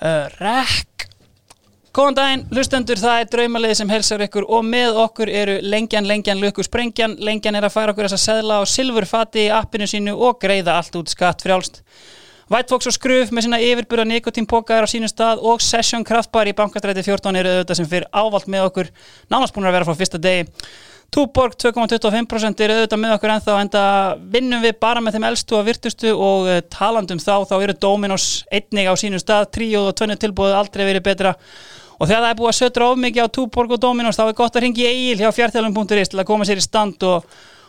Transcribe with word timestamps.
uh, 0.00 0.26
Rekk 0.40 1.06
Góðan 1.90 2.14
daginn, 2.14 2.42
hlustendur, 2.54 3.00
það 3.02 3.20
er 3.20 3.30
draumalið 3.32 3.72
sem 3.80 3.88
helsar 3.90 4.22
ykkur 4.22 4.44
og 4.46 4.62
með 4.62 5.00
okkur 5.02 5.30
eru 5.34 5.56
lengjan, 5.66 6.06
lengjan, 6.06 6.38
löku, 6.38 6.62
sprengjan. 6.62 7.16
Lengjan 7.18 7.58
er 7.58 7.66
að 7.66 7.74
færa 7.74 7.90
okkur 7.90 8.06
þessa 8.06 8.20
seðla 8.28 8.60
á 8.60 8.70
silfurfati 8.70 9.48
í 9.48 9.50
appinu 9.50 9.88
sínu 9.90 10.14
og 10.14 10.38
greiða 10.38 10.76
allt 10.78 10.94
út 11.00 11.10
skatt 11.10 11.42
frjálst 11.42 11.82
White 12.50 12.70
Fox 12.70 12.88
og 12.90 12.94
Skruf 12.94 13.28
með 13.30 13.44
sína 13.46 13.58
yfirburða 13.62 14.04
nikotínpoka 14.10 14.74
er 14.74 14.86
á 14.86 14.90
sínu 14.90 15.06
stað 15.10 15.42
og 15.46 15.60
Session 15.62 16.02
Kraftbar 16.06 16.48
í 16.50 16.54
bankastræti 16.58 17.04
14 17.06 17.36
eru 17.38 17.52
auðvitað 17.52 17.78
sem 17.78 17.90
fyrir 17.90 18.08
ávalt 18.10 18.48
með 18.50 18.64
okkur. 18.66 18.88
Nánast 19.30 19.54
búin 19.54 19.68
að 19.70 19.76
vera 19.76 19.86
frá 19.86 19.98
fyrsta 20.00 20.18
degi 20.18 20.48
Túborg 21.10 21.56
2,25% 21.58 22.62
eru 22.62 22.76
auðvitað 22.76 23.00
með 23.02 23.14
okkur 23.16 23.32
ennþá 23.34 23.54
en 23.58 23.70
það 23.72 24.20
vinnum 24.30 24.62
við 24.62 24.76
bara 24.78 25.02
með 25.02 25.16
þeim 25.16 25.26
eldstu 25.26 25.56
og 25.58 25.64
virtustu 25.66 26.12
og 26.14 26.46
uh, 26.46 26.60
talandum 26.70 27.18
þá 27.18 27.32
þá 27.50 27.54
eru 27.58 27.74
Dominos 27.82 28.26
einnig 28.46 28.86
á 28.86 28.94
sínu 28.94 29.18
stað. 29.18 29.48
Tríóð 29.56 29.90
og 29.90 29.96
tvennu 29.98 30.16
tilbúið 30.22 30.54
aldrei 30.60 30.84
verið 30.86 31.06
betra. 31.08 31.34
Og 31.98 32.06
þegar 32.06 32.22
það 32.22 32.30
er 32.30 32.38
búið 32.38 32.52
að 32.52 32.58
sötra 32.60 32.90
of 32.92 33.00
mikið 33.02 33.26
á 33.26 33.34
Túborg 33.36 33.74
og 33.74 33.82
Dominos 33.82 34.20
þá 34.20 34.28
er 34.28 34.36
gott 34.38 34.54
að 34.54 34.64
ringi 34.68 34.86
Egil 34.86 35.18
hjá 35.18 35.32
fjartælum.is 35.34 36.12
til 36.14 36.22
að 36.22 36.28
koma 36.30 36.46
sér 36.46 36.62
í 36.62 36.64
stand 36.64 37.02
og 37.10 37.26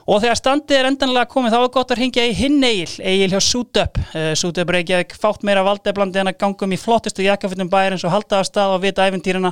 Og 0.09 0.17
þegar 0.23 0.37
standið 0.39 0.79
er 0.79 0.87
endanlega 0.89 1.29
komið 1.29 1.53
þá 1.53 1.57
er 1.59 1.67
gott 1.75 1.91
að 1.93 1.99
ringja 1.99 2.23
í 2.25 2.31
hinn 2.33 2.63
Egil, 2.65 2.93
Egil 3.05 3.29
hjá 3.35 3.41
Sútöp. 3.45 3.99
Uh, 4.15 4.31
Sútöp 4.39 4.71
Reykjavík 4.73 5.13
fátt 5.13 5.45
meira 5.45 5.61
valdeflandi 5.65 6.23
en 6.23 6.31
að 6.31 6.39
gangum 6.41 6.73
í 6.73 6.79
flottustu 6.81 7.21
jakkafutum 7.25 7.69
bæri 7.69 7.93
eins 7.93 8.05
og 8.07 8.13
halda 8.15 8.39
að 8.39 8.47
stað 8.49 8.73
og 8.77 8.81
vita 8.81 9.05
æfintýrina 9.05 9.51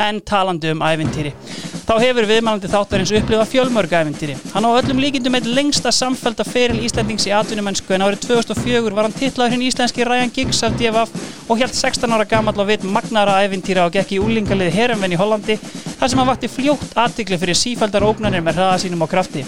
en 0.00 0.22
talandi 0.24 0.72
um 0.72 0.80
æfintýri. 0.86 1.34
Þá 1.84 1.92
hefur 2.00 2.28
viðmælandi 2.30 2.70
þáttarins 2.72 3.12
upplifa 3.18 3.44
fjölmörg 3.50 3.92
æfintýri. 3.98 4.38
Hann 4.54 4.64
á 4.64 4.70
öllum 4.72 5.02
líkindum 5.04 5.36
eitt 5.36 5.48
lengsta 5.50 5.92
samfælda 5.92 6.46
feril 6.48 6.80
Íslandings 6.86 7.26
í 7.28 7.34
atvinnumennsku 7.36 7.92
en 7.92 8.06
árið 8.06 8.24
2004 8.28 8.94
var 8.96 9.08
hann 9.08 9.16
tillaður 9.18 9.56
hinn 9.56 9.66
íslenski 9.66 10.06
Ryan 10.08 10.32
Giggs 10.32 10.62
af 10.64 10.78
DFF 10.80 11.50
og 11.50 11.60
helt 11.60 11.76
16 11.76 12.14
ára 12.14 12.28
gammal 12.30 12.56
og 12.56 12.70
vit 12.70 12.86
magnara 12.86 13.40
æfintýra 13.44 13.88
og 13.90 13.98
gekk 13.98 14.14
í 14.16 14.22
úlingalið 14.22 14.72
Herrenvenn 14.78 15.16
í 15.16 15.20
Hollandi 15.20 15.58
þar 15.58 16.06
sem 16.06 16.22
hann 16.22 16.30
vakti 16.30 16.48
fljótt 16.48 16.94
aðtikli 16.94 17.40
fyrir 17.42 17.58
sífældar 17.58 18.06
ógnanir 18.06 18.46
með 18.46 18.62
hraða 18.62 18.80
sínum 18.84 19.02
á 19.02 19.10
krafti. 19.10 19.44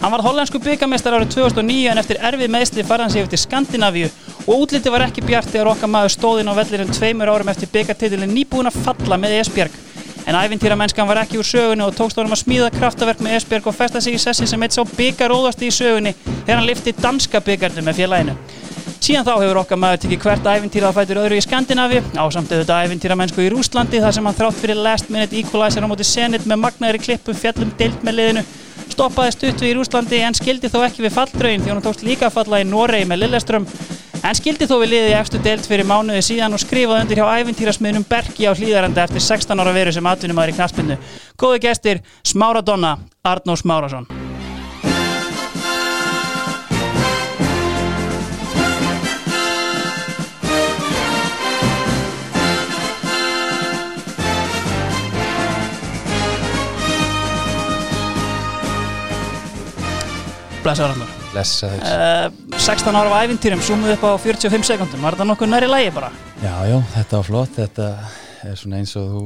Hann 0.00 0.12
var 0.12 0.22
hollensku 0.22 0.60
byggamestar 0.60 1.14
árið 1.16 1.30
2009 1.38 1.88
en 1.90 2.00
eftir 2.02 2.18
erfið 2.28 2.50
meðsli 2.52 2.84
farði 2.84 3.06
hann 3.06 3.12
sig 3.14 3.28
til 3.32 3.40
Skandinavíu 3.40 4.10
og 4.44 4.66
útliti 4.66 4.92
var 4.92 5.06
ekki 5.06 5.24
bjart 5.24 5.48
þegar 5.50 5.72
okkar 5.72 5.90
maður 5.90 6.12
stóðinn 6.12 6.50
á 6.52 6.58
vellirinn 6.58 6.92
tveimur 6.92 7.32
árum 7.32 7.48
eftir 7.48 7.70
byggartitilin 7.72 8.34
nýbúin 8.36 8.68
að 8.68 8.76
falla 8.84 9.16
með 9.18 9.38
Esbjörg. 9.40 9.78
En 10.26 10.36
æfintýramennskan 10.36 11.08
var 11.08 11.22
ekki 11.22 11.40
úr 11.40 11.48
sögunni 11.48 11.86
og 11.86 11.96
tókst 11.96 12.18
honum 12.20 12.34
að 12.36 12.42
smíða 12.42 12.70
kraftaverk 12.74 13.22
með 13.24 13.38
Esbjörg 13.38 13.70
og 13.70 13.76
festa 13.78 14.02
sig 14.02 14.18
í 14.18 14.20
sessi 14.20 14.46
sem 14.50 14.62
eitt 14.66 14.76
sá 14.76 14.82
byggaróðasti 14.84 15.70
í 15.70 15.74
sögunni 15.74 16.12
þegar 16.26 16.58
hann 16.58 16.68
lifti 16.68 16.94
danska 16.98 17.40
byggardu 17.46 17.86
með 17.86 18.02
félaginu. 18.02 18.36
Síðan 19.00 19.26
þá 19.26 19.32
hefur 19.38 19.60
okkar 19.62 19.78
maður 19.78 20.02
tekið 20.02 20.22
hvert 20.24 20.48
æfintýra 20.50 20.90
að 20.90 20.96
fætur 20.98 21.20
öðru 21.22 21.38
í 21.38 21.44
Skandinavi, 21.44 22.02
ásamt 22.18 22.52
auðvitað 22.52 22.86
æfintýramennsku 22.88 23.44
í 23.44 23.50
Rúslandi 23.54 24.00
þar 24.02 24.16
sem 24.16 24.26
hann 24.26 24.38
þrátt 24.38 24.58
fyrir 24.60 24.80
last 24.82 25.12
minute 25.14 25.36
equalizer 25.38 25.86
á 25.86 25.90
móti 25.90 26.06
Zenit 26.06 26.46
með 26.48 26.62
magnaðri 26.64 27.02
klippum 27.04 27.38
fjallum 27.38 27.70
deilt 27.78 28.02
með 28.02 28.18
liðinu 28.18 28.46
stoppaði 28.92 29.34
stutt 29.34 29.62
við 29.62 29.72
í 29.72 29.76
Rúslandi 29.78 30.22
en 30.26 30.36
skildi 30.36 30.70
þó 30.72 30.80
ekki 30.86 31.04
við 31.06 31.16
falldraugin 31.16 31.64
því 31.64 31.74
hún 31.74 31.84
tókst 31.84 32.04
líka 32.06 32.28
að 32.28 32.36
falla 32.38 32.60
í 32.62 32.68
Noregi 32.68 33.08
með 33.08 33.24
Lilleström 33.24 33.66
en 34.22 34.38
skildi 34.38 34.66
þó 34.66 34.76
við 34.82 34.92
liðið 34.94 35.12
í 35.12 35.16
eftir 35.20 35.42
deilt 35.44 35.68
fyrir 35.70 35.88
mánuði 35.88 36.22
síðan 36.26 36.56
og 36.56 36.62
skrifaði 36.62 37.06
undir 37.06 37.22
hjá 37.22 37.40
æfintýrasmiðnum 37.40 38.06
Bergi 38.10 38.48
á 38.50 38.52
hlýðarenda 38.56 39.06
eftir 39.06 39.26
16 39.28 39.62
ára 39.62 39.74
veru 39.76 39.94
sem 39.94 40.12
atvinnumæður 40.12 40.54
í 40.54 40.58
knaspinnu. 40.58 41.00
Góði 41.38 41.66
gestir, 41.68 42.04
Smára 42.26 42.64
Donna, 42.64 42.96
Arnó 43.22 43.58
Smárasson. 43.58 44.25
Blessaður 60.66 60.92
Arnór. 60.96 61.10
Blessaður. 61.30 61.82
Uh, 61.86 62.58
16 62.58 62.96
ára 62.98 63.10
á 63.14 63.22
æfintýrum, 63.22 63.60
zoomið 63.62 63.92
upp 63.94 64.04
á 64.06 64.10
45 64.18 64.66
sekundum, 64.66 65.04
var 65.06 65.14
þetta 65.14 65.26
nokkuð 65.30 65.50
næri 65.52 65.68
lægi 65.70 65.92
bara? 65.94 66.08
Já, 66.42 66.54
já, 66.66 66.76
þetta 66.96 67.20
var 67.20 67.26
flott, 67.28 67.52
þetta 67.54 67.86
er 68.50 68.56
svona 68.58 68.80
eins 68.80 68.94
og 68.98 69.12
þú 69.12 69.22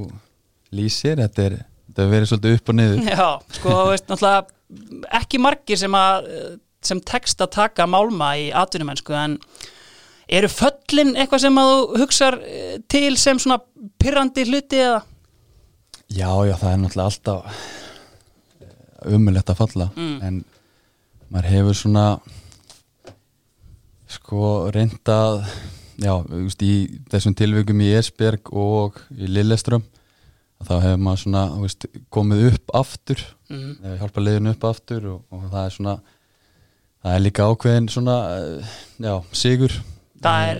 lýsir, 0.76 1.16
þetta 1.22 1.46
er, 1.48 1.56
þetta 1.88 2.04
er 2.04 2.10
verið 2.12 2.30
svolítið 2.32 2.58
upp 2.58 2.72
og 2.74 2.76
niður. 2.78 3.00
Já, 3.14 3.28
sko, 3.56 3.76
veist, 3.88 4.06
náttúrulega 4.12 5.16
ekki 5.20 5.40
margir 5.42 5.80
sem 5.80 5.96
að, 5.98 6.28
sem 6.90 7.00
tekst 7.08 7.40
að 7.42 7.52
taka 7.56 7.88
málma 7.90 8.34
í 8.38 8.50
atvinnumennsku, 8.60 9.16
en 9.16 9.38
eru 10.30 10.52
föllin 10.52 11.16
eitthvað 11.16 11.46
sem 11.48 11.58
að 11.64 11.72
þú 11.72 12.04
hugsar 12.04 12.36
eh, 12.44 12.76
til 12.92 13.16
sem 13.18 13.40
svona 13.42 13.58
pyrrandi 14.00 14.44
hluti 14.46 14.78
eða? 14.84 15.00
Já, 16.12 16.28
já, 16.52 16.54
það 16.60 16.70
er 16.76 16.80
náttúrulega 16.84 17.10
alltaf 17.10 17.66
umulett 19.10 19.48
að 19.50 19.60
falla, 19.64 19.88
Mm. 19.96 20.16
en 20.22 20.44
maður 21.30 21.50
hefur 21.54 21.78
svona 21.78 22.04
sko 24.10 24.44
reyndað 24.74 25.44
já, 26.00 26.14
veist, 26.26 26.62
í 26.62 27.00
þessum 27.12 27.36
tilvikum 27.38 27.82
í 27.84 27.92
Esberg 27.98 28.50
og 28.52 28.98
í 29.14 29.28
Lilleström 29.30 29.84
þá 30.66 30.74
hefur 30.82 31.04
maður 31.04 31.22
svona 31.24 31.44
veist, 31.60 31.86
komið 32.12 32.48
upp 32.52 32.74
aftur 32.82 33.26
Mm. 33.50 33.72
mm. 33.82 33.94
hjálpa 33.98 34.22
leiðinu 34.22 34.52
upp 34.54 34.64
aftur 34.68 35.06
og, 35.10 35.22
og 35.34 35.46
það 35.50 35.64
er 35.64 35.72
svona 35.74 35.94
það 37.02 37.14
er 37.16 37.22
líka 37.24 37.46
ákveðin 37.50 37.88
svona 37.90 38.14
eh, 38.36 38.74
já, 39.02 39.14
sigur 39.34 39.74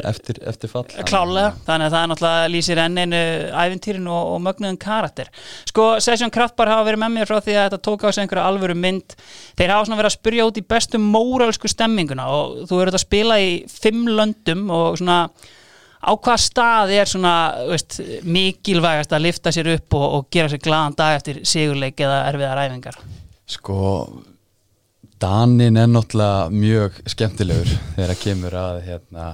eftir, 0.09 0.38
eftir 0.48 0.71
fall 0.72 0.87
Klálega, 1.06 1.53
þannig 1.66 1.87
að 1.87 1.94
það 1.94 2.00
er 2.00 2.10
náttúrulega 2.12 2.50
lýsir 2.54 2.81
enn 2.81 3.00
einu 3.03 3.21
æfintýrin 3.62 4.09
og, 4.09 4.32
og 4.34 4.43
mögnuðum 4.47 4.78
karakter. 4.81 5.31
Sko, 5.69 5.87
Session 6.00 6.32
Kraftbar 6.32 6.72
hafa 6.72 6.87
verið 6.88 7.03
með 7.04 7.15
mér 7.16 7.31
frá 7.31 7.38
því 7.38 7.56
að 7.56 7.66
þetta 7.66 7.82
tók 7.88 8.06
á 8.06 8.09
sig 8.09 8.25
einhverja 8.25 8.49
alvöru 8.49 8.76
mynd. 8.78 9.16
Þeir 9.60 9.75
hafa 9.75 9.88
svona 9.88 10.00
verið 10.00 10.10
að 10.10 10.16
spyrja 10.16 10.49
út 10.49 10.60
í 10.60 10.66
bestu 10.75 11.03
móralsku 11.04 11.70
stemminguna 11.70 12.28
og 12.32 12.60
þú 12.70 12.81
verður 12.81 13.00
að 13.00 13.06
spila 13.06 13.41
í 13.41 13.50
fimm 13.70 14.09
löndum 14.09 14.66
og 14.72 15.00
svona 15.00 15.20
á 16.00 16.12
hvað 16.16 16.41
stað 16.41 16.94
er 16.97 17.10
svona 17.10 17.34
veist, 17.69 18.00
mikilvægast 18.25 19.12
að 19.12 19.26
lifta 19.26 19.53
sér 19.53 19.75
upp 19.75 19.99
og, 19.99 20.06
og 20.16 20.28
gera 20.32 20.49
sér 20.49 20.62
glaðan 20.65 20.97
dag 20.97 21.19
eftir 21.19 21.43
sigurleik 21.44 22.00
eða 22.00 22.22
erfiðar 22.31 22.65
æfingar. 22.65 23.00
sko 23.44 23.81
Danin 25.20 25.76
er 25.76 25.88
náttúrulega 25.91 26.49
mjög 26.49 26.94
skemmtilegur 27.12 27.69
þegar 27.69 28.12
að 28.15 28.20
kemur 28.22 28.54
að 28.56 28.78
hérna, 28.87 29.25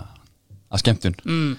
að 0.72 0.82
skemmtun 0.82 1.16
Mm. 1.24 1.52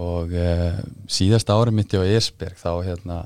og 0.00 0.32
uh, 0.32 0.80
síðasta 1.10 1.54
ári 1.58 1.74
mitt 1.76 1.92
á 1.94 2.00
Esberg 2.02 2.56
þá 2.60 2.70
hérna 2.86 3.20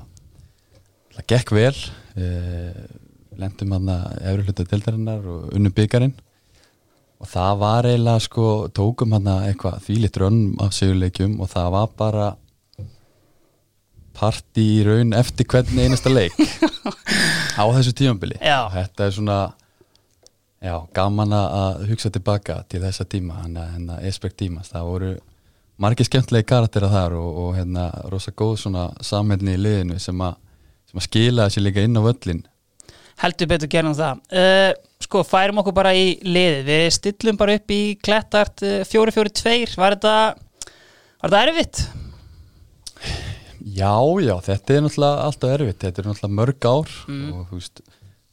það 1.15 1.27
gekk 1.33 1.51
vel 1.55 1.73
uh, 1.73 2.85
lendum 3.39 3.73
hann 3.75 3.89
að 3.91 4.05
efri 4.21 4.45
hlutu 4.47 4.65
dildarinnar 4.71 5.25
og 5.27 5.51
unnum 5.55 5.73
byggarinn 5.75 6.13
og 7.19 7.29
það 7.31 7.57
var 7.61 7.87
eiginlega 7.89 8.23
sko 8.25 8.45
tókum 8.75 9.13
hann 9.15 9.27
að 9.31 9.45
eitthvað 9.49 9.77
þvílitt 9.87 10.17
rönn 10.21 10.41
af 10.63 10.73
sigurleikjum 10.75 11.37
og 11.43 11.49
það 11.53 11.69
var 11.77 11.93
bara 11.99 12.25
partí 14.15 14.63
í 14.79 14.83
raun 14.87 15.11
eftir 15.17 15.47
hvernig 15.51 15.85
einasta 15.89 16.11
leik 16.11 16.35
á 17.59 17.63
þessu 17.75 17.91
tímambili 17.97 18.37
Já. 18.39 18.67
þetta 18.71 19.07
er 19.09 19.15
svona 19.15 19.39
já, 20.65 20.75
gaman 20.97 21.35
að 21.37 21.85
hugsa 21.91 22.11
tilbaka 22.13 22.63
til 22.71 22.81
þessa 22.83 23.05
tíma 23.09 23.43
hann 23.43 23.59
að 23.93 24.09
Esberg 24.09 24.35
tímas, 24.39 24.71
það 24.73 24.89
voru 24.89 25.13
margir 25.81 26.07
skemmtilegi 26.07 26.47
karaktera 26.49 26.89
þar 26.91 27.17
og, 27.19 27.29
og 27.43 27.53
hérna 27.59 27.87
rosa 28.11 28.33
góð 28.33 28.57
svona 28.63 28.89
samhælni 29.03 29.55
í 29.55 29.61
liðinu 29.61 30.01
sem 30.01 30.25
að, 30.25 30.37
sem 30.89 31.01
að 31.01 31.07
skila 31.09 31.47
þessi 31.47 31.65
líka 31.65 31.85
inn 31.85 31.99
á 31.99 32.03
völlin 32.05 32.43
heldur 33.21 33.47
betur 33.47 33.71
gerum 33.71 33.95
það. 33.95 34.23
Uh, 34.27 34.71
sko 35.03 35.21
færum 35.27 35.61
okkur 35.61 35.75
bara 35.75 35.93
í 35.95 36.15
liðið. 36.25 36.65
Við 36.67 36.87
stillum 36.97 37.37
bara 37.39 37.55
upp 37.59 37.71
í 37.71 37.81
klettart 38.03 38.63
uh, 38.65 38.81
4-4-2 38.87 39.77
var 39.79 39.95
þetta 39.97 40.15
var 40.35 41.31
þetta 41.31 41.43
erfitt? 41.47 41.83
Já, 43.65 43.97
já, 44.21 44.35
þetta 44.45 44.75
er 44.75 44.83
náttúrulega 44.85 45.21
alltaf 45.25 45.53
erfitt, 45.55 45.79
þetta 45.81 46.01
er 46.01 46.09
náttúrulega 46.09 46.37
mörg 46.37 46.67
ár 46.69 46.91
og 47.09 47.47
þú 47.49 47.57
veist, 47.57 47.81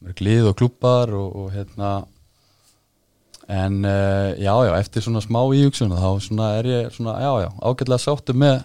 mörg 0.05 0.21
lið 0.27 0.49
og 0.51 0.59
klubbar 0.61 1.15
og, 1.17 1.39
og 1.41 1.55
hérna 1.55 1.93
en 3.53 3.81
uh, 3.85 4.33
já, 4.41 4.53
já, 4.67 4.73
eftir 4.79 5.05
svona 5.05 5.23
smá 5.25 5.41
íhugsuna 5.53 6.01
þá 6.01 6.11
svona 6.25 6.53
er 6.59 6.71
ég 6.71 6.95
svona, 6.97 7.19
já, 7.21 7.33
já, 7.45 7.49
ágætlega 7.61 8.05
sáttu 8.07 8.37
með 8.37 8.63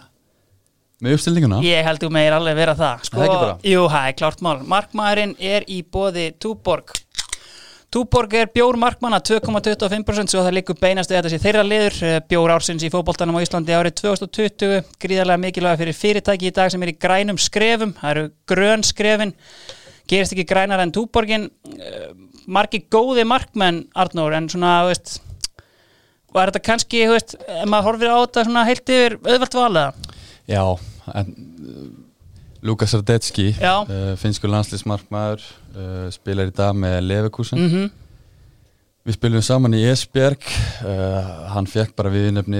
með 1.04 1.14
uppstillinguna. 1.14 1.58
Ég 1.62 1.84
held 1.86 2.02
þú 2.02 2.08
meir 2.14 2.34
alveg 2.34 2.56
vera 2.58 2.74
það. 2.78 3.04
Sko, 3.06 3.20
það 3.22 3.68
jú, 3.70 3.82
það 3.92 4.08
er 4.08 4.16
klárt 4.18 4.40
mál. 4.42 4.56
Markmaðurinn 4.66 5.36
er 5.38 5.66
í 5.70 5.82
bóði 5.86 6.32
Túborg. 6.42 6.96
Túborg 7.88 8.34
er 8.36 8.50
bjór 8.52 8.76
markmanna 8.76 9.16
2,25% 9.24 10.28
svo 10.28 10.42
það 10.44 10.58
líkur 10.58 10.76
beinast 10.76 11.08
við 11.08 11.22
þetta 11.22 11.30
sé 11.32 11.38
þeirra 11.40 11.62
liður 11.64 11.94
eh, 12.04 12.16
bjór 12.28 12.52
ársins 12.52 12.82
í 12.84 12.90
fótboltanum 12.92 13.38
á 13.40 13.44
Íslandi 13.46 13.72
árið 13.72 13.94
2020 14.02 14.90
gríðarlega 15.00 15.40
mikilvæga 15.40 15.80
fyrir 15.80 15.96
fyrirtæki 15.96 16.50
í 16.50 16.52
dag 16.58 16.68
sem 16.74 16.84
er 16.84 16.92
í 16.92 16.98
grænum 17.00 17.38
skrefum. 17.40 17.94
Það 17.96 18.12
eru 18.12 18.26
grön 18.52 18.84
skrefin. 18.84 19.32
Gerist 20.08 20.36
ekki 20.36 20.44
grænar 20.50 20.82
en 20.84 20.92
Túborgin 20.92 21.48
uh, 21.48 22.12
margi 22.48 22.82
góði 22.90 23.24
markmenn 23.28 23.84
Arnór 23.98 24.36
en 24.38 24.48
svona, 24.52 24.80
veist 24.88 25.18
var 26.34 26.50
þetta 26.50 26.64
kannski, 26.64 27.04
veist, 27.10 27.36
ef 27.40 27.68
maður 27.68 27.92
horfir 27.92 28.12
á 28.12 28.18
þetta 28.20 28.44
svona 28.48 28.66
heilt 28.68 28.92
yfir 28.94 29.18
auðvelt 29.24 29.58
valaða 29.58 30.16
Já, 30.48 30.64
en 31.12 31.34
Lukas 32.64 32.94
Radetski 32.96 33.52
uh, 33.60 34.14
finskur 34.18 34.50
landslýsmarkmaður 34.52 35.44
uh, 35.44 36.06
spilar 36.14 36.50
í 36.50 36.54
dag 36.56 36.76
með 36.76 37.00
Leverkusen. 37.06 37.64
Mm 37.64 37.88
Við 39.08 39.14
spilum 39.14 39.40
saman 39.40 39.72
í 39.72 39.78
Esbjerg 39.88 40.42
uh, 40.84 41.28
hann 41.54 41.68
fekk 41.70 41.94
bara 41.96 42.10
viðnefni 42.12 42.58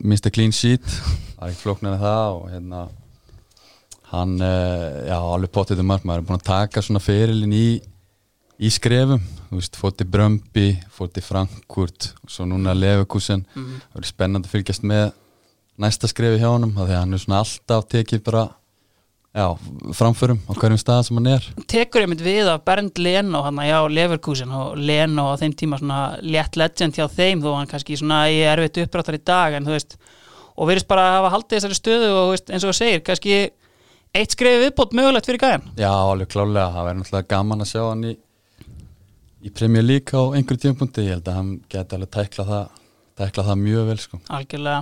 Mr. 0.00 0.30
Clean 0.32 0.54
Sheet 0.54 0.86
það 0.86 1.42
er 1.42 1.50
ekkert 1.50 1.60
flóknar 1.60 1.96
en 1.96 2.00
það 2.00 2.36
og 2.38 2.46
hérna 2.54 2.84
hann, 4.14 4.32
já, 4.40 5.18
alveg 5.18 5.52
potið 5.52 5.82
um 5.82 5.90
markmaður, 5.92 6.22
er 6.22 6.28
búin 6.30 6.40
að 6.40 6.46
taka 6.48 6.82
svona 6.82 7.02
ferilinn 7.04 7.52
í 7.52 7.66
í 8.60 8.68
skrefum, 8.72 9.22
þú 9.48 9.58
veist, 9.58 9.78
fótt 9.80 10.02
í 10.04 10.06
Brömbi 10.08 10.68
fótt 10.92 11.16
í 11.16 11.24
Frankfurt 11.24 12.10
og 12.20 12.32
svo 12.32 12.44
núna 12.48 12.74
Leverkusen, 12.76 13.46
það 13.54 13.94
verður 13.96 14.10
spennandi 14.12 14.50
að 14.50 14.54
fylgjast 14.56 14.86
með 14.86 15.10
næsta 15.80 16.10
skrefi 16.10 16.40
hjá 16.42 16.50
honum 16.52 16.74
því 16.76 16.90
að 16.90 16.98
hann 16.98 17.16
er 17.16 17.22
svona 17.22 17.40
alltaf 17.40 17.86
tekið 17.88 18.24
bara 18.26 18.42
já, 19.32 19.46
framförum 19.96 20.40
á 20.44 20.52
hverjum 20.58 20.80
stað 20.82 21.04
sem 21.06 21.20
hann 21.20 21.30
er. 21.30 21.46
Tekur 21.70 22.04
einmitt 22.04 22.24
við 22.24 22.50
af 22.52 22.64
Bernd 22.66 23.00
Leno 23.00 23.40
hann 23.46 23.62
já, 23.64 23.78
Leverkusen 23.88 24.52
og 24.52 24.76
Leno 24.76 25.30
á 25.32 25.40
þeim 25.40 25.54
tíma 25.56 25.78
svona 25.80 26.00
létt 26.20 26.58
legend 26.60 26.98
hjá 26.98 27.06
þeim 27.08 27.44
þó 27.44 27.54
hann 27.54 27.70
kannski 27.70 27.96
svona 27.96 28.26
í 28.28 28.42
erfitt 28.44 28.82
uppbráttar 28.84 29.16
í 29.16 29.22
dag 29.24 29.56
en 29.56 29.68
þú 29.68 29.76
veist, 29.76 29.96
og 30.56 30.68
verðist 30.68 30.90
bara 30.90 31.06
að 31.06 31.16
hafa 31.16 31.34
haldið 31.36 31.56
þessari 31.56 31.78
stöðu 31.80 32.10
og 32.18 32.32
veist, 32.34 32.50
eins 32.50 32.66
og 32.66 32.74
það 32.74 32.80
segir 32.82 33.04
kannski 33.06 33.38
eitt 34.10 34.34
skrefi 34.34 34.64
viðbót 34.66 34.96
mögulegt 34.98 35.30
fyrir 35.30 35.40
gæðan 35.44 35.68
Já, 35.78 35.92
alveg 35.94 36.32
klálega, 36.34 36.72
það 36.74 36.88
verður 36.90 37.00
náttúrulega 37.04 37.30
gaman 37.30 37.64
að 37.64 37.70
sjá 37.70 37.82
hann 37.86 38.04
í, 38.10 38.16
í 39.44 39.50
Premier 39.56 39.84
League 39.86 40.12
á 40.12 40.22
einhverjum 40.36 40.60
tímapunkti, 40.66 41.06
ég 41.08 41.16
held 41.16 41.28
að 41.30 41.38
hann 41.40 41.50
geti 41.72 41.96
alveg 41.96 42.10
tækla 42.16 42.44
það, 42.50 42.64
tækla 43.20 43.44
það 43.50 43.60
mjög 43.64 43.90
vel 43.90 43.98
sko. 44.04 44.20
algjörlega 44.28 44.80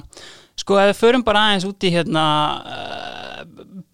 sko 0.58 0.78
ef 0.82 0.88
við 0.90 0.98
förum 0.98 1.22
bara 1.26 1.44
aðeins 1.48 1.66
út 1.68 1.84
í 1.86 1.92
hérna 1.94 2.24
uh, 2.66 3.42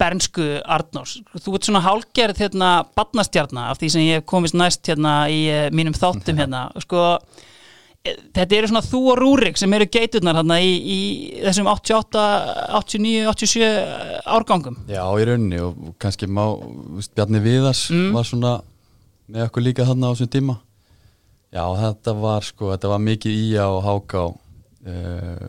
bernsku 0.01 0.45
Arnórs, 0.65 1.19
þú 1.37 1.53
ert 1.55 1.67
svona 1.69 1.83
hálgerð 1.85 2.41
hérna 2.41 2.69
badnastjarna 2.97 3.67
af 3.71 3.77
því 3.81 3.91
sem 3.93 4.07
ég 4.07 4.19
hef 4.21 4.25
komist 4.29 4.57
næst 4.57 4.89
hérna 4.89 5.19
í 5.31 5.43
uh, 5.53 5.67
mínum 5.75 5.93
þáttum 5.95 6.41
hérna 6.41 6.65
sko 6.83 7.03
eh, 8.03 8.17
þetta 8.35 8.57
eru 8.57 8.71
svona 8.73 8.83
þú 8.89 9.01
og 9.13 9.19
Rúrik 9.21 9.61
sem 9.61 9.77
eru 9.77 9.87
geiturnar 9.93 10.41
hérna 10.41 10.57
í, 10.65 10.73
í 10.73 10.99
þessum 11.45 11.69
88, 11.71 12.25
89, 12.81 13.29
87 13.29 13.69
árgangum 14.35 14.81
Já, 14.89 15.03
í 15.05 15.29
rauninni 15.29 15.61
og 15.61 15.93
kannski 16.01 16.25
má, 16.27 16.47
veist, 16.97 17.13
Bjarni 17.15 17.43
Viðars 17.45 17.85
Mm. 17.93 18.09
var 18.17 18.25
svona 18.27 18.55
með 19.31 19.47
okkur 19.49 19.65
líka 19.65 19.85
þarna 19.87 20.09
á 20.09 20.13
þessum 20.15 20.31
tíma? 20.35 20.55
Já, 21.55 21.63
þetta 21.79 22.13
var 22.19 22.43
sko, 22.45 22.71
þetta 22.73 22.91
var 22.91 22.99
mikið 23.05 23.37
í 23.39 23.47
á 23.55 23.69
háká 23.85 24.23
uh, 24.27 25.47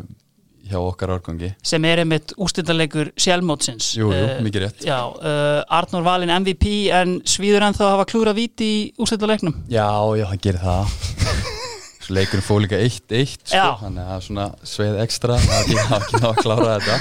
hjá 0.67 0.79
okkar 0.83 1.13
árgangi. 1.17 1.53
Sem 1.67 1.85
er 1.87 2.03
einmitt 2.03 2.33
ústendalegur 2.43 3.11
sjálfmótsins. 3.19 3.93
Jú, 3.99 4.09
jú, 4.15 4.23
Eh, 4.37 4.41
mikið 4.47 4.65
rétt. 4.65 4.85
Já, 4.87 4.99
uh, 5.15 5.63
Arnór 5.79 6.03
Valin 6.07 6.33
MVP 6.41 6.89
en 6.95 7.19
svíður 7.27 7.67
ennþá 7.69 7.87
að 7.89 7.93
hafa 7.97 8.09
klúra 8.11 8.35
víti 8.35 8.67
í 8.67 8.81
ústendalegnum 9.03 9.55
Já, 9.71 9.87
já, 10.19 10.27
hann 10.31 10.43
gerir 10.43 10.63
það. 10.63 10.97
Leikurinn 12.17 12.45
fóð 12.47 12.61
líka 12.67 12.79
1-1 12.79 13.33
sko, 13.51 13.57
Já. 13.59 13.67
þannig 13.83 14.03
að 14.05 14.11
það 14.11 14.17
er 14.21 14.27
svona 14.29 14.45
sveið 14.63 14.99
ekstra 15.03 15.39
það 15.43 15.73
var 15.75 15.97
ekki, 15.97 16.21
að 16.29 16.37
klára 16.45 16.69
þetta 16.77 16.99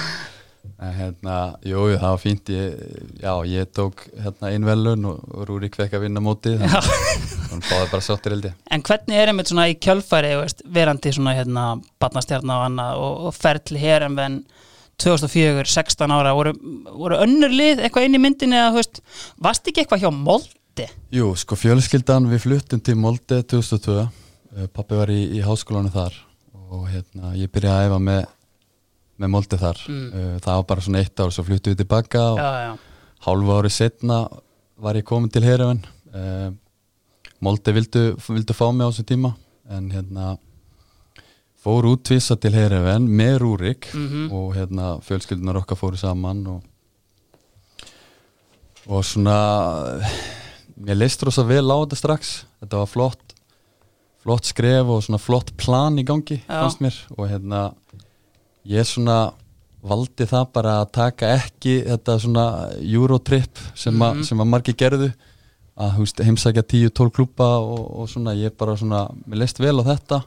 en 0.75 0.92
hérna, 0.92 1.36
jú, 1.63 1.86
það 1.95 2.10
var 2.10 2.19
fínt. 2.19 2.50
Ég, 2.51 2.74
já, 3.22 3.31
ég 3.48 3.69
tók 3.75 4.04
hérna 4.19 4.51
einvelun 4.51 5.07
og, 5.07 5.22
og 5.31 5.48
Rúrik 5.48 5.77
fekk 5.80 5.95
að 5.95 6.07
vinna 6.07 6.24
mótið 6.24 6.60
þannig 6.60 6.75
að 6.81 7.45
hann 7.51 7.63
báði 7.69 7.88
bara 7.94 8.04
sáttir 8.04 8.36
eldi 8.36 8.51
En 8.75 8.83
hvernig 8.86 9.22
er 9.22 9.31
einmitt 9.31 9.51
svona 9.51 9.69
í 9.72 9.77
kjölfæri 9.80 10.33
veist, 10.42 10.66
verandi 10.75 11.13
svona 11.16 11.36
hérna 11.38 11.66
barnastjarna 12.01 12.60
og 12.60 12.68
annað 12.68 13.06
og, 13.06 13.24
og 13.30 13.38
ferli 13.38 13.81
hér 13.81 14.07
en 14.10 14.19
venn 14.19 14.38
2004, 15.01 15.66
16 15.68 16.12
ára 16.16 16.36
voru, 16.36 16.54
voru 16.92 17.19
önnur 17.24 17.51
lið 17.51 17.83
eitthvað 17.83 18.10
inn 18.10 18.19
í 18.19 18.24
myndinni 18.24 18.60
þú 18.60 18.80
veist, 18.80 19.01
varst 19.44 19.68
ekki 19.68 19.83
eitthvað 19.83 20.06
hjá 20.06 20.12
Molde? 20.16 20.88
Jú, 21.16 21.31
sko 21.39 21.57
fjölskyldan 21.60 22.30
við 22.31 22.45
fluttum 22.45 22.83
til 22.83 22.95
Molde 23.00 23.42
2002 23.44 23.98
uh, 24.04 24.07
pappi 24.75 25.00
var 25.00 25.12
í, 25.12 25.22
í 25.39 25.44
háskólanum 25.44 25.94
þar 25.95 26.16
og 26.75 26.88
hérna, 26.89 27.36
ég 27.39 27.51
byrjaði 27.54 27.86
að 27.86 27.92
æfa 27.92 28.00
með 28.04 28.24
með 29.19 29.31
Molde 29.31 29.57
þar. 29.62 29.77
Uh, 29.88 30.35
það 30.44 30.56
var 30.59 30.65
bara 30.71 30.81
svona 30.85 31.00
eitt 31.03 31.19
ár, 31.23 31.31
svo 31.31 31.44
fluttum 31.47 31.71
við 31.75 31.83
tilbaka 31.83 32.23
og 32.33 32.39
Já, 32.41 32.50
já, 32.65 32.73
hálfu 33.27 33.53
ári 33.56 33.71
setna 33.71 34.17
var 34.77 34.97
ég 35.00 35.06
komin 35.07 35.31
til 35.31 35.44
Heröfn 35.47 35.79
uh, 36.13 36.50
Molde 37.41 37.71
vildu, 37.75 38.03
vildu 38.27 38.53
fá 38.56 38.67
mig 38.75 38.83
á 38.83 38.91
þessum 38.91 39.07
tíma 39.12 39.31
en 39.71 39.88
hérna 39.91 40.35
fór 41.65 41.88
útvisa 41.89 42.35
til 42.38 42.53
Heröfn 42.53 43.07
með 43.09 43.39
Rúrik 43.41 43.88
Mhm. 43.95 44.31
og 44.35 44.56
hérna 44.56 44.97
fjölskyldunar 45.01 45.62
okkar 45.63 45.79
fóru 45.79 45.97
saman 45.97 46.44
og 46.47 46.63
og 48.88 49.01
svona 49.07 49.35
mér 50.77 51.00
leist 51.00 51.23
rosa 51.25 51.41
vel 51.47 51.65
á 51.71 51.77
þetta 51.81 51.97
strax. 51.97 52.33
Þetta 52.62 52.81
var 52.83 52.89
flott 52.91 53.21
flott 54.25 54.45
skref 54.50 54.89
og 54.89 55.03
svona 55.06 55.19
flott 55.21 55.51
plan 55.57 55.97
í 56.01 56.03
gangi 56.06 56.39
Já. 56.44 56.59
fannst 56.65 56.81
mér. 56.81 56.95
Og 57.17 57.29
hérna 57.29 57.63
ég 58.65 58.85
svona 58.89 59.33
valdi 59.85 60.25
það 60.25 60.47
bara 60.53 60.79
að 60.81 60.91
taka 60.97 61.27
ekki 61.38 61.75
þetta 61.85 62.15
svona 62.19 62.45
Eurotrip 62.81 63.57
sem, 63.77 63.94
mm 63.94 64.01
Mhm. 64.15 64.23
sem 64.23 64.38
að 64.41 64.47
margir 64.50 64.75
gerðu 64.75 65.12
að 65.77 65.97
veist, 66.00 66.17
heimsækja 66.23 66.63
10-12 66.63 67.12
klúpa 67.12 67.50
og, 67.59 68.00
og 68.00 68.07
svona 68.09 68.33
ég 68.33 68.56
bara 68.57 68.75
svona, 68.79 69.09
mér 69.27 69.44
leist 69.44 69.59
vel 69.59 69.75
á 69.81 69.83
þetta 69.83 70.21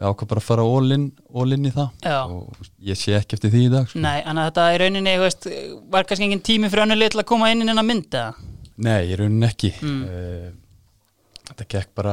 ég 0.00 0.08
ákvað 0.10 0.28
bara 0.28 0.40
að 0.40 0.48
fara 0.48 0.62
all 0.66 0.92
in, 0.92 1.12
all 1.32 1.52
in 1.52 1.64
í 1.64 1.70
það 1.70 1.90
Já. 2.02 2.26
og 2.26 2.50
veist, 2.58 2.72
ég 2.82 2.98
sé 2.98 3.14
ekki 3.16 3.36
eftir 3.38 3.50
því 3.54 3.62
í 3.68 3.70
dag 3.70 3.86
sko. 3.88 3.98
nei, 4.02 4.20
en 4.26 4.36
þetta 4.36 4.66
í 4.74 4.78
rauninni 4.82 5.14
veist, 5.22 5.46
var 5.90 6.04
kannski 6.04 6.24
engin 6.26 6.42
tími 6.42 6.68
fyrir 6.68 6.82
önnur 6.84 6.98
lið 6.98 7.10
til 7.14 7.20
að 7.22 7.28
koma 7.30 7.50
inn 7.52 7.62
í 7.62 7.68
hennar 7.70 7.86
mynd 7.86 8.10
eða? 8.10 8.34
Nei, 8.76 9.06
ég 9.12 9.16
raunin 9.22 9.48
ekki 9.48 9.72
Mm. 9.80 10.04
Eh, 10.10 10.50
Þetta 11.44 11.64
gekk 11.68 11.88
bara 11.94 12.12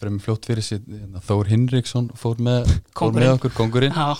fremur 0.00 0.18
fljótt 0.20 0.44
fyrir 0.44 0.60
sér 0.66 0.80
Þór 1.22 1.46
Hinriksson 1.46 2.08
fór 2.18 2.34
með, 2.42 2.66
fór 2.98 3.12
með 3.14 3.28
okkur, 3.36 3.52
kongurinn 3.54 3.94
Já, 3.94 4.16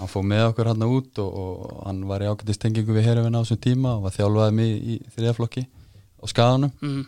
hann 0.00 0.10
fór 0.10 0.26
með 0.26 0.46
okkur 0.48 0.72
hann 0.72 0.86
út 0.88 1.22
og, 1.22 1.38
og 1.44 1.78
hann 1.86 2.02
var 2.08 2.24
í 2.24 2.30
ágættist 2.30 2.62
tengingu 2.64 2.96
við 2.96 3.06
herfinn 3.10 3.36
á 3.36 3.42
þessum 3.42 3.62
tíma 3.68 3.94
og 3.98 4.06
var 4.08 4.16
þjálfaði 4.16 4.56
mig 4.58 4.74
í 4.74 4.98
þriðaflokki 5.14 5.66
á 5.66 6.24
skaganum. 6.32 6.74
Mm, 6.82 7.06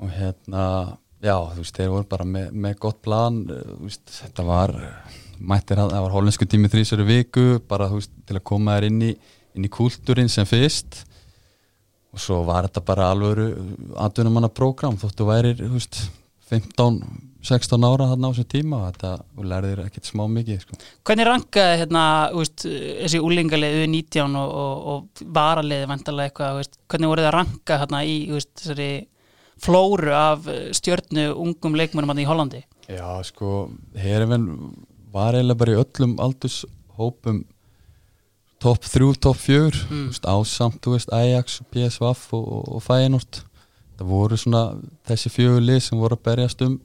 og 0.00 0.14
hérna, 0.18 0.64
já, 1.22 1.36
þú 1.54 1.64
veist, 1.64 1.76
þeir 1.78 1.92
voru 1.94 2.10
bara 2.10 2.28
með, 2.36 2.54
með 2.66 2.78
gott 2.84 3.02
plan 3.04 3.42
eh, 3.46 3.74
veist, 3.86 4.06
þetta 4.20 4.46
var 4.48 4.76
mættir 5.40 5.80
að 5.80 5.94
það 5.94 6.06
var 6.06 6.16
hollensku 6.18 6.48
tími 6.50 6.70
þrísari 6.72 7.06
viku 7.08 7.46
bara, 7.68 7.88
þú 7.88 8.02
veist, 8.02 8.16
til 8.28 8.36
að 8.36 8.48
koma 8.52 8.76
þér 8.76 8.90
inn 8.90 9.04
í 9.08 9.14
inn 9.56 9.66
í 9.66 9.72
kúltúrin 9.72 10.30
sem 10.30 10.48
fyrst. 10.48 11.04
Og 12.10 12.22
svo 12.22 12.40
var 12.46 12.66
þetta 12.66 12.82
bara 12.86 13.10
alvöru 13.12 13.50
atvinnumanna 14.02 14.50
prógram, 14.50 14.98
þóttu 14.98 15.28
værir 15.28 15.60
þú 15.60 15.74
veist, 15.76 16.00
15-16 17.40 17.86
ára 17.88 18.08
þarna 18.10 18.28
á 18.28 18.30
þessum 18.34 18.48
tíma 18.52 18.78
og 18.80 18.86
þetta, 18.90 19.12
lærðir 19.52 19.82
ekkert 19.86 20.08
smá 20.10 20.24
mikið, 20.28 20.64
sko 20.64 20.78
Hvernig 21.08 21.28
rankaði 21.28 21.78
hérna, 21.80 22.02
veist, 22.36 22.66
þessi 22.66 23.22
úlingalið 23.24 23.78
U19 23.84 24.36
og, 24.40 24.50
og, 24.62 24.90
og 24.92 25.24
varaliði 25.38 25.88
vantarlega 25.90 26.30
eitthvað, 26.30 26.58
veist, 26.60 26.76
hvernig 26.90 27.12
voruð 27.12 27.24
þið 27.24 27.30
að 27.30 27.36
ranka 27.38 27.78
hérna 27.84 28.02
í, 28.04 28.18
veist, 28.34 28.52
þessari 28.60 28.90
flóru 29.60 30.12
af 30.16 30.50
stjörnu 30.76 31.30
ungum 31.36 31.78
leikmönum 31.80 32.12
hérna 32.12 32.24
í 32.24 32.28
Hollandi? 32.28 32.62
Já, 32.90 33.08
sko, 33.24 33.70
Herifin 33.96 34.46
var 35.12 35.36
eiginlega 35.36 35.60
bara 35.62 35.74
í 35.74 35.80
öllum 35.80 36.14
aldurshópum 36.22 37.44
topp 38.60 38.84
3, 38.84 39.14
topp 39.16 39.40
4 39.40 39.86
Mm. 39.90 40.10
ásamt, 40.12 40.80
þú 40.84 40.92
veist, 40.96 41.12
Ajax, 41.12 41.60
PSV 41.72 42.04
og, 42.36 42.76
og, 42.76 42.82
Feyenoord 42.84 43.42
það 43.96 44.06
voru 44.06 44.36
svona 44.36 44.62
þessi 45.08 45.32
fjögur 45.32 45.64
lið 45.64 45.80
sem 45.80 45.98
voru 45.98 46.16
að 46.16 46.24
berjast 46.28 46.62
um 46.62 46.80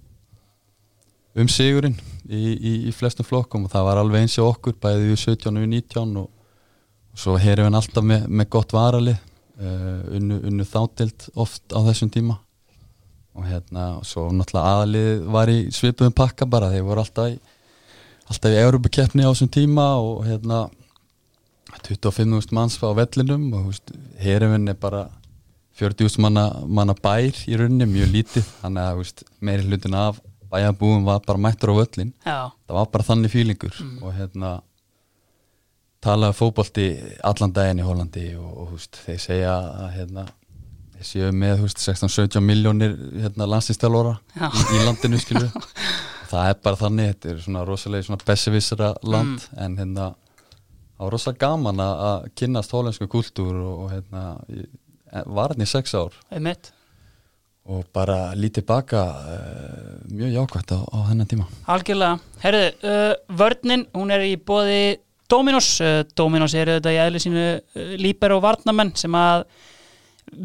um 1.36 1.50
sigurinn 1.51 1.96
í, 2.30 2.42
í, 2.56 2.74
í 2.89 2.94
flestum 2.96 3.27
flokkum 3.27 3.68
og 3.68 3.74
það 3.74 3.88
var 3.89 4.01
alveg 4.01 4.25
eins 4.25 4.38
og 4.42 4.54
okkur 4.54 4.77
bæði 4.82 5.12
við 5.12 5.22
17 5.22 5.51
og 5.51 5.65
við 5.65 5.72
19 5.74 6.20
og, 6.22 6.30
og 7.12 7.24
svo 7.25 7.36
Herifin 7.42 7.80
alltaf 7.80 8.08
með, 8.08 8.27
með 8.30 8.50
gott 8.56 8.75
varalið 8.75 9.18
uh, 9.18 10.01
unnu, 10.15 10.39
unnu 10.51 10.68
þátild 10.70 11.27
oft 11.34 11.75
á 11.75 11.80
þessum 11.89 12.12
tíma. 12.13 12.39
Og 13.36 13.44
hérna, 13.50 13.98
og 14.00 14.06
svo 14.08 14.30
náttúrulega 14.32 14.72
aðalið 14.77 15.25
var 15.36 15.51
í 15.51 15.58
svipuðum 15.75 16.15
pakka 16.15 16.48
bara, 16.48 16.72
þeir 16.72 16.86
voru 16.88 17.04
alltaf 17.04 17.34
í 17.34 17.36
alltaf 18.25 18.54
í 18.54 18.62
Európa-keppni 18.62 19.25
á 19.25 19.30
þessum 19.30 19.51
tíma 19.54 19.86
og 20.01 20.24
hérna 20.25 20.65
25.000 21.75 22.56
manns 22.56 22.77
á 22.82 22.89
vellinum 22.96 23.51
og 23.58 23.75
herifinn 24.22 24.72
er 24.72 24.80
bara 24.80 25.06
40.000 25.75 26.24
manna, 26.24 26.46
manna 26.65 26.96
bær 26.96 27.36
í 27.46 27.58
rauninni, 27.60 27.86
mjög 27.89 28.13
lítið 28.13 28.48
þannig 28.62 28.88
að 28.88 29.25
meiri 29.44 29.68
hlutin 29.68 29.98
af 30.00 30.22
bæjarbúum 30.56 31.06
var 31.08 31.22
bara 31.28 31.44
mættur 31.48 31.76
á 31.76 31.76
völlin 31.82 32.16
Já, 32.24 32.40
það 32.66 32.80
var 32.80 32.90
bara 32.96 33.08
þannig 33.10 33.34
fílingur 33.34 33.84
og 34.02 34.16
hérna 34.16 34.56
talaði 36.06 36.38
fótbolti 36.38 36.88
allan 37.26 37.54
daginn 37.54 37.82
í 37.82 37.86
Hollandi 37.86 38.26
og, 38.38 38.50
og 38.64 38.74
veist, 38.76 39.00
þeir 39.06 39.22
segja 39.22 39.54
að 39.86 39.88
hérna 39.96 40.26
þeir 40.96 41.10
séu 41.10 41.32
með 41.36 41.56
þú 41.60 41.70
veist, 41.70 41.82
16-17 41.86 42.46
miljónir 42.46 42.94
hérna, 43.24 43.48
landslýstjálfóra 43.52 44.18
Já. 44.36 44.48
í, 44.50 44.66
í 44.78 44.84
landinu 44.86 45.22
það 46.32 46.52
er 46.52 46.62
bara 46.68 46.80
þannig, 46.80 47.12
þetta 47.14 47.32
er 47.32 47.42
svona 47.48 47.66
rosalega 47.68 48.08
svona 48.08 48.28
bessevisera 48.28 48.94
land 49.06 49.50
en 49.58 49.78
hérna 49.82 50.14
það 50.96 51.04
var 51.04 51.16
rosa 51.18 51.36
gaman 51.46 51.84
að, 51.84 52.30
kynnast 52.40 52.74
hollensku 52.76 53.10
kultúr 53.12 53.60
og, 53.60 53.86
og 53.86 53.94
hérna, 53.96 54.24
ég, 54.54 54.70
var 55.26 55.54
hérna 55.54 55.68
í 55.68 55.70
sex 55.70 55.96
ár. 55.98 56.16
Einmitt 56.34 56.72
og 57.65 57.86
bara 57.93 58.29
lítið 58.38 58.65
baka 58.67 59.01
uh, 59.01 59.93
mjög 60.12 60.34
jákvæmt 60.36 60.74
á, 60.77 60.79
á 60.86 61.00
hennan 61.10 61.29
tíma 61.29 61.48
Algjörlega, 61.65 62.19
herðu, 62.43 62.65
uh, 62.86 63.13
vörninn, 63.39 63.88
hún 63.95 64.13
er 64.13 64.25
í 64.25 64.36
bóði 64.38 65.00
Dominos, 65.31 65.69
uh, 65.81 66.03
Dominos 66.17 66.53
eru 66.53 66.77
þetta 66.77 66.93
í 66.93 67.00
eðli 67.01 67.22
sínu 67.24 67.45
líper 68.01 68.36
og 68.36 68.43
varnamenn 68.45 68.93
sem 68.98 69.17
að 69.17 69.48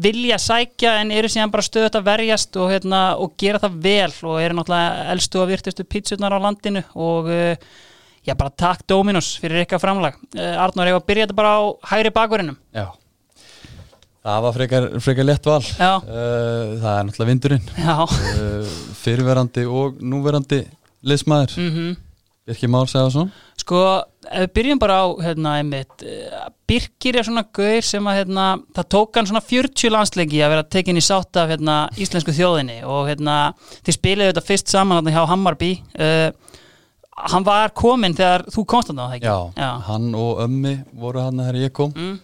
vilja 0.01 0.39
sækja 0.41 0.95
en 1.01 1.13
eru 1.13 1.29
síðan 1.29 1.53
bara 1.53 1.65
stöðut 1.65 1.99
að 1.99 2.09
verjast 2.09 2.57
og, 2.57 2.71
hérna, 2.73 3.03
og 3.21 3.35
gera 3.41 3.61
það 3.61 3.77
vel 3.85 4.11
og 4.29 4.41
eru 4.41 4.57
náttúrulega 4.57 5.05
elstu 5.13 5.41
og 5.41 5.49
virtustu 5.49 5.85
pítsurnar 5.85 6.37
á 6.37 6.39
landinu 6.41 6.83
og 6.93 7.29
já, 7.29 8.33
bara 8.37 8.53
takk 8.53 8.85
Dominos 8.89 9.33
fyrir 9.41 9.65
ykkar 9.65 9.81
framlag. 9.81 10.21
Arnur, 10.37 10.85
ég 10.85 10.93
var 10.93 11.01
að 11.01 11.09
byrja 11.09 11.25
þetta 11.25 11.39
bara 11.41 11.55
á 11.57 11.61
hægri 11.89 12.13
bakurinnum. 12.13 12.59
Já 12.77 12.85
Það 14.21 14.41
var 14.45 14.53
frekar, 14.53 14.85
frekar 15.01 15.25
lett 15.25 15.47
val. 15.49 15.61
Já. 15.65 15.95
uh, 15.97 16.77
Það 16.77 16.91
er 16.93 17.05
náttúrulega 17.07 17.31
vindurinn. 17.31 17.69
Já, 17.73 17.95
uh, 18.05 18.77
fyrirverandi 19.01 19.63
og 19.65 20.01
núverandi 20.05 20.63
liðsmaður. 21.01 21.57
Mhm. 21.57 21.91
Birkir 22.51 22.69
Már 22.73 22.87
segja 22.89 23.09
svo 23.13 23.27
Sko, 23.61 23.79
ef 24.25 24.47
við 24.47 24.53
byrjum 24.55 24.79
bara 24.81 24.95
á 25.05 25.07
hérna, 25.21 25.51
einmitt, 25.61 26.01
Birkir 26.67 27.19
er 27.19 27.23
svona 27.27 27.43
gaur 27.53 27.81
sem 27.85 28.07
að 28.09 28.17
hérna, 28.17 28.45
það 28.73 28.87
tók 28.95 29.15
hann 29.19 29.27
svona 29.29 29.43
40 29.45 29.91
landsleiki 29.93 30.39
að 30.41 30.49
vera 30.55 30.63
tekin 30.63 30.97
í 30.97 31.03
sátt 31.05 31.37
af 31.37 31.51
hérna, 31.53 31.75
íslensku 32.01 32.33
þjóðinni. 32.33 32.79
Og 32.89 33.05
hérna, 33.11 33.35
þið 33.85 33.97
spilaðu 33.97 34.33
þetta 34.33 34.45
fyrst 34.47 34.73
saman 34.73 35.05
hjá 35.13 35.21
Hammarby. 35.29 35.71
Uh, 35.93 36.31
hann 37.29 37.45
var 37.45 37.69
kominn 37.77 38.17
þegar 38.17 38.47
þú 38.49 38.65
komst 38.65 38.89
þarna, 38.89 39.05
var 39.05 39.13
það 39.13 39.19
ekki? 39.21 39.61
Já, 39.61 39.71
hann 39.91 40.11
og 40.15 40.41
ömmi 40.47 40.75
voru 40.97 41.21
hann 41.21 41.41
þegar 41.45 41.61
ég 41.61 41.73
kom. 41.77 41.93
Mm. 41.95 42.19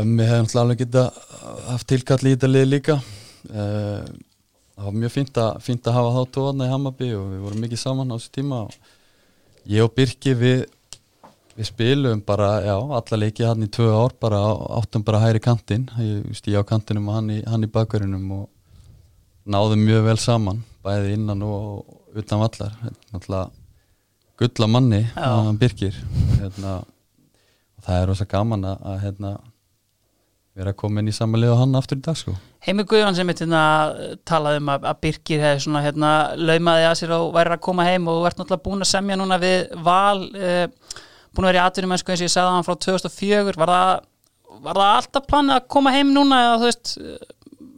Ömmi 0.00 0.26
hefði 0.28 0.44
náttúrulega 0.44 0.64
alveg 0.64 0.82
geta 0.84 1.04
haft 1.70 1.88
tilkall 1.90 2.22
í 2.24 2.34
þetta 2.34 2.50
lið 2.50 2.68
líka. 2.70 2.98
Uh, 3.50 4.04
það 4.74 4.88
var 4.88 4.96
mjög 5.02 5.14
fínt 5.14 5.40
að, 5.40 5.50
fínt 5.66 5.88
að 5.90 5.98
hafa 5.98 6.14
þá 6.14 6.36
tóðna 6.38 6.68
í 6.68 6.72
Hammarby 6.72 7.10
og 7.18 7.26
við 7.32 7.44
vorum 7.46 7.64
mikið 7.64 7.82
saman 7.84 8.10
á 8.10 8.16
þessu 8.16 8.32
tíma 8.34 8.62
og 8.66 8.78
ég 9.70 9.86
og 9.86 9.94
Birki 9.94 10.34
við 10.38 10.64
við 11.54 11.68
spilum 11.68 12.22
bara, 12.26 12.48
já, 12.66 12.74
alla 12.74 13.18
leikið 13.20 13.46
hann 13.46 13.66
í 13.66 13.70
tvö 13.70 13.90
ár, 13.94 14.14
bara 14.20 14.40
áttum 14.80 15.04
bara 15.06 15.20
hæri 15.22 15.42
kantinn, 15.42 15.86
ég, 16.02 16.24
ég 16.50 16.58
á 16.58 16.66
kantinum 16.66 17.06
og 17.10 17.18
hann 17.18 17.30
í, 17.30 17.40
hann 17.46 17.66
í 17.66 17.70
bakverðinum 17.70 18.32
og 18.40 18.48
náðum 19.46 19.84
mjög 19.86 20.08
vel 20.08 20.16
saman, 20.18 20.64
bæði 20.82 21.14
innan 21.14 21.44
og 21.46 21.84
utan 22.18 22.42
vallar, 22.42 22.74
náttúrulega 23.12 23.52
gulla 24.40 24.66
manni, 24.66 25.02
Já. 25.14 25.28
hann 25.46 25.58
Birkir. 25.58 25.94
Hérna, 26.40 26.80
það 27.86 28.00
er 28.00 28.08
rosa 28.10 28.26
gaman 28.26 28.66
að, 28.66 28.80
að 28.90 29.00
hérna, 29.04 29.34
vera 30.54 30.74
komin 30.78 31.10
í 31.10 31.14
samanlið 31.14 31.52
og 31.54 31.60
hann 31.64 31.78
aftur 31.78 31.98
í 31.98 32.04
dag 32.04 32.18
sko. 32.18 32.34
Heimi 32.64 32.84
Guðjón 32.88 33.16
sem 33.16 33.30
hérna, 33.30 33.62
talaði 34.28 34.60
um 34.62 34.70
að, 34.74 34.86
að 34.90 35.00
Birkir 35.02 35.42
hefði 35.42 35.64
svona 35.66 35.82
hérna, 35.84 36.10
laumaði 36.38 36.86
að 36.88 36.96
sér 37.00 37.14
og 37.16 37.32
væri 37.34 37.56
að 37.56 37.62
koma 37.66 37.86
heim 37.88 38.06
og 38.12 38.28
ert 38.28 38.38
náttúrulega 38.38 38.64
búin 38.68 38.86
að 38.86 38.90
semja 38.92 39.18
núna 39.18 39.38
við 39.42 39.74
val 39.84 40.22
uh, 40.22 40.66
búin 41.34 41.48
að 41.48 41.50
vera 41.50 41.60
í 41.60 41.64
atvinnum 41.64 41.94
eins 41.96 42.04
og 42.06 42.14
ég 42.14 42.32
sagði 42.32 42.54
hann 42.54 42.66
frá 42.66 42.76
2004 42.86 43.56
var 43.58 43.72
það, 43.74 43.94
var 44.68 44.80
það 44.80 44.92
alltaf 45.00 45.26
planið 45.32 45.56
að 45.56 45.70
koma 45.74 45.94
heim 45.96 46.12
núna 46.14 46.42
eða 46.44 46.60
þú 46.62 46.68
veist 46.70 46.92
eh, 47.02 47.32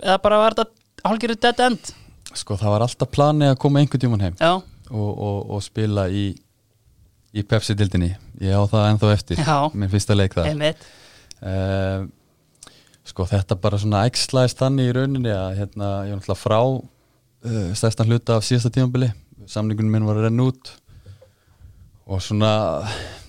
eða 0.05 0.19
bara 0.27 0.41
var 0.43 0.57
þetta 0.59 1.09
hálfgerðu 1.09 1.39
dead 1.47 1.63
end? 1.71 1.93
Sko 2.37 2.59
það 2.61 2.75
var 2.75 2.85
alltaf 2.85 3.13
planið 3.15 3.55
að 3.55 3.61
koma 3.65 3.81
einhvern 3.81 4.05
tíman 4.05 4.27
heim 4.27 4.37
og, 4.45 4.61
og, 4.93 5.39
og 5.57 5.65
spila 5.65 6.11
í 6.13 6.29
í 7.37 7.43
Pepsi-dildinni, 7.45 8.15
ég 8.41 8.57
á 8.57 8.65
það 8.69 8.87
ennþá 8.91 9.09
eftir 9.13 9.41
Já. 9.45 9.57
minn 9.77 9.91
fyrsta 9.93 10.17
leik 10.17 10.37
það 10.37 10.53
sko 13.07 13.27
þetta 13.29 13.57
bara 13.63 13.79
svona 13.81 14.05
ægslaðist 14.09 14.59
þannig 14.61 14.91
í 14.91 14.95
rauninni 14.97 15.33
að 15.33 15.61
hérna, 15.61 15.91
ég 16.09 16.17
var 16.17 16.21
náttúrulega 16.21 16.41
frá 16.41 16.59
uh, 16.67 17.69
stærstan 17.79 18.11
hluta 18.11 18.39
af 18.39 18.47
síðasta 18.47 18.73
tímabili. 18.75 19.13
Samningunum 19.47 19.95
minn 19.95 20.09
var 20.09 20.19
að 20.19 20.27
renna 20.27 20.49
út. 20.51 20.73
Og 22.07 22.23
svona 22.23 22.51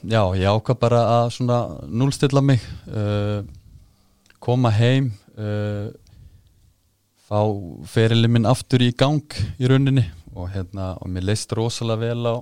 já, 0.01 0.21
ég 0.37 0.49
ákvað 0.49 0.81
bara 0.81 1.03
að 1.19 1.31
svona 1.37 1.61
núlstilla 1.85 2.43
mig 2.45 2.65
uh, 2.89 3.45
koma 4.41 4.73
heim 4.73 5.11
uh, 5.37 5.93
fá 7.27 7.39
ferilinn 7.89 8.33
minn 8.33 8.49
aftur 8.49 8.85
í 8.85 8.91
gang 8.97 9.39
í 9.61 9.69
rauninni. 9.69 10.07
Og 10.37 10.49
hérna 10.53 10.95
og 11.01 11.09
mér 11.13 11.31
leist 11.31 11.53
rosalega 11.57 12.09
vel 12.09 12.33
á 12.33 12.35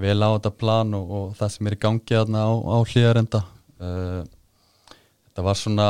vel 0.00 0.20
á 0.24 0.28
þetta 0.32 0.56
plan 0.56 0.94
og, 0.96 1.10
og 1.12 1.32
það 1.36 1.52
sem 1.52 1.68
er 1.68 1.76
í 1.76 1.80
gangi 1.80 2.16
á, 2.16 2.24
á 2.24 2.76
hlýðarenda 2.88 3.40
þetta 3.80 5.44
var 5.44 5.56
svona 5.56 5.88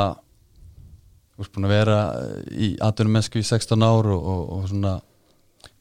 þú 1.41 1.47
veist 1.47 1.55
búin 1.55 1.67
að 1.67 1.73
vera 1.73 1.97
í 2.53 2.67
atvinnum 2.85 3.17
mennsku 3.17 3.41
í 3.41 3.47
16 3.47 3.81
ár 3.87 4.09
og, 4.13 4.27
og, 4.33 4.43
og 4.53 4.67
svona 4.69 4.93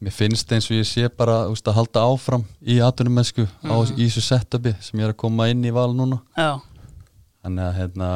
mér 0.00 0.14
finnst 0.16 0.52
eins 0.56 0.70
og 0.70 0.78
ég 0.78 0.88
sé 0.88 1.10
bara 1.12 1.42
veist, 1.50 1.68
að 1.68 1.76
halda 1.76 2.04
áfram 2.08 2.46
í 2.64 2.78
atvinnum 2.84 3.20
mennsku 3.20 3.44
á, 3.44 3.76
í 3.92 4.06
þessu 4.06 4.24
setupi 4.24 4.72
sem 4.80 5.00
ég 5.00 5.10
er 5.10 5.14
að 5.14 5.20
koma 5.20 5.50
inn 5.52 5.64
í 5.64 5.74
val 5.74 5.90
núna. 5.92 6.22
Já, 6.32 6.56
þannig 7.44 7.66
að 7.66 7.76
hérna, 7.76 8.10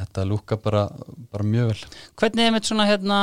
þetta 0.00 0.26
lúka 0.26 0.58
bara, 0.62 0.84
bara 1.30 1.46
mjög 1.46 1.72
vel. 1.72 1.96
Hvernig 2.18 2.46
er 2.48 2.54
með 2.56 2.70
svona 2.72 2.88
hérna 2.90 3.20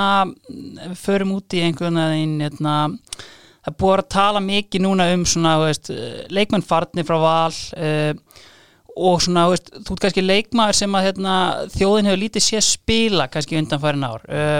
förum 1.00 1.36
út 1.36 1.58
í 1.58 1.64
einhvern 1.68 2.00
veginn 2.00 2.40
hérna 2.48 2.78
það 3.64 3.78
búið 3.80 4.00
að 4.00 4.10
tala 4.16 4.44
mikið 4.44 4.84
núna 4.84 5.12
um 5.14 5.28
svona 5.28 5.58
veist, 5.64 5.92
eh, 5.92 6.24
leikmenn 6.34 6.66
farnir 6.66 7.08
frá 7.08 7.20
val 7.22 7.52
uh, 7.52 8.12
og 8.96 9.22
svona 9.26 9.48
veist, 9.50 9.72
þú 9.74 9.96
ert 9.96 10.04
kannski 10.06 10.22
leikmaður 10.26 10.78
sem 10.78 10.96
að 11.00 11.06
hérna, 11.08 11.36
þjóðin 11.74 12.10
hefur 12.12 12.22
lítið 12.24 12.44
sé 12.46 12.62
spila 12.62 13.28
kannski 13.34 13.58
undanfærin 13.58 14.06
ár 14.06 14.26
uh, 14.30 14.60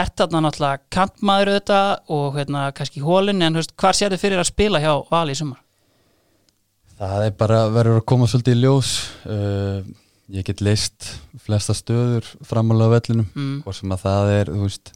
ert 0.00 0.14
þarna 0.20 0.40
náttúrulega 0.46 0.82
kantmaður 0.94 1.50
auðvitað 1.54 2.14
og 2.16 2.36
hérna 2.38 2.68
kannski 2.76 3.02
hólinn 3.04 3.42
en 3.42 3.58
veist, 3.58 3.74
hvar 3.76 3.96
sér 3.98 4.14
þið 4.14 4.22
fyrir 4.24 4.40
að 4.42 4.48
spila 4.52 4.80
hjá 4.80 4.92
val 5.10 5.26
í 5.28 5.34
sumar? 5.36 5.60
Það 7.00 7.24
er 7.26 7.34
bara 7.40 7.58
verður 7.72 7.98
að 8.02 8.06
koma 8.12 8.28
svolítið 8.28 8.56
í 8.56 8.60
ljós 8.64 8.90
uh, 9.24 9.80
ég 10.30 10.44
get 10.46 10.60
leist 10.64 11.08
flesta 11.42 11.74
stöður 11.76 12.26
framálega 12.46 12.92
á 12.92 12.94
vellinum 12.96 13.28
Mm. 13.34 13.56
hvort 13.64 13.76
sem 13.80 13.92
að 13.96 14.04
það 14.04 14.32
er 14.38 14.50
veist 14.60 14.92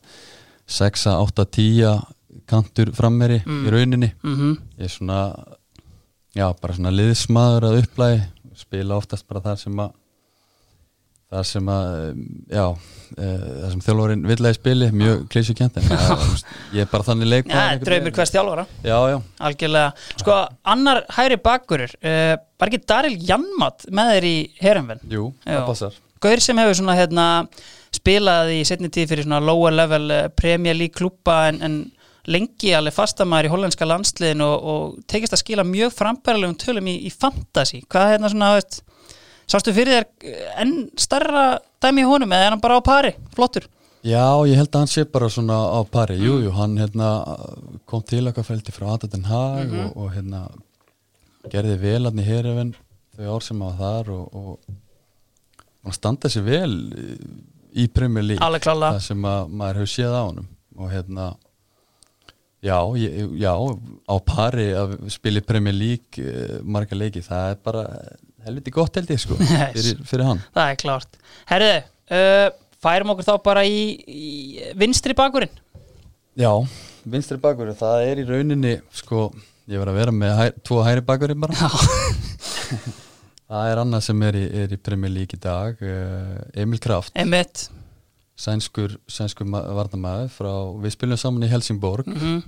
6, 0.70 1.06
8, 1.10 1.44
10 1.58 2.46
kantur 2.50 2.92
frammeri 2.96 3.40
Mm. 3.44 3.64
í 3.66 3.72
rauninni 3.74 4.12
Mm 4.22 4.56
ég 4.78 4.84
er 4.88 4.92
svona 4.92 5.18
já, 6.34 6.48
bara 6.60 6.74
svona 6.76 6.92
liðsmaður 6.94 7.68
að 7.68 7.82
upplægi 7.82 8.22
spila 8.60 8.98
oftast 9.00 9.26
bara 9.28 9.44
þar 9.44 9.60
sem 9.60 9.84
að 9.84 9.94
þar 11.34 11.46
sem 11.48 11.70
að 11.72 11.94
já, 12.52 12.64
e, 13.16 13.26
þar 13.26 13.72
sem 13.72 13.82
þjálfurinn 13.86 14.24
vill 14.28 14.38
að 14.38 14.50
ég 14.50 14.58
spili, 14.58 14.88
mjög 14.94 15.22
klísukjönd 15.32 15.78
en 15.80 15.86
það, 15.88 16.04
þú 16.10 16.28
veist, 16.30 16.50
ég 16.76 16.84
er 16.84 16.90
bara 16.92 17.06
þannig 17.08 17.30
leik 17.30 17.50
Ja, 17.50 17.64
draumir 17.80 18.14
hvers 18.14 18.34
þjálfara. 18.34 18.66
Já, 18.84 18.96
já, 19.10 19.16
algjörlega, 19.48 20.08
sko 20.22 20.36
annar 20.74 21.02
hægri 21.16 21.38
bakkurur, 21.44 21.94
uh, 22.04 22.34
var 22.60 22.70
ekki 22.70 22.82
Daril 22.92 23.16
Janmat 23.30 23.88
með 23.94 24.12
þér 24.14 24.28
í 24.30 24.36
herumvenn? 24.60 25.06
Jú, 25.10 25.30
Já. 25.42 25.56
það 25.56 25.66
passar. 25.72 25.98
Gaur 26.24 26.44
sem 26.44 26.60
hefur 26.62 26.78
svona 26.78 26.98
hérna 26.98 27.26
spilað 27.94 28.52
í 28.54 28.62
setni 28.66 28.90
tíð 28.92 29.10
fyrir 29.10 29.26
svona 29.26 29.42
lower 29.44 29.74
level 29.74 30.06
uh, 30.10 30.54
League 30.74 30.94
klúpa 30.94 31.48
en, 31.50 31.60
en 31.62 31.76
lengi 32.30 32.72
alveg 32.76 32.96
fastamæður 32.96 33.48
í 33.48 33.52
hollandska 33.52 33.88
landsliðin 33.88 34.44
og, 34.44 34.66
og 34.72 34.98
tekist 35.10 35.36
að 35.36 35.42
skila 35.42 35.66
mjög 35.68 35.94
frambæralegum 35.96 36.56
tölum 36.60 36.90
í, 36.90 36.96
í 37.08 37.12
fantasy. 37.12 37.82
Hvað 37.90 38.06
er 38.06 38.14
hérna 38.16 38.32
svona, 38.32 38.50
veist 38.58 38.80
sástu 39.50 39.74
fyrir 39.76 39.98
þér 39.98 40.32
eh, 40.32 40.50
enn 40.64 40.74
starra 41.00 41.46
dæmi 41.84 42.04
í 42.04 42.08
honum 42.08 42.32
eða 42.32 42.48
er 42.48 42.54
hann 42.56 42.64
bara 42.64 42.80
á 42.80 42.82
pari, 42.84 43.14
flottur. 43.36 43.68
Já, 44.04 44.44
ég 44.44 44.58
held 44.60 44.68
að 44.68 44.82
hann 44.82 44.92
sé 44.92 45.06
bara 45.08 45.30
svona 45.32 45.56
á 45.56 45.80
pari. 45.88 46.18
Jú, 46.20 46.36
jú, 46.44 46.52
hann 46.56 46.76
hérna 46.76 47.10
kom 47.88 48.02
til 48.04 48.26
okkar 48.28 48.44
fælti 48.44 48.72
frá 48.74 48.90
Adaten 48.92 49.24
Hag 49.28 49.72
og, 49.72 49.94
og 49.96 50.10
hérna 50.12 50.46
gerði 51.52 51.78
vel 51.80 52.02
hann 52.08 52.20
í 52.20 52.26
herifin 52.26 52.74
þau 53.16 53.36
ár 53.36 53.44
sem 53.46 53.60
hann 53.60 53.70
var 53.70 53.80
þar 53.80 54.12
og, 54.14 54.34
og 54.34 55.84
hann 55.84 55.96
standa 55.96 56.30
sér 56.32 56.46
vel 56.46 56.74
í 57.74 57.88
klála, 57.90 58.94
það 58.94 59.00
sem 59.08 59.26
að 59.28 59.48
maður 59.50 59.80
hefur 59.80 59.92
séð 59.94 60.14
á 60.14 60.22
honum 60.22 60.48
og 60.78 60.92
hérna 60.92 61.26
já, 62.64 62.78
ég, 62.98 63.16
já 63.40 63.52
á 63.52 64.14
pari 64.24 64.68
að 64.76 64.96
spila 65.12 65.42
í 65.42 65.46
Premier 65.46 65.76
League 65.76 66.22
eh, 66.24 66.58
marga 66.64 66.96
leiki, 66.98 67.22
það 67.24 67.50
er 67.52 67.60
bara 67.64 67.84
helviti 68.44 68.74
gott 68.74 68.98
held 68.98 69.12
ég 69.12 69.20
sko 69.22 69.38
fyrir, 69.76 70.00
fyrir 70.08 70.28
hann. 70.28 70.42
Það 70.54 70.70
er 70.72 70.80
klárt. 70.80 71.20
Herðu, 71.50 71.74
uh, 72.18 72.48
færum 72.84 73.14
okkur 73.14 73.28
þá 73.28 73.34
bara 73.44 73.64
í, 73.68 73.78
í 74.04 74.72
vinstri 74.80 75.16
bakurinn. 75.16 75.62
Já, 76.38 76.50
vinstri 77.06 77.38
bakur 77.40 77.72
það 77.78 78.08
er 78.08 78.22
í 78.22 78.26
rauninni 78.28 78.74
sko, 78.96 79.28
ég 79.70 79.80
var 79.80 79.92
að 79.92 80.00
vera 80.00 80.16
með 80.16 80.36
hæ, 80.40 80.44
tvo 80.66 80.82
hæri 80.86 81.04
bakurinn 81.06 81.44
bara. 81.44 81.56
Það 83.54 83.70
er 83.70 83.78
annað 83.78 84.00
sem 84.06 84.22
er 84.24 84.36
í, 84.40 84.44
er 84.64 84.72
í 84.72 84.76
Premier 84.80 85.12
League 85.12 85.36
í 85.36 85.40
dag 85.40 85.82
uh, 85.84 86.38
Emil 86.58 86.80
Kraft, 86.82 87.12
Emmett 87.20 87.66
sænskur, 88.36 88.96
sænskur 89.06 89.46
varnamaður 89.50 90.32
frá, 90.34 90.52
við 90.82 90.96
spilum 90.96 91.20
saman 91.20 91.46
í 91.46 91.52
Helsingborg. 91.52 92.10
Mm 92.10 92.42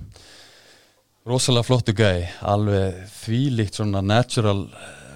rosalega 1.27 1.67
flottu 1.67 1.95
gæi 1.97 2.27
alveg 2.47 3.01
þvílíkt 3.17 3.79
svona 3.79 4.03
natural 4.05 4.67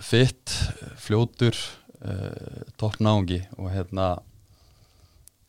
fitt, 0.04 0.51
fljótur 1.00 1.56
uh, 1.56 2.66
topp 2.80 3.00
náungi 3.04 3.40
og 3.58 3.72
hérna 3.72 4.16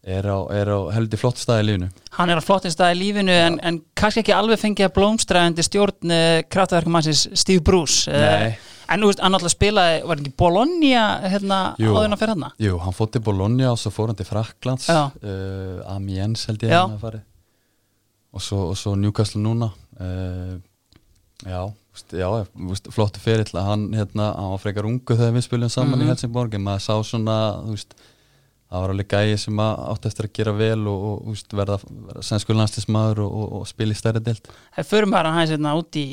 er 0.03 0.27
á, 0.27 0.39
er 0.55 0.71
á 0.71 0.79
heldur 0.95 1.21
flott 1.21 1.39
staði 1.39 1.67
lífinu. 1.71 1.89
Hann 2.19 2.31
er 2.31 2.39
á 2.39 2.45
flottinn 2.45 2.75
stað 2.75 2.97
í 2.97 3.01
lífinu 3.01 3.35
en, 3.35 3.59
en 3.63 3.81
kannski 3.99 4.23
ekki 4.23 4.35
alveg 4.35 4.61
fengið 4.63 4.89
að 4.89 4.95
blómstra 4.99 5.47
undir 5.49 5.67
stjórn 5.67 6.15
uh, 6.15 6.43
kraftverkumannsins 6.51 7.29
Steve 7.39 7.65
Bruce 7.67 8.11
uh, 8.11 8.23
Nei. 8.23 8.72
En 8.93 9.01
þú 9.01 9.09
veist, 9.11 9.21
hann 9.25 9.35
alltaf 9.39 9.53
spilaði, 9.55 9.99
var 10.09 10.21
ekki 10.21 10.33
Bologna 10.43 11.05
hérna 11.33 11.59
Jú. 11.81 11.93
áður 11.97 12.05
en 12.09 12.17
að 12.17 12.23
fyrir 12.23 12.35
hann 12.37 12.47
Jú, 12.67 12.79
hann 12.85 12.97
fótt 12.97 13.13
til 13.17 13.23
Bologna 13.25 13.71
og 13.73 13.79
svo 13.81 13.91
fór 13.95 14.11
hann 14.13 14.19
til 14.19 14.29
Fraklands 14.29 14.89
uh, 14.93 15.95
Amiens 15.97 16.45
held 16.51 16.63
ég 16.67 16.75
hann 16.75 16.97
að 16.99 17.05
fari 17.07 17.23
og 18.33 18.41
svo, 18.41 18.59
og 18.73 18.77
svo 18.81 18.95
Newcastle 18.97 19.43
núna 19.45 19.71
uh, 20.01 20.57
Já, 21.43 21.63
veist, 21.93 22.13
já 22.15 22.29
veist, 22.55 22.87
flottu 22.95 23.21
ferill 23.21 23.51
að 23.59 23.67
hann, 23.67 23.89
hérna, 23.99 24.29
hann 24.37 24.53
var 24.55 24.61
frekar 24.63 24.87
ungu 24.89 25.17
þegar 25.19 25.35
við 25.35 25.45
spilum 25.49 25.73
saman 25.75 25.99
Mhm. 25.99 26.05
í 26.07 26.11
Helsingborg 26.13 26.55
en 26.55 26.63
maður 26.63 26.85
sá 26.87 26.95
svona, 27.05 27.37
þú 27.67 27.75
veist 27.75 27.97
það 28.73 28.83
var 28.87 28.93
alveg 28.95 29.13
gæi 29.13 29.37
sem 29.43 29.61
að 29.63 29.81
átt 29.93 30.07
eftir 30.09 30.29
að 30.29 30.33
gera 30.39 30.53
vel 30.57 30.81
og, 30.89 31.05
og 31.11 31.31
veist, 31.35 31.53
verða, 31.59 31.77
verða 32.09 32.25
sænsku 32.25 32.57
landslismadur 32.57 33.23
og, 33.27 33.33
og, 33.43 33.55
og 33.61 33.67
spila 33.69 33.93
í 33.93 33.99
stærri 34.01 34.23
deild 34.25 34.49
Það 34.79 34.89
förum 34.91 35.13
bara 35.13 35.33
hans 35.37 35.53
hérna 35.53 35.75
út 35.79 35.99
í 36.01 36.07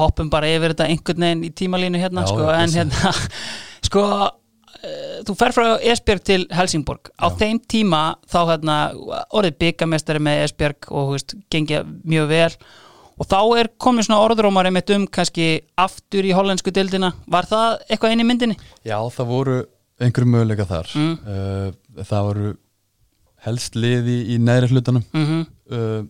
hoppum 0.00 0.30
bara 0.32 0.48
yfir 0.50 0.72
þetta 0.74 0.88
einhvern 0.88 1.26
veginn 1.28 1.46
í 1.46 1.54
tímalínu 1.60 2.00
hérna 2.00 2.24
Já, 2.24 2.32
sko, 2.32 2.50
en 2.56 2.76
hérna 2.78 3.14
sko 3.90 4.04
uh, 4.08 4.28
þú 5.28 5.34
fer 5.40 5.54
frá 5.56 5.66
Esbjörg 5.92 6.24
til 6.26 6.44
Helsingborg 6.56 7.10
á 7.20 7.28
Já. 7.28 7.34
þeim 7.42 7.60
tíma 7.70 8.02
þá 8.30 8.38
hérna 8.54 8.76
orðið 9.36 9.58
byggamestari 9.64 10.22
með 10.24 10.44
Esbjörg 10.46 10.88
og 10.94 11.12
veist, 11.16 11.36
gengið 11.52 11.90
mjög 12.08 12.30
vel 12.32 12.54
og 13.20 13.28
þá 13.28 13.36
er 13.60 13.68
komið 13.84 14.06
svona 14.08 14.22
orðrómar 14.24 14.70
einmitt 14.70 14.90
um 14.96 15.04
kannski 15.12 15.50
aftur 15.76 16.24
í 16.24 16.32
hollensku 16.32 16.72
dildina 16.72 17.12
var 17.28 17.44
það 17.50 17.82
eitthvað 17.92 18.14
í 18.16 18.24
myndinni? 18.24 18.56
Já, 18.88 18.96
það 19.12 19.28
voru 19.34 19.58
einhverju 20.00 20.30
möguleika 20.32 20.64
þar 20.64 20.88
Mm. 20.96 21.10
uh, 21.28 21.66
það 21.96 22.24
voru 22.28 22.50
helst 23.46 23.74
liði 23.78 24.16
í 24.34 24.38
neðri 24.38 24.68
hlutanum. 24.74 25.04
Mm 25.16 25.44
uh, 25.72 26.02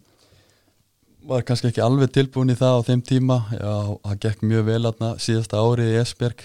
var 1.31 1.43
kannski 1.45 1.69
ekki 1.69 1.83
alveg 1.85 2.09
tilbúin 2.17 2.49
í 2.51 2.57
það 2.57 2.79
á 2.81 2.87
þeim 2.89 3.01
tíma. 3.05 3.35
Já, 3.53 3.73
það 4.09 4.21
gekk 4.25 4.41
mjög 4.49 4.63
vel 4.71 4.87
aðna 4.89 5.11
síðasta 5.21 5.61
árið 5.61 5.91
í 5.93 5.99
Esbjerg. 6.01 6.41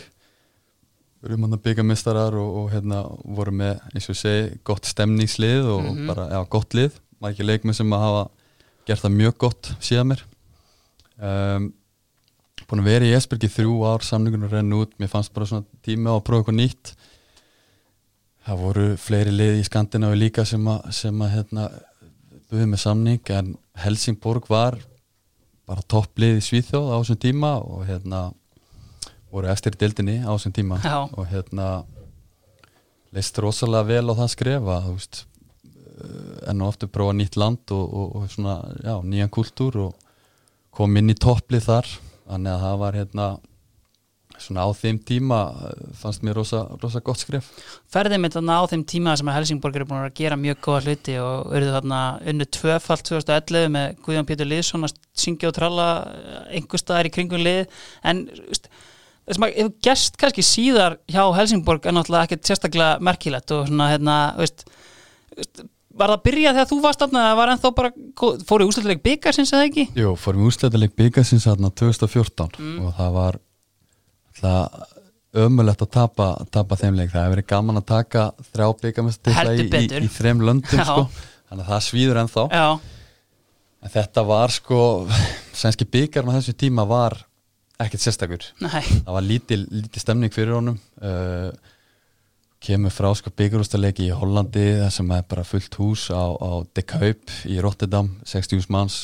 Við 1.24 1.30
erum 1.32 1.46
hann 1.48 1.56
að 1.56 1.62
byggja 1.66 1.86
mistarar 1.88 2.36
og, 2.38 2.50
og 2.60 2.68
hérna 2.74 3.00
voru 3.24 3.54
með, 3.56 3.80
eins 3.96 4.10
og 4.12 4.18
segi, 4.20 4.60
gott 4.68 4.86
stemningslið 4.86 5.70
og 5.72 5.88
Mhm. 5.88 6.04
bara, 6.12 6.28
já, 6.30 6.42
gott 6.50 6.76
lið. 6.76 7.00
Var 7.24 7.32
ekki 7.32 7.48
leikmenn 7.48 7.74
sem 7.74 7.90
að 7.96 8.04
hafa 8.04 8.26
gert 8.86 9.02
það 9.06 9.16
mjög 9.16 9.38
gott 9.46 9.72
síðan 9.80 10.12
mér. 10.12 10.22
Um, 11.24 11.70
búin 12.68 12.84
að 12.84 12.90
vera 12.92 13.06
í 13.08 13.16
Esbjerg 13.16 13.48
í 13.48 13.54
þrjú 13.56 13.80
ár, 13.88 14.04
samningunum 14.06 14.52
renn 14.52 14.76
út. 14.76 14.92
Mér 15.00 15.08
fannst 15.10 15.34
bara 15.34 15.46
svona 15.50 15.66
tími 15.88 16.12
á 16.12 16.20
að 16.20 16.26
prófa 16.28 16.44
eitthvað 16.44 16.60
nýtt 16.60 16.94
það 18.46 18.62
voru 18.62 18.88
fleiri 19.02 19.34
lið 19.34 19.60
í 19.60 19.66
Skandinavi 19.66 20.20
líka 20.20 20.46
sem 20.48 20.66
að, 20.70 20.90
sem 20.94 21.22
að 21.26 21.34
hérna, 21.34 21.68
buðið 22.52 22.72
með 22.72 22.82
samning 22.84 23.32
en 23.34 23.54
Helsingborg 23.82 24.50
var 24.52 24.78
bara 25.66 25.86
topplið 25.90 26.40
í 26.40 26.46
Svíþjóð 26.46 26.92
á 26.94 26.96
þessum 27.00 27.22
tíma 27.24 27.56
og 27.64 27.86
hérna 27.90 28.28
voru 29.34 29.50
eftir 29.52 29.76
dildinni 29.80 30.20
á 30.22 30.30
þessum 30.36 30.54
tíma 30.56 30.80
Já. 30.84 31.10
og 31.10 31.26
hérna 31.32 31.70
leist 33.16 33.40
rosalega 33.42 33.90
vel 33.90 34.14
á 34.14 34.20
það 34.22 34.32
skrefa 34.36 34.78
veist 34.86 35.24
eh, 35.74 36.52
enn 36.52 36.62
og 36.62 36.74
oftur 36.74 36.92
prófa 36.94 37.16
nýtt 37.18 37.40
land 37.40 37.74
og, 37.74 37.86
og, 37.86 38.16
og 38.20 38.30
svona, 38.32 38.60
já, 38.84 38.96
nýjan 39.02 39.34
kultúr 39.34 39.80
og 39.88 40.06
kom 40.76 40.96
inn 41.00 41.12
í 41.12 41.18
topplið 41.18 41.66
þar 41.70 41.92
þannig 42.28 42.54
að 42.54 42.64
það 42.68 42.80
var 42.84 43.00
hérna 43.00 43.28
svona 44.46 44.64
á 44.66 44.70
þeim 44.78 45.00
tíma 45.10 45.40
eh, 45.68 45.84
fannst 46.00 46.24
mér 46.26 46.38
rosa, 46.40 46.64
rosa 46.82 47.02
gott 47.06 47.22
skref 47.24 47.50
ferðið 47.94 48.22
mitt 48.24 48.38
þarna 48.38 48.58
á 48.62 48.64
þeim 48.72 48.86
tíma 48.94 49.16
sem 49.20 49.32
að 49.32 49.38
Helsingborg 49.40 49.76
eru 49.80 49.88
búin 49.90 50.04
að 50.06 50.16
gera 50.22 50.38
mjög 50.40 50.62
góða 50.68 50.82
hluti 50.88 51.18
og 51.22 51.54
eru 51.58 51.72
þarna 51.76 52.02
unnu 52.32 52.48
tvöfalt 52.60 53.06
2011 53.12 53.70
með 53.76 54.00
Guðjón 54.06 54.30
Pétur 54.32 54.52
Liðsson 54.52 54.88
að 54.88 54.96
syngja 55.26 55.52
og 55.52 55.58
tralla 55.60 55.88
einhver 56.54 56.82
staðar 56.82 57.10
í 57.10 57.14
kringum 57.18 57.44
lið 57.46 57.66
en 58.06 58.26
það 59.26 59.38
sem 59.40 59.46
hefur 59.50 59.72
gerst 59.90 60.18
kannski 60.22 60.44
síðar 60.46 61.00
hjá 61.10 61.24
Helsingborg 61.40 61.86
er 61.90 61.96
náttúrulega 61.98 62.28
ekkert 62.30 62.50
sérstaklega 62.52 63.00
merkilegt 63.02 63.54
og 63.56 63.64
svona 63.72 63.88
hérna 63.90 64.18
veist, 64.38 64.68
veist, 65.34 65.64
var 65.96 66.12
það 66.12 66.18
að 66.20 66.24
byrja 66.28 66.52
þegar 66.54 66.70
þú 66.70 66.78
varst 66.84 67.02
þarna 67.02 67.22
eða 67.24 67.36
var 67.40 67.52
ennþá 67.56 67.70
bara, 67.80 67.92
fóru 68.50 68.66
úsleituleik 68.70 69.02
byggarsins 69.06 69.54
eða 69.56 69.68
ekki? 69.70 69.86
Jú, 69.98 70.12
fórum 70.20 70.44
í 70.44 70.50
úrsletaleg 70.52 70.92
byggasins 71.00 71.48
hérna 71.50 71.72
2014 71.72 72.52
Mm. 72.60 72.78
og 72.86 72.94
það 73.00 73.14
var 73.16 73.38
ömulegt 75.36 75.84
að 75.84 75.92
tapa, 75.98 76.30
tapa 76.54 76.78
þeim 76.80 76.98
leik, 76.98 77.12
það 77.12 77.26
hefur 77.26 77.36
verið 77.36 77.48
gaman 77.52 77.82
að 77.82 77.88
taka 77.92 78.26
þrjá 78.54 78.68
byggamest 78.82 79.32
Heldur 79.36 79.80
í, 79.80 79.86
í, 79.86 80.04
í 80.08 80.12
þrem 80.12 80.44
löndum 80.48 80.82
sko. 80.82 81.06
þannig 81.50 81.64
að 81.66 81.72
það 81.74 81.86
svíður 81.90 82.22
ennþá. 82.24 82.46
Já, 82.56 82.68
en 83.86 83.96
þetta 83.96 84.26
var 84.32 84.56
sko 84.56 84.82
sænski 85.62 85.88
byggarn 85.92 86.32
á 86.32 86.38
þessu 86.38 86.56
tíma 86.66 86.88
var 86.90 87.20
ekkert 87.82 88.06
sérstakur. 88.06 88.50
Nei, 88.64 88.82
það 88.82 89.14
var 89.18 89.26
lítil, 89.26 89.62
lítil 89.68 90.04
stemning 90.04 90.34
fyrir 90.34 90.56
honum. 90.56 90.78
Uh, 91.02 91.52
kemur 92.66 92.94
frá 92.94 93.12
sko 93.18 93.30
byggarústaleiki 93.36 94.08
í 94.08 94.16
Hollandi 94.16 94.64
þar 94.80 94.94
sem 94.94 95.12
er 95.14 95.26
bara 95.30 95.44
fullt 95.46 95.76
hús 95.78 96.08
á, 96.10 96.24
á 96.34 96.64
De 96.74 96.82
Kuip 96.88 97.34
í 97.46 97.60
Rotterdam 97.62 98.16
60.000 98.26 98.72
manns 98.74 98.98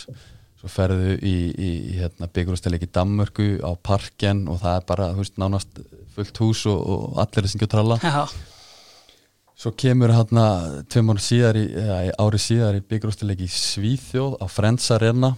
svo 0.62 0.70
ferðu 0.70 1.16
í, 1.18 1.36
í, 1.50 1.72
í 1.90 1.98
hérna, 1.98 2.30
byggarústaleiki 2.30 2.86
í 2.86 2.94
Danmörku 2.94 3.50
á 3.66 3.72
Parken 3.82 4.46
og 4.52 4.62
það 4.62 4.78
er 4.78 4.88
bara 4.92 5.12
þú 5.16 5.24
veist, 5.24 5.38
nánast 5.42 5.84
fullt 6.14 6.42
hús 6.44 6.66
og, 6.70 6.82
og 6.86 7.22
allir 7.24 7.48
að 7.48 7.54
syngja 7.54 7.68
og 7.70 7.72
tralla 7.74 7.98
já, 8.04 8.20
svo 9.58 9.72
kemur 9.78 10.14
hérna 10.14 10.46
tveim 10.92 11.10
ári 11.14 11.24
síðar 12.42 12.78
í, 12.78 12.84
í 13.42 13.50
Svíþjóð 13.56 14.38
á 14.42 14.46
Friends 14.50 14.90
Arena. 14.94 15.34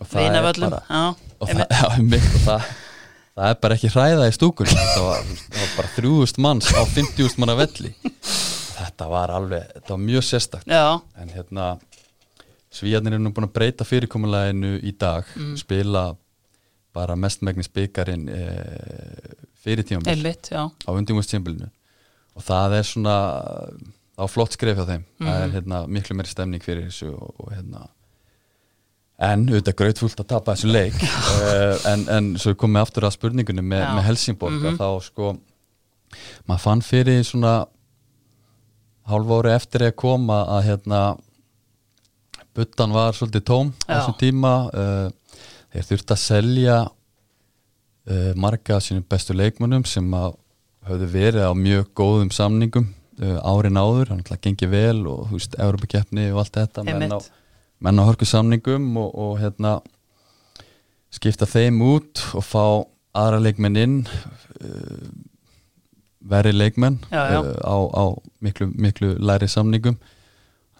Og 0.00 0.08
það 0.10 0.20
er 0.20 0.26
vinavöllum 0.26 0.72
bara 0.74 0.82
Já, 0.88 1.04
og 1.38 1.52
það, 1.52 1.62
já, 1.78 1.84
einmitt, 1.94 2.26
og 2.28 2.44
það, 2.44 2.68
það 3.36 3.50
er 3.52 3.60
bara 3.62 3.78
ekki 3.78 3.92
hræða 3.94 4.28
í 4.28 4.34
stúkunni. 4.36 4.76
Það 4.80 5.06
var, 5.06 5.32
það 5.44 5.60
var 5.60 5.72
bara 5.78 5.92
3000 5.96 6.44
manns 6.48 6.72
á 6.72 6.80
50.000 6.82 7.42
manna 7.42 7.56
velli. 7.60 7.94
Þetta 8.74 9.08
var 9.12 9.32
alveg, 9.32 9.68
þetta 9.76 9.94
var 9.94 10.02
mjög 10.08 10.26
sérstakt. 10.28 10.68
Já, 10.68 10.84
en 11.22 11.32
hérna 11.36 11.68
svíjarnir 12.74 13.14
er 13.16 13.22
nú 13.22 13.30
búin 13.34 13.46
að 13.48 13.54
breyta 13.56 13.84
fyrirkomuleginu 13.86 14.74
í 14.82 14.92
dag 14.98 15.24
Mm. 15.36 15.56
spila 15.60 16.04
bara 16.94 17.16
mestmægnis 17.16 17.68
byggarinn 17.74 18.28
e, 18.28 18.42
fyrir 19.64 19.82
tímambil 19.86 20.12
einmitt, 20.14 20.50
já 20.52 20.62
á 20.70 20.90
undingumstímbilinu 20.94 21.70
og 22.36 22.42
það 22.42 22.76
er 22.78 22.82
svona 22.86 23.16
á 24.14 24.24
flott 24.30 24.52
skref 24.54 24.76
hjá 24.78 24.86
þeim 24.86 25.04
það 25.18 25.40
er 25.42 25.46
Mhm. 25.48 25.54
hérna, 25.56 25.86
miklu 25.88 26.14
meiri 26.16 26.28
stemning 26.30 26.62
fyrir 26.62 26.86
þessu 26.86 27.10
og, 27.14 27.34
og 27.40 27.52
hérna 27.54 27.88
en 29.18 29.46
auðvitað 29.48 29.76
grautfullt 29.78 30.20
að 30.20 30.26
tapa 30.26 30.54
þessu 30.54 30.70
leik 30.72 30.94
uh, 31.02 31.78
en, 31.92 32.06
en 32.10 32.32
svo 32.38 32.54
komum 32.54 32.78
við 32.78 32.82
aftur 32.86 33.06
að 33.08 33.14
spurningunni 33.18 33.62
með, 33.62 33.84
með 33.94 34.02
Helsingborg 34.10 34.58
Mhm. 34.60 34.66
að 34.74 34.78
þá 34.78 35.02
sko 35.08 35.36
maður 36.48 36.60
fann 36.62 36.82
fyrir 36.82 37.22
svona 37.26 37.66
hálfa 39.10 39.38
ári 39.42 39.52
eftir 39.54 39.82
að 39.88 39.96
koma 40.00 40.44
að 40.56 40.62
hérna 40.70 41.00
buttan 42.54 42.94
var 42.94 43.16
svolítið 43.16 43.44
tóm 43.48 43.72
á 43.86 43.98
þessum 43.98 44.16
tíma 44.20 44.52
uh, 44.70 45.38
þeir 45.74 45.88
þurfti 45.90 46.14
að 46.14 46.22
selja 46.22 46.76
uh, 46.84 48.32
marga 48.38 48.78
af 48.78 48.86
sínum 48.86 49.06
bestu 49.10 49.36
leikmönnum 49.36 49.86
sem 49.88 50.06
að 50.18 50.36
höfðu 50.88 51.08
verið 51.14 51.48
á 51.48 51.52
mjög 51.56 51.90
góðum 51.96 52.30
samningum 52.34 52.90
uh, 53.22 53.38
árin 53.42 53.80
áður, 53.80 54.12
hann 54.12 54.22
ætlaði 54.22 54.38
að 54.38 54.46
gengi 54.48 54.70
vel 54.70 55.02
og 55.10 55.26
þú 55.30 55.40
veist, 55.40 55.58
Európa-keppni 55.66 56.28
og 56.32 56.42
allt 56.44 56.58
þetta 56.60 56.86
menn 56.88 57.16
á, 57.16 57.20
menn 57.84 58.02
á 58.02 58.08
hörku 58.08 58.28
samningum 58.28 58.90
og, 59.00 59.14
og 59.26 59.38
hérna 59.42 59.78
skipta 61.14 61.48
þeim 61.48 61.80
út 61.86 62.22
og 62.34 62.44
fá 62.44 62.64
aðra 63.14 63.38
leikmenn 63.42 63.78
inn 63.78 64.00
verri 66.24 66.52
leikmenn 66.54 66.98
Já, 67.10 67.22
já. 67.30 67.40
Á, 67.62 67.76
á 67.94 68.04
miklu, 68.42 68.70
miklu 68.74 69.14
læri 69.20 69.48
samningum 69.48 69.98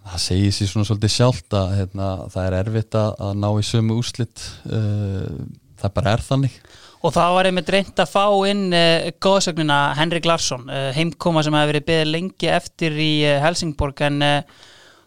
það 0.05 0.23
segir 0.25 0.53
sér 0.55 0.71
svona 0.71 0.89
svolítið 0.89 1.13
sjálft 1.15 1.57
að 1.57 1.75
hérna, 1.79 2.09
það 2.33 2.47
er 2.49 2.57
erfitt 2.61 2.99
að, 3.01 3.11
að 3.27 3.39
ná 3.41 3.49
í 3.57 3.65
sömu 3.67 3.97
úslit 4.01 4.45
uh, 4.69 5.39
það 5.81 5.95
bara 5.97 6.15
er 6.15 6.25
þannig. 6.27 6.59
Og 7.05 7.13
það 7.13 7.35
var 7.37 7.49
einmitt 7.49 7.73
reynd 7.73 8.01
að 8.01 8.13
fá 8.13 8.25
inn 8.49 8.63
uh, 8.77 9.09
góðsögnina 9.25 9.81
Henrik 9.99 10.29
Larsson, 10.29 10.69
uh, 10.69 10.91
heimkoma 10.97 11.45
sem 11.45 11.57
hefði 11.57 11.73
verið 11.73 11.89
beðið 11.91 12.13
lengi 12.13 12.53
eftir 12.53 13.01
í 13.01 13.11
Helsingborg 13.45 14.05
en 14.09 14.21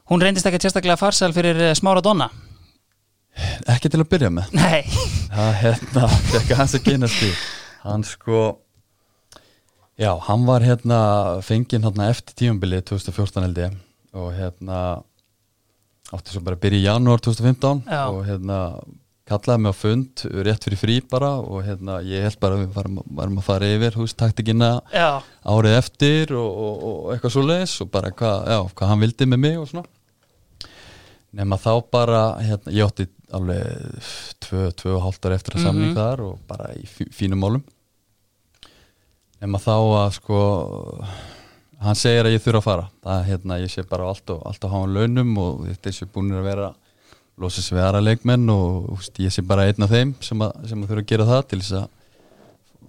hún 0.07 0.23
reyndist 0.23 0.49
ekki 0.49 0.65
sérstaklega 0.65 0.99
farsal 0.99 1.33
fyrir 1.35 1.61
Smára 1.77 2.03
Donna. 2.05 2.29
ekki 3.69 3.91
til 3.93 4.01
að 4.01 4.11
byrja 4.13 4.33
með. 4.33 4.53
Nei, 4.57 4.81
það 5.33 5.51
hérna, 5.63 6.07
fekk 6.33 6.55
hans 6.57 6.77
að 6.77 6.87
kynast 6.89 7.21
því. 7.21 7.33
Hann 7.87 8.05
sko 8.07 8.45
já, 9.97 10.09
hann 10.25 10.47
var 10.49 10.65
hérna 10.65 11.01
fenginn 11.45 11.85
hérna 11.85 12.09
eftir 12.13 12.37
tímabilið 12.41 12.89
2014 12.89 13.45
held 13.45 13.61
ég 13.61 13.83
og 14.13 14.31
hérna 14.37 14.79
átti 16.13 16.31
svo 16.31 16.41
bara 16.45 16.55
að 16.55 16.63
byrja 16.63 16.79
í 16.79 16.85
janúar 16.87 17.19
2015 17.19 17.83
Já. 17.91 18.03
og 18.07 18.21
hérna 18.27 18.59
kallaði 19.27 19.59
mig 19.65 19.73
á 19.75 19.81
fund 19.81 20.21
rétt 20.47 20.63
fyrir 20.63 20.79
frí 20.79 20.95
bara 21.11 21.33
og 21.43 21.65
hérna 21.67 21.97
ég 22.07 22.23
held 22.23 22.37
bara 22.39 22.55
að 22.55 22.61
við 22.63 22.69
varum, 22.77 23.01
varum 23.11 23.37
að 23.41 23.43
fara 23.49 23.67
yfir 23.75 23.97
húst 23.99 24.15
taktikina 24.17 24.69
Já, 24.93 25.19
árið 25.43 25.75
eftir 25.81 26.31
og, 26.39 26.47
og, 26.47 26.85
og 26.87 27.11
eitthvað 27.11 27.33
svo 27.35 27.43
leiðis 27.43 27.75
og 27.83 27.91
bara 27.91 28.11
hvað, 28.15 28.47
já, 28.47 28.59
hvað 28.71 28.87
hann 28.93 29.03
vildi 29.03 29.27
með 29.27 29.43
mig 29.43 29.57
og 29.59 29.67
svona 29.67 29.85
nema 31.37 31.57
þá 31.59 31.71
bara, 31.91 32.21
hérna, 32.39 32.71
ég 32.71 32.87
átti 32.87 33.09
alveg 33.35 33.99
tvö, 34.47 34.61
tvö 34.79 34.93
og 34.95 35.01
hálft 35.03 35.25
ára 35.27 35.35
eftir 35.35 35.57
að 35.59 35.65
samning 35.67 35.91
Mhm. 35.91 35.97
þar 35.99 36.21
og 36.23 36.39
bara 36.47 36.71
í 36.79 36.85
fí- 36.87 37.11
fínum 37.11 37.43
málum 37.43 37.63
nema 39.43 39.59
þá 39.59 39.73
að 39.75 40.13
sko 40.21 40.39
hann 41.83 41.99
segir 41.99 42.25
að 42.25 42.35
ég 42.37 42.43
þurfa 42.43 42.61
að 42.61 42.67
fara. 42.67 42.87
Það 43.03 43.19
er 43.19 43.29
hérna, 43.31 43.59
ég 43.61 43.73
sé 43.73 43.85
bara 43.87 44.09
allt 44.11 44.33
og, 44.33 44.41
allt 44.49 44.65
á 44.65 44.73
háan 44.73 44.95
launum 44.95 45.35
og 45.43 45.67
þetta 45.67 45.91
er 45.91 45.97
sér 45.97 46.11
búinir 46.13 46.41
að 46.41 46.49
vera 46.49 46.71
losast 47.37 47.73
við 47.73 47.83
aðra 47.85 48.01
leikmenn 48.01 48.49
og 48.49 48.89
úst, 48.95 49.19
ég 49.21 49.33
sé 49.33 49.43
bara 49.45 49.67
einn 49.69 49.85
af 49.85 49.93
þeim 49.93 50.15
sem 50.25 50.41
að, 50.41 50.57
sem 50.71 50.81
að 50.81 50.89
þurfa 50.91 51.05
að 51.05 51.11
gera 51.11 51.29
það 51.29 51.43
til 51.51 51.61
þess 51.61 51.77
að 51.77 51.87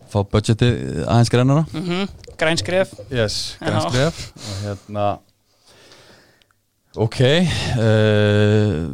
fá 0.08 0.18
budgeti 0.24 0.72
aðeins 1.04 1.32
grænara. 1.34 1.66
Mm 1.76 2.08
grænskref 2.38 2.92
yes, 3.10 3.56
grænskref 3.58 4.20
og 4.36 4.58
hérna 4.62 5.06
ok 6.98 7.18
uh, 7.24 8.84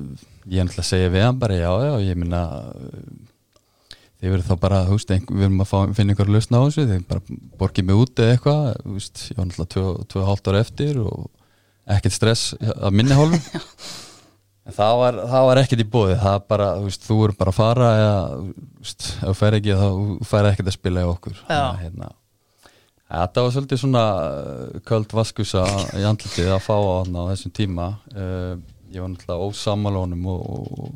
ég 0.48 0.60
er 0.60 0.64
náttúrulega 0.64 0.84
að 0.84 0.88
segja 0.88 1.12
við 1.12 1.26
hann 1.26 1.40
bara 1.40 1.58
já, 1.58 1.70
já, 1.84 1.92
ég 2.08 2.20
minna 2.20 2.42
þið 4.24 4.32
verður 4.32 4.48
þá 4.48 4.62
bara, 4.62 4.80
þú 4.88 4.96
veist, 4.96 5.12
við 5.28 5.44
erum 5.46 5.60
að 5.60 5.68
fá, 5.70 5.76
finna 5.98 6.14
einhver 6.14 6.32
lausna 6.32 6.60
á 6.60 6.64
þessu, 6.64 6.86
þið 6.88 7.04
bara 7.10 7.38
borgið 7.60 7.88
mig 7.90 8.00
út 8.00 8.24
eða 8.24 8.38
eitthvað, 8.38 8.64
þú 8.80 8.96
veist, 8.96 9.26
ég 9.28 9.38
var 9.38 9.50
náttúrulega 9.50 9.74
tvö, 9.74 9.92
tvö 10.14 10.22
og 10.22 10.30
hálft 10.30 10.50
ára 10.50 10.64
eftir 10.64 10.98
og 11.04 11.28
ekkert 11.94 12.16
stress 12.16 12.56
að 12.62 12.96
minni 12.96 13.18
hálfum 13.18 13.62
en 14.64 14.76
það 14.78 14.98
var, 15.02 15.22
það 15.34 15.48
var 15.50 15.60
ekkert 15.60 15.84
í 15.84 15.88
bóði 15.92 16.18
það 16.24 16.40
er 16.40 16.44
bara, 16.54 16.68
þú 16.80 16.88
veist, 16.88 17.06
þú 17.06 17.20
er 17.28 17.36
bara 17.44 17.52
að 17.54 17.60
fara 17.60 17.94
eða, 18.00 18.18
þú 18.40 18.84
veist, 18.88 19.08
ef 19.12 19.24
þú 19.28 19.38
fær 19.42 19.60
ekki 19.60 19.80
þá 19.80 19.88
fær 20.32 20.52
ekkert 20.52 20.70
að 20.72 20.78
spila 20.78 21.04
í 21.04 21.10
okkur. 21.12 21.40
Þannig 21.44 21.82
hérna, 21.84 22.12
Þetta 23.14 23.42
var 23.44 23.52
svolítið 23.54 23.78
svona 23.78 24.04
uh, 24.18 24.76
köld 24.88 25.12
vaskusa 25.14 25.64
í 25.94 26.04
andlitið 26.08 26.50
að 26.54 26.62
fá 26.64 26.74
á 26.74 26.94
hann 27.04 27.18
á 27.20 27.22
þessum 27.30 27.52
tíma. 27.54 27.88
Uh, 28.10 28.54
ég 28.90 29.02
var 29.02 29.12
náttúrulega 29.12 29.48
ósamalónum 29.50 30.24
og, 30.32 30.46
og 30.48 30.94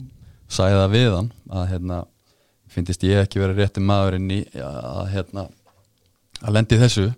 sagði 0.51 0.81
það 0.81 0.95
við 0.97 1.11
hann 1.15 1.29
að 1.61 1.67
hérna, 1.75 1.99
finnist 2.79 3.07
ég 3.07 3.23
ekki 3.25 3.43
verið 3.43 3.63
rétti 3.63 3.83
maðurinn 3.85 4.35
í 4.35 4.43
að 4.63 5.07
hérna 5.15 5.49
að 6.43 6.55
lendi 6.55 6.79
þessu. 6.81 7.09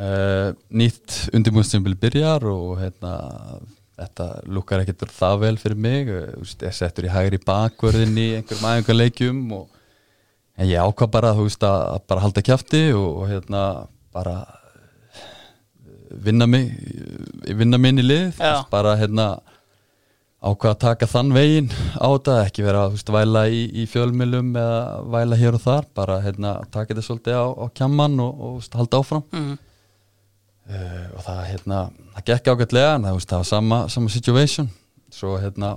Uh, 0.00 0.56
nýtt 0.72 1.26
undirbúinstimbili 1.36 1.98
byrjar 2.00 2.46
og 2.48 2.78
hérna 2.80 3.12
þetta 4.00 4.28
lukkar 4.48 4.82
ekkert 4.82 5.12
það 5.12 5.42
vel 5.44 5.56
fyrir 5.60 5.82
mig. 5.86 6.08
Ég 6.10 6.76
settur 6.76 7.06
í 7.08 7.12
hægri 7.12 7.40
bakvörðin 7.44 8.16
í 8.16 8.30
einhverjum 8.38 8.70
æfingarleikjum 8.70 9.42
og 9.58 9.68
en 10.60 10.68
ég 10.68 10.80
ákvað 10.80 11.12
bara 11.16 11.34
veist 11.36 11.64
að, 11.64 12.00
bara 12.08 12.24
halda 12.24 12.44
kjafti 12.44 12.82
og, 12.96 13.08
og 13.22 13.28
hérna 13.30 13.62
bara 14.14 14.38
eh, 15.14 15.28
vinna 16.26 16.48
mig 16.48 16.72
vinna 17.60 17.80
minn 17.80 18.00
í 18.00 18.06
lið. 18.06 18.40
Bara 18.72 18.96
hérna 19.00 19.34
ákvað 20.40 20.70
að 20.72 20.78
taka 20.84 21.08
þann 21.10 21.32
veginn 21.36 21.68
á 22.00 22.08
þetta 22.08 22.36
ekki 22.46 22.64
vera 22.64 22.84
að 22.88 23.12
væla 23.12 23.42
í, 23.52 23.64
í 23.82 23.86
fjölmilum 23.90 24.54
eða 24.56 24.78
væla 25.12 25.38
hér 25.40 25.58
og 25.58 25.64
þar 25.64 25.88
bara 25.96 26.20
hérna 26.24 26.54
taka 26.72 26.94
þetta 26.94 27.04
svolítið 27.04 27.36
á, 27.36 27.46
á 27.60 27.64
kjamman 27.76 28.16
og, 28.24 28.40
og 28.40 28.54
veist, 28.60 28.78
halda 28.78 29.02
áfram. 29.02 29.26
Mm. 29.36 29.58
uh, 30.72 31.06
og 31.18 31.24
það 31.26 31.42
hérna 31.50 31.82
það 32.14 32.26
gekk 32.32 32.52
ágætlega 32.54 32.94
en 32.94 33.06
það, 33.08 33.18
veist, 33.18 33.32
það 33.34 33.44
var 33.44 33.50
sama, 33.52 33.82
sama 33.92 34.14
situation. 34.16 34.70
Svo 35.12 35.36
hérna 35.42 35.74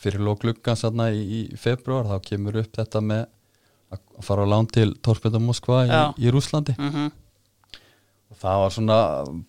fyrir 0.00 0.24
lók 0.24 0.44
gluggan 0.46 0.80
sanna 0.80 1.10
í, 1.12 1.20
í 1.20 1.60
februar 1.60 2.08
þá 2.08 2.30
kemur 2.30 2.62
upp 2.62 2.76
þetta 2.80 3.04
með 3.04 3.26
að 3.90 4.04
fara 4.24 4.46
á 4.46 4.52
lán 4.54 4.68
til 4.70 4.94
Torpeda 5.02 5.40
Moskva 5.42 5.82
í, 5.84 5.98
í 6.24 6.32
Rúslandi 6.32 6.76
Mm 6.78 7.10
og 8.30 8.38
það 8.38 8.62
var 8.62 8.74
svona 8.74 8.98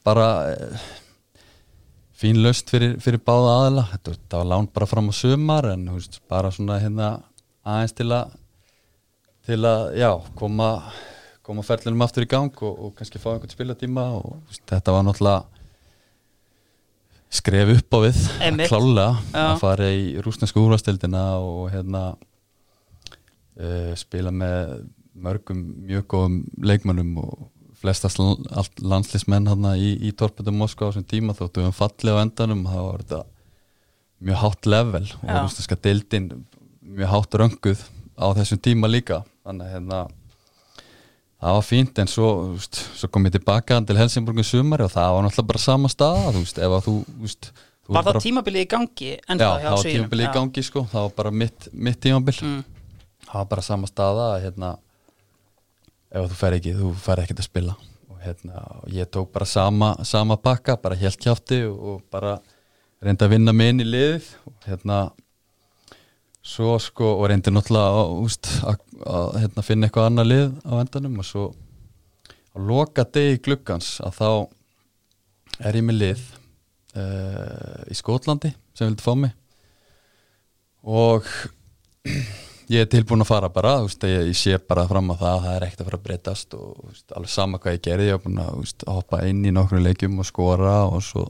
bara 0.06 0.28
eh, 0.52 0.86
fín 2.22 2.42
löst 2.44 2.70
fyrir, 2.70 2.98
fyrir 3.02 3.22
báða 3.26 3.54
aðila 3.58 3.88
þetta, 3.96 4.16
þetta 4.18 4.42
var 4.42 4.50
lán 4.52 4.68
bara 4.76 4.90
fram 4.90 5.10
á 5.10 5.14
sumar 5.18 5.70
en 5.72 5.88
veist, 5.96 6.20
bara 6.30 6.52
svona 6.54 6.78
hérna 6.82 7.14
aðeins 7.66 7.96
til 7.98 8.10
að 8.14 8.36
til 9.48 9.58
að, 9.66 9.88
já, 9.98 10.12
koma 10.38 10.68
koma 11.42 11.64
ferlinum 11.66 12.04
aftur 12.06 12.28
í 12.28 12.30
gang 12.30 12.62
og, 12.62 12.76
og 12.86 12.94
kannski 12.98 13.20
fá 13.22 13.32
einhvern 13.34 13.54
spilatíma 13.54 14.06
og 14.20 14.36
veist, 14.46 14.64
þetta 14.70 14.94
var 14.94 15.08
náttúrulega 15.08 15.62
skref 17.32 17.72
upp 17.78 17.96
á 17.96 18.00
við 18.04 18.20
Einmitt. 18.44 18.70
klálega 18.70 19.16
Já. 19.32 19.46
að 19.48 19.62
fara 19.64 19.88
í 19.96 20.04
rúsnesku 20.22 20.62
úrvastildina 20.62 21.24
og 21.40 21.72
hérna 21.72 22.04
uh, 23.58 23.94
spila 24.00 24.34
með 24.36 24.84
mörgum 25.22 25.64
mjög 25.88 26.06
góðum 26.12 26.38
leikmönnum 26.60 27.18
og 27.24 27.48
flestast 27.82 28.20
landslismenn 28.82 29.50
hann 29.50 29.66
í, 29.76 29.92
í 30.08 30.12
Torpedo 30.18 30.54
Moskva 30.54 30.88
á 30.88 30.92
þessum 30.92 31.08
tíma 31.10 31.36
þóttu 31.38 31.64
við 31.66 31.76
falli 31.78 32.14
á 32.14 32.22
endanum 32.22 32.64
þá 32.70 32.78
var 32.78 33.04
þetta 33.04 33.22
mjög 34.22 34.42
hátt 34.44 34.70
level 34.70 35.04
og 35.08 35.28
Já. 35.30 35.38
rúsneska 35.42 35.78
deildin 35.82 36.28
mjög 36.82 37.10
hátt 37.16 37.38
rönguð 37.42 37.84
á 38.22 38.26
þessum 38.38 38.62
tíma 38.62 38.90
líka 38.92 39.24
þannig 39.42 39.72
hérna 39.74 40.02
það 41.42 41.56
var 41.58 41.66
fínt 41.66 42.00
en 42.04 42.10
svo, 42.12 42.28
veist, 42.54 42.78
svo 43.00 43.10
kom 43.10 43.26
ég 43.26 43.34
tilbaka 43.34 43.80
til 43.90 43.98
Helsingborg 43.98 44.44
í 44.44 44.46
sumari 44.46 44.86
og 44.86 44.94
það 44.94 45.16
var 45.16 45.26
náttúrulega 45.26 45.50
bara 45.54 45.64
sama 45.64 45.90
staða 45.90 46.34
þú 46.36 46.44
veist, 46.46 46.60
ef 46.62 46.76
að 46.78 46.88
þú, 46.88 46.96
þú 47.26 47.54
Var 47.92 47.98
það 48.06 48.08
bara, 48.12 48.20
tímabilið 48.24 48.62
í 48.62 48.68
gangi 48.72 49.08
Já, 49.18 49.34
það 49.36 49.66
var 49.66 49.82
Svíunum? 49.82 49.96
tímabili 49.98 50.24
í 50.28 50.34
gangi 50.36 50.64
sko, 50.64 50.84
það 50.92 51.08
var 51.08 51.16
bara 51.18 51.32
mitt, 51.42 51.66
mitt 51.74 51.98
tímabil 52.06 52.38
Mm. 52.46 52.62
það 53.26 53.34
var 53.42 53.48
bara 53.56 53.64
sama 53.66 53.88
staða 53.90 54.28
að 54.36 54.44
hérna 54.46 54.70
ef 56.12 56.28
þú 56.28 56.38
fer 56.38 56.58
ekki, 56.58 56.76
þú 56.78 56.92
fer 57.00 57.24
ekki 57.24 57.38
að 57.38 57.48
spila. 57.48 57.76
Og 58.12 58.20
hérna, 58.26 58.64
ég 58.92 59.10
tók 59.12 59.32
bara 59.34 59.48
sama, 59.48 59.94
sama 60.08 60.38
pakka, 60.38 60.78
bara 60.82 61.00
helt 61.00 61.20
kjátti 61.22 61.64
og, 61.70 62.02
bara 62.12 62.38
reyndi 63.02 63.26
að 63.26 63.36
vinna 63.36 63.56
mig 63.56 63.72
inn 63.72 63.84
í 63.84 63.88
liðið. 63.88 64.30
Og 64.50 64.68
hérna 64.68 65.00
svo 66.42 66.76
sko, 66.82 67.16
og 67.22 67.30
reyndi 67.32 67.54
náttúrulega 67.54 68.04
að, 68.04 68.14
úst, 68.26 68.52
að, 68.68 68.84
að 69.06 69.40
hérna, 69.46 69.66
finna 69.66 69.88
eitthvað 69.88 70.10
annað 70.10 70.32
lið 70.32 70.48
á 70.68 70.74
endanum. 70.82 71.20
Og 71.24 71.30
svo 71.30 71.48
á 72.52 72.58
loka 72.60 73.08
degi 73.08 73.40
gluggans 73.46 73.96
að 74.04 74.20
þá 74.20 74.30
er 75.68 75.78
ég 75.78 75.86
með 75.88 76.00
lið 76.02 76.24
uh, 76.98 77.82
í 77.88 77.96
Skotlandi 77.98 78.52
sem 78.76 78.90
vildi 78.90 79.06
fá 79.06 79.14
mig. 79.16 79.36
Og 80.82 81.28
ég 82.72 82.86
er 82.86 82.90
tilbúin 82.92 83.24
að 83.26 83.32
fara 83.32 83.50
bara 83.52 83.76
veist, 83.84 84.04
ég, 84.08 84.30
ég 84.32 84.38
sé 84.38 84.56
bara 84.64 84.88
fram 84.88 85.12
á 85.12 85.16
það 85.20 85.34
að 85.34 85.44
það 85.46 85.56
er 85.56 85.66
ekkert 85.68 85.84
að 85.84 85.90
fara 85.90 86.00
að 86.00 86.08
breytast 86.08 86.58
og 86.58 86.72
veist, 86.88 87.06
alveg 87.12 87.34
sama 87.34 87.60
hvað 87.62 87.78
ég 87.78 87.86
gerði 87.88 88.08
ég 88.08 88.18
var 88.18 88.26
búin 88.26 88.42
að 88.46 88.58
veist, 88.62 88.88
hoppa 88.88 89.22
inn 89.28 89.44
í 89.44 89.54
nokkru 89.56 89.84
leikjum 89.84 90.22
og 90.24 90.30
skora 90.30 90.76
og 90.88 91.04
svo 91.06 91.28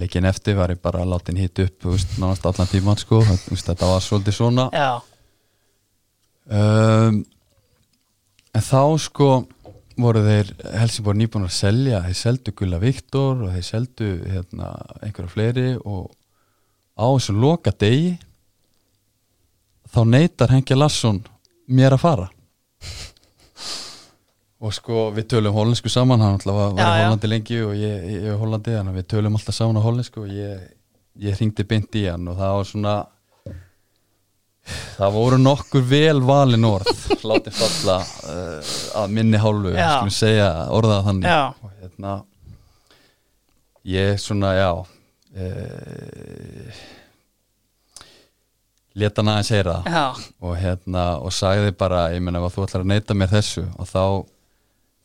leikin 0.00 0.28
eftir 0.30 0.56
var 0.56 0.72
ég 0.72 0.80
bara 0.80 1.02
að 1.04 1.12
láta 1.12 1.32
hinn 1.32 1.42
hitt 1.42 1.60
upp 1.60 1.88
nánast 2.20 2.46
allan 2.48 2.70
tíman 2.70 2.96
sko. 2.96 3.20
Þetta 3.20 3.88
var 3.90 4.00
svolítið 4.00 4.36
svona. 4.36 4.68
Já, 4.72 5.02
um, 6.48 7.20
en 8.54 8.64
þá 8.64 8.82
sko 9.02 9.28
voru 10.00 10.22
þeir 10.24 10.54
Helsingborg 10.80 11.18
nýbúin 11.20 11.44
að 11.44 11.56
selja 11.58 12.00
þeir 12.06 12.16
seldu 12.16 12.54
Gulla 12.56 12.80
Viktor 12.80 13.44
og 13.44 13.52
þeir 13.52 13.66
seldu 13.66 14.08
hérna, 14.24 14.72
einhverja 15.04 15.34
fleiri 15.34 15.68
og 15.84 16.08
á 16.96 17.04
þessum 17.04 17.40
loka 17.42 17.74
degi 17.76 18.14
þá 19.90 20.00
neytar 20.06 20.52
Hengi 20.54 20.76
Larsson 20.78 21.22
mér 21.70 21.96
að 21.96 22.04
fara 22.04 22.28
og 24.60 24.74
sko 24.76 25.06
við 25.16 25.24
tölum 25.32 25.54
hollensku 25.56 25.88
saman 25.92 26.20
hann 26.20 26.34
alltaf 26.36 26.52
var, 26.56 26.74
var 26.76 26.82
Já, 26.82 26.88
í 26.90 27.00
já. 27.00 27.04
Hollandi 27.06 27.28
lengi 27.32 27.60
og 27.64 27.72
ég, 27.78 27.96
ég, 28.04 28.18
ég 28.20 28.28
er 28.34 28.40
Hollandi 28.42 28.74
þannig 28.76 28.92
að 28.92 28.98
við 29.00 29.06
tölum 29.14 29.38
alltaf 29.38 29.56
saman 29.56 29.80
á 29.80 29.86
hollensku 29.86 30.24
og 30.26 30.34
ég, 30.36 30.66
ég 31.24 31.38
hringdi 31.38 31.64
beint 31.70 31.96
í 31.96 32.02
hann 32.10 32.28
og 32.28 32.36
það 32.40 32.52
var 32.58 32.68
svona 32.68 32.94
það 35.00 35.14
voru 35.16 35.38
nokkur 35.40 35.84
vel 35.88 36.20
valin 36.28 36.66
orð 36.68 36.90
látið 37.30 37.56
falla 37.56 37.96
uh, 38.04 38.60
að 39.00 39.14
minni 39.16 39.40
hálfu 39.40 39.72
skulum 39.72 40.12
segja 40.14 40.50
orðað 40.76 41.06
þannig 41.08 41.32
Já. 41.32 41.40
og 41.64 41.70
hérna 41.80 42.12
ég 43.96 44.20
svona 44.20 44.50
já 44.58 44.70
uh, 44.76 44.86
leta 48.98 49.22
hann 49.22 49.32
aðeins 49.32 49.50
heyra 49.54 49.74
það. 49.86 50.20
Og 50.42 50.56
hérna 50.58 51.04
og 51.22 51.32
sagði 51.34 51.72
bara, 51.78 52.06
ég 52.14 52.22
meina 52.24 52.40
ef 52.42 52.56
þú 52.56 52.64
ætlar 52.66 52.84
að 52.84 52.90
neyta 52.92 53.14
mér 53.18 53.30
þessu 53.32 53.66
og 53.78 53.88
þá, 53.90 54.04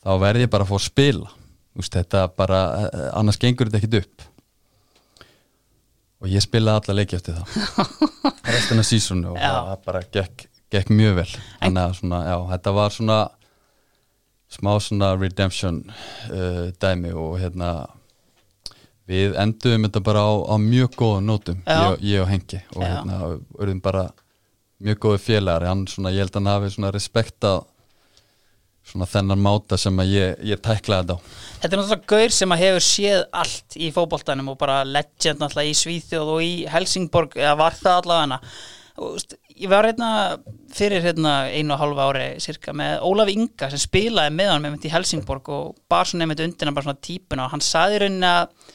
þá 0.05 0.11
verð 0.23 0.45
ég 0.45 0.53
bara 0.53 0.65
að 0.65 0.71
fá 0.71 0.77
að 0.79 0.85
spila. 0.87 1.33
Úst, 1.75 1.91
þetta 1.97 2.23
bara, 2.39 2.59
eh, 2.87 3.05
annars 3.19 3.37
gengur 3.41 3.67
þetta 3.69 3.81
ekkit 3.83 3.97
upp. 4.01 4.27
Og 6.23 6.31
ég 6.31 6.41
spilaði 6.41 6.81
alla 6.85 6.99
leiki 7.01 7.17
eftir 7.17 7.35
það. 7.35 7.95
Restina 8.55 8.85
sísonu 8.87 9.33
og 9.33 9.39
Já. 9.41 9.49
það 9.51 9.81
bara 9.85 10.03
gekk, 10.15 10.45
gekk 10.73 10.93
mjög 10.95 11.17
vel. 11.19 11.31
Þannig 11.59 11.81
að 11.83 11.97
svona, 11.99 12.21
já, 12.29 12.37
þetta 12.53 12.73
var 12.79 12.95
svona 12.95 13.17
smá 14.55 14.71
svona 14.79 15.11
redemption 15.19 15.81
uh, 16.31 16.71
dæmi 16.79 17.11
og 17.17 17.35
hérna 17.41 17.69
við 19.09 19.37
enduðum 19.41 19.87
þetta 19.87 20.01
bara 20.05 20.25
á, 20.25 20.33
á 20.49 20.55
mjög 20.61 20.95
góðum 20.97 21.27
nótum 21.29 21.61
ég, 21.61 22.05
ég 22.09 22.23
og 22.23 22.29
Hengi 22.31 22.61
og 22.73 22.83
hérna, 22.83 23.19
urðum 23.59 23.81
bara 23.85 24.07
mjög 24.85 24.99
góði 25.05 25.21
félagar. 25.23 25.69
Hann 25.69 25.85
svona, 25.89 26.13
ég 26.13 26.25
held 26.25 26.35
að 26.35 26.41
hann 26.41 26.51
hafi 26.53 26.73
svona 26.75 26.91
respekta 26.93 27.53
svona 28.85 29.07
þennan 29.09 29.41
máta 29.41 29.77
sem 29.81 30.01
að 30.01 30.11
ég, 30.13 30.41
ég 30.45 30.61
tæklaði 30.61 31.07
þetta 31.07 31.15
á. 31.17 31.19
Þetta 31.61 31.71
er 31.71 31.81
náttúrulega 31.81 32.11
gaur 32.11 32.35
sem 32.35 32.53
að 32.53 32.61
hefur 32.61 32.85
séð 32.85 33.23
allt 33.41 33.77
í 33.81 33.89
fótboltanum 33.95 34.51
og 34.53 34.59
bara 34.61 34.83
legend 34.85 35.41
náttúrulega 35.41 35.71
í 35.71 35.79
Svíþjóð 35.79 36.33
og 36.35 36.43
í 36.45 36.53
Helsingborg 36.69 37.39
eða 37.39 37.55
var 37.63 37.79
það 37.79 38.01
allavega. 38.03 38.39
Veist, 38.95 39.35
ég 39.55 39.71
var 39.71 39.87
hérna 39.89 40.11
fyrir 40.75 41.03
hérna 41.03 41.33
einu 41.49 41.73
og 41.75 41.81
hálfa 41.81 42.05
ári 42.11 42.27
cirka 42.43 42.75
með 42.77 43.01
Ólaf 43.09 43.31
Inga 43.33 43.71
sem 43.71 43.81
spilaði 43.81 44.35
með 44.37 44.53
hann 44.53 44.67
með 44.67 44.87
í 44.87 44.93
Helsingborg 44.93 45.49
og 45.55 45.73
bar 45.91 46.07
svona 46.07 46.27
nefnt 46.27 46.45
undir 46.45 46.69
hann 46.69 46.77
bara 46.77 46.89
svona 46.91 47.05
típuna. 47.09 47.47
Og 47.47 47.55
hann 47.55 47.65
saði 47.65 48.03
rauninni 48.05 48.29
að 48.29 48.73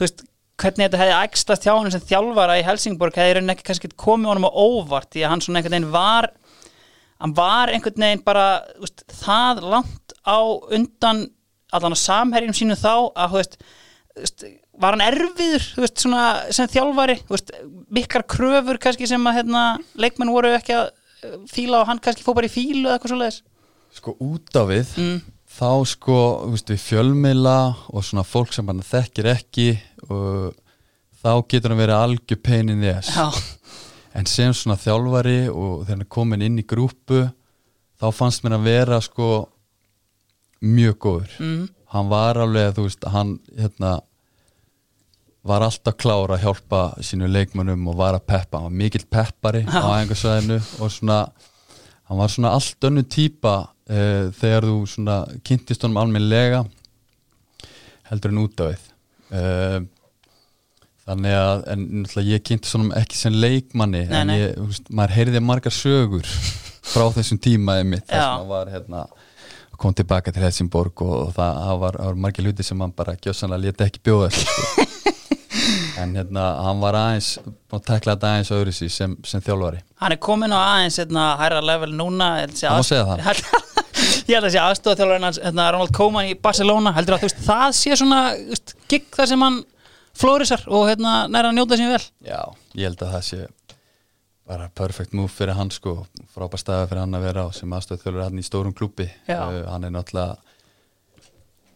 þú 0.00 0.06
veist 0.06 0.26
hvernig 0.60 0.86
þetta 0.86 1.00
hefði 1.00 1.20
ægstast 1.24 1.64
hjá 1.64 1.72
hann 1.72 1.92
sem 1.92 2.04
þjálfara 2.08 2.58
í 2.60 2.64
Helsingborg 2.64 3.16
hefði 3.16 3.36
rauninni 3.36 3.54
ekki 3.54 3.68
kannski 3.68 3.92
komið 4.00 4.32
honum 4.32 4.48
á 4.48 4.52
óvart 4.52 5.12
því 5.12 5.24
að 5.24 5.34
hann 5.34 5.44
svona 5.44 5.60
einhvern 5.60 5.76
veginn 5.76 5.92
var 5.94 6.30
hann 7.20 7.36
var 7.36 7.72
einhvern 7.72 8.06
veginn 8.06 8.24
bara 8.24 8.46
veist, 8.80 9.04
það 9.20 9.62
langt 9.74 10.16
á 10.24 10.40
undan 10.72 11.26
allan 11.74 11.96
á 11.96 11.98
samherjum 12.00 12.56
sínu 12.56 12.76
þá 12.78 12.94
að 13.14 13.36
veist, 13.38 13.58
veist, 14.18 14.46
var 14.80 14.96
hann 14.96 15.06
erfiður 15.06 15.66
veist, 15.80 16.00
svona, 16.02 16.24
sem 16.54 16.70
þjálfari 16.70 17.20
mikkar 17.92 18.26
kröfur 18.28 18.80
kannski 18.82 19.08
sem 19.10 19.28
að 19.28 19.40
hérna, 19.40 19.64
leikmenn 20.00 20.32
voru 20.32 20.54
ekki 20.56 20.76
að 20.76 20.88
eh, 20.88 21.36
fíla 21.50 21.82
og 21.82 21.90
hann 21.90 22.02
kannski 22.02 22.24
fóð 22.26 22.40
bara 22.40 22.50
í 22.50 22.54
fílu 22.54 22.86
eða 22.86 22.96
eitthvað 22.96 23.14
svo 23.14 23.20
leiðis 23.20 23.44
Sko 23.90 24.14
út 24.22 24.54
á 24.54 24.62
við 24.70 24.92
mm. 25.02 25.16
þá 25.50 25.70
sko 25.92 26.18
við 26.54 26.76
fjölmiðla 26.78 27.58
og 27.90 28.04
svona 28.06 28.22
fólk 28.26 28.54
sem 28.54 28.68
hann 28.70 28.84
þekkir 28.86 29.32
ekki 29.34 29.72
og 30.10 30.54
þá 31.20 31.32
getur 31.50 31.74
hann 31.74 31.82
verið 31.82 32.00
algjör 32.00 32.42
peinin 32.44 32.84
þess 32.84 33.50
en 34.16 34.26
sem 34.26 34.54
svona 34.56 34.78
þjálfari 34.80 35.40
og 35.48 35.84
þegar 35.86 35.98
hann 36.00 36.12
komin 36.16 36.44
inn 36.46 36.60
í 36.60 36.66
grúpu 36.66 37.24
þá 38.00 38.06
fannst 38.16 38.44
mér 38.44 38.58
að 38.58 38.68
vera 38.68 39.00
sko 39.04 39.30
mjög 40.60 40.96
góður. 41.00 41.34
Mm. 41.40 41.68
hann 41.94 42.08
var 42.10 42.38
alveg, 42.40 42.74
þú 42.76 42.86
veist, 42.86 43.04
hann 43.08 43.36
hérna 43.56 43.98
var 45.46 45.64
alltaf 45.64 45.96
klára 45.96 46.36
að 46.36 46.44
hjálpa 46.44 46.80
sínu 47.04 47.28
leikmönum 47.32 47.86
og 47.88 47.96
var 47.96 48.18
að 48.18 48.26
peppa, 48.28 48.58
hann 48.60 48.68
var 48.68 48.76
mikill 48.82 49.06
peppari 49.08 49.62
á 49.64 49.88
æfingarsvæðinu 50.02 50.58
og 50.84 50.92
svona 50.92 51.20
hann 52.10 52.18
var 52.18 52.32
svona 52.32 52.52
allt 52.58 52.88
önnu 52.88 53.06
týpa 53.08 53.54
uh, 53.70 54.28
þegar 54.36 54.66
þú 54.68 54.76
svona 54.90 55.16
kynntist 55.46 55.86
honum 55.86 56.02
almenlega 56.02 56.64
heldur 58.10 58.34
hann 58.34 58.42
út 58.42 58.64
af 58.66 58.74
því 58.74 59.38
uh, 59.38 59.88
þannig 61.10 61.38
að 61.38 61.64
en 61.74 61.86
náttúrulega 62.00 62.34
ég 62.34 62.44
kynntist 62.48 62.76
honum 62.78 62.92
ekki 63.00 63.18
sem 63.18 63.36
leikmanni 63.36 64.04
nei, 64.08 64.20
en 64.20 64.34
ég, 64.36 64.54
veist, 64.60 64.90
maður 64.90 65.16
heyrði 65.18 65.42
margar 65.44 65.74
sögur 65.74 66.28
frá 66.90 67.08
þessum 67.14 67.40
tímaði 67.42 67.88
mitt 67.94 68.06
þess 68.06 68.22
að 68.24 68.38
maður 68.38 68.54
var 68.54 68.72
hérna 68.76 69.08
kom 69.80 69.96
tilbaka 69.96 70.32
til 70.32 70.44
Helsingborg 70.44 71.02
og 71.06 71.32
það, 71.36 71.58
það 71.64 71.78
var, 71.84 71.98
var 72.04 72.18
margir 72.26 72.46
hluti 72.46 72.66
sem 72.66 72.82
hann 72.84 72.92
bara 72.96 73.16
gjössanlega 73.16 73.64
leti 73.64 73.86
ekki 73.86 74.02
bjóða 74.04 74.28
sko. 74.34 74.84
en 76.02 76.12
hérna 76.18 76.44
hann 76.66 76.82
var 76.82 76.98
aðeins 76.98 77.30
og 77.40 77.80
teklaði 77.86 78.18
þetta 78.18 78.32
aðeins 78.34 78.52
öðru 78.56 78.74
sí 78.76 78.90
sem, 78.92 79.16
sem 79.26 79.42
þjálfari. 79.44 79.80
Hann 80.02 80.14
er 80.14 80.20
komin 80.20 80.52
á 80.52 80.60
aðeins 80.60 81.00
hérna 81.00 81.26
hæra 81.40 81.62
level 81.64 81.90
núna 81.96 82.30
Það 82.52 82.76
má 82.76 82.86
segja 82.90 83.08
það. 83.08 83.42
Ég 84.28 84.36
held 84.36 84.46
að 84.46 84.54
sé 84.54 84.62
aðstofþjálfarinn 84.66 85.28
hans 85.30 85.40
hérna, 85.42 85.70
Ronald 85.72 85.96
Koeman 85.96 86.28
í 86.28 86.36
Barcelona. 86.36 86.92
Heldur 86.96 87.16
að 87.16 87.26
veist, 87.28 87.40
það 87.46 87.76
sé 87.80 88.00
svona 88.00 88.22
gigg 88.90 89.08
þar 89.16 89.32
sem 89.32 89.46
hann 89.48 89.60
flórisar 90.16 90.64
og 90.68 90.88
hérna 90.90 91.24
næra 91.30 91.50
að 91.52 91.58
njóta 91.58 91.78
sér 91.80 91.92
vel. 91.94 92.04
Já, 92.26 92.40
ég 92.74 92.90
held 92.90 93.02
að 93.04 93.16
það 93.16 93.26
sé 93.28 93.40
bara 94.50 94.70
perfect 94.74 95.14
move 95.14 95.30
fyrir 95.30 95.54
hann 95.54 95.70
sko. 95.70 96.00
Frábær 96.34 96.60
staði 96.62 96.88
fyrir 96.90 97.04
hann 97.04 97.18
að 97.18 97.26
vera 97.28 97.44
á 97.46 97.48
sem 97.54 97.76
aðstöðþjóður 97.76 98.24
hann 98.26 98.40
í 98.40 98.46
stórum 98.46 98.74
klúpi 98.76 99.06
uh, 99.30 99.60
hann 99.70 99.86
er 99.86 99.94
náttúrulega 99.94 100.38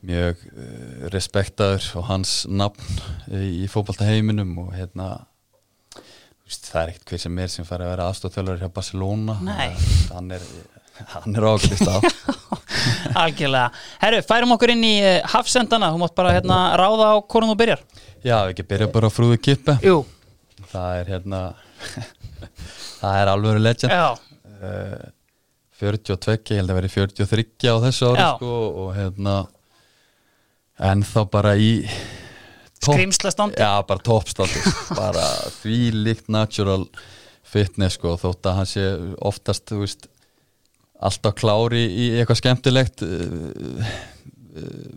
mjög 0.05 0.43
uh, 0.51 1.05
respektaður 1.15 1.87
og 2.01 2.09
hans 2.11 2.35
nafn 2.51 2.99
í, 3.31 3.65
í 3.65 3.71
fókbaltaheiminum 3.71 4.57
og 4.67 4.75
hérna 4.77 5.13
það 6.45 6.81
er 6.81 6.91
ekkert 6.93 7.13
hver 7.13 7.23
sem 7.23 7.39
er 7.41 7.53
sem 7.53 7.67
fær 7.69 7.85
að 7.85 7.93
vera 7.95 8.09
aðstöðþjóður 8.11 8.65
hjá 8.65 8.73
Barcelona. 8.75 9.39
Uh, 9.41 9.87
hann 10.11 10.35
er, 10.35 10.49
er 11.01 11.47
ákveðist 11.49 11.89
á 11.91 11.97
Algjörlega, 13.25 13.71
herru, 14.03 14.21
færum 14.27 14.55
okkur 14.57 14.73
inn 14.75 14.85
í 14.87 14.95
uh, 15.03 15.17
hafsendana, 15.35 15.91
þú 15.95 16.03
mátt 16.03 16.15
bara 16.19 16.35
hérna 16.37 16.59
ráða 16.79 17.15
á 17.15 17.17
hvornum 17.23 17.53
þú 17.55 17.59
byrjar. 17.63 17.83
Já, 18.25 18.37
ekki 18.51 18.67
byrja 18.69 18.89
bara 18.93 19.09
á 19.09 19.15
frúðu 19.15 19.39
kippe. 19.43 19.77
Jú. 19.85 20.03
Það 20.73 21.01
er 21.01 21.11
hérna 21.15 21.41
það 23.01 23.19
er 23.21 23.33
alveg 23.35 23.61
legend. 23.63 24.25
Uh, 24.65 25.13
42, 25.81 26.39
ég 26.55 26.61
held 26.63 26.71
að 26.73 26.79
veri 26.79 26.93
43 26.93 27.73
á 27.73 27.77
þessu 27.83 28.11
ári 28.13 28.29
sko, 28.37 28.53
og 28.85 28.93
hérna 28.97 29.39
en 30.91 31.03
þá 31.07 31.21
bara 31.31 31.55
í 31.59 31.73
skrimslastandi 32.85 33.61
já 33.61 33.83
bara 33.87 34.05
toppstandi. 34.05 34.63
Bara 35.01 35.27
því 35.61 35.79
líkt 36.05 36.31
natural 36.33 36.87
fitness 37.45 37.99
sko 37.99 38.17
þótt 38.21 38.49
að 38.51 38.59
hann 38.59 38.69
sé 38.69 38.85
oftast 39.25 39.69
þú 39.71 39.83
veist 39.85 40.09
alltaf 41.05 41.37
klári 41.39 41.85
í 41.85 42.09
eitthvað 42.19 42.41
skemmtilegt 42.41 43.05
uh, 43.05 43.93
uh, 44.57 44.93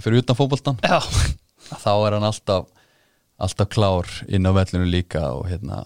fyrir 0.00 0.22
utan 0.22 0.38
fókbaltan 0.38 0.78
þá 0.82 1.92
er 1.94 2.16
hann 2.16 2.28
alltaf 2.28 2.70
alltaf 3.42 3.70
klár 3.72 4.08
inn 4.30 4.46
á 4.46 4.52
vellinu 4.54 4.86
líka 4.86 5.24
og 5.34 5.48
hérna 5.50 5.82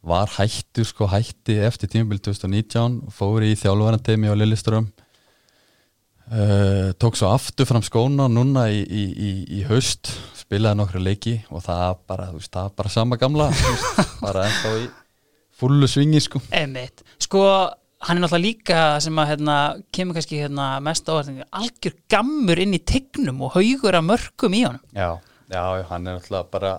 var 0.00 0.32
hættur 0.38 0.88
sko 0.88 1.08
hætti 1.12 1.58
eftir 1.60 1.90
tímabild 1.92 2.24
2019 2.24 3.12
fóri 3.12 3.52
í 3.52 3.58
þjálfvarnatemi 3.60 4.32
á 4.32 4.34
Lilleström 4.36 4.88
uh, 6.32 6.90
tók 7.00 7.18
svo 7.20 7.32
aftur 7.34 7.68
fram 7.68 7.84
skóna 7.84 8.28
núna 8.32 8.68
í, 8.72 8.80
í, 8.80 9.04
í, 9.12 9.30
í 9.60 9.62
haust 9.68 10.12
spilaði 10.40 10.80
nokkru 10.80 11.04
leiki 11.04 11.36
og 11.52 11.64
það 11.66 12.00
bara, 12.08 12.30
veist, 12.34 12.52
það 12.54 12.72
bara 12.80 12.92
sama 12.92 13.20
gamla 13.20 13.50
bara 14.24 14.48
ennþá 14.48 14.74
í 14.80 14.88
fullu 15.60 15.88
svingi 15.90 16.22
sko. 16.24 16.40
Einmitt. 16.56 17.04
sko 17.20 17.44
hann 18.00 18.16
er 18.16 18.24
náttúrulega 18.24 18.46
líka 18.46 18.82
sem 19.04 19.18
að 19.20 19.32
hérna, 19.34 19.56
kemur 19.92 20.16
kannski 20.16 20.40
hérna, 20.40 20.68
mest 20.84 21.08
á 21.10 21.20
algjör 21.20 21.96
gammur 22.10 22.60
inn 22.62 22.76
í 22.76 22.80
tegnum 22.80 23.42
og 23.44 23.58
haugur 23.58 23.98
af 23.98 24.06
mörgum 24.06 24.56
í 24.56 24.62
honum. 24.64 24.84
Já, 24.96 25.20
já, 25.52 25.64
hann 25.90 26.06
er 26.06 26.20
náttúrulega 26.20 26.48
bara 26.52 26.78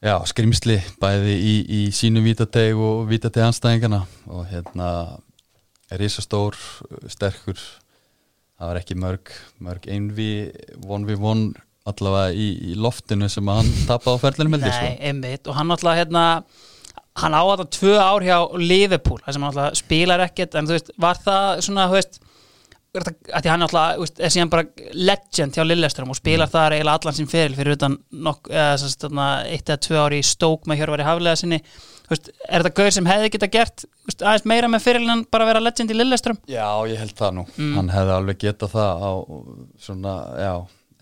Já, 0.00 0.14
skrimsli 0.24 0.78
bæði 0.96 1.34
í, 1.36 1.54
í 1.76 1.80
sínu 1.92 2.22
vítateg 2.24 2.78
og 2.80 3.02
vítateg 3.10 3.44
anstæðingana 3.44 4.06
og 4.32 4.46
hérna 4.48 4.86
er 5.92 6.00
ísa 6.06 6.24
stór, 6.24 6.56
sterkur 7.12 7.58
það 7.60 8.70
var 8.70 8.80
ekki 8.80 8.96
mörg 8.96 9.34
mörg 9.60 9.90
einvi, 9.92 10.30
von 10.80 11.04
við 11.04 11.20
von 11.20 11.44
allavega 11.90 12.32
í, 12.32 12.48
í 12.72 12.78
loftinu 12.80 13.28
sem 13.28 13.52
hann 13.52 13.68
tapði 13.90 14.16
á 14.16 14.48
með 14.48 14.64
því 14.64 14.72
Nei, 14.72 14.96
einmitt, 15.10 15.44
og 15.44 15.58
hann 15.58 15.76
allavega 15.76 16.06
hérna 16.06 16.24
hann 17.22 17.36
á 17.36 17.42
þetta 17.52 17.68
tvö 17.76 17.94
ár 18.00 18.26
hjá 18.26 18.38
Liverpool 18.58 19.20
það 19.22 19.36
sem 19.36 19.46
hann 19.46 19.52
allavega 19.52 19.80
spilar 19.80 20.24
ekkert 20.26 20.58
en 20.58 20.68
þú 20.68 20.76
veist, 20.76 20.92
var 21.00 21.22
það 21.24 21.64
svona, 21.66 21.88
þú 21.90 21.98
veist 21.98 22.20
að 22.90 23.44
því 23.44 23.50
hann 23.52 23.64
alltaf 23.66 24.18
er 24.18 24.32
síðan 24.34 24.50
bara 24.50 24.88
legend 24.98 25.54
hjá 25.54 25.62
Lilleström 25.62 26.10
og 26.10 26.18
spilar 26.18 26.48
mm. 26.48 26.54
það 26.56 26.74
eiginlega 26.74 26.98
allan 26.98 27.16
sín 27.16 27.30
feril 27.30 27.54
fyrir 27.54 27.76
utan 27.76 27.94
nokk, 28.10 28.50
eða, 28.50 29.28
eitt 29.46 29.70
eða 29.70 29.82
tvö 29.86 30.00
ári 30.02 30.18
í 30.18 30.26
stók 30.26 30.66
með 30.66 30.80
Hjörvar 30.80 31.04
í 31.04 31.06
haflega 31.06 31.38
sinni 31.38 31.60
veist, 32.10 32.32
er 32.48 32.64
þetta 32.64 32.74
gauð 32.80 32.90
sem 32.96 33.10
hefði 33.12 33.30
geta 33.36 33.50
gert 33.54 33.86
veist, 34.08 34.24
aðeins 34.24 34.48
meira 34.50 34.72
með 34.72 34.84
ferilin 34.88 35.14
en 35.14 35.24
bara 35.30 35.46
vera 35.46 35.62
legend 35.62 35.94
í 35.94 35.98
Lilleström? 36.00 36.40
Já, 36.50 36.66
ég 36.90 36.98
held 36.98 37.14
það 37.20 37.36
nú 37.38 37.46
mm. 37.52 37.72
hann 37.78 37.94
hefði 37.94 38.16
alveg 38.16 38.42
getað 38.42 38.74
það 38.74 39.06
á 39.06 39.12
svona, 39.86 40.16
já, 40.42 40.54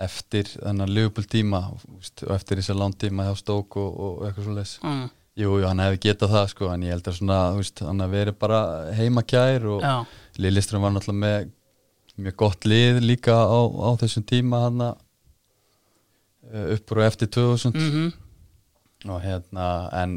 eftir 0.09 0.53
þennan 0.59 0.93
lögupöld 0.93 1.33
tíma 1.33 1.65
og 1.73 2.35
eftir 2.37 2.61
þessi 2.61 2.77
landtíma 2.77 3.31
hjá 3.31 3.33
stók 3.41 3.81
og, 3.81 3.89
og 3.97 4.27
eitthvað 4.29 4.51
svo 4.51 4.59
les 4.61 4.77
mm. 4.85 5.07
Jú, 5.39 5.53
hann 5.63 5.79
hefði 5.79 6.01
getað 6.09 6.33
það 6.35 6.49
sko 6.51 6.71
en 6.73 6.87
ég 6.87 6.97
held 6.97 7.09
að 7.11 7.19
svona, 7.21 7.39
veist, 7.55 7.83
hann 7.87 8.03
hefði 8.03 8.19
verið 8.19 8.39
bara 8.43 8.63
heimakjær 8.99 9.69
og 9.71 9.85
Lilleström 10.39 10.83
var 10.83 10.95
náttúrulega 10.95 11.23
með 11.23 11.53
mjög 12.19 12.39
gott 12.43 12.67
lið 12.67 12.99
líka 13.05 13.37
á, 13.39 13.61
á 13.63 13.91
þessum 14.01 14.25
tíma 14.27 14.65
hann 14.65 14.83
eh, 14.89 16.75
uppur 16.75 17.03
og 17.03 17.07
eftir 17.07 17.31
2000 17.31 17.71
mm 17.71 17.91
-hmm. 17.93 19.13
og 19.13 19.23
hérna 19.23 19.69
en 20.03 20.17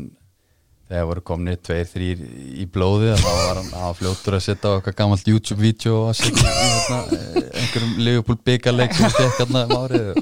þegar 0.90 1.06
voru 1.08 1.22
komnið 1.22 1.62
tveir, 1.68 1.86
þrýr 1.88 2.26
í 2.64 2.66
blóði 2.66 3.14
þá 3.16 3.30
var 3.30 3.62
hann, 3.62 3.72
hann 3.84 3.96
fljóttur 3.96 4.36
að 4.36 4.44
setja 4.48 4.74
á 4.74 4.76
eitthvað 4.76 4.98
gammalt 4.98 5.28
YouTube-vídeó 5.28 5.94
og 6.02 6.10
að 6.10 6.18
setja 6.24 6.50
hérna, 6.58 7.00
eh, 7.20 7.62
einhverjum 7.62 7.94
Liverpool 8.02 8.42
byggarleik 8.46 8.94
sem 8.98 9.10
stekk 9.10 9.38
hérna 9.38 9.66
um 9.70 9.78
árið 9.78 10.14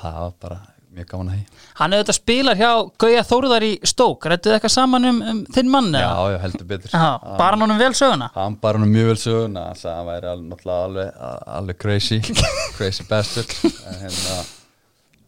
það 0.00 0.18
var 0.24 0.34
bara 0.40 0.58
mjög 0.94 1.08
gaman 1.12 1.30
að 1.32 1.38
hei 1.38 1.62
Hann 1.78 1.94
hefði 1.94 2.04
þetta 2.04 2.16
spilar 2.16 2.58
hjá 2.58 2.70
Gauja 3.04 3.24
Þóruðar 3.28 3.66
í 3.66 3.70
Stók 3.86 4.26
Rættuð 4.30 4.54
eitthvað 4.56 4.74
saman 4.74 5.08
um, 5.10 5.18
um 5.32 5.40
þinn 5.54 5.72
mann? 5.72 5.90
Já, 5.94 6.10
já, 6.32 6.38
heldur 6.44 6.68
betur 6.70 6.94
Bara 6.94 7.50
hann 7.54 7.64
honum 7.66 7.80
vel 7.80 7.94
söguna? 7.98 8.30
Hann 8.34 8.58
bara 8.62 8.80
hann 8.80 8.92
mjög 8.92 9.10
vel 9.12 9.18
söguna 9.22 9.66
hann 9.74 10.08
væri 10.08 10.30
alveg, 10.32 11.10
alveg 11.58 11.80
crazy 11.82 12.20
crazy 12.78 13.06
bastard 13.08 13.52
en, 13.64 14.00
hérna, 14.04 14.38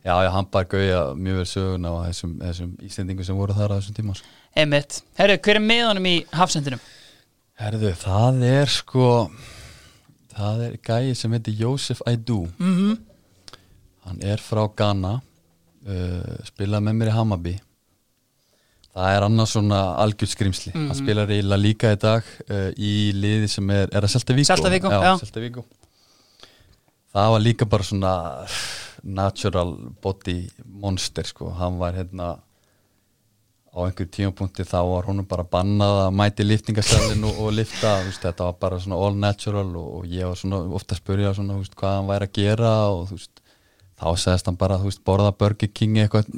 Já, 0.01 0.15
já, 0.25 0.31
hann 0.33 0.47
bara 0.49 0.65
gauja 0.65 1.01
mjög 1.15 1.43
vel 1.43 1.49
söguna 1.51 1.93
á 1.93 1.97
þessum, 2.09 2.37
þessum 2.41 2.71
íslendingum 2.89 3.27
sem 3.29 3.37
voru 3.37 3.53
þar 3.57 3.75
á 3.75 3.79
þessum 3.79 3.97
tíma 3.99 4.15
sko. 4.17 4.31
Einmitt. 4.57 5.03
Herru, 5.21 5.37
hver 5.45 5.61
er 5.61 5.65
með 5.67 5.83
honum 5.91 6.07
í 6.09 6.15
hafsendinum? 6.33 6.81
Herðu, 7.61 7.91
það 8.01 8.39
er 8.49 8.73
sko 8.73 9.09
það 10.33 10.63
er 10.69 10.79
gæi 10.81 11.17
sem 11.19 11.37
heitir 11.37 11.59
Joseph 11.61 12.01
Aidu 12.09 12.47
Mm 12.59 12.77
-hmm. 12.77 12.99
hann 14.07 14.23
er 14.23 14.39
frá 14.41 14.65
Ghana 14.77 15.21
uh, 15.91 16.39
spilaði 16.49 16.87
með 16.89 16.99
mér 17.01 17.11
í 17.13 17.17
Hammarby. 17.19 17.57
Það 18.91 19.15
er 19.17 19.23
annars 19.29 19.53
svona 19.55 19.81
algjörðskrimsli 20.03 20.73
hann 20.75 20.97
spilar 20.99 21.31
eiginlega 21.31 21.63
líka 21.63 21.93
í 21.95 21.99
dag 22.03 22.27
uh, 22.51 22.71
í 22.75 22.95
liði 23.15 23.49
sem 23.53 23.69
er, 23.71 23.87
er 23.95 24.03
að 24.07 24.17
Selta 24.17 24.35
Vigo? 24.35 24.91
Það 27.15 27.33
var 27.35 27.43
líka 27.43 27.67
bara 27.71 27.87
svona 27.87 28.15
natural 29.03 29.71
body 30.03 30.41
monster 30.83 31.27
sko, 31.27 31.51
hann 31.57 31.79
var 31.81 31.95
hérna 31.97 32.33
á 33.71 33.79
einhverjum 33.87 34.11
tímapunkti 34.11 34.67
þá 34.67 34.81
var 34.91 35.07
hún 35.07 35.23
bara 35.31 35.45
bannað 35.47 36.01
að 36.09 36.17
mæti 36.19 36.47
liftingasælinn 36.47 37.23
og, 37.29 37.39
og 37.45 37.53
lifta, 37.55 38.01
veist, 38.03 38.23
þetta 38.25 38.49
var 38.49 38.57
bara 38.67 38.81
svona 38.83 38.99
all 38.99 39.15
natural 39.23 39.71
og, 39.79 39.91
og 40.01 40.11
ég 40.11 40.27
var 40.27 40.39
svona 40.41 40.59
ofta 40.75 40.97
að 40.97 41.03
spyrja 41.05 41.35
svona, 41.39 41.59
veist, 41.61 41.77
hvað 41.79 41.95
hann 41.97 42.11
væri 42.11 42.27
að 42.27 42.35
gera 42.41 42.73
og 42.91 43.05
þú 43.13 43.21
veist, 43.21 43.40
þá 44.01 44.09
segðist 44.25 44.49
hann 44.49 44.57
bara, 44.61 44.79
þú 44.81 44.89
veist, 44.91 45.03
borða 45.07 45.33
Burger 45.37 45.69
King 45.77 45.99
eitthvað 46.01 46.29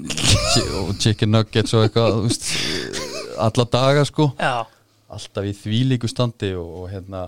og 0.83 0.95
chicken 1.03 1.31
nuggets 1.35 1.75
og 1.79 1.87
eitthvað, 1.87 2.17
þú 2.17 2.23
veist, 2.29 2.49
alla 3.49 3.67
daga 3.79 4.05
sko, 4.09 4.31
Já. 4.41 4.55
alltaf 5.13 5.47
í 5.47 5.53
því 5.57 5.83
líku 5.93 6.11
standi 6.11 6.53
og, 6.59 6.73
og 6.83 6.89
hérna, 6.93 7.27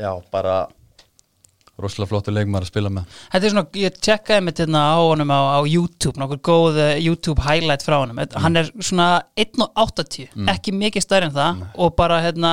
já, 0.00 0.12
bara 0.32 0.66
rosalega 1.76 2.08
flottur 2.08 2.32
leikmar 2.32 2.64
að 2.64 2.70
spila 2.70 2.88
með. 2.88 3.16
Þetta 3.34 3.44
er 3.48 3.52
svona, 3.52 3.64
ég 3.82 3.96
tjekkaði 4.00 4.44
mitt 4.46 4.60
hérna 4.62 4.80
á 4.80 4.96
honum 4.96 5.28
á, 5.34 5.40
á 5.56 5.60
YouTube, 5.68 6.16
nokkur 6.22 6.38
góð 6.48 6.78
eh, 6.80 6.92
YouTube 7.04 7.44
highlight 7.44 7.84
frá 7.84 7.98
honum. 8.00 8.16
Þetta- 8.22 8.40
Hann 8.46 8.56
er 8.56 8.70
svona 8.80 9.08
1.80, 9.36 10.30
ekki 10.54 10.72
mikið 10.72 11.04
stærri 11.04 11.28
en 11.28 11.34
það 11.36 11.60
og 11.76 11.92
bara 12.00 12.22
hérna, 12.24 12.52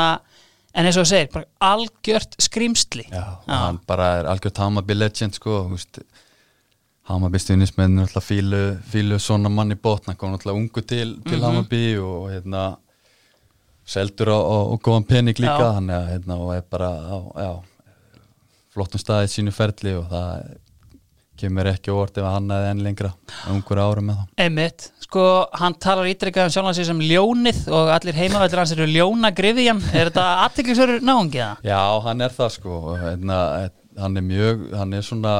en 0.76 0.90
eins 0.90 1.00
og 1.00 1.06
þú 1.08 1.12
segir, 1.14 1.32
bara 1.38 1.48
algjört 1.72 2.36
skrimsli. 2.44 3.08
Já, 3.16 3.24
og 3.48 3.56
hann 3.64 3.80
bara 3.88 4.10
er 4.20 4.30
algjört 4.34 4.60
Hammarby 4.60 5.00
legend 5.00 5.40
sko, 5.40 5.62
þú 5.72 5.80
veist 7.04 7.12
Hammarby 7.12 7.40
stuðnismenn 7.40 7.98
náttúrulega 7.98 8.24
fílu, 8.24 8.62
fílu 8.88 9.20
svona 9.20 9.50
mann 9.50 9.72
í 9.72 9.76
botn, 9.76 10.08
hann 10.08 10.18
kom 10.18 10.32
náttúrulega 10.32 10.60
ungu 10.60 10.82
til, 10.88 11.18
til 11.28 11.42
Hammarby 11.44 11.98
og 12.00 12.30
hérna 12.32 12.78
seldur 13.86 14.32
á, 14.32 14.40
á, 14.40 14.58
á 14.72 14.76
góðan 14.80 15.08
pening 15.08 15.36
líka, 15.36 15.60
Já. 15.60 15.74
hann 15.76 15.90
er 15.90 16.06
hérna 16.14 16.38
og 16.40 16.54
er 16.56 16.64
bara 16.64 16.88
á, 16.88 17.18
já, 17.36 17.52
flottum 18.74 19.00
staðið 19.02 19.34
sínu 19.34 19.52
ferli 19.52 19.98
og 20.00 20.06
það 20.10 20.54
kemur 21.44 21.68
ekki 21.68 21.92
óvart 21.92 22.18
ef 22.22 22.24
hann 22.30 22.52
er 22.56 22.70
enn 22.70 22.84
lengra 22.86 23.12
ungur 23.52 23.82
ára 23.82 24.02
með 24.06 24.22
það. 24.22 24.32
Einmitt, 24.46 24.88
sko, 25.04 25.26
hann 25.60 25.76
talar 25.76 26.08
ítrekkað 26.08 26.48
um 26.48 26.54
sjálfan 26.56 26.78
sig 26.78 26.88
sem 26.88 27.02
ljónið 27.04 27.66
og 27.74 27.92
allir 27.92 28.16
heimavallir 28.16 28.62
hans 28.62 28.72
eru 28.78 28.88
ljónagriðjan. 28.88 29.82
Er 29.92 30.14
þetta 30.14 30.28
aðteklisverður 30.46 31.04
náungið 31.04 31.42
það? 31.44 31.68
Já, 31.68 31.82
hann 32.08 32.24
er 32.24 32.38
það 32.38 32.56
sko 32.56 32.80
og 32.94 33.02
hérna, 33.02 33.40
hann 34.00 34.22
er 34.22 34.28
mjög, 34.30 34.66
hann 34.78 34.96
er 34.96 35.04
svona 35.10 35.36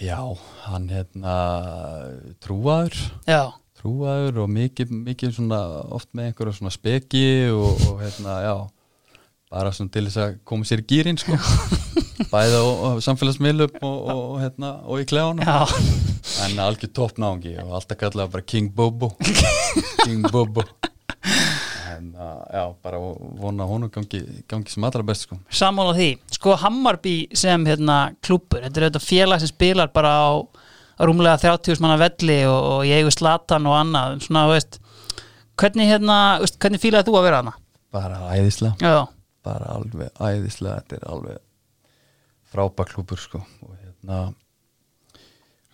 já, 0.00 0.20
hann 0.66 0.88
hérna 0.90 1.34
trúaður. 2.44 2.96
Já, 3.28 3.54
trúaður 3.78 4.42
og 4.44 4.50
mikið, 4.52 4.94
mikið 5.10 5.36
svona 5.36 5.60
oft 5.94 6.10
með 6.16 6.30
einhverja 6.30 6.58
svona 6.58 6.74
speki 6.74 7.26
og, 7.52 7.84
og 7.90 8.02
hérna, 8.04 8.40
já 8.44 8.56
bara 9.52 9.70
svona 9.72 9.92
til 9.94 10.06
þess 10.08 10.22
að 10.22 10.38
koma 10.48 10.66
sér 10.66 10.82
gýrin 10.88 11.20
sko. 11.20 11.36
Bæða 12.32 12.62
á 12.64 12.90
samfélagsmiðlum 13.04 13.76
og, 13.78 13.96
og, 13.96 14.22
og 14.32 14.40
hérna 14.42 14.72
og 14.84 15.02
í 15.02 15.06
já, 15.06 15.58
en 16.46 16.58
algjör 16.64 16.92
toppnáungi 16.96 17.54
og 17.62 17.76
alltaf 17.78 18.00
kallaði 18.00 18.34
bara 18.34 18.48
King 18.48 18.74
Bobo. 18.74 19.14
King 20.04 20.26
Bobo 20.32 20.66
en 21.96 22.12
uh, 22.14 22.38
já, 22.52 22.62
bara 22.84 23.00
vona 23.40 23.66
honum 23.68 23.90
gangi, 23.92 24.22
gangi 24.50 24.72
sem 24.72 24.86
allra 24.86 25.04
best 25.06 25.26
sko. 25.26 25.40
Sammála 25.50 25.96
því. 25.96 26.08
Sko, 26.38 26.56
Hammarby 26.62 27.16
sem 27.36 27.66
hérna 27.68 27.98
klúppur, 28.24 28.62
þetta 28.64 28.82
er 28.82 28.88
þetta 28.90 29.04
félag 29.04 29.42
sem 29.42 29.52
spilar 29.52 29.92
bara 29.94 30.14
á, 30.16 30.28
rúmlega 31.02 31.40
30 31.42 31.82
manna 31.84 31.98
velli 32.00 32.40
og, 32.48 32.58
og 32.72 32.88
ég 32.88 33.02
eigu 33.02 33.12
slatan 33.14 33.68
og 33.68 33.78
annað, 33.80 34.18
svona, 34.28 34.46
veist, 34.52 34.80
hvernig 35.60 35.90
hérna, 35.90 36.18
veist, 36.42 36.60
hvernig 36.62 36.82
fílaði 36.82 37.10
þú 37.10 37.20
að 37.20 37.30
vera 37.30 37.44
hana? 37.44 37.56
bara 37.96 38.20
æðislega. 38.36 38.76
Já, 38.80 39.06
bara 39.46 39.74
alveg 39.76 40.10
æðislega. 40.20 40.82
Þetta 40.82 40.98
er 40.98 41.06
alveg 41.12 41.42
frábær 42.52 42.90
klúpur 42.92 43.20
sko. 43.20 43.42
Og 43.64 43.76
hérna 43.76 44.22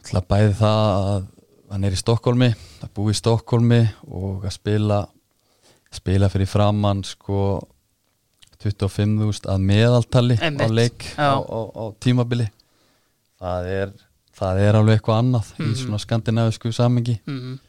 ætla 0.02 0.24
bæði 0.28 0.54
það 0.61 0.82
að 1.14 1.26
hann 1.72 1.88
er 1.88 1.96
í 1.96 2.00
Stokkólmi 2.00 2.50
að 2.85 2.94
búi 2.96 3.12
í 3.14 3.18
Stokkólmi 3.18 3.82
og 4.11 4.46
að 4.46 4.56
spila 4.58 5.02
spila 5.92 6.28
fyrir 6.33 6.48
framann 6.50 7.02
sko 7.05 7.61
25.000 8.62 9.48
að 9.50 9.64
meðaltali 9.66 10.37
á 10.38 10.44
Einmitt, 10.46 10.70
leik 10.70 11.07
já. 11.16 11.35
á, 11.35 11.38
á, 11.42 11.61
á 11.74 11.85
tímabili. 12.02 12.46
Það 13.42 13.68
er, 13.74 13.92
það 14.38 14.61
er 14.62 14.78
alveg 14.78 14.98
eitthvað 15.00 15.18
annað 15.24 15.48
í 15.66 15.72
svona 15.83 15.98
skandinavisku 16.02 16.72
samengi 16.74 17.18
mm 17.26 17.61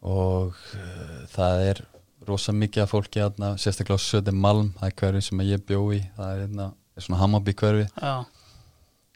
og 0.00 0.54
uh, 0.56 1.16
það 1.28 1.58
er 1.68 1.80
rosa 2.24 2.54
mikið 2.56 2.86
af 2.86 2.92
fólki 2.94 3.20
aðna, 3.20 3.50
sérstaklega 3.60 4.00
á 4.00 4.06
Söði 4.06 4.32
Malm 4.32 4.70
það 4.78 4.86
er 4.86 4.94
hverfi 4.96 5.20
sem 5.26 5.42
ég 5.44 5.64
bjó 5.68 5.80
í 5.92 5.98
það 6.16 6.30
er, 6.30 6.38
hérna, 6.46 6.68
er 6.96 7.04
svona 7.04 7.18
Hammarby 7.20 7.52
hverfi. 7.60 7.82
Já, 8.00 8.14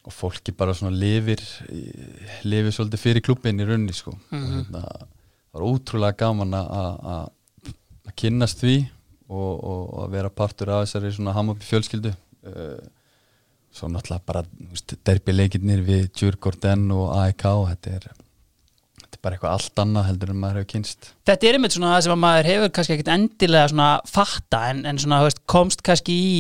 og 0.05 0.13
fólki 0.13 0.53
bara 0.53 0.75
svona 0.77 0.93
lifir 1.01 1.41
lifir 2.45 2.77
svolítið 2.77 3.01
fyrir 3.01 3.25
klubbin 3.25 3.65
í 3.65 3.69
runni 3.71 3.97
sko. 3.97 4.13
og 4.29 4.45
hérna, 4.45 4.83
það 4.85 5.57
var 5.57 5.65
ótrúlega 5.71 6.19
gaman 6.21 6.53
að- 6.61 7.01
að 8.05 8.17
kynnast 8.21 8.61
því 8.63 8.77
og, 9.29 9.53
og, 9.55 9.81
og 9.85 10.03
að 10.05 10.19
vera 10.19 10.33
partur 10.33 10.73
af 10.75 10.85
þessari 10.85 11.15
svona 11.15 11.35
Hammarby 11.37 11.67
fjölskyldu. 11.69 12.13
Uh, 12.45 12.83
svo 13.75 13.89
náttúrulega 13.91 14.23
bara 14.29 14.45
derbileikirnir 15.07 15.83
við 15.87 16.05
Djurgården 16.15 16.87
og 16.95 17.09
AEK 17.17 17.47
og 17.51 17.65
þetta 17.73 17.97
er 17.97 18.07
þetta 19.01 19.17
er 19.19 19.23
bara 19.25 19.37
eitthvað 19.37 19.57
allt 19.57 19.83
annað 19.83 20.07
heldur 20.11 20.31
en 20.33 20.39
maður 20.43 20.61
hefur 20.61 20.71
kynst 20.75 21.11
Þetta 21.27 21.49
er 21.49 21.59
einmitt 21.59 21.75
svona 21.75 21.95
það 21.95 22.05
sem 22.07 22.15
að 22.15 22.23
maður 22.25 22.51
hefur 22.53 22.73
kannski 22.77 22.95
ekkit 22.95 23.11
endilega 23.17 23.73
svona 23.73 23.89
fatta 24.11 24.63
en, 24.71 24.85
en 24.87 25.01
svona 25.03 25.21
veist, 25.25 25.43
komst 25.51 25.83
kannski 25.87 26.15
í 26.15 26.39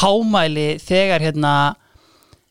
hámæli 0.00 0.68
þegar 0.82 1.22
hérna 1.22 1.54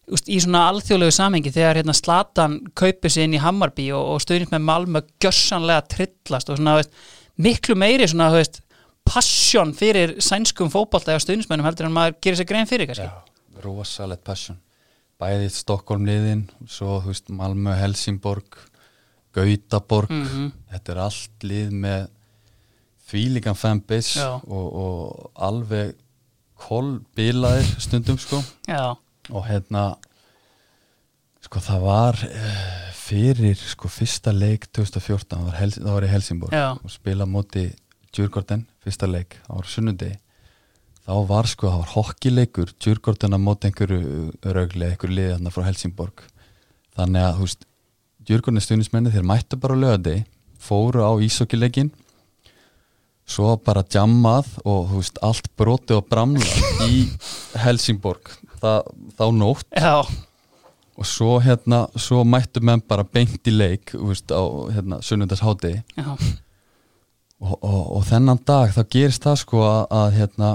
í 0.08 0.38
svona 0.44 0.66
alþjóðlegu 0.72 1.16
samengi 1.16 1.52
þegar 1.54 1.80
hérna 1.80 1.96
Slatan 1.96 2.58
kaupir 2.80 3.12
sig 3.12 3.28
inn 3.28 3.36
í 3.38 3.44
Hammarby 3.44 3.89
og, 3.96 4.16
og 4.16 4.24
stöðnir 4.24 4.52
með 4.52 4.66
Malmö 4.70 5.04
gjössanlega 5.24 5.84
trillast 5.92 6.52
og 6.52 6.60
svona 6.60 6.78
veist, 6.80 6.96
miklu 7.41 7.76
meiri 7.80 8.08
svona 8.10 8.30
þú 8.34 8.41
veist, 8.41 8.60
passion 9.08 9.74
fyrir 9.76 10.15
sænskum 10.24 10.72
fótbolta 10.72 11.13
eða 11.13 11.24
stöðnismennum 11.26 11.67
heldur 11.67 11.89
en 11.89 11.96
maður 11.96 12.19
gerir 12.24 12.39
sér 12.39 12.50
grein 12.50 12.69
fyrir 12.69 12.89
kannski. 12.89 13.08
Já, 13.10 13.60
rosalegt 13.65 14.24
passion. 14.24 14.60
Bæði 15.22 15.50
Stokkólm 15.54 16.06
liðin 16.08 16.46
svo 16.67 17.00
þú 17.04 17.12
veist 17.12 17.30
Malmö, 17.34 17.76
Helsingborg 17.80 18.58
Gautaborg. 19.34 20.12
Mhm. 20.12 20.52
þetta 20.72 20.91
er 20.93 21.02
allt 21.08 21.43
lið 21.43 21.72
með 21.72 22.08
þvílíkan 23.10 23.58
fanbase 23.58 24.24
og, 24.24 24.67
og 24.74 25.32
alveg 25.36 25.96
kolbilaðir 26.63 27.67
stundum 27.82 28.17
sko. 28.22 28.39
Já, 28.67 28.96
og 29.30 29.46
hérna 29.48 29.96
sko 31.43 31.60
það 31.63 31.82
var 31.84 32.19
uh, 32.24 32.83
fyrir 33.04 33.60
sko 33.60 33.89
fyrsta 33.92 34.32
leik 34.36 34.68
2014 34.76 35.30
það 35.34 35.48
var, 35.48 35.56
Hel 35.60 35.72
það 35.76 35.94
var 35.98 36.06
í 36.08 36.12
Helsingborg 36.13 36.56
Já. 36.56 36.68
og 36.80 36.92
spila 36.94 37.28
á 37.28 37.34
móti 37.34 37.66
Djurgården 38.13 38.68
fyrsta 38.84 39.08
leik, 39.10 39.39
það 39.48 39.58
var 39.60 39.70
sunnundegi 39.74 40.18
þá 41.04 41.13
var 41.28 41.50
sko, 41.52 41.68
það 41.72 41.82
var 41.82 41.92
hokkileikur 41.98 42.74
Djurgården 42.80 43.36
að 43.36 43.44
móti 43.44 43.70
einhverju 43.70 44.54
raugli 44.56 44.88
einhverju 44.92 45.18
liði 45.18 45.34
þarna 45.34 45.52
frá 45.52 45.66
Helsingborg. 45.68 46.22
Þannig 46.96 47.26
að 47.28 47.34
þú 47.39 47.48
veist 47.48 47.66
Djurgården 48.24 48.63
stuðnismenni 48.63 49.12
þeir 49.12 49.26
mættu 49.28 49.60
bara 49.60 49.76
á 49.76 49.82
lögadegi 49.84 50.24
fóru 50.63 51.04
á 51.04 51.12
ísokkileikin 51.26 51.89
svo 53.28 53.56
bara 53.66 53.84
jammað 53.91 54.47
og 54.64 54.91
þú 54.91 55.01
veist 55.01 55.20
allt 55.26 55.49
broti 55.60 55.95
og 55.97 56.06
bramla 56.12 56.88
í 56.88 57.04
Helsingborg. 57.66 58.32
Það, 58.64 58.93
þá 59.20 59.26
nótt 59.36 59.68
já, 59.76 59.97
og 60.94 61.08
svo 61.10 61.39
hérna 61.41 61.86
svo 61.98 62.24
mættu 62.28 62.62
menn 62.62 62.84
bara 62.88 63.06
beint 63.06 63.48
í 63.50 63.54
leik 63.54 63.96
þú 63.96 64.12
veist, 64.12 64.32
á 64.32 64.44
hérna, 64.76 65.02
sunnundarsháti 65.02 65.74
og, 66.04 67.58
og, 67.58 67.82
og 67.98 68.06
þennan 68.10 68.41
dag 68.46 68.74
þá 68.76 68.84
gerist 68.94 69.26
það 69.26 69.39
sko 69.41 69.64
að, 69.66 69.84
að 70.00 70.18
hérna 70.20 70.54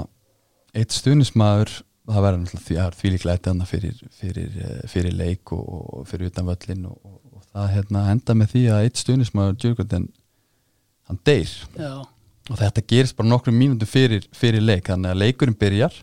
eitt 0.79 0.95
stuðnismæður 0.95 1.73
það 2.09 2.25
verður 2.25 2.43
náttúrulega 2.43 2.91
því 2.99 3.13
líklega 3.13 3.37
eitt 3.37 3.49
annað 3.51 3.73
fyrir, 3.73 4.03
fyrir, 4.17 4.53
eh, 4.63 4.85
fyrir 4.89 5.17
leik 5.17 5.53
og, 5.53 5.65
og 5.99 6.07
fyrir 6.09 6.31
utan 6.31 6.47
völlin 6.49 6.87
og, 6.89 7.19
það 7.53 7.73
hérna 7.75 8.05
enda 8.13 8.35
með 8.37 8.53
því 8.53 8.63
að 8.73 8.85
eitt 8.85 9.01
stuðnismæður 9.01 9.59
Djurgården 9.61 10.07
hann 11.09 11.21
deyr. 11.25 11.53
Já, 11.77 11.93
og 12.49 12.57
þetta 12.57 12.83
gerist 12.91 13.17
bara 13.17 13.29
nokkrum 13.29 13.57
mínútu 13.57 13.87
fyrir, 13.89 14.25
fyrir 14.35 14.63
leik 14.63 14.89
þannig 14.89 15.13
að 15.13 15.21
leikurinn 15.23 15.57
byrjar 15.59 15.95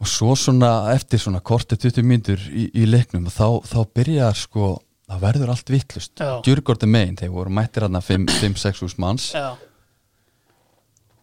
og 0.00 0.08
svo 0.08 0.34
svona 0.38 0.92
eftir 0.94 1.20
svona 1.20 1.42
kortið 1.44 1.90
20 1.90 2.06
mínútur 2.08 2.44
í, 2.48 2.68
í 2.72 2.86
leiknum 2.88 3.26
þá, 3.28 3.60
þá 3.68 3.80
byrjar 3.96 4.38
sko 4.38 4.76
það 5.10 5.24
verður 5.24 5.52
allt 5.54 5.72
vittlust 5.72 6.22
Já. 6.22 6.38
Djurgård 6.46 6.86
er 6.86 6.92
megin, 6.92 7.18
þeir 7.18 7.34
voru 7.34 7.52
mættir 7.52 7.86
hann 7.86 7.98
5-6 8.00 8.84
hús 8.84 8.96
manns. 9.02 9.32
Já, 9.34 9.56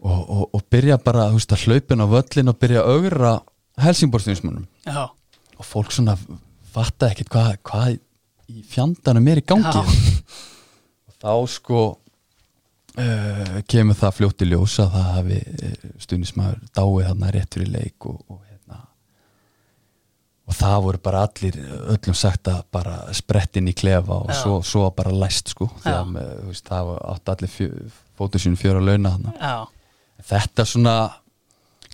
og, 0.04 0.30
og, 0.30 0.44
og 0.54 0.66
byrja 0.72 0.98
bara 1.02 1.30
þú 1.32 1.40
veist, 1.40 1.54
að 1.54 1.64
hlaupin 1.68 2.04
á 2.04 2.08
völlin 2.12 2.52
og 2.52 2.60
byrja 2.62 2.84
að 2.84 2.98
augra 2.98 3.32
Helsingborstinsmunum 3.82 4.66
já, 4.86 5.06
og 5.58 5.66
fólk 5.66 5.94
svona 5.94 6.18
fatta 6.74 7.12
ekkert 7.12 7.32
hvað 7.34 7.56
hva 7.70 7.86
í 8.48 8.64
fjandanum 8.68 9.28
er 9.32 9.42
í 9.42 9.46
gangi. 9.48 9.82
Já. 9.82 9.82
og 11.08 11.18
þá 11.18 11.34
sko 11.52 11.82
uh, 11.92 13.56
kemur 13.70 13.98
það 13.98 14.18
fljótt 14.20 14.46
í 14.46 14.50
ljós 14.52 14.78
að 14.84 14.94
það 14.96 15.10
hafi 15.18 15.40
uh, 15.42 15.80
stundismæður 16.06 16.62
dáið 16.72 17.08
þarna 17.10 17.34
rétt 17.36 17.58
fyrir 17.58 17.74
leik 17.74 18.10
og, 18.10 18.20
og 18.28 18.44
og 20.48 20.56
það 20.56 20.78
voru 20.86 21.00
bara 21.04 21.22
allir 21.28 21.58
öllum 21.92 22.16
sagt 22.16 22.48
að 22.48 22.62
bara 22.72 22.98
sprettin 23.16 23.68
í 23.68 23.74
klefa 23.76 24.22
og 24.24 24.30
Já. 24.32 24.38
svo, 24.42 24.60
svo 24.64 24.90
bara 24.96 25.12
læst 25.12 25.52
sko 25.52 25.68
Já. 25.84 25.98
að 26.00 26.14
með, 26.16 26.30
veist, 26.48 26.68
það 26.70 26.92
átt 27.14 27.32
allir 27.34 27.52
fjö, 27.52 27.68
fótu 28.18 28.40
sínu 28.42 28.60
fjöra 28.60 28.80
launa 28.84 29.12
já, 29.36 29.56
þetta 30.32 30.66
svona 30.66 30.96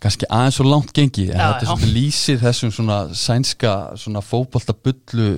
kannski 0.03 0.27
aðeins 0.29 0.57
svo 0.59 0.67
langt 0.67 0.93
gengi 0.95 1.29
en 1.31 1.39
Já, 1.39 1.47
þetta 1.53 1.65
já. 1.65 1.71
svona 1.73 1.91
lýsir 1.97 2.39
þessum 2.43 2.71
svona 2.75 2.97
sænska 3.17 3.73
svona 4.03 4.21
fótbolta 4.25 4.75
bullu 4.75 5.29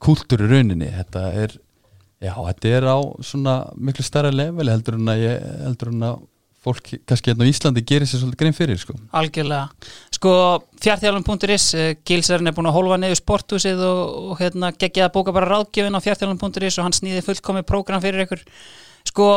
kúltúr 0.00 0.46
í 0.46 0.50
rauninni 0.50 0.88
þetta 0.96 1.24
er, 1.44 1.54
já, 2.24 2.32
þetta 2.34 2.74
er 2.78 2.88
á 2.88 2.98
svona 3.30 3.56
miklu 3.76 4.04
stærra 4.06 4.32
level 4.34 4.70
heldur 4.72 4.96
en 4.98 5.12
að 5.14 5.22
ég, 5.26 5.48
heldur 5.66 5.92
en 5.94 6.06
að 6.10 6.20
fólk 6.64 6.90
kannski 7.08 7.32
hérna 7.32 7.46
á 7.48 7.50
Íslandi 7.50 7.82
gerir 7.86 8.08
sér 8.08 8.20
svolítið 8.20 8.42
grein 8.42 8.56
fyrir 8.56 8.80
sko. 8.80 8.96
algjörlega 9.16 9.70
Sko, 10.12 10.32
fjartjálum.is 10.84 11.66
uh, 11.78 11.86
Gilsarinn 12.04 12.50
er 12.50 12.56
búin 12.56 12.68
að 12.68 12.76
hólfa 12.76 12.98
niður 13.00 13.20
sporthúsið 13.22 13.80
og, 13.86 14.02
og 14.32 14.42
hérna 14.42 14.72
geggja 14.76 15.08
að 15.08 15.14
bóka 15.16 15.34
bara 15.36 15.48
ráðgjöfin 15.48 15.96
á 15.96 16.04
fjartjálum.is 16.04 16.78
og 16.78 16.86
hann 16.86 16.96
snýði 16.96 17.24
fullkomið 17.24 17.66
prógram 17.70 18.04
fyrir 18.04 18.26
ykkur 18.26 18.44
Sko, 19.08 19.30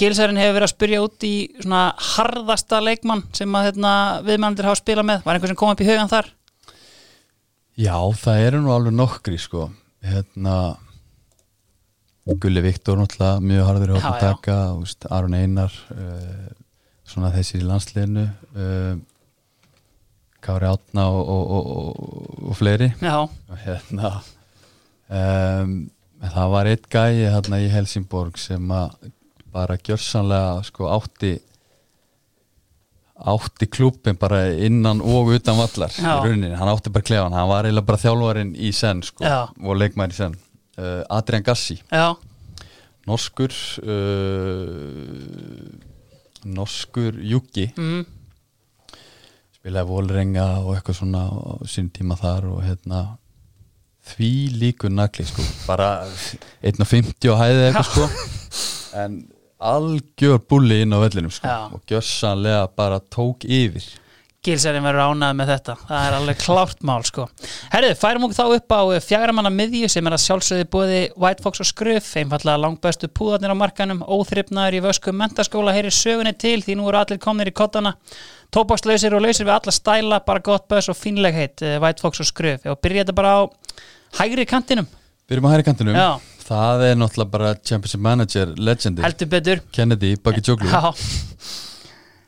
Gilsarinn 0.00 0.40
hefur 0.40 0.56
verið 0.56 0.68
að 0.70 0.72
spyrja 0.72 1.02
út 1.04 1.28
í 1.28 1.34
svona 1.60 1.82
harðasta 2.14 2.80
leikmann 2.84 3.26
sem 3.36 3.52
að 3.56 3.70
hérna, 3.70 3.92
viðmændir 4.24 4.68
hafa 4.68 4.80
spilað 4.80 5.08
með 5.12 5.28
Var 5.28 5.36
einhver 5.36 5.52
sem 5.52 5.60
kom 5.60 5.72
upp 5.74 5.84
í 5.84 5.88
hugan 5.88 6.12
þar? 6.12 6.32
Já, 7.76 7.96
það 8.16 8.42
eru 8.48 8.64
nú 8.64 8.72
alveg 8.72 8.96
nokkri 8.96 9.36
sko. 9.40 9.68
hérna 10.00 10.56
Gulli 12.42 12.62
Viktor 12.64 12.98
náttúrulega 12.98 13.42
mjög 13.44 13.68
harður 13.70 13.90
í 13.90 13.94
Já, 13.94 13.96
hótt 13.96 14.06
að 14.10 14.16
já. 14.16 14.30
taka 14.34 14.56
úst, 14.80 15.06
Aron 15.14 15.36
Einar 15.38 15.74
uh, 15.94 16.48
svona 17.06 17.30
þessi 17.34 17.60
í 17.60 17.66
landsliðinu 17.66 18.24
uh, 18.26 18.96
Kári 20.46 20.68
Átna 20.70 21.08
og, 21.10 21.22
og, 21.26 21.52
og, 21.56 22.40
og, 22.50 22.54
fleiri. 22.58 22.92
Hérna 23.64 24.12
um, 25.08 25.76
það 26.22 26.52
var 26.54 26.70
eitt 26.70 26.88
gæi 26.90 27.26
hérna 27.30 27.60
í 27.62 27.70
Helsingborg 27.70 28.38
sem 28.38 28.70
að 28.74 29.10
bara 29.56 29.78
gjörsanlega 29.80 30.64
sko 30.66 30.90
átti 30.92 31.36
átti 33.16 33.66
klúbin 33.72 34.18
bara 34.20 34.42
innan 34.52 35.00
og 35.00 35.30
utan 35.38 35.56
vallar 35.56 35.94
hann 35.96 36.68
átti 36.68 36.92
bara 36.92 37.06
klefan 37.06 37.32
hann 37.32 37.48
var 37.48 37.64
eiginlega 37.64 37.88
bara 37.88 38.02
þjálfarinn 38.02 38.52
í 38.60 38.72
senn 38.76 39.00
sko, 39.06 39.24
og 39.24 39.78
leikmæri 39.80 40.12
í 40.12 40.18
senn 40.18 40.36
uh, 40.78 41.02
Adrian 41.18 41.44
Gassi, 41.46 41.78
já, 41.90 42.14
norskur 43.06 43.52
uh, 43.82 45.06
norskur 46.46 47.18
júki 47.26 47.68
mm, 47.74 48.02
spilaði 49.58 49.90
Volrenga 49.90 50.48
og 50.62 50.74
eitthvað 50.76 51.00
svona 51.00 51.26
á 51.26 51.34
sín 51.70 51.88
tíma 51.94 52.18
þar 52.20 52.50
og 52.54 52.60
hérna 52.66 53.04
því 54.06 54.32
líkur 54.60 54.92
nagli 54.94 55.24
sko. 55.26 55.42
Bara 55.66 56.06
1.50 56.62 57.32
á 57.32 57.34
hæði 57.40 57.64
eitthvað 57.66 57.88
sko. 57.90 58.04
En 58.96 59.16
algjör 59.58 60.38
bulli 60.48 60.82
inn 60.84 60.94
á 60.94 60.98
vellinum 61.02 61.32
sko. 61.34 61.48
Já. 61.48 61.72
og 61.72 61.82
gjörsanlega 61.88 62.68
bara 62.76 63.00
tók 63.00 63.44
yfir 63.44 63.84
Gilsarinn 64.46 64.84
verður 64.86 65.10
ánægð 65.10 65.36
með 65.40 65.48
þetta. 65.50 65.74
Það 65.88 66.04
er 66.06 66.16
alveg 66.16 66.38
klárt 66.38 66.84
mál 66.86 67.02
sko. 67.06 67.24
Herðu, 67.72 67.94
færum 67.98 68.26
okkur 68.26 68.36
þá 68.36 68.54
upp 68.56 68.74
á 68.78 68.80
fjagramanna 69.02 69.50
miðju 69.50 69.88
sem 69.90 70.06
er 70.06 70.14
að 70.14 70.22
sjálfsögði 70.22 70.66
bóði 70.70 71.00
White 71.18 71.42
Fox 71.42 71.62
og 71.64 71.68
Skruf 71.70 72.10
einfallega 72.20 72.62
langbestu 72.62 73.10
púðarnir 73.10 73.54
á 73.54 73.56
markanum 73.58 74.04
óþryfnaður 74.06 74.78
í 74.78 74.82
vösku 74.84 75.14
mentaskóla 75.16 75.74
heyri 75.74 75.90
sögunni 75.94 76.34
til 76.38 76.60
því 76.62 76.78
nú 76.78 76.86
eru 76.92 77.00
allir 77.00 77.18
komnir 77.22 77.50
í 77.50 77.54
kottana. 77.56 77.96
Tóbakslausir 78.54 79.16
og 79.18 79.24
lausir 79.26 79.48
við 79.48 79.56
alla 79.56 79.74
stæla 79.74 80.20
bara 80.28 80.44
gott 80.46 80.68
börs 80.70 80.90
og 80.92 80.98
fínlegheit 81.00 81.66
eh, 81.66 81.80
White 81.82 82.04
Fox 82.04 82.22
og 82.22 82.30
Skruf 82.30 82.70
og 82.70 82.78
byrja 82.78 83.02
þetta 83.02 83.16
bara 83.18 83.34
á 83.34 83.40
hægri 84.20 84.46
kantinum. 84.46 84.86
Byrjum 85.26 85.50
á 85.50 85.54
hæri 85.56 85.66
kantinum. 85.66 85.98
Já. 85.98 86.22
það 86.46 86.86
er 86.86 86.98
náttúrulega 87.00 87.32
bara 87.32 87.54
Championship 87.58 88.00
Manager 88.06 88.54
legendi 88.54 89.02
heldur 89.02 89.30
betur. 89.34 89.66
Kennedy, 89.74 90.14
Baki 90.22 90.44
Joglu 90.46 90.70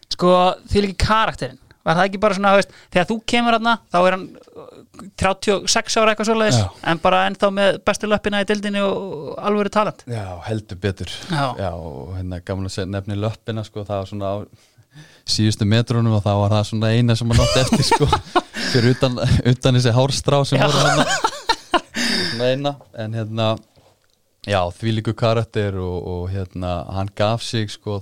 Sko, 0.09 0.35
því 0.67 0.83
líki 0.83 0.99
karakterinn 1.05 1.61
Var 1.89 1.97
það 1.97 2.05
ekki 2.11 2.19
bara 2.21 2.37
svona, 2.37 2.51
veist, 2.59 2.73
þegar 2.93 3.07
þú 3.09 3.17
kemur 3.33 3.57
hérna 3.57 3.75
þá 3.89 3.99
er 4.05 4.17
hann 4.19 4.25
uh, 4.37 4.65
36 5.25 5.97
ára 6.03 6.13
eitthvað 6.15 6.43
Já. 6.53 6.67
en 6.93 7.01
bara 7.03 7.21
ennþá 7.31 7.49
með 7.59 7.79
bestu 7.89 8.11
löppina 8.11 8.43
í 8.45 8.49
dildinni 8.51 8.83
og 8.85 9.39
alvöru 9.41 9.73
talent 9.73 10.05
Já, 10.11 10.27
heldur 10.49 10.77
betur 10.83 11.13
Já. 11.33 11.71
og 11.73 12.13
hérna 12.19 12.43
gaman 12.45 12.69
að 12.69 12.91
nefni 12.93 13.17
löppina 13.17 13.65
sko, 13.65 13.87
það 13.89 14.03
var 14.03 14.11
svona 14.13 14.33
á 14.33 14.37
síðustu 15.29 15.67
metrunum 15.69 16.17
og 16.19 16.23
það 16.25 16.39
var 16.43 16.53
það 16.57 16.69
svona 16.73 16.93
eina 16.97 17.17
sem 17.17 17.29
maður 17.29 17.47
nátt 17.47 17.63
eftir 17.65 17.87
sko, 17.89 18.09
fyrir 18.73 18.95
utan, 18.97 19.19
utan 19.53 19.79
þessi 19.79 19.93
hárstrá 19.97 20.43
sem 20.49 20.59
Já. 20.61 20.67
voru 20.69 20.85
hérna 20.85 21.07
svona 22.33 22.49
eina, 22.53 22.73
en 23.05 23.17
hérna 23.19 23.49
já, 24.49 24.61
því 24.81 24.95
líku 24.99 25.15
karakter 25.19 25.77
og, 25.81 25.97
og 26.09 26.29
hérna, 26.33 26.79
hann 26.97 27.11
gaf 27.19 27.43
sig 27.45 27.71
sko, 27.73 28.01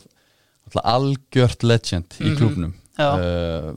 algjört 0.82 1.62
legend 1.66 2.18
í 2.20 2.30
Mhm. 2.32 2.37
klubnum 2.41 2.74
Já. 2.74 2.86
Uh, 2.99 3.72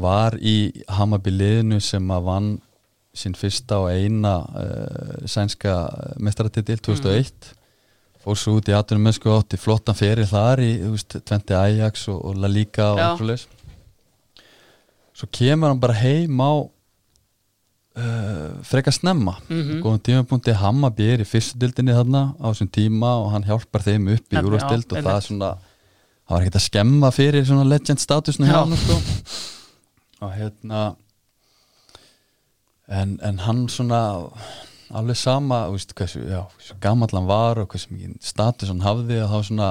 var 0.00 0.36
í 0.40 0.72
Hammarby 0.88 1.32
liðinu 1.34 1.80
sem 1.84 2.10
að 2.10 2.26
vann 2.28 2.50
sinn 3.16 3.34
fyrsta 3.34 3.80
og 3.82 3.90
eina 3.90 4.36
uh, 4.46 5.26
sænska 5.26 5.74
mestaratitil 6.22 6.78
2001 6.78 7.54
fór 8.20 8.36
svo 8.38 8.58
út 8.58 8.68
í 8.68 8.74
18 8.76 9.00
mennsku 9.00 9.32
átti 9.32 9.58
flottan 9.60 9.96
feril 9.96 10.28
þar 10.28 10.60
í 10.62 10.72
veist, 10.82 11.16
Twente 11.26 11.56
Ajax 11.56 12.06
og, 12.12 12.20
og 12.28 12.36
La 12.40 12.50
Liga 12.52 12.92
og 12.92 13.00
Já. 13.00 13.06
allt 13.06 13.22
svoleiðis. 13.22 13.46
Svo 15.16 15.28
kemur 15.32 15.72
hann 15.72 15.80
bara 15.80 15.96
heim 16.00 16.40
á 16.40 16.52
uh, 18.00 18.60
frekar 18.68 18.94
snemma. 18.94 19.34
Mhm. 19.48 19.80
góðum 19.84 20.02
tímapunkti 20.04 20.52
Hammarby 20.56 21.08
er 21.14 21.24
í 21.24 21.28
fyrstu 21.28 21.58
dildinni 21.60 21.96
þarna 21.96 22.22
á 22.36 22.46
þessum 22.52 22.70
tíma 22.72 23.10
og 23.24 23.32
hann 23.34 23.48
hjálpar 23.48 23.82
þeim 23.88 24.12
upp 24.14 24.26
í 24.32 24.36
úrvastild 24.44 24.92
og 24.92 25.02
það 25.02 25.16
er 25.16 25.26
svona 25.26 25.50
það 26.30 26.36
var 26.36 26.44
ekkert 26.44 26.58
að 26.60 26.66
skemma 26.68 27.08
fyrir 27.10 27.46
svona 27.46 27.66
legend 27.66 27.98
statusnu 27.98 28.46
hjá 28.46 28.54
Já. 28.54 28.58
hann 28.62 28.78
sko. 28.78 28.98
og 30.22 30.34
hérna 30.36 30.82
en, 32.86 33.16
en 33.26 33.40
hann 33.42 33.64
svona 33.72 34.02
alveg 34.94 35.18
sama 35.18 35.64
veist, 35.72 35.94
hversu, 35.98 36.22
já, 36.22 36.44
hversu 36.54 36.76
gamall 36.82 37.10
hann 37.16 37.26
var 37.26 37.58
og 37.58 37.70
hversu 37.72 37.90
mikið 37.90 38.14
status 38.22 38.70
hann 38.70 38.84
hafði 38.86 39.18
og 39.24 39.32
þá 39.32 39.48
svona 39.50 39.70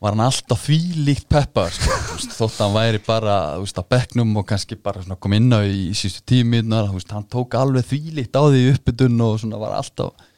var 0.00 0.16
hann 0.16 0.24
alltaf 0.24 0.64
því 0.64 0.78
líkt 1.04 1.28
peppar 1.28 1.72
sko, 1.72 2.00
þótt 2.24 2.56
að 2.56 2.62
hann 2.62 2.76
væri 2.78 3.02
bara 3.04 3.36
þú 3.58 3.66
veist, 3.66 3.80
á 3.80 3.84
bekknum 3.92 4.32
og 4.40 4.48
kannski 4.48 4.80
bara 4.80 5.04
svona 5.04 5.20
kom 5.20 5.36
inn 5.36 5.52
á 5.52 5.60
í, 5.64 5.90
í 5.92 5.96
sístu 5.96 6.40
veist, 6.48 7.12
hann 7.12 7.28
tók 7.28 7.56
alveg 7.60 7.84
því 7.92 8.00
líkt 8.22 8.40
á 8.40 8.44
því 8.48 8.64
uppbytun 8.72 9.20
og 9.28 9.36
svona 9.44 9.60
var 9.60 9.76
alltaf 9.82 10.32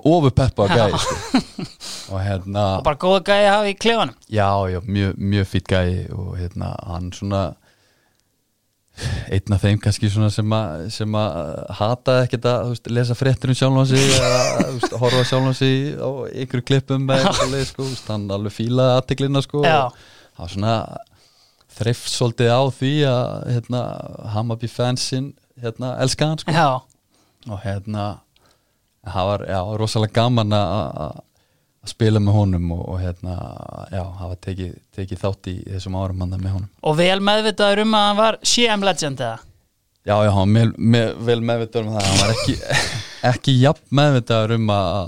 ofur 0.00 0.32
peppa 0.36 0.68
Já. 0.68 0.76
gæði 0.76 1.00
sko. 1.02 1.16
og 2.14 2.22
hérna 2.24 2.66
og 2.78 2.86
bara 2.86 3.00
góða 3.00 3.24
gæði 3.28 3.48
að 3.48 3.56
hafa 3.56 3.72
í 3.72 3.74
klefanum 3.84 4.14
Já, 4.28 4.48
já, 4.72 4.78
mjög, 4.86 5.18
mjög 5.34 5.50
fýtt 5.50 5.68
gæi 5.72 5.90
og 6.16 6.30
hérna, 6.40 6.72
hann 6.88 7.12
svona 7.16 7.42
einn 9.32 9.54
af 9.56 9.62
þeim 9.64 9.78
kannski 9.80 10.10
svona 10.12 10.28
sem 10.32 10.52
að, 10.52 10.82
sem 10.92 11.14
að 11.16 11.36
hataði 11.78 12.26
ekkert 12.26 12.48
að 12.50 12.66
veist, 12.72 12.90
lesa 12.92 13.16
fréttir 13.16 13.52
um 13.52 13.56
sjálfan 13.56 13.88
sig 13.88 14.02
eða 14.18 14.98
horfa 15.00 15.22
á 15.24 15.28
sjálfan 15.30 15.56
sig 15.56 15.94
á 15.96 16.08
ykkur 16.44 16.64
klippum 16.68 17.06
með 17.08 17.24
eitthvað 17.24 17.54
sko, 17.70 17.86
veist, 17.88 18.10
hann 18.12 18.26
alveg 18.36 18.52
fílaði 18.58 18.98
aðteglina 18.98 19.42
sko 19.44 19.62
hann 19.64 19.96
var 20.42 20.52
svona 20.52 20.74
þreift 21.72 22.12
svolítið 22.12 22.52
á 22.52 22.60
því 22.76 22.92
að 23.08 23.32
hérna, 23.54 23.82
Hammarby 24.34 24.68
fansin 24.68 25.32
hérna, 25.62 25.94
elska 26.04 26.28
hann 26.28 26.42
sko 26.44 26.52
Já, 26.52 26.68
og 27.48 27.64
hérna 27.64 28.06
það 29.10 29.28
var 29.30 29.44
já, 29.50 29.60
rosalega 29.80 30.16
gaman 30.20 30.56
að 30.56 31.20
spila 31.90 32.20
með 32.22 32.36
honum 32.38 32.68
og, 32.76 32.82
og 32.92 32.98
hérna, 33.02 33.36
já, 33.90 34.02
hafa 34.20 34.36
tekið, 34.46 34.74
tekið 34.94 35.22
þátt 35.24 35.48
í 35.50 35.54
þessum 35.66 35.96
árum 35.98 36.20
hann 36.22 36.36
með 36.36 36.52
honum 36.54 36.68
og 36.86 36.98
vel 37.00 37.22
meðvitaður 37.26 37.82
um 37.86 37.96
að 37.98 38.04
hann 38.08 38.20
var 38.20 38.38
CM 38.46 38.86
Legend 38.86 39.24
eða 39.24 39.40
Já, 40.02 40.16
já, 40.26 40.32
hann 40.34 40.54
var 40.58 41.16
vel 41.26 41.40
meðvitaður 41.46 41.86
um 41.86 41.96
það 41.96 42.06
hann 42.08 42.20
var 42.22 42.32
ekki, 42.34 42.54
ekki 43.32 43.52
jafn 43.60 43.84
meðvitaður 43.98 44.56
um 44.56 44.72
að 44.74 44.98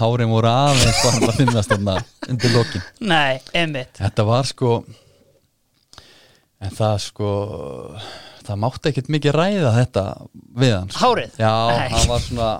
hárin 0.00 0.32
voru 0.32 0.50
aðeins 0.52 1.00
var 1.04 1.16
hann 1.16 1.28
að 1.30 1.40
finnast 1.40 1.72
þarna 1.72 1.96
undir 2.28 2.52
lokin 2.56 2.84
Nei, 3.00 3.40
einmitt 3.56 4.00
Þetta 4.00 4.26
var 4.28 4.48
sko 4.48 4.76
en 6.56 6.72
það 6.72 6.96
sko 7.04 7.30
það 8.46 8.60
mátti 8.62 8.92
ekkert 8.92 9.10
mikið 9.12 9.36
ræða 9.36 9.72
þetta 9.74 10.04
við 10.56 10.72
hann 10.76 10.92
sko. 10.92 11.02
Hárið? 11.02 11.36
Já, 11.40 11.52
Nei. 11.72 11.88
hann 11.92 12.08
var 12.12 12.24
svona 12.24 12.50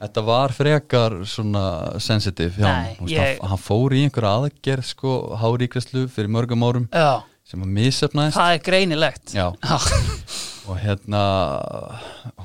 þetta 0.00 0.22
var 0.26 0.54
frekar 0.56 1.18
svona 1.28 1.64
sensitive 2.00 2.54
hjá 2.56 2.68
hann, 2.70 3.08
ég- 3.10 3.40
hann, 3.44 3.60
fór 3.60 3.92
í 3.96 4.04
einhverja 4.06 4.36
aðgerð 4.40 4.86
sko 4.94 5.14
háríkvæslu 5.42 6.06
fyrir 6.12 6.30
mörgum 6.32 6.64
árum 6.66 6.86
Já, 6.92 7.20
sem 7.50 7.60
að 7.66 7.74
misefnaðist 7.80 8.38
það 8.38 8.54
er 8.56 8.62
greinilegt. 8.70 9.34
Já, 9.36 9.46
og 10.70 10.76
hérna 10.78 11.20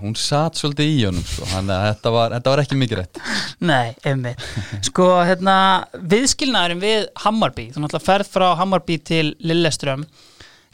hún 0.01 0.15
satt 0.17 0.57
svolítið 0.57 0.87
í 0.89 1.01
honum 1.05 1.25
sko. 1.27 1.45
hann, 1.53 1.67
þetta, 1.69 2.11
var, 2.15 2.33
þetta 2.37 2.53
var 2.55 2.61
ekki 2.63 2.77
mikið 2.79 3.01
rétt. 3.01 3.19
Nei, 3.65 3.91
einmitt. 4.07 4.41
Sko, 4.87 5.09
hérna, 5.27 5.57
viðskilnaðurinn 6.13 6.81
við 6.81 7.05
Hammarby, 7.25 7.67
þú 7.75 7.83
náttúrulega 7.83 8.07
ferð 8.07 8.31
frá 8.33 8.47
Hammarby 8.59 8.97
til 9.05 9.35
Lilleström 9.45 10.07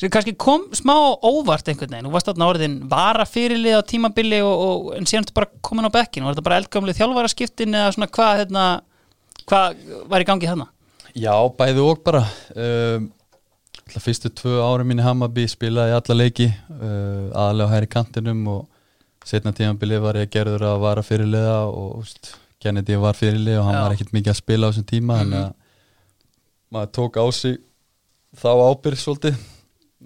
sem 0.01 0.09
kannski 0.09 0.33
kom 0.39 0.63
smá 0.73 0.95
óvart 1.21 1.67
einhvern 1.69 1.93
veginn, 1.93 2.07
þú 2.09 2.13
varst 2.15 2.29
þarna 2.31 2.49
orðin 2.49 2.77
vara 2.89 3.25
fyrirlið 3.29 3.77
á 3.77 3.81
tímabili 3.85 4.39
og, 4.41 4.63
og 4.65 4.87
en 4.97 5.05
síðan 5.09 5.29
bara 5.37 5.49
komin 5.61 5.85
á 5.85 5.93
bekkin, 5.93 6.25
var 6.25 6.33
þetta 6.33 6.45
bara 6.47 6.57
eldgamli 6.61 6.95
þjálfaraskiptin 6.97 7.77
eða 7.77 7.91
svona 7.93 8.09
hvað, 8.15 8.31
hérna 8.41 8.63
hvað 9.45 9.83
var 10.09 10.23
í 10.23 10.27
gangi 10.31 10.49
þarna? 10.49 10.67
Já, 11.11 11.35
bæði 11.59 11.83
og 11.85 12.01
bara. 12.05 12.23
Um, 12.55 13.11
fyrstu 13.91 14.31
tvö 14.33 14.61
ári 14.63 14.87
í 14.95 15.03
Hammarby 15.03 15.45
spilaði 15.51 15.95
alla 15.97 16.17
leiki 16.17 16.47
uh, 16.47 17.29
aðalega 17.35 17.69
á 17.69 17.73
hæri 17.75 17.91
kantinum 17.91 18.45
og 18.47 18.61
setna 19.27 19.53
tímabili 19.53 19.99
var 20.01 20.17
ég 20.17 20.31
gerður 20.33 20.65
að 20.71 20.83
vara 20.87 21.05
fyrirliða 21.05 21.57
og 21.69 21.99
úst, 22.01 22.33
Kennedy 22.61 22.97
var 22.97 23.17
fyrirlið 23.19 23.59
og 23.59 23.67
hann 23.67 23.77
Já. 23.77 23.83
var 23.83 23.95
ekkert 23.97 24.13
mikið 24.15 24.33
að 24.33 24.39
spila 24.39 24.65
á 24.65 24.69
þessum 24.71 24.89
tíma 24.89 25.21
þannig 25.21 25.41
að 25.43 25.51
maður 26.71 26.93
tók 26.97 27.19
á 27.21 27.25
sig 27.35 27.57
þá 28.39 28.49
ábyrð 28.71 29.01
svolítið 29.01 29.41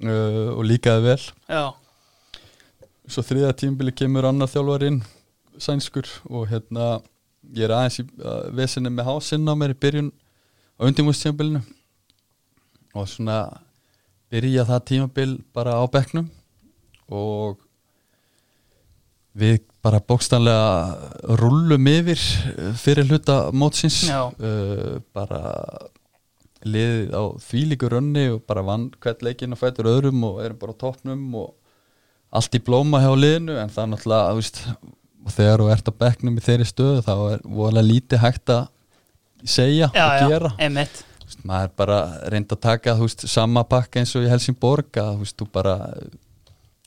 uh, 0.03 0.51
og 0.55 0.63
líkaði 0.67 1.05
vel. 1.07 1.19
Já, 1.49 1.65
svo 3.07 3.23
þriða 3.25 3.53
tímabili 3.59 3.93
kemur 3.95 4.27
annar 4.29 4.51
þjálfar 4.51 4.87
inn 4.89 5.01
sænskur 5.61 6.09
og 6.27 6.47
hérna 6.51 6.99
ég 7.55 7.67
er 7.67 7.75
aðeins 7.75 7.99
í 8.01 8.05
uh, 8.19 8.47
vesinni 8.55 8.91
með 8.91 9.09
hásinn 9.11 9.45
á 9.47 9.53
mér 9.57 9.75
í 9.75 9.79
byrjun 9.79 10.09
á 10.79 10.81
undimústímabilinu 10.89 11.61
og 12.95 13.07
svona 13.11 13.37
byrja 14.33 14.65
það 14.67 14.85
tímabil 14.89 15.37
bara 15.55 15.77
á 15.77 15.83
bekknum 15.91 16.27
og 17.13 17.61
við 19.35 19.59
bara 19.85 19.99
bókstanlega 20.01 21.35
rullum 21.39 21.89
yfir 21.91 22.21
fyrir 22.79 23.05
hluta 23.09 23.51
mótsins 23.53 24.01
uh, 24.09 24.97
bara 25.13 25.41
liðið 26.65 27.13
á 27.13 27.23
þvílíku 27.45 27.89
rönni 27.91 28.25
og 28.33 28.43
bara 28.49 28.65
vann 28.65 28.89
hvert 29.03 29.23
leikinn 29.25 29.55
og 29.55 29.61
fætur 29.61 29.89
öðrum 29.91 30.23
og 30.27 30.41
erum 30.43 30.59
bara 30.61 30.75
á 30.75 30.81
toppnum 30.81 31.25
og 31.41 31.53
allt 32.35 32.57
í 32.57 32.61
blóma 32.63 33.01
hjá 33.03 33.11
liðinu 33.15 33.57
en 33.61 33.73
það 33.73 33.83
er 33.83 33.91
náttúrulega 33.93 34.31
þú 34.31 34.39
veist, 34.41 34.61
og 35.25 35.35
þegar 35.35 35.63
þú 35.63 35.69
ert 35.75 35.91
á 35.91 35.99
bekknum 36.03 36.39
í 36.39 36.45
þeirri 36.45 36.69
stöðu 36.69 37.03
þá 37.05 37.13
er 37.17 37.43
voðalega 37.45 37.89
lítið 37.91 38.23
hægt 38.25 38.53
að 38.55 38.65
segja 39.45 39.89
já, 39.93 40.05
og 40.05 40.19
já, 40.19 40.27
gera. 40.33 40.51
einmitt. 40.57 41.01
Þú 41.21 41.29
veist, 41.29 41.41
maður 41.47 41.69
er 41.69 41.73
bara 41.81 41.99
reynd 42.33 42.53
að 42.53 42.61
taka 42.65 42.97
þú 42.97 43.07
veist, 43.07 43.25
sama 43.31 43.65
pakka 43.69 44.01
eins 44.01 44.13
og 44.17 44.25
í 44.25 44.29
Helsingborg 44.29 45.01
að 45.01 45.11
þú, 45.13 45.23
veist, 45.23 45.37
þú 45.39 45.49
bara 45.53 45.75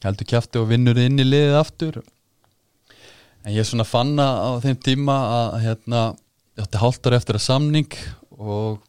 heldur 0.05 0.31
kjafti 0.31 0.61
og 0.61 0.71
vinnur 0.71 0.99
inn 1.03 1.19
í 1.19 1.27
liðið 1.27 1.59
aftur. 1.59 2.01
En 3.47 3.55
ég 3.55 3.67
svona 3.67 3.87
fann 3.87 4.19
að 4.21 4.43
á 4.43 4.51
þeim 4.67 4.79
tíma 4.85 5.17
að 5.39 5.57
hérna, 5.65 6.03
ég 6.59 6.67
átti 6.67 6.83
hálftar 6.83 7.17
eftir 7.19 7.39
að 7.39 7.47
samning 7.47 7.99
og 8.39 8.83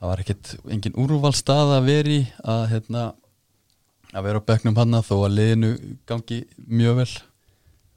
það 0.00 0.10
var 0.10 0.22
ekkert 0.24 0.54
engin 0.74 0.96
úrvalstað 1.00 1.74
að 1.78 1.86
veri 1.88 2.18
að 2.44 2.64
hérna 2.74 3.04
að 4.14 4.26
vera 4.28 4.40
á 4.42 4.46
bekknum 4.46 4.76
hann 4.78 4.98
þó 5.02 5.14
að 5.26 5.34
liðinu 5.38 5.70
gangi 6.06 6.42
mjög 6.70 6.96
vel 7.00 7.10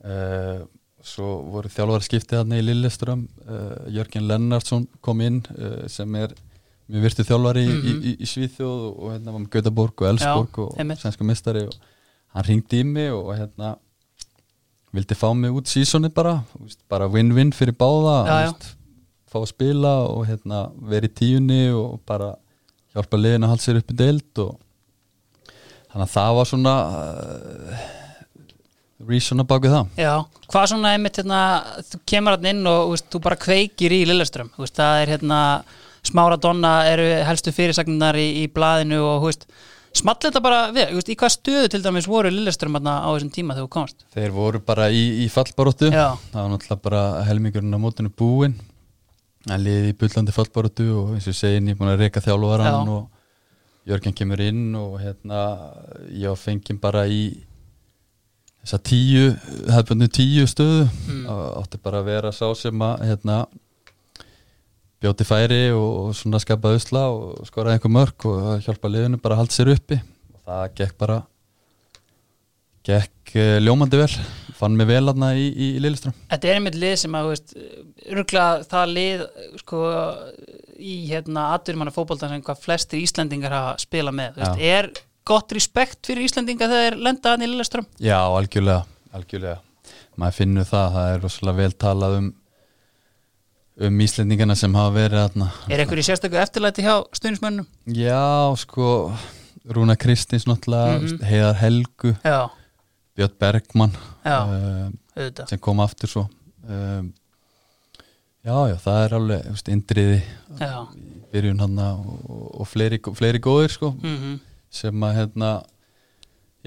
uh, 0.07 0.59
svo 1.07 1.27
voru 1.53 1.69
þjálfara 1.71 2.05
skiptið 2.07 2.39
hann 2.41 2.55
í 2.57 2.61
Lilleström 2.65 3.25
uh, 3.47 3.87
Jörgen 3.93 4.25
Lennartsson 4.29 4.87
kom 5.05 5.21
inn 5.25 5.41
uh, 5.57 5.83
sem 5.91 6.15
er 6.19 6.33
mjög 6.87 7.03
virtu 7.09 7.25
þjálfari 7.27 7.65
mm 7.67 7.75
Mhm. 7.77 7.87
í, 7.87 8.13
í, 8.13 8.15
í 8.23 8.29
Svíþjóð 8.31 8.79
og, 8.87 8.97
og 9.03 9.11
hérna 9.13 9.33
var 9.35 9.43
með 9.43 9.51
Götaborg 9.57 10.01
og 10.03 10.09
Elsborg 10.13 10.57
Já, 10.57 10.63
og 10.63 10.79
einmitt. 10.81 11.01
sænsku 11.03 11.27
mistari 11.27 11.65
og 11.67 11.75
hann 12.33 12.47
ringdi 12.47 12.79
í 12.81 12.87
mig 12.87 13.11
og 13.13 13.33
hérna 13.35 13.75
vildi 14.95 15.15
fá 15.19 15.27
mig 15.35 15.51
út 15.51 15.67
sísoni 15.69 16.09
bara 16.09 16.39
bara 16.89 17.09
win-win 17.11 17.51
fyrir 17.53 17.75
báða 17.77 18.15
Já, 18.25 18.31
já. 18.31 18.51
veist, 18.51 18.76
fá 19.27 19.39
að 19.41 19.49
spila 19.51 19.93
og 20.07 20.25
hérna 20.29 20.67
vera 20.87 21.09
í 21.09 21.13
tíunni 21.13 21.61
og 21.75 21.99
bara 22.07 22.33
hjálpa 22.95 23.19
liðin 23.19 23.45
að 23.45 23.53
halda 23.53 23.65
sér 23.65 23.81
upp 23.81 23.93
í 23.93 23.97
deild 23.99 24.41
og 24.43 24.53
þannig 25.91 26.05
að 26.05 26.13
það 26.15 26.35
var 26.37 26.49
svona 26.51 26.75
uh, 26.87 27.87
reason 29.07 29.43
að 29.43 29.49
baka 29.51 29.71
það. 29.71 29.89
Já, 30.01 30.13
hvað 30.51 30.69
svona 30.71 30.93
einmitt 30.95 31.19
hérna, 31.21 31.41
þú 31.91 32.01
kemur 32.09 32.37
hann 32.37 32.51
inn 32.51 32.69
og 32.69 32.93
veist, 32.93 33.09
þú 33.13 33.23
bara 33.27 33.39
kveikir 33.39 33.95
í 33.95 34.03
Lilleström, 34.09 34.51
veist, 34.57 34.77
það 34.79 35.01
er 35.03 35.13
hérna 35.15 35.41
smára 36.07 36.37
donna 36.39 36.77
eru 36.87 37.07
helstu 37.27 37.53
fyrirsagnar 37.55 38.17
í, 38.19 38.29
í 38.43 38.45
blaðinu 38.53 39.01
og 39.03 39.27
veist 39.27 39.47
small 39.97 40.17
þetta 40.21 40.41
bara 40.43 40.63
við, 40.71 40.93
veist, 40.95 41.11
í 41.11 41.17
hvað 41.19 41.33
stöðu 41.35 41.73
til 41.73 41.83
dæmis 41.83 42.07
voru 42.09 42.31
Lilleström 42.31 42.77
hérna 42.77 42.99
á 43.03 43.09
þessum 43.11 43.33
tíma 43.33 43.57
þegar 43.57 43.67
þú 43.67 43.73
komst? 43.75 44.07
Þeir 44.15 44.33
voru 44.35 44.63
bara 44.63 44.89
í, 44.93 45.03
í 45.25 45.27
fallbaróttu 45.33 45.91
það 45.91 46.17
var 46.37 46.51
náttúrulega 46.53 46.83
bara 46.85 47.03
helmingurinn 47.27 47.77
á 47.77 47.79
mótinu 47.81 48.13
búinn 48.13 48.57
að 49.53 49.63
liði 49.67 49.91
í 49.91 49.97
bullandi 50.01 50.33
fallbaróttu 50.35 50.87
og 51.01 51.13
eins 51.15 51.27
og 51.27 51.33
ég 51.33 51.39
segi 51.39 51.61
ég 51.71 51.77
búin 51.79 51.91
að 51.93 52.01
reyka 52.03 52.23
þjálfaran 52.25 52.73
Já. 52.73 52.95
og 52.97 53.13
Jörgen 53.87 54.15
kemur 54.19 54.41
inn 54.43 54.73
og 54.75 54.97
hérna 54.99 55.41
ég 56.11 56.27
á 56.27 56.35
fengið 56.35 56.79
bara 56.83 57.05
í 57.07 57.21
þessa 58.63 58.79
tíu 58.83 59.29
hefðbundu 59.71 60.09
tíu 60.11 60.43
stöðu 60.51 60.89
Mm. 61.07 61.23
átti 61.61 61.79
bara 61.83 62.01
að 62.01 62.09
vera 62.11 62.31
sá 62.35 62.49
sem 62.59 62.75
að 62.83 63.05
hérna 63.07 63.37
bjóti 64.99 65.23
færi 65.29 65.61
og, 65.71 65.87
og 66.09 66.15
svona 66.17 66.39
skapaði 66.43 66.81
usla 66.81 67.05
og 67.13 67.45
skoraði 67.47 67.77
einhver 67.77 67.93
mörk 67.95 68.25
og 68.27 68.61
hjálpa 68.65 68.89
liðinu 68.91 69.21
bara 69.21 69.37
að 69.37 69.43
halda 69.45 69.55
sér 69.55 69.71
uppi 69.75 70.01
og 70.33 70.41
það 70.43 70.63
gekk 70.81 70.97
bara 70.99 71.17
gekk 72.87 73.33
uh, 73.35 73.57
ljómandi 73.63 73.99
vel 73.99 74.11
fann 74.57 74.75
mig 74.79 74.87
vel 74.89 75.03
aðna 75.11 75.31
í, 75.37 75.47
í, 75.53 75.67
í 75.77 75.81
Lilleström 75.83 76.15
Þetta 76.31 76.49
er 76.51 76.57
einmitt 76.59 76.77
lið 76.81 76.95
sem 77.03 77.17
að, 77.19 77.29
örgulega 78.07 78.63
það 78.71 78.93
lið, 78.95 79.23
sko, 79.61 79.81
í 80.77 80.95
hérna 81.11 81.45
aðdurumanna 81.57 81.93
fótboltan 81.95 82.33
sem 82.33 82.41
hvað 82.47 82.63
flestir 82.65 83.03
Íslendingar 83.05 83.53
hafa 83.57 83.75
spila 83.85 84.13
með, 84.15 84.41
veist, 84.41 84.65
er 84.73 84.91
gott 85.27 85.51
respekt 85.57 86.07
fyrir 86.09 86.25
Íslendinga 86.29 86.69
þegar 86.71 86.89
þeir 86.89 86.99
lenda 87.09 87.33
hann 87.35 87.45
í 87.45 87.51
Lilleström? 87.51 87.87
Já, 88.01 88.19
algjörlega, 88.25 88.83
algjörlega 89.13 89.61
maður 90.17 90.37
finnur 90.39 90.65
það, 90.65 90.93
það 90.97 91.13
er 91.13 91.23
rosalega 91.27 91.57
vel 91.63 91.73
talað 91.85 92.19
um 92.23 92.29
um 93.87 93.99
Íslendingana 94.01 94.55
sem 94.57 94.73
hafa 94.73 94.93
verið 94.95 95.19
aðna 95.21 95.47
Er 95.69 95.83
einhverju 95.83 96.05
sérstöku 96.07 96.39
eftirlæti 96.41 96.81
hjá 96.85 96.95
stuðnismönnum? 97.13 97.67
Já, 97.93 98.49
sko 98.57 98.87
Rúna 99.69 99.93
Kristins 99.99 100.47
náttúrulega, 100.49 100.95
Mhm. 101.03 101.19
Heiðar 101.27 101.59
Helgu 101.61 102.13
Já, 102.25 102.49
Björn 103.17 103.35
Bergmann 103.39 103.93
Já. 104.27 104.39
uh, 105.23 105.47
sem 105.49 105.61
kom 105.63 105.79
aftur 105.83 106.11
svo. 106.11 106.27
Um, 106.67 107.13
Já, 108.47 108.55
já, 108.71 108.75
það 108.79 108.97
er 109.03 109.13
alveg 109.17 109.39
þú 109.43 109.53
veist, 109.57 109.69
indriði 109.73 110.19
byrjun 111.33 111.63
hann 111.65 111.79
og, 111.83 112.11
og 112.61 112.67
fleiri, 112.69 112.99
fleiri 113.17 113.41
góðir 113.43 113.73
sko 113.73 113.95
Mm 113.97 114.37
sem 114.77 115.03
að 115.07 115.13
hérna 115.15 115.49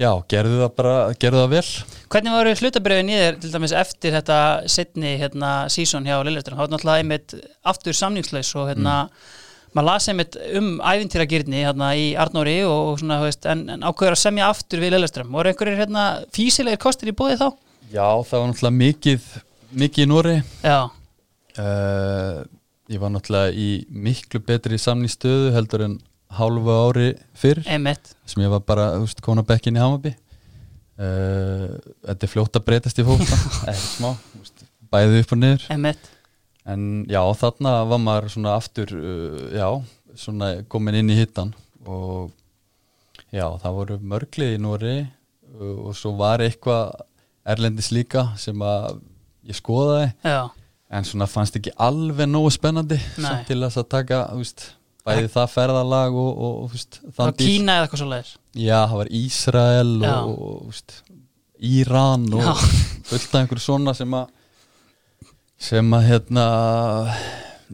já, 0.01 0.09
gerðu 0.33 0.55
það 0.57 0.71
bara, 0.75 0.93
gerðu 1.21 1.39
það 1.43 1.51
vel. 1.51 1.67
Hvernig 2.11 2.33
voru 2.33 2.53
hlutabröðin 2.57 3.11
í 3.13 3.19
þér 3.21 3.37
til 3.43 3.51
dæmis 3.53 3.75
eftir 3.77 4.15
þetta 4.15 4.37
setni 4.73 5.11
hérna 5.21 5.51
sísón 5.71 6.09
hjá 6.09 6.15
Lilleström? 6.25 6.57
Það 6.57 6.65
var 6.65 6.71
náttúrulega 6.73 7.03
einmitt 7.03 7.35
aftur 7.71 7.95
samningslaus 7.95 8.49
og 8.57 8.71
hérna 8.71 8.95
maður 9.75 9.87
las 9.87 10.09
einmitt 10.11 10.35
um 10.59 10.73
ævintýragirni 10.83 11.61
hérna 11.63 11.93
í 11.95 12.09
Arnóri 12.19 12.57
og, 12.67 12.93
og 12.93 12.99
svona, 13.01 13.21
veist, 13.23 13.45
en, 13.49 13.65
en 13.71 13.85
ákveður 13.87 14.17
að 14.17 14.23
semja 14.25 14.49
aftur 14.51 14.83
við 14.83 14.95
Lilleström. 14.95 15.31
Voru 15.31 15.51
einhverjir 15.51 15.79
hérna 15.83 16.05
físilegir 16.35 16.81
kostir 16.81 17.11
í 17.13 17.15
bóði 17.15 17.39
þá? 17.39 17.47
Já, 17.91 18.07
það 18.27 18.37
var 18.39 18.51
náttúrulega 18.51 18.77
mikið 18.81 19.29
mikið 19.71 20.03
í 20.03 20.07
Nóri 20.09 20.35
Já, 20.63 20.79
uh, 21.59 22.39
ég 22.91 23.01
var 23.01 23.13
náttúrulega 23.13 23.53
í 23.55 23.69
miklu 23.91 24.41
betri 24.43 24.79
samningsstöðu 24.81 25.51
heldur 25.55 25.85
en 25.87 25.97
hálfu 26.31 26.75
ári 26.87 27.07
fyrr 27.35 27.63
einmitt. 27.67 28.13
sem 28.27 28.43
ég 28.43 28.51
var 28.51 28.63
bara, 28.67 28.89
þú 28.97 29.07
veist, 29.07 29.23
kona 29.23 29.43
bekkin 29.47 29.75
í 29.79 29.83
Hamabi 29.83 30.13
uh, 30.15 31.75
þetta 32.07 32.27
er 32.27 32.31
fljótt 32.31 32.59
að 32.59 32.67
breytast 32.67 33.01
í 33.01 33.07
fólk 33.07 33.23
ekki 33.71 33.85
smá, 33.87 34.11
þú 34.15 34.43
veist, 34.43 34.65
bæði 34.91 35.23
upp 35.23 35.35
og 35.35 35.41
niður 35.43 35.67
Einmitt. 35.75 36.11
En 36.69 37.05
já, 37.09 37.21
þarna 37.37 37.73
var 37.89 38.01
maður 38.01 38.33
svona 38.35 38.55
aftur 38.59 38.93
uh, 38.93 39.47
já, 39.55 39.67
svona 40.19 40.53
komin 40.69 40.99
inn 41.01 41.13
í 41.13 41.17
hittan 41.17 41.53
og 41.87 42.31
já, 43.33 43.47
það 43.61 43.77
voru 43.77 43.99
mörglið 44.13 44.57
í 44.57 44.61
Nóri 44.61 44.97
uh, 45.01 45.87
og 45.87 45.95
svo 45.97 46.13
var 46.19 46.43
eitthvað 46.45 46.93
erlendis 47.51 47.89
líka 47.93 48.29
sem 48.39 48.59
að 48.61 48.99
ég 49.49 49.57
skoðaði 49.57 50.11
Já, 50.27 50.41
en 50.93 51.07
svona 51.07 51.27
fannst 51.29 51.57
ekki 51.57 51.73
alveg 51.81 52.29
nógu 52.29 52.51
spennandi 52.53 52.99
til 53.47 53.57
þess 53.63 53.81
að 53.81 53.89
taka 53.95 54.19
þú 54.29 54.43
veist, 54.43 54.65
bæði 55.07 55.31
það 55.33 55.55
ferðalag 55.55 56.19
og, 56.21 56.31
og, 56.31 56.59
og 56.67 56.75
Frá 57.15 57.23
þann 57.23 57.39
bíl 57.39 57.47
Kína 57.47 57.79
eða 57.79 57.87
eitthvað 57.87 58.03
svo 58.03 58.11
leiðis 58.11 58.35
Já, 58.53 58.77
það 58.83 58.99
var 58.99 59.11
Ísrael 59.21 59.95
og, 60.11 60.35
og 60.35 60.61
fyrst, 60.69 60.95
Íran 61.71 62.29
og 62.37 62.61
fullt 63.09 63.33
af 63.33 63.41
einhverju 63.41 63.65
svona 63.65 63.93
sem 63.97 64.13
að 64.17 64.29
sem 65.61 65.93
að 65.95 66.07
hérna 66.09 66.45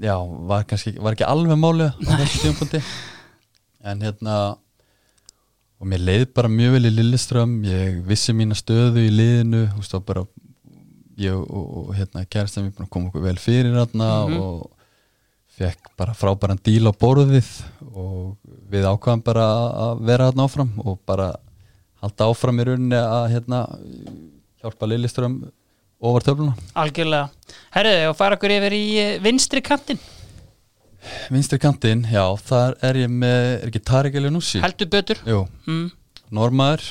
já, 0.04 0.16
var 0.50 0.66
kannski 0.68 0.96
var 1.02 1.16
ekki 1.16 1.28
alveg 1.28 1.60
málið 1.60 1.94
á 2.04 2.12
þessu 2.20 2.42
tímapunkti. 2.44 2.82
En 3.88 4.02
hérna 4.04 4.38
og 5.78 5.88
mér 5.90 6.02
leið 6.04 6.26
bara 6.36 6.50
mjög 6.52 6.76
vel 6.76 6.90
í 6.90 6.94
Lilleström 6.96 7.58
ég 7.68 8.02
vissi 8.08 8.34
mína 8.36 8.58
stöðu 8.58 9.04
í 9.08 9.14
liðinu. 9.14 9.68
Og 9.78 10.06
bara 10.06 10.26
ég 11.18 11.34
og, 11.34 11.68
og 11.88 11.94
hérna 11.98 12.26
kæristan 12.30 12.68
við 12.68 12.90
koma 12.90 13.10
okkur 13.12 13.24
vel 13.26 13.38
fyrir 13.42 13.74
hérna 13.74 14.10
Mhm. 14.28 14.40
og 14.42 14.70
fekk 15.58 15.90
bara 15.98 16.14
frábæran 16.14 16.60
díl 16.62 16.86
á 16.86 16.94
borðið 16.94 17.48
og 17.96 18.38
við 18.70 18.86
ákvaðum 18.86 19.24
bara 19.26 19.46
að 19.88 20.04
vera 20.06 20.28
hérna 20.30 20.46
áfram 20.46 20.70
og 20.86 21.00
bara 21.06 21.32
halda 22.02 22.28
áfram 22.30 22.60
í 22.62 22.66
rauninni 22.68 23.00
að 23.00 23.32
hérna 23.34 23.64
hjálpa 24.62 24.86
Lilleström 24.92 25.40
ofar 26.02 26.26
töfluna? 26.28 26.54
Algjörlega. 26.78 27.30
Herriði, 27.74 28.06
og 28.12 28.16
fara 28.20 28.38
okkur 28.38 28.54
yfir 28.58 28.76
í 28.78 28.84
eh, 29.02 29.16
vinstri 29.24 29.62
kantinn. 29.66 30.00
Vinstri 31.32 31.60
kantinn, 31.62 32.04
já, 32.12 32.24
þar 32.50 32.76
er 32.84 32.98
ég 33.06 33.12
með 33.14 33.44
er 33.62 33.68
ekki 33.70 33.82
Tarik 33.88 34.18
Elionussi? 34.20 34.60
Heldur 34.64 34.90
betur. 34.92 35.22
Jú, 35.30 35.44
mm, 35.70 35.86
Normaður 36.36 36.84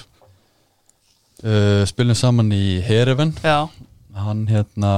uh, 1.45 1.83
spilum 1.91 2.17
saman 2.17 2.49
í 2.57 2.79
Hereven 2.87 3.35
Já, 3.45 3.67
hann 4.17 4.47
hérna 4.49 4.93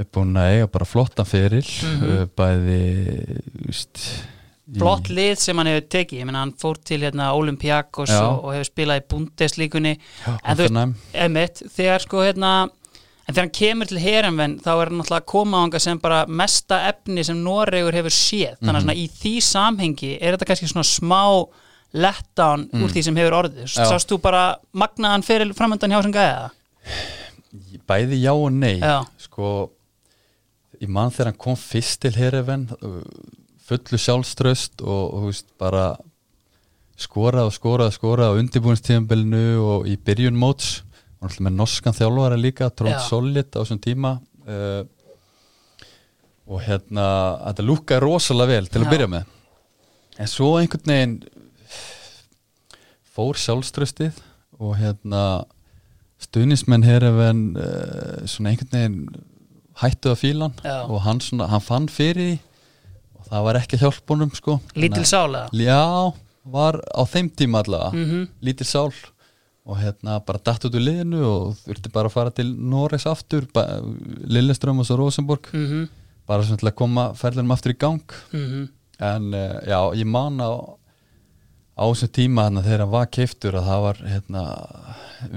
er 0.00 0.04
búinn 0.12 0.36
að 0.40 0.50
eiga 0.58 0.68
bara 0.74 0.88
flottan 0.88 1.28
feril. 1.28 1.64
Mhm. 1.64 2.10
uh, 2.10 2.26
bæði 2.36 2.82
just, 3.70 4.04
í- 4.04 4.26
flott 4.78 5.08
lið 5.10 5.38
sem 5.38 5.56
hann 5.58 5.66
hefur 5.66 5.86
tekið 5.88 6.18
Ég 6.20 6.26
meina 6.28 6.40
hann 6.44 6.52
fór 6.60 6.76
til 6.84 7.00
hérna 7.02 7.32
Olympiakos 7.34 8.10
og, 8.14 8.44
og 8.44 8.52
hefur 8.54 8.68
spilað 8.70 9.00
í 9.02 9.06
Bundeslíkunni 9.10 9.94
En 10.44 10.56
þú 10.56 10.66
veist-. 10.68 11.08
Emitt, 11.26 11.62
þegar 11.76 12.00
sko 12.04 12.22
hérna 12.26 12.52
En 13.28 13.34
þegar 13.34 13.44
hann 13.44 13.54
kemur 13.54 13.86
til 13.86 13.98
Herenven 14.02 14.58
þá 14.58 14.70
er 14.74 14.88
hann 14.90 14.98
náttúrulega 15.00 15.20
að 15.22 15.26
koma 15.30 15.64
ánga 15.64 15.78
sem 15.80 15.98
bara 16.02 16.24
mesta 16.26 16.80
efni 16.88 17.22
sem 17.24 17.38
Noregur 17.44 17.94
hefur 17.94 18.10
séð 18.14 18.56
þannig 18.58 18.70
Mhm. 18.70 18.76
að 18.76 18.82
svona 18.82 18.96
í 18.98 19.06
því 19.20 19.34
samhengi 19.48 20.12
er 20.20 20.34
þetta 20.36 20.48
kannski 20.50 20.70
svona 20.72 20.86
smá 20.88 21.46
letdown 21.92 22.68
úr 22.78 22.90
því 22.94 23.02
sem 23.04 23.16
hefur 23.16 23.36
orðið 23.42 23.66
Mm. 23.66 23.86
Sást 23.90 24.08
þú 24.10 24.18
bara 24.22 24.56
magnaðan 24.74 25.22
fyrir 25.26 25.52
framöndan 25.54 25.90
hjá 25.90 26.02
sem 26.02 26.12
gæða? 26.12 26.50
bæði 27.90 28.20
já 28.22 28.32
og 28.34 28.52
nei 28.52 28.78
Já. 28.78 29.04
sko 29.18 29.70
í 30.80 30.86
mann 30.88 31.10
þegar 31.10 31.30
hann 31.32 31.38
kom 31.38 31.56
fyrst 31.58 32.00
til 32.04 32.12
Hereven 32.14 32.68
uh, 32.82 33.02
fullu 33.70 33.98
sjálfströst 34.00 34.82
og, 34.82 35.02
og 35.14 35.26
veist, 35.30 35.50
bara 35.60 35.94
skorað 37.00 37.48
og 37.48 37.56
skorað 37.56 37.90
og 37.90 37.96
skorað 37.96 38.32
á 38.34 38.38
undirbúinstíðanbelinu 38.42 39.44
og 39.64 39.88
í 39.88 39.96
byrjun 39.96 40.38
móts 40.38 40.80
og 41.20 41.36
með 41.44 41.56
norskan 41.58 41.96
þjálfara 41.96 42.38
líka 42.40 42.70
Trond 42.72 42.96
Já. 42.96 43.02
Solid 43.06 43.52
á 43.52 43.60
þessum 43.60 43.80
tíma 43.82 44.14
uh, 44.48 44.82
og 46.50 46.64
hérna 46.64 47.06
þetta 47.46 47.66
lúkaði 47.68 48.04
rosalega 48.04 48.56
vel 48.56 48.68
til 48.68 48.82
að 48.82 48.88
Já. 48.88 48.92
byrja 48.94 49.10
með 49.14 50.20
en 50.20 50.30
svo 50.30 50.50
einhvern 50.58 50.92
veginn 50.92 51.16
fór 53.14 53.40
sjálfströstið 53.40 54.20
og 54.60 54.76
hérna 54.80 55.24
stuðnismenn 56.20 56.84
Hereven 56.84 57.44
uh, 57.56 58.24
svona 58.28 58.52
einhvern 58.52 58.76
veginn 58.76 59.26
hættu 59.80 60.12
að 60.12 60.22
fílan 60.24 60.56
Já. 60.64 60.82
og 60.84 61.04
hann, 61.06 61.20
svona, 61.24 61.48
hann 61.52 61.64
fann 61.64 61.88
fyrir 61.92 62.34
því 62.34 62.38
það 63.30 63.46
var 63.46 63.60
ekki 63.60 63.80
honum 64.10 64.34
sko. 64.34 64.58
Lítil 64.74 65.06
sálega 65.08 65.48
Já, 65.54 66.12
var 66.44 66.80
á 66.82 67.02
þeim 67.06 67.30
tíma 67.30 67.62
allavega. 67.64 67.92
Mhm. 67.94 68.28
lítil 68.42 68.66
sál. 68.66 68.92
Og 69.66 69.76
hérna 69.78 70.18
bara 70.24 70.40
datt 70.42 70.64
út 70.64 70.74
úr 70.74 70.82
liðinu 70.82 71.22
og 71.22 71.56
þurfti 71.62 71.92
bara 71.92 72.08
að 72.08 72.12
fara 72.12 72.30
til 72.30 72.56
Noregs 72.56 73.06
aftur 73.06 73.46
Lilleström 74.26 74.80
og 74.80 74.86
svo 74.86 74.96
Rosenborg. 74.96 75.52
Mm 75.52 75.66
-hmm. 75.66 75.88
bara 76.26 76.42
svona 76.42 76.58
til 76.58 76.68
að 76.68 76.74
koma 76.74 77.12
ferðinum 77.14 77.52
aftur 77.52 77.72
í 77.72 77.78
gang. 77.78 78.02
Mm 78.32 78.68
en 79.00 79.34
uh, 79.34 79.60
já, 79.66 79.94
ég 79.94 80.04
man 80.04 80.40
á 80.40 80.76
á 81.80 81.84
þessum 81.88 82.12
tíma 82.12 82.44
hérna 82.44 82.62
þegar 82.62 82.82
hann 82.84 82.92
var 82.92 83.06
keiftur 83.16 83.56
að 83.56 83.68
það 83.70 83.82
var 83.86 84.00
hérna 84.12 84.42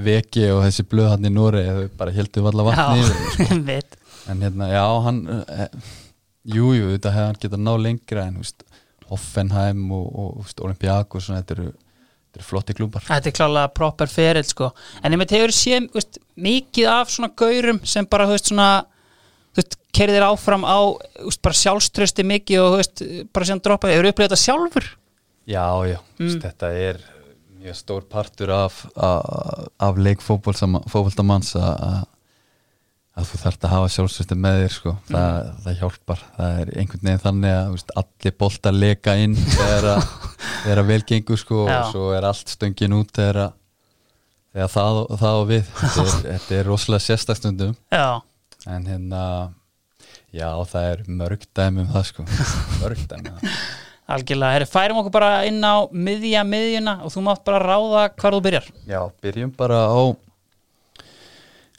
veki 0.08 0.46
og 0.52 0.64
þessi 0.66 0.86
blöð 0.92 1.10
hann 1.14 1.28
í 1.30 1.34
þau 1.78 1.90
bara 1.98 2.16
heldur 2.18 2.44
valla 2.44 2.66
vatni 2.68 3.04
yfir 3.04 3.16
þeim, 3.16 3.30
sko. 3.32 3.60
Já, 3.72 4.32
en 4.32 4.40
hérna, 4.46 4.68
já, 4.72 4.84
hann 5.04 5.18
uh, 6.50 6.72
jú, 6.76 6.90
þetta 6.96 7.14
hefði 7.14 7.28
hann 7.30 7.42
getað 7.46 7.64
ná 7.64 7.74
lengra 7.80 8.28
en, 8.28 8.40
veist, 8.44 8.64
Hoffenheim 9.10 9.84
og, 9.94 10.06
og 10.24 10.54
Olympiakos, 10.66 11.28
svona, 11.28 11.42
þetta 11.44 11.58
eru 11.58 11.68
þetta 11.74 12.40
eru 12.40 12.48
flotti 12.48 12.74
klúbar 12.78 13.04
Þetta 13.06 13.30
er 13.30 13.36
klálega 13.38 13.74
proper 13.76 14.10
ferill 14.10 14.48
sko 14.48 14.72
En 15.04 15.14
ég 15.14 15.22
með 15.22 15.36
hefur 15.38 15.54
séð 15.54 15.90
veist, 15.94 16.18
mikið 16.36 16.90
af 16.90 17.12
svona 17.14 17.30
gaurum 17.38 17.82
sem 17.86 18.08
bara, 18.10 18.26
þú 18.30 18.38
veist, 18.38 18.50
svona 18.50 18.70
þú 19.54 19.62
veist, 19.62 19.78
kerðir 19.94 20.26
áfram 20.26 20.66
á 20.66 20.80
veist, 21.22 21.42
bara 21.46 21.60
sjálfströsti 21.60 22.26
mikið 22.26 22.64
og 22.64 22.70
þú 22.74 22.80
veist, 22.82 23.04
bara 23.36 23.50
síðan 23.50 23.64
droppa, 23.68 23.92
hefur 23.94 24.10
upplifað 24.10 24.34
þetta 24.34 24.44
sjálfur? 24.48 24.90
Já, 25.46 25.68
já, 25.92 26.00
Mm. 26.24 26.40
þetta 26.40 26.68
er 26.80 27.00
mjög 27.60 27.76
stór 27.76 28.04
partur 28.08 28.50
af, 28.56 28.86
af, 28.96 29.68
af 29.80 29.98
leik 30.00 30.22
fótboltamanns 30.24 31.54
að 31.60 32.06
að 33.14 33.28
þú 33.30 33.40
þarft 33.44 33.66
að 33.68 33.74
hafa 33.76 33.90
sjálfsveisti 33.94 34.36
með 34.42 34.60
þér 34.64 34.74
sko. 34.74 34.94
það, 35.10 35.50
það 35.64 35.76
hjálpar, 35.82 36.22
það 36.38 36.62
er 36.62 36.72
einhvern 36.82 37.04
veginn 37.08 37.24
þannig 37.24 37.56
að 37.58 37.74
veist, 37.76 37.92
allir 38.02 38.36
boltar 38.42 38.78
leka 38.78 39.16
inn 39.22 39.36
þegar 39.44 39.90
að, 39.92 40.08
þegar 40.64 40.82
að 40.82 40.90
vel 40.90 41.02
gengur 41.12 41.42
sko, 41.42 41.60
og 41.68 41.92
svo 41.92 42.08
er 42.18 42.28
allt 42.30 42.54
stöngin 42.56 42.98
út 42.98 43.14
þegar, 43.14 43.42
að, 43.46 44.74
það, 44.74 45.02
það 45.22 45.42
og 45.44 45.48
við. 45.52 45.70
Þetta 45.84 46.08
er, 46.08 46.18
þetta 46.32 46.58
er 46.58 46.72
rosalega 46.72 47.08
sérstæðstundum 47.08 47.78
Já, 47.94 48.08
en 48.74 48.90
hérna 48.90 49.24
já, 50.34 50.50
það 50.74 50.90
er 50.90 51.08
mörg 51.22 51.48
dæmi 51.54 51.86
um 51.86 51.94
það 51.94 52.10
sko. 52.10 52.28
mörg 52.82 53.08
dæmi 53.14 53.30
um 53.30 53.42
það. 53.44 53.64
Algjörlega. 54.14 54.58
Herri, 54.58 54.66
færum 54.68 54.98
okkur 55.00 55.14
bara 55.16 55.32
inn 55.48 55.62
á 55.64 55.86
miðja 55.96 56.42
miðjuna 56.44 56.98
og 57.06 57.14
þú 57.14 57.22
mátt 57.30 57.46
bara 57.46 57.62
ráða 57.62 58.10
hvar 58.18 58.36
þú 58.36 58.42
byrjar. 58.50 58.66
Já, 58.90 59.00
byrjum 59.24 59.54
bara 59.56 59.86
á 59.88 60.02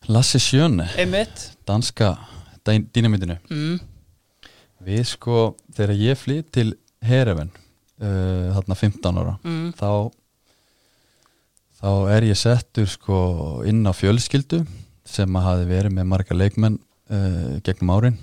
Lasse 0.08 0.38
Sjöne, 0.42 0.86
danska 1.66 2.14
dýnamitinu. 2.66 3.38
mm. 3.50 3.80
Við 4.84 5.04
sko, 5.08 5.54
þegar 5.72 5.94
ég 5.96 6.18
flytt 6.20 6.50
til 6.52 6.74
Hereven, 7.04 7.48
uh, 8.02 8.52
þarna 8.56 8.76
15 8.76 9.16
ára, 9.22 9.38
Mm. 9.44 9.70
þá, 9.78 10.10
þá 11.80 11.88
er 12.16 12.26
ég 12.28 12.36
settur 12.36 12.86
sko 12.88 13.62
inn 13.64 13.80
á 13.88 13.92
fjölskyldu 13.96 14.66
sem 15.04 15.28
að 15.36 15.46
hafi 15.48 15.64
verið 15.70 15.92
með 15.96 16.06
marga 16.12 16.36
leikmenn 16.36 16.78
uh, 17.10 17.56
gegnum 17.64 17.94
árin. 17.96 18.18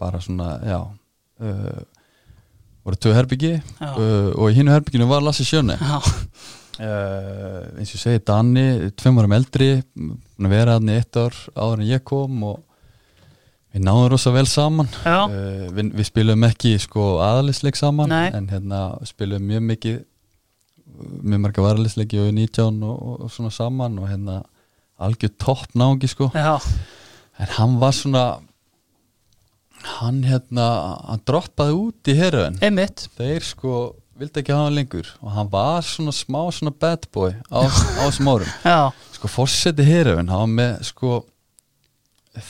Bara 0.00 0.18
svona, 0.22 0.56
já, 0.66 0.80
uh, 1.42 1.80
voru 2.84 2.96
tvö 2.96 3.14
herbyggi 3.14 3.54
uh, 3.82 4.32
og 4.34 4.50
í 4.50 4.54
hinu 4.58 4.72
herbygginu 4.74 5.06
var 5.10 5.22
Lasse 5.22 5.44
Sjöne. 5.46 5.78
Já, 5.78 6.00
Uh, 6.80 7.76
eins 7.76 7.90
og 7.92 7.98
ég 7.98 8.02
segi 8.06 8.24
Danni, 8.24 8.66
tveim 8.96 9.18
árum 9.20 9.36
eldri 9.36 9.70
búin 9.92 10.46
að 10.48 10.54
vera 10.54 10.76
hann 10.78 10.88
í 10.88 10.96
eitt 10.96 11.18
ár 11.20 11.36
áður 11.52 11.82
en 11.82 11.90
ég 11.90 12.04
kom 12.08 12.44
og 12.48 12.62
við 13.70 13.84
náðum 13.84 14.08
rosa 14.14 14.32
vel 14.32 14.46
saman. 14.48 14.88
Uh, 15.04 15.68
við, 15.76 15.90
við 15.98 16.08
spilum 16.08 16.46
ekki 16.48 16.78
sko 16.80 17.18
aðalisleik 17.24 17.76
saman 17.76 18.08
Nei. 18.08 18.30
en 18.32 18.48
hérna 18.48 18.80
spilum 19.08 19.44
mjög 19.50 19.66
mikið 19.74 19.98
mjög 21.00 21.42
marga 21.44 21.64
varalisleiki 21.64 22.20
og 22.20 22.32
19 22.32 22.80
og, 22.84 22.96
og, 22.96 23.20
og 23.26 23.34
svona 23.34 23.52
saman 23.54 24.00
og 24.00 24.08
hérna 24.10 24.40
algjör 25.00 25.32
topp 25.40 25.76
nági 25.76 26.08
sko. 26.10 26.30
Já, 26.34 26.60
en 27.40 27.52
hann 27.56 27.78
var 27.80 27.92
svona 27.96 28.24
hann 30.00 30.22
hérna 30.28 30.66
hann 31.08 31.22
droppaði 31.26 31.76
út 31.76 32.10
í 32.12 32.16
einmitt. 32.60 33.08
Þeir 33.16 33.44
sko 33.44 33.76
vildi 34.20 34.42
ekki 34.42 34.54
hafa 34.54 34.68
hann 34.68 34.76
lengur 34.76 35.10
og 35.20 35.34
hann 35.34 35.50
var 35.52 35.84
svona 35.86 36.12
smá 36.14 36.42
svona 36.52 36.72
bad 36.76 37.06
boy 37.14 37.32
á, 37.48 37.60
á 37.64 38.02
þessum 38.04 38.30
árum 38.34 38.54
Já, 38.72 38.80
sko 39.16 39.32
fórseti 39.32 39.86
heröfin 39.86 40.30
hann 40.32 40.44
var 40.44 40.54
með 40.60 40.88
sko 40.90 41.20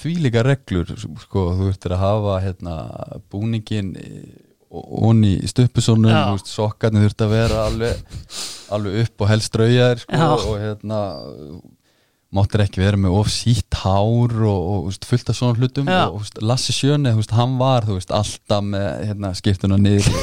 þvílíka 0.01 0.45
reglur 0.45 0.93
sko 0.99 1.47
þú 1.57 1.73
ert 1.73 1.89
að 1.89 2.03
hafa 2.03 2.39
hérna 2.45 2.77
búningin 3.33 3.95
onni 4.71 5.37
í 5.41 5.51
stuppusónum 5.51 6.13
Já. 6.13 6.25
sokkarnir 6.47 7.09
þurft 7.09 7.25
að 7.27 7.33
vera 7.35 7.63
alveg, 7.67 8.19
alveg 8.71 9.01
upp 9.05 9.25
og 9.25 9.31
helst 9.33 9.55
draujaðir 9.57 10.03
sko, 10.05 10.29
og 10.53 10.61
hérna 10.63 11.01
máttir 12.31 12.63
ekki 12.63 12.83
vera 12.83 13.01
með 13.01 13.17
of 13.19 13.33
sítt 13.35 13.81
hár 13.83 14.37
og, 14.47 14.61
og 14.61 14.85
veist, 14.87 15.09
fullt 15.09 15.33
af 15.33 15.39
svona 15.41 15.59
hlutum 15.59 15.91
Já. 15.91 16.05
og 16.07 16.21
veist, 16.21 16.39
Lassi 16.45 16.77
Sjöne, 16.77 17.17
veist, 17.19 17.35
hann 17.35 17.59
var 17.59 17.89
alltaf 17.91 18.63
með 18.63 18.89
hérna, 19.11 19.35
skiptuna 19.39 19.81
niðri 19.81 20.15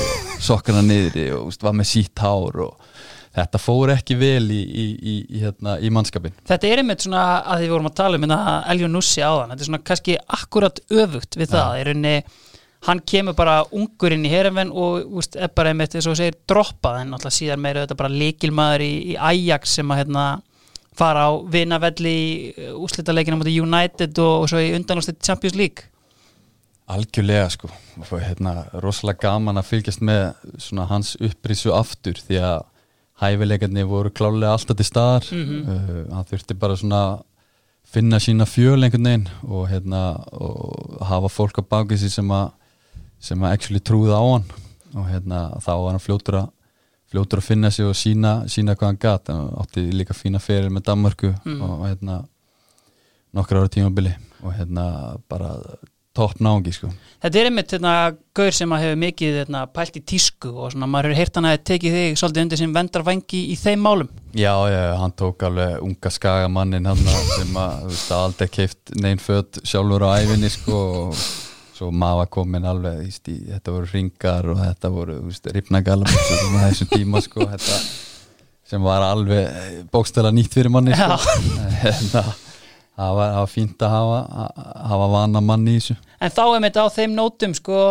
sokkana 0.44 0.84
niðri 0.86 1.30
og 1.36 1.50
veist, 1.50 1.64
var 1.66 1.78
með 1.78 1.90
sítt 1.92 2.24
hár 2.24 2.62
og 2.68 2.90
þetta 3.38 3.62
fór 3.62 3.94
ekki 3.94 4.18
vel 4.18 4.50
í, 4.54 4.60
í, 4.60 4.86
í, 4.98 5.16
hérna, 5.44 5.78
í 5.80 5.92
mannskapin 5.94 6.36
Þetta 6.48 6.70
er 6.70 6.82
einmitt 6.82 7.06
svona 7.06 7.24
að 7.44 7.62
því 7.62 7.68
við 7.68 7.74
vorum 7.76 7.90
að 7.92 7.98
tala 8.00 8.20
um 8.20 8.26
hérna 8.26 8.42
Eljon 8.74 8.94
Nussi 8.98 9.24
áðan, 9.24 9.54
þetta 9.54 9.66
er 9.66 9.70
svona 9.72 9.86
kannski 9.92 10.20
akkurat 10.40 10.84
öfugt 10.90 11.40
við 11.40 11.54
það, 11.54 11.80
í 11.80 11.88
rauninni 11.88 12.16
hann 12.88 13.02
kemur 13.10 13.36
bara 13.38 13.60
ungur 13.74 14.14
inn 14.14 14.26
í 14.26 14.32
herravenn 14.32 14.72
og 14.72 15.18
úst, 15.20 15.36
er 15.36 15.50
bara 15.56 15.74
einmitt 15.74 15.96
að 15.98 16.06
þú 16.08 16.18
segir 16.18 16.38
droppað 16.50 17.02
en 17.02 17.16
alltaf 17.18 17.34
síðan 17.36 17.64
meira 17.64 17.84
þetta 17.84 17.98
bara 18.00 18.14
líkilmaður 18.14 18.86
í, 18.86 18.92
í 19.14 19.18
Ajax 19.30 19.78
sem 19.80 19.92
að 19.94 20.04
hérna 20.04 20.26
fara 20.98 21.28
á 21.30 21.32
vinavelli 21.52 22.14
í 22.14 22.70
úslitalegina 22.78 23.38
mútið 23.40 23.62
United 23.66 24.22
og, 24.24 24.44
og 24.44 24.52
svo 24.52 24.62
í 24.62 24.74
undanlústit 24.78 25.22
Champions 25.26 25.58
League 25.58 25.90
Algjörlega 26.88 27.50
sko. 27.52 27.68
Hérna, 28.22 28.54
rosalega 28.80 29.20
gaman 29.28 29.60
að 29.60 29.66
fylgjast 29.74 30.02
með 30.08 30.22
svona 30.62 30.86
hans 30.88 31.16
upprísu 31.20 31.74
aftur 31.76 32.14
því 32.24 32.38
að 32.48 32.62
hæfileikarnir 33.22 33.88
voru 33.90 34.12
klálega 34.14 34.54
alltaf 34.56 34.78
til 34.78 34.86
staðar. 34.88 35.26
Mhm. 35.34 35.58
uh, 35.68 36.14
hann 36.16 36.26
þurfti 36.30 36.56
bara 36.60 36.76
svona 36.80 37.02
finna 37.88 38.20
sína 38.20 38.46
fjöl 38.46 38.84
einhvern 38.84 39.04
veginn 39.08 39.28
og 39.48 39.68
hérna 39.72 40.02
og 40.36 41.02
hafa 41.08 41.28
fólk 41.32 41.60
á 41.60 41.64
bakið 41.64 42.02
sér 42.06 42.14
sem 42.20 42.32
að 42.36 42.52
sem 43.20 43.40
að 43.42 43.52
actually 43.56 43.80
trúði 43.80 44.14
á 44.16 44.22
hann. 44.22 44.46
Og 44.96 45.06
hérna 45.12 45.40
þá 45.60 45.72
var 45.84 45.92
hann 45.96 46.04
fljótur 46.04 46.36
að 46.44 46.50
fljótur 47.12 47.40
að 47.42 47.48
finna 47.48 47.72
sig 47.72 47.86
og 47.88 47.96
sína, 47.96 48.46
sína 48.48 48.76
hvað 48.76 48.88
hann 48.92 49.00
gat. 49.02 49.28
Hann 49.28 49.50
átti 49.60 49.92
líka 49.92 50.14
fína 50.14 50.40
fyrir 50.40 50.70
með 50.70 50.84
Danmarku 50.88 51.34
Mhm. 51.46 51.62
og 51.62 51.86
hérna 51.88 52.26
nokkra 53.34 53.60
ára 53.64 53.70
tímabili. 53.70 54.16
Og 54.44 54.54
hérna 54.54 55.18
bara 55.30 55.56
topp 56.18 56.41
náungi 56.43 56.74
sko. 56.76 56.89
Þetta 57.24 57.39
er 57.39 57.49
einmitt 57.49 57.74
hérna, 57.74 57.93
gaur 58.38 58.53
sem 58.53 58.74
að 58.76 58.84
hefur 58.84 58.99
mikið 59.01 59.39
hérna, 59.39 59.63
pælt 59.74 59.97
í 59.97 60.03
tísku 60.05 60.51
og 60.53 60.74
svona 60.74 60.89
maður 60.89 61.11
hefur 61.11 61.22
heyrt 61.22 61.39
hann 61.39 61.49
að 61.49 61.57
tekið 61.72 61.97
þig 61.97 62.20
svolítið 62.22 62.45
undir 62.45 62.61
sem 62.61 62.76
vendarvangi 62.76 63.41
í 63.53 63.57
þeim 63.57 63.86
málum. 63.86 64.11
Já, 64.38 64.53
já, 64.70 64.82
hann 65.01 65.15
tók 65.18 65.47
alveg 65.47 65.82
unga 65.86 66.13
skagamannin 66.13 66.89
hann 66.91 67.03
sem 67.38 67.57
að, 67.57 67.84
þú 67.84 67.91
veist, 67.93 68.15
aldrei 68.20 68.51
keift 68.59 68.95
neinn 69.01 69.22
fött 69.22 69.61
sjálfur 69.65 70.05
á 70.05 70.09
æfinni 70.22 70.51
sko 70.53 70.82
og 71.07 71.22
svo 71.78 71.91
maður 71.93 72.30
komin 72.38 72.65
alveg, 72.70 72.99
þú 73.01 73.07
veist, 73.09 73.32
í, 73.34 73.38
þetta 73.53 73.78
voru 73.78 73.93
ringar 73.93 74.51
og 74.53 74.61
þetta 74.61 74.93
voru, 74.93 75.22
þú 75.22 75.32
veist, 75.32 75.49
ripnagalabúsur 75.57 76.45
á 76.53 76.61
þessum 76.68 76.93
tíma 76.93 77.24
sko, 77.26 77.49
þetta 77.53 77.80
sem 78.68 78.84
var 78.84 79.05
alveg 79.07 79.86
bókstæla 79.93 80.34
nýtt 80.36 80.57
fyrir 80.57 80.74
manni 80.74 80.93
sko. 80.97 82.22
Það 82.98 83.18
var, 83.20 83.34
var 83.38 83.50
fínt 83.52 83.84
að 83.86 83.91
hafa, 83.93 84.20
að 84.41 84.86
hafa 84.91 85.08
vana 85.14 85.41
manni 85.45 85.76
í 85.76 85.82
þessu. 85.82 85.95
En 86.18 86.34
þá 86.34 86.43
er 86.45 86.62
mitt 86.64 86.80
á 86.82 86.86
þeim 86.89 87.12
nótum 87.14 87.54
sko, 87.54 87.82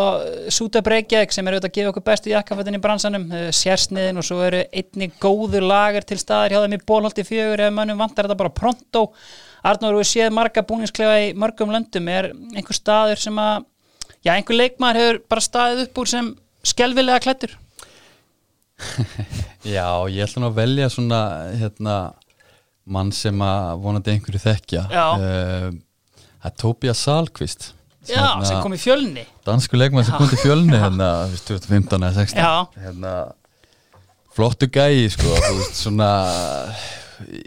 Súta 0.51 0.81
Breykjavík 0.83 1.31
sem 1.31 1.47
er 1.47 1.55
auðvitað 1.55 1.69
að 1.69 1.77
gefa 1.77 1.91
okkur 1.93 2.05
bestu 2.09 2.33
jakkafættin 2.33 2.75
í 2.75 2.81
bransanum 2.83 3.29
eh, 3.31 3.45
sérsniðin 3.55 4.19
og 4.19 4.27
svo 4.27 4.41
eru 4.43 4.65
einni 4.67 5.07
góður 5.23 5.63
lager 5.69 6.03
til 6.09 6.19
staðar 6.19 6.51
hjá 6.51 6.59
þeim 6.65 6.75
í 6.75 6.81
bólholti 6.91 7.23
fjögur 7.27 7.63
ef 7.69 7.73
mönnum 7.77 8.03
vantar 8.03 8.27
þetta 8.27 8.41
bara 8.43 8.51
pronto. 8.57 9.05
Arnór, 9.67 9.95
við 10.01 10.11
séð 10.11 10.35
marga 10.35 10.65
búningsklefa 10.67 11.23
í 11.23 11.31
mörgum 11.39 11.71
löndum. 11.71 12.11
Er 12.11 12.33
einhver 12.51 12.75
staður 12.75 13.23
sem 13.23 13.39
að 13.39 13.63
já, 14.25 14.33
einhver 14.35 14.59
leikmaður 14.59 15.01
hefur 15.01 15.21
bara 15.31 15.45
staðið 15.45 15.83
upp 15.85 16.03
úr 16.03 16.11
sem 16.11 16.29
skelvilega 16.67 17.23
klættur 17.23 17.55
Já, 19.75 19.87
ég 20.11 20.23
ætla 20.25 20.43
nú 20.43 20.51
að 20.51 20.59
velja 20.59 20.89
svona 20.93 21.21
hérna, 21.57 21.95
mann 22.87 23.09
sem 23.15 23.41
að 23.43 23.81
vonandi 23.83 24.13
einhverju 24.15 24.43
þekkja 24.45 24.85
Já. 24.93 25.05
Eh, 25.17 25.71
Það 26.37 26.51
er 26.51 26.55
Tobias 26.61 26.99
Salkvist 27.03 27.71
Já, 28.07 28.27
sem 28.47 28.61
kom 28.63 28.71
í 28.71 28.79
fjölni. 28.79 29.25
dansku 29.43 29.75
leikmann 29.75 30.05
sem 30.07 30.15
kom 30.15 30.29
til 30.31 30.39
fjölni 30.39 30.77
hérna, 30.83 31.07
þú 31.27 31.33
veist, 31.33 31.49
2015 31.49 32.05
eða 32.07 32.13
16 32.21 32.39
Já. 32.39 32.51
hérna, 32.85 33.15
flottu 34.37 34.69
gæi 34.71 35.09
sko, 35.11 35.33
veist, 35.57 35.75
svona 35.81 36.11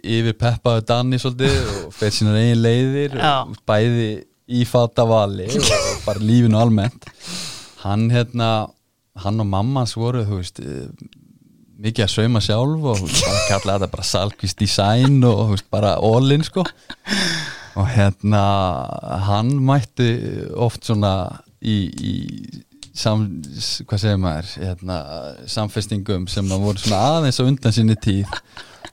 yfir 0.02 0.34
peppaðu 0.40 0.82
Danni 0.90 1.20
svolítið 1.22 1.56
og 1.86 1.94
fyrir 1.94 2.16
sínar 2.16 2.36
eigin 2.42 2.60
leiðir 2.64 3.16
og 3.22 3.54
bæði 3.70 4.08
í 4.50 4.64
fata 4.66 5.04
vali 5.06 5.46
og, 5.46 5.62
og 5.70 6.00
bara 6.08 6.24
lífinu 6.26 6.58
almennt. 6.58 7.06
Hann 7.84 8.08
hérna 8.10 8.48
hann 9.22 9.40
og 9.42 9.46
mamma 9.46 9.84
hans 9.84 9.94
voru 9.96 10.24
þú 10.26 10.40
veist 10.42 10.58
mikið 11.80 12.04
að 12.04 12.12
sauma 12.12 12.42
sjálf 12.44 12.88
og 12.92 13.04
bara 13.06 13.44
kalla 13.48 13.76
þetta 13.76 13.90
bara 13.94 14.06
Salkvist 14.06 14.60
design 14.60 15.20
og 15.26 15.54
bara 15.72 15.96
all-in 15.96 16.44
sko. 16.46 16.64
Og 17.78 17.86
hérna 17.94 18.42
hann 19.28 19.52
mætti 19.64 20.10
oft 20.58 20.88
svona 20.88 21.12
í, 21.62 21.76
í 21.88 22.14
sam, 22.96 23.28
hvað 23.86 24.02
segir 24.02 24.20
maður 24.20 24.50
hérna, 24.58 24.96
samfestingum 25.48 26.26
sem 26.30 26.50
að 26.50 26.66
voru 26.66 26.82
svona 26.82 27.04
aðeins 27.14 27.40
á 27.40 27.44
undan 27.46 27.76
sinni 27.76 27.96
tíð 28.00 28.26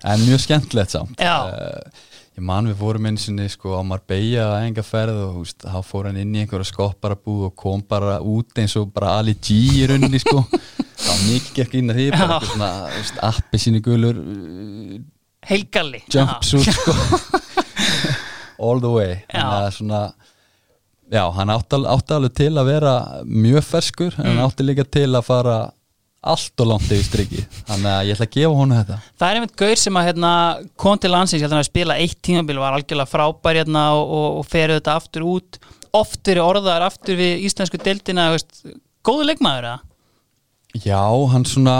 en 0.05 0.23
mjög 0.27 0.45
skemmtilegt 0.45 0.93
samt. 0.93 1.17
Já. 1.19 1.49
Eh, 1.49 2.05
ég 2.37 2.45
man 2.45 2.69
við 2.69 2.77
vorum 2.79 3.09
einu 3.09 3.19
sinni 3.19 3.49
sko 3.49 3.79
á 3.79 3.81
Marbella 3.87 4.51
að 4.53 4.67
enga 4.69 4.85
ferð 4.85 5.23
og 5.25 5.39
húst, 5.41 5.65
þá 5.65 5.79
fór 5.83 6.11
hann 6.11 6.21
inn 6.21 6.35
í 6.37 6.43
einhverja 6.45 6.69
skopparabúð 6.69 7.49
og 7.49 7.55
kom 7.57 7.81
bara 7.89 8.19
út 8.21 8.61
eins 8.61 8.77
og 8.79 8.91
bara 8.93 9.17
Ali 9.17 9.33
G 9.41 9.57
í 9.81 9.87
rauninni 9.89 10.21
sko 10.21 10.45
þá 10.97 11.11
mikið 11.27 11.53
gekk 11.59 11.77
inn 11.79 11.93
að 11.93 11.99
því 12.01 12.07
bara 12.13 12.25
Já. 12.27 12.37
eitthvað 12.37 12.49
svona 12.53 13.29
appi 13.31 13.61
sinni 13.63 13.81
gulur 13.85 14.19
uh, 14.23 14.97
Heilgalli 15.47 16.01
jumpsuit 16.11 16.71
sko 16.73 16.95
all 18.59 18.81
the 18.81 18.89
way 18.91 19.11
Já. 19.31 19.43
að 19.45 19.69
svona 19.77 20.01
já, 21.13 21.23
hann 21.37 21.51
átti, 21.53 21.79
átti 21.87 22.15
alveg 22.17 22.33
til 22.35 22.53
að 22.57 22.69
vera 22.73 22.93
mjög 23.23 23.63
ferskur 23.69 24.13
en 24.17 24.23
Mm. 24.25 24.29
hann 24.33 24.45
átti 24.49 24.65
líka 24.65 24.83
til 24.91 25.09
að 25.15 25.23
fara 25.27 25.57
allt 26.27 26.59
og 26.59 26.67
langt 26.67 26.89
yfir 26.91 27.05
strikki 27.05 27.43
þannig 27.69 27.91
að 27.93 28.07
ég 28.09 28.15
ætla 28.17 28.25
að 28.27 28.33
gefa 28.35 28.57
honum 28.57 28.77
þetta 28.81 28.97
Það 29.21 29.29
er 29.29 29.37
einmitt 29.37 29.55
gaur 29.61 29.75
sem 29.79 29.99
að 30.01 30.07
hérna, 30.09 30.31
kom 30.75 30.97
til 30.99 31.11
landsins, 31.13 31.43
að 31.45 31.53
hafi 31.61 31.69
spila 31.69 31.97
eitt 32.01 32.17
tímabil 32.25 32.59
var 32.59 32.75
algjörlega 32.75 33.11
frábær 33.11 33.59
hérna 33.61 33.83
og, 33.95 34.09
og, 34.17 34.39
og 34.41 34.49
ferið 34.49 34.81
þetta 34.81 34.95
aftur 34.99 35.27
út 35.29 35.59
oft 35.95 36.19
verið 36.27 36.43
orðaðar 36.43 36.87
aftur 36.89 37.15
við 37.21 37.45
íslensku 37.47 37.79
veist, 37.79 38.65
góðu 39.05 39.29
leikmaður 39.29 39.69
eða? 39.69 39.79
Já, 40.75 41.01
hann 41.31 41.45
svona 41.45 41.77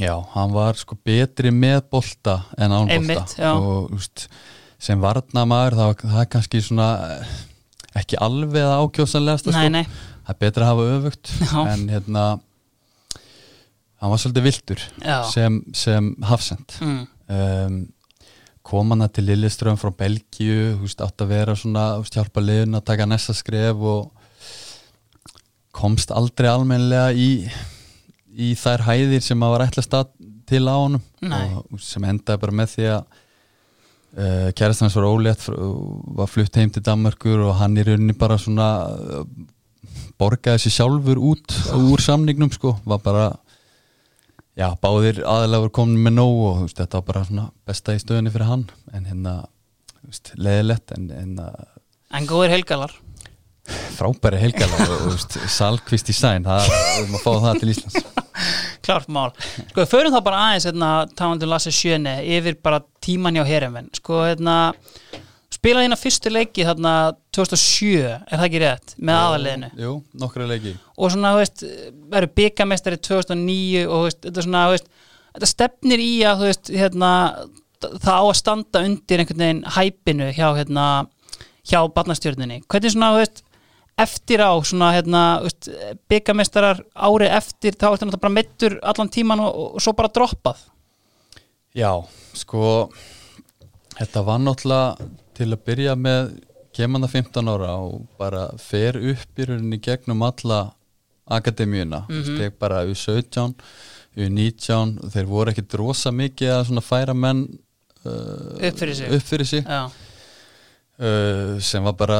já, 0.00 0.14
hann 0.34 0.54
var 0.54 0.78
sko 0.78 0.96
betri 1.04 1.52
með 1.54 1.84
bolta 1.92 2.40
en 2.58 2.74
án 2.74 2.90
Einmitt, 2.90 3.18
bolta 3.18 3.42
já. 3.42 3.52
og 3.54 3.94
úst, 3.94 4.28
sem 4.78 5.00
varnamaður 5.00 5.78
það, 5.78 5.94
það 6.04 6.22
er 6.22 6.30
kannski 6.34 6.62
svona 6.64 6.88
eh, 7.14 7.36
ekki 8.02 8.18
alveg 8.22 8.66
að 8.66 8.82
ákjósanlegast 8.82 9.50
nei, 9.54 9.84
það 10.24 10.34
er 10.34 10.40
betra 10.40 10.66
að 10.66 10.72
hafa 10.72 10.90
öfugt 10.98 11.32
Já. 11.38 11.58
en 11.70 11.88
hérna 11.92 12.24
hann 14.02 14.12
var 14.12 14.20
svolítið 14.20 14.48
viltur 14.48 14.86
já 15.00 15.18
sem, 15.30 15.60
sem 15.76 16.10
hafsend 16.28 16.78
mm. 16.80 17.02
um, 17.36 17.78
kom 18.64 18.94
hann 18.94 19.04
til 19.12 19.28
Lilleström 19.28 19.76
frá 19.76 19.90
Belgíu, 19.92 20.78
átt 21.04 21.20
að 21.20 21.30
vera 21.30 21.54
svona, 21.58 21.98
hjálpa 22.08 22.40
liðun 22.40 22.78
að 22.78 22.86
taka 22.88 23.06
næsta 23.08 23.36
skref 23.36 23.82
og 23.84 24.13
komst 25.74 26.12
aldrei 26.14 26.50
almennilega 26.50 27.12
í 27.12 27.30
í 28.34 28.54
þær 28.58 28.86
hæðir 28.88 29.22
sem 29.22 29.42
að 29.46 29.52
var 29.54 29.66
ætlast 29.68 29.94
til 30.44 30.64
á 30.66 30.76
veist, 30.76 31.86
sem 31.86 32.04
endaði 32.08 32.42
bara 32.42 32.56
með 32.60 32.72
því 32.72 32.88
að 32.90 33.02
uh, 34.18 34.48
kærastans 34.58 34.96
var 34.98 35.06
ólétt 35.08 35.46
var 36.18 36.30
flutt 36.30 36.58
heim 36.58 36.72
til 36.74 36.82
Danmarkur 36.84 37.44
og 37.46 37.58
hann 37.60 37.78
í 37.78 37.84
rauninni 37.86 38.16
bara 38.18 38.38
svona 38.40 38.68
uh, 38.90 39.22
borgaði 40.18 40.64
sér 40.64 40.76
sjálfur 40.78 41.20
út 41.30 41.56
úr 41.78 42.02
samningnum 42.02 42.52
sko, 42.54 42.74
var 42.86 43.00
bara 43.04 43.26
já, 44.58 44.68
báðir 44.82 45.22
aðeinslega 45.22 45.64
voru 45.64 45.74
komin 45.78 46.02
með 46.04 46.18
nóg 46.18 46.42
og 46.48 46.60
veist, 46.64 46.78
þetta 46.78 47.00
var 47.00 47.08
bara 47.10 47.24
svona 47.28 47.48
besta 47.66 47.96
í 47.96 48.02
stöðunni 48.02 48.34
fyrir 48.34 48.50
hann. 48.50 48.66
En 48.94 49.08
hérna, 49.08 49.34
veist, 50.04 50.34
leðilegt 50.38 50.94
en, 50.96 51.10
en 51.14 51.40
uh, 51.42 51.64
En 52.14 52.28
góður 52.30 52.54
heilgalar 52.54 52.94
frábæri 53.96 54.40
helgala 54.42 54.86
salkvist 55.58 56.10
í 56.12 56.16
sæn 56.16 56.46
það, 56.46 56.68
við 56.68 57.02
erum 57.02 57.18
að 57.18 57.24
fá 57.24 57.32
það 57.46 57.60
til 57.60 57.72
Íslands. 57.74 58.08
Klart 58.84 59.08
mál. 59.12 59.30
Sko, 59.70 59.86
förum 59.88 60.12
þá 60.12 60.20
bara 60.26 60.40
aðeins 60.48 60.66
hérna, 60.68 60.90
talandu 61.16 61.48
Lasse 61.48 61.72
Sjöne 61.72 62.18
yfir 62.36 62.58
bara 62.64 62.82
tíman 63.04 63.38
hjá 63.38 63.44
herumvenn 63.48 63.88
Sko, 63.96 64.24
hérna 64.26 64.56
spilaði 65.54 65.86
hérna 65.86 65.98
fyrstu 65.98 66.32
leiki 66.32 66.66
þarna 66.66 66.94
2007 67.36 67.94
er 68.04 68.34
það 68.34 68.46
ekki 68.48 68.62
rétt, 68.64 68.94
með 68.98 69.20
aðaliðinu 69.22 69.70
Jú, 69.80 69.94
nokkra 70.20 70.48
leiki. 70.50 70.74
Og 70.98 71.14
svona, 71.14 71.32
þú 71.32 71.40
veist, 71.40 71.64
verður 72.12 72.34
byggamestari 72.40 73.00
2009 73.00 73.84
og 73.86 74.06
veist, 74.08 74.20
þetta 74.26 74.42
er 74.42 74.48
svona, 74.48 74.64
þú 74.66 74.76
veist 74.76 74.90
þetta 75.34 75.50
stefnir 75.50 76.04
í 76.04 76.12
að, 76.26 76.42
þú 76.42 76.50
veist, 76.50 76.72
hérna 76.74 77.12
það 77.94 78.12
á 78.12 78.24
að 78.24 78.36
standa 78.40 78.84
undir 78.88 79.22
einhvern 79.22 79.44
veginn 79.44 79.64
hæpinu 79.76 80.30
hjá, 80.34 80.46
hérna 80.58 80.86
hjá 81.64 81.80
barnastjörnunni, 81.96 82.60
hvernig 82.68 82.94
svona, 82.94 83.12
þú 83.14 83.22
veist 83.22 83.43
eftir 83.98 84.40
á, 84.42 84.50
svona, 84.66 84.92
hérna 84.96 85.22
byggamestarar 86.10 86.80
árið 86.94 87.30
eftir 87.36 87.76
þá 87.78 87.86
ertu 87.92 88.06
náttúrulega 88.08 88.22
bara 88.24 88.34
meittur 88.34 88.78
allan 88.82 89.08
tíman 89.14 89.40
og, 89.44 89.58
og 89.76 89.82
svo 89.84 89.92
bara 89.94 90.10
droppað 90.14 90.64
Já, 91.74 91.90
sko 92.34 92.90
þetta 93.98 94.24
var 94.26 94.38
náttúrulega 94.42 95.08
til 95.34 95.50
að 95.54 95.64
byrja 95.66 95.94
með 95.98 96.34
kemanda 96.74 97.06
15 97.10 97.50
ára 97.50 97.72
og 97.82 98.04
bara 98.18 98.48
fer 98.58 98.98
upp 98.98 99.38
í 99.38 99.46
rauninni 99.46 99.78
gegnum 99.82 100.22
alla 100.26 100.72
akademíuna, 101.30 102.02
mm 102.08 102.14
Mhm. 102.20 102.36
steg 102.36 102.58
bara 102.58 102.82
U17 102.84 103.54
U19, 104.16 105.10
þeir 105.10 105.26
voru 105.26 105.50
ekkit 105.50 105.74
rosa 105.80 106.10
mikið 106.14 106.50
að 106.54 106.64
svona 106.68 106.82
færa 106.84 107.14
menn 107.16 107.40
uh, 108.06 108.58
Upp 108.60 108.76
fyrir 108.78 108.94
sig. 108.94 109.08
upp 109.10 109.22
fyrir 109.26 109.46
sig. 109.48 109.64
Uh, 110.94 111.58
sem 111.58 111.82
var 111.82 111.96
bara 111.98 112.18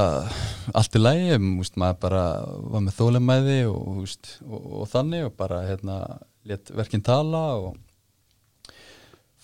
allt 0.75 0.97
í 0.99 1.01
lægi 1.01 1.37
maður 1.39 1.99
bara 2.03 2.23
var 2.43 2.83
með 2.83 2.97
þólemæði 2.97 3.59
og, 3.71 3.85
múst, 4.01 4.33
og, 4.43 4.65
og 4.81 4.89
þannig 4.91 5.29
og 5.29 5.37
bara 5.39 5.61
hérna 5.63 5.99
let 6.43 6.73
verkinn 6.75 7.05
tala 7.07 7.43
og 7.55 7.77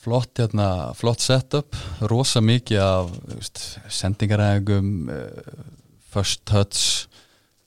flott, 0.00 0.32
hérna, 0.40 0.90
flott 0.98 1.22
setup. 1.22 1.78
Rosa 2.10 2.42
mikið 2.42 2.82
af 2.82 3.14
múst, 3.30 3.62
sendingaræðingum 4.00 4.90
uh, 5.14 5.64
first 6.10 6.42
touch 6.50 7.06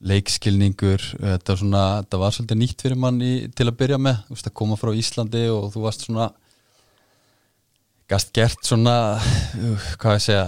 leikskilningur. 0.03 0.99
Þetta, 1.15 1.57
svona, 1.61 1.83
þetta 2.03 2.23
var 2.25 2.35
svolítið 2.35 2.59
nýtt 2.59 2.83
fyrir 2.83 2.99
mann 2.99 3.23
í, 3.23 3.33
til 3.55 3.69
að 3.69 3.77
byrja 3.79 4.01
með, 4.03 4.23
veist 4.33 4.49
að 4.49 4.57
koma 4.59 4.75
frá 4.79 4.91
Íslandi 4.99 5.45
og 5.53 5.69
þú 5.71 5.85
varst 5.87 6.09
svona 6.09 6.33
gast 8.11 8.33
gert 8.35 8.67
svona 8.67 8.97
uh, 9.15 9.91
hvað 10.01 10.17
ég 10.17 10.25
segja 10.27 10.47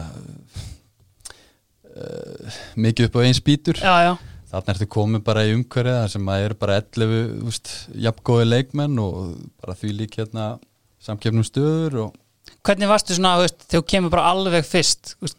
uh, 1.96 2.60
mikið 2.76 3.10
upp 3.10 3.18
á 3.18 3.22
já, 3.24 3.96
já, 4.06 4.12
þannig 4.52 4.74
ertu 4.76 4.88
komið 4.96 5.24
bara 5.26 5.46
í 5.48 5.56
umhverfið 5.56 5.98
þar 6.02 6.12
sem 6.14 6.30
að 6.32 6.46
eru 6.48 6.60
bara 6.60 6.78
11 6.82 7.48
úst, 7.50 7.72
jafngóði 8.06 8.46
leikmenn 8.50 9.02
og 9.02 9.18
bara 9.62 9.78
því 9.80 9.96
lík 10.02 10.20
hérna 10.20 10.46
samkefnum 11.06 11.46
stöður 11.48 12.00
og 12.06 12.22
hvernig 12.66 12.89
varstu 12.89 13.16
svona, 13.18 13.36
þú 13.41 13.48
þegar 13.50 13.82
þú 13.82 13.84
kemur 13.93 14.14
bara 14.14 14.32
alveg 14.34 14.66
fyrst, 14.68 15.16
þú 15.22 15.32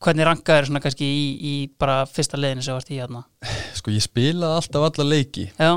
hvernig 0.00 0.28
rankaður 0.28 0.70
svona 0.70 0.82
kannski 0.84 1.08
í, 1.08 1.24
í 1.40 1.54
bara 1.80 2.02
fyrsta 2.08 2.40
leiðinu 2.40 2.64
sem 2.64 2.76
varst 2.76 2.92
í 2.92 3.00
hérna? 3.00 3.24
sko 3.78 3.94
ég 3.94 4.04
spilaði 4.04 4.60
alltaf 4.60 4.88
alla 4.90 5.08
leiki 5.08 5.50
Já, 5.56 5.74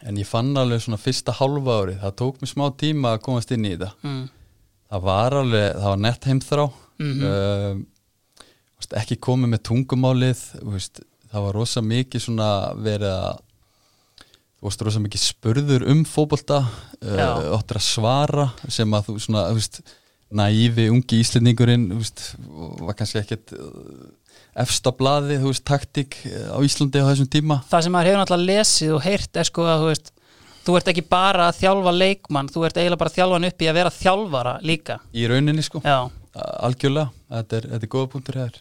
en 0.00 0.20
ég 0.20 0.28
fann 0.28 0.52
alveg 0.56 0.84
svona 0.84 1.00
fyrsta 1.00 1.36
hálfa 1.36 1.80
ári 1.82 1.96
það 2.00 2.20
tók 2.22 2.40
mér 2.40 2.52
smá 2.54 2.68
tíma 2.80 3.16
að 3.16 3.24
komast 3.28 3.52
inn 3.56 3.66
í 3.68 3.74
þetta 3.74 3.90
mm. 4.04 4.22
það 4.92 5.08
var 5.10 5.40
alveg, 5.42 5.66
það 5.76 5.90
var 5.92 6.06
nett 6.06 6.30
heimþrá 6.30 6.70
Mhm. 7.00 7.24
um, 7.24 7.86
veist, 8.80 8.96
ekki 9.02 9.20
komið 9.22 9.54
með 9.54 9.62
tungumálið 9.68 10.42
veist, 10.72 11.02
það 11.30 11.46
var 11.46 11.56
rosa 11.60 11.82
mikið 11.84 12.26
svona 12.26 12.50
verið 12.80 13.14
að 13.14 13.40
þú 14.60 14.68
varst 14.68 14.84
rosa 14.84 15.00
mikið 15.00 15.24
spurður 15.24 15.86
um 15.88 16.04
fótbolta 16.04 16.60
Já. 17.00 17.26
uh, 17.32 17.56
áttir 17.56 17.80
að 17.80 17.86
svara 17.86 18.46
sem 18.68 18.96
að 18.96 19.08
þú 19.08 19.18
svona 19.24 19.48
þú 19.48 19.58
veist, 19.60 19.82
næfi 20.40 20.86
ungi 20.92 21.20
íslendingurinn 21.24 21.90
veist, 21.96 22.24
var 22.84 22.96
kannski 22.98 23.22
ekkert 23.22 23.54
uh, 23.56 24.08
efsta 24.60 24.92
blaði, 24.92 25.38
þú 25.40 25.52
veist, 25.52 25.64
taktík 25.68 26.18
uh, 26.28 26.56
á 26.56 26.58
Íslandi 26.66 27.00
á 27.00 27.08
þessum 27.08 27.30
tíma. 27.32 27.60
Það 27.70 27.86
sem 27.86 27.94
maður 27.94 28.10
hefur 28.10 28.20
náttúrulega 28.20 28.58
lesið 28.60 28.96
og 28.96 29.04
heyrt 29.06 29.40
er 29.40 29.48
sko 29.48 29.64
að 29.64 29.84
þú 29.84 29.90
veist 29.94 30.12
þú 30.60 30.76
ert 30.76 30.90
ekki 30.92 31.04
bara 31.08 31.46
að 31.48 31.60
þjálfa 31.62 31.92
leikmann 31.96 32.50
þú 32.52 32.66
ert 32.68 32.80
eiginlega 32.80 33.00
bara 33.00 33.12
að 33.12 33.16
þjálfa 33.16 33.38
hann 33.38 33.48
upp 33.48 33.62
í 33.62 33.68
að 33.70 33.78
vera 33.80 33.94
þjálfara 33.96 34.56
líka. 34.66 34.98
Í 35.16 35.28
rauninni 35.30 35.64
sko. 35.64 35.80
Já, 35.80 36.10
algjörlega, 36.36 37.14
þetta 37.38 37.56
er, 37.62 37.70
þetta 37.72 37.88
er 37.88 37.92
góða 37.96 38.10
punktur 38.12 38.42
hér 38.42 38.58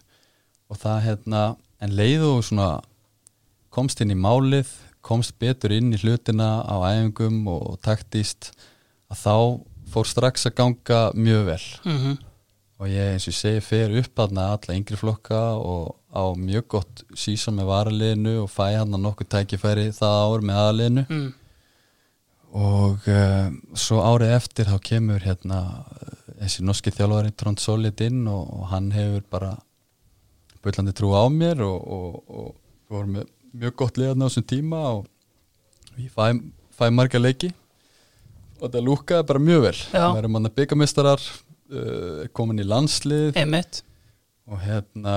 og 0.70 0.80
það 0.80 1.04
hérna 1.08 1.44
en 1.82 1.96
leiðu 1.96 2.32
og 2.38 2.46
svona 2.46 2.70
komst 3.74 4.02
inn 4.04 4.14
í 4.14 4.18
málið, 4.18 4.72
komst 5.06 5.38
betur 5.42 5.74
inn 5.74 5.94
í 5.96 6.00
hlutina 6.02 6.62
á 6.66 6.76
æfingum 6.92 7.44
og 7.50 7.78
taktíst 7.86 8.52
að 9.10 9.22
þá 9.24 9.36
fór 9.90 10.10
strax 10.10 10.46
að 10.50 10.58
ganga 10.60 11.04
mjög 11.18 11.46
vel. 11.50 11.64
Mm 11.86 12.18
og 12.80 12.88
ég 12.88 13.14
eins 13.14 13.28
og 13.28 13.34
ég 13.34 13.40
segi 13.40 13.64
fer 13.64 13.94
upp 14.00 14.22
aðna 14.24 14.54
alla 14.56 14.76
yngri 14.78 14.98
flokka 15.00 15.40
og 15.60 15.98
á 16.16 16.24
mjög 16.40 16.68
gott 16.76 17.04
sísón 17.12 17.60
með 17.60 17.70
varaliðinu 17.74 18.36
og 18.46 18.52
fæ 18.52 18.80
hann 18.80 18.96
að 18.96 19.04
nokkuð 19.04 19.30
tækifæri 19.36 19.90
það 19.96 20.20
ár 20.24 20.46
með 20.48 20.60
aðaliðinu 20.62 21.04
mm. 21.06 21.26
og 22.64 23.10
uh, 23.12 23.50
svo 23.76 24.00
árið 24.06 24.36
eftir 24.38 24.72
þá 24.72 24.78
kemur 24.92 25.26
hérna 25.28 25.60
eh, 26.00 26.14
þessi 26.46 26.66
norski 26.66 26.96
þjálfari 26.96 27.36
Trond 27.36 27.62
Solid 27.62 28.06
inn 28.06 28.24
og, 28.32 28.48
og 28.48 28.72
hann 28.72 28.90
hefur 28.96 29.28
bara 29.30 29.52
byrlandi 30.66 30.93
trú 30.97 31.12
á 31.16 31.24
mér 31.32 31.64
og, 31.66 31.78
og, 31.80 32.18
og 32.28 32.49
við 32.89 32.95
vorum 32.97 33.18
með 33.18 33.28
mjög 33.60 33.76
gott 33.82 33.99
liðan 33.99 34.24
á 34.24 34.28
þessum 34.28 34.47
tíma 34.49 34.80
og 34.93 35.05
ég 35.99 36.14
fæ, 36.14 36.39
fæ 36.76 36.86
marga 36.93 37.22
leiki. 37.22 37.51
Og 38.60 38.66
þetta 38.68 38.84
lúkaði 38.84 39.28
bara 39.30 39.43
mjög 39.43 39.62
vel. 39.68 39.78
Við 39.93 40.20
erum 40.22 40.36
hann 40.38 40.49
að 40.49 40.57
byggamistarar 40.57 41.24
uh, 41.24 42.26
komin 42.36 42.60
í 42.60 42.68
landslið. 42.68 43.38
Einmitt. 43.39 43.84
Og 44.49 44.60
hérna 44.64 45.16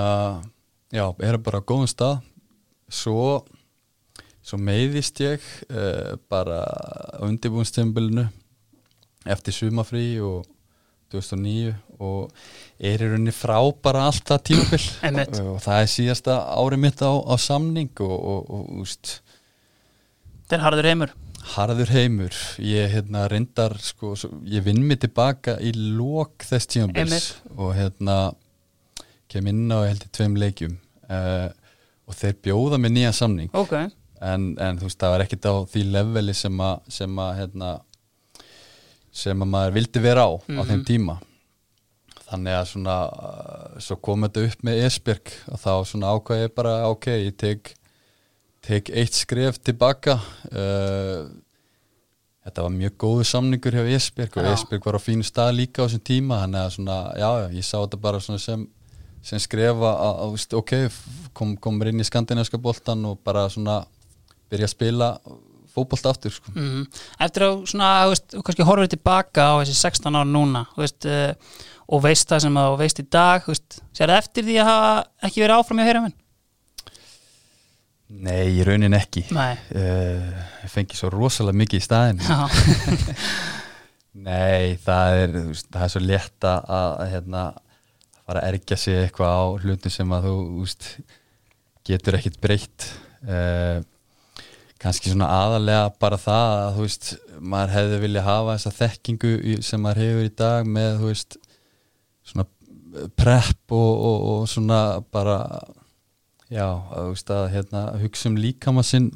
já, 0.93 1.05
erum 1.09 1.43
bara 1.43 1.59
á 1.59 1.67
góðum 1.67 1.89
stað. 1.91 2.23
Svo 2.93 3.43
svo 4.43 4.59
meiðist 4.59 5.21
ég 5.23 5.43
uh, 5.71 6.15
bara 6.31 6.63
á 6.67 7.23
undirbúinstembilinu 7.23 8.27
eftir 9.23 9.55
sumafrí 9.55 10.19
og 10.19 10.43
2009 11.13 11.71
og 12.03 12.31
er 12.83 13.03
í 13.03 13.09
rauninni 13.09 13.33
frá 13.35 13.57
bara 13.83 14.07
allt 14.09 14.27
það 14.27 14.43
tímabil. 14.49 14.81
Einmitt. 15.07 15.39
og 15.41 15.59
það 15.63 15.79
er 15.79 15.91
síðasta 15.93 16.37
árið 16.59 16.83
mitt 16.83 17.03
á, 17.03 17.11
á 17.11 17.35
samning 17.39 18.03
og, 18.03 18.13
og, 18.13 18.51
og 18.57 18.83
úst, 18.83 19.17
þetta 20.43 20.59
er 20.59 20.65
harður 20.67 20.89
heimur. 20.91 21.15
Harður 21.53 21.91
heimur. 21.91 22.37
Ég 22.63 22.93
hérna 22.93 23.25
reyndar 23.31 23.75
sko, 23.83 24.13
ég 24.47 24.63
vinn 24.67 24.83
mig 24.87 25.01
tilbaka 25.03 25.57
í 25.59 25.73
lok 25.75 26.45
þess 26.47 26.71
tímabils 26.71 27.33
og 27.57 27.73
hérna 27.75 28.19
kem 29.31 29.49
inn 29.51 29.65
á 29.71 29.83
ég 29.83 29.93
held 29.93 30.07
í 30.07 30.13
tveim 30.15 30.39
leikjum. 30.39 30.77
Uh, 31.09 31.49
og 32.07 32.15
þeir 32.19 32.39
bjóða 32.43 32.79
mig 32.79 32.93
nýja 32.95 33.11
samning. 33.15 33.51
Ok, 33.55 33.75
en, 34.23 34.53
en 34.61 34.79
þú 34.79 34.87
veist 34.87 35.01
það 35.01 35.13
var 35.15 35.25
ekkert 35.25 35.49
á 35.51 35.53
því 35.71 35.83
leveli 35.91 36.35
sem 36.37 36.63
að 36.63 36.95
sem 36.95 37.19
að 37.19 37.35
hérna 37.41 37.73
sem 39.13 39.45
að 39.45 39.51
maður 39.51 39.75
vildi 39.77 40.01
vera 40.03 40.25
á 40.25 40.31
á 40.35 40.61
þeim 40.67 40.83
tíma 40.87 41.19
þannig 42.33 42.57
að 42.57 42.67
svona 42.73 42.97
uh, 43.13 43.79
svo 43.83 43.97
kom 44.03 44.25
þetta 44.27 44.43
upp 44.49 44.67
með 44.67 44.83
Esbjörg 44.89 45.33
og 45.53 45.63
þá 45.63 45.71
svona 45.87 46.11
ákvað 46.17 46.43
ég 46.43 46.53
bara 46.57 46.75
ok, 46.89 47.09
ég 47.27 47.39
tek 47.39 47.73
tek 48.63 48.91
eitt 48.95 49.17
skref 49.17 49.59
tilbaka 49.61 50.17
uh, 50.19 51.23
þetta 52.43 52.65
var 52.65 52.75
mjög 52.75 52.95
góðu 52.99 53.25
samningur 53.27 53.77
hjá 53.79 53.83
Esbjörg 53.97 54.39
og. 54.39 54.51
Esbjörg 54.53 54.87
var 54.87 54.99
á 54.99 55.05
fínu 55.05 55.27
stað 55.27 55.57
líka 55.61 55.83
á 55.83 55.87
þessum 55.87 56.05
tíma 56.09 56.43
þannig 56.43 56.63
að 56.63 56.73
svona, 56.77 56.99
já, 57.19 57.29
ég 57.55 57.67
sá 57.67 57.75
þetta 57.77 58.01
bara 58.03 58.23
svona 58.23 58.43
sem 58.43 58.65
sem 59.23 59.39
skrefa 59.39 59.93
að, 60.03 60.35
ok, 60.59 60.73
kom, 61.35 61.55
komur 61.63 61.87
inn 61.87 62.03
í 62.03 62.07
skandinaviska 62.07 62.59
boltan 62.59 63.05
og 63.07 63.21
bara 63.23 63.45
svona 63.51 63.79
byrja 64.51 64.67
að 64.67 64.73
spila 64.73 65.09
fótbolt 65.73 66.05
aftur 66.05 66.33
sko. 66.35 66.51
mm. 66.53 66.81
eftir 67.23 67.47
að 67.47 67.61
svona, 67.71 67.91
þú 68.03 68.11
veist, 68.13 68.27
þú 68.33 68.43
kannski 68.47 68.67
horfir 68.67 68.91
tilbaka 68.93 69.47
á 69.47 69.53
þessi 69.61 69.77
16 69.79 70.19
ára 70.19 70.27
núna 70.29 70.65
þú 70.73 70.83
veist, 70.83 71.07
uh, 71.07 71.61
og 71.87 72.03
veist 72.03 72.29
það 72.29 72.45
sem 72.45 72.59
þú 72.59 72.75
veist 72.79 73.01
í 73.01 73.07
dag 73.11 73.47
veist, 73.47 73.79
sér 73.95 74.11
það 74.11 74.21
eftir 74.21 74.47
því 74.47 74.59
að 74.61 74.69
hafa 74.71 74.91
ekki 75.27 75.43
verið 75.43 75.57
áfram 75.57 75.81
í 75.81 75.83
að 75.83 75.91
heyra 75.91 76.03
minn 76.07 76.19
Nei, 78.13 78.59
í 78.59 78.61
raunin 78.61 78.93
ekki. 78.93 79.23
Nei, 79.33 79.55
uh, 79.73 80.41
ég 80.61 80.69
fengi 80.69 80.97
svo 80.99 81.07
rosalega 81.09 81.57
mikið 81.63 81.79
í 81.79 81.85
staðin 81.87 82.19
Nei, 84.27 84.75
það 84.83 85.21
er, 85.23 85.31
veist, 85.49 85.69
það 85.73 85.85
er 85.85 85.93
svo 85.95 86.01
létt 86.03 86.45
að, 86.45 86.67
að 86.75 87.07
hérna, 87.15 87.41
fara 88.21 88.43
að 88.43 88.51
ergja 88.51 88.77
sig 88.77 88.99
eitthvað 88.99 89.33
á 89.33 89.43
hlutum 89.63 89.95
sem 89.95 90.13
að 90.13 90.27
þú 90.27 90.35
veist, 90.59 90.85
getur 91.89 92.19
ekkit 92.19 92.37
breytt. 92.43 92.85
Uh, 93.25 93.81
kannski 94.83 95.09
svona 95.09 95.31
aðalega 95.33 95.89
bara 95.97 96.19
það 96.21 96.53
að 96.59 96.77
þú 96.77 96.85
veist, 96.85 97.09
maður 97.39 97.75
hefði 97.79 97.99
vilja 98.03 98.27
hafa 98.27 98.59
þessa 98.59 98.75
þekkingu 98.77 99.33
sem 99.65 99.81
maður 99.81 100.03
hefur 100.03 100.29
í 100.29 100.35
dag 100.43 100.69
með, 100.77 101.01
þú 101.01 101.09
veist 101.09 101.39
svona 102.23 102.47
prep 103.17 103.73
og, 103.73 103.91
og, 104.09 104.25
og 104.31 104.49
svona 104.51 104.79
bara 105.13 105.37
já, 106.53 106.67
að, 106.67 107.45
hérna, 107.53 107.85
hugsa 108.01 108.29
um 108.29 108.37
líkama 108.37 108.83
sinn 108.85 109.11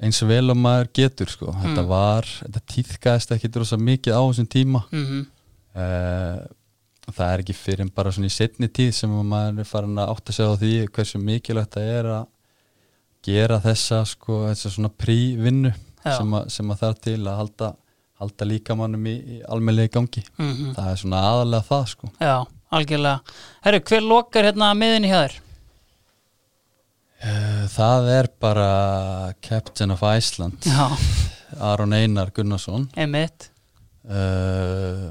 eins 0.00 0.22
og 0.24 0.30
vel 0.30 0.50
og 0.50 0.56
maður 0.56 0.88
getur 0.96 1.28
sko. 1.28 1.52
þetta 1.52 1.82
Mm. 1.82 1.90
var, 1.90 2.26
þetta 2.40 2.62
tíðkaðist 2.72 3.34
ekki 3.36 3.52
drosa 3.52 3.76
mikið 3.76 4.16
á 4.16 4.22
þessum 4.22 4.48
tíma 4.48 4.86
mm 4.90 5.26
uh, 5.76 6.40
það 7.10 7.32
er 7.32 7.42
ekki 7.42 7.56
fyrir 7.56 7.84
en 7.84 7.92
bara 7.94 8.12
svona 8.14 8.28
í 8.30 8.34
setni 8.34 8.68
tíð 8.70 8.92
sem 8.94 9.10
að 9.10 9.26
maður 9.26 9.62
er 9.62 9.68
farin 9.68 9.98
að 9.98 10.12
átta 10.12 10.34
sig 10.34 10.46
á 10.46 10.54
því 10.60 10.72
hversu 10.94 11.18
mikilvægt 11.18 11.76
það 11.76 11.92
er 11.98 12.08
að 12.14 12.26
gera 13.26 13.60
þessa 13.60 14.00
sko, 14.08 14.36
þessa 14.48 14.70
svona 14.70 14.90
prívinnu 14.94 15.72
sem, 16.04 16.36
sem 16.48 16.70
að 16.70 16.82
það 16.82 16.92
er 16.92 17.00
til 17.06 17.16
að 17.20 17.38
halda, 17.40 17.70
halda 18.20 18.48
líkamannum 18.48 19.06
í, 19.10 19.14
í 19.18 19.38
almennilegi 19.48 19.94
gangi. 19.96 20.24
Mm 20.38 20.74
það 20.76 20.90
er 20.92 21.00
svona 21.02 21.20
aðalega 21.30 21.68
það 21.70 21.86
sko. 21.94 22.10
Já, 22.20 22.34
algjörlega. 22.78 23.36
Herru, 23.66 23.80
hver 23.90 24.04
lokar 24.06 24.48
hérna 24.50 24.72
miðinni 24.78 25.10
hjá 25.12 25.20
þér? 25.24 25.38
uh, 27.24 27.64
það 27.74 28.10
er 28.16 28.28
bara 28.40 28.68
Captain 29.44 29.90
of 29.94 30.04
Iceland. 30.06 30.68
Já, 30.68 30.86
Aron 31.60 31.92
Einar 31.96 32.30
Gunnarsson. 32.36 32.88
Einmitt. 32.96 33.50
Uh, 34.04 35.10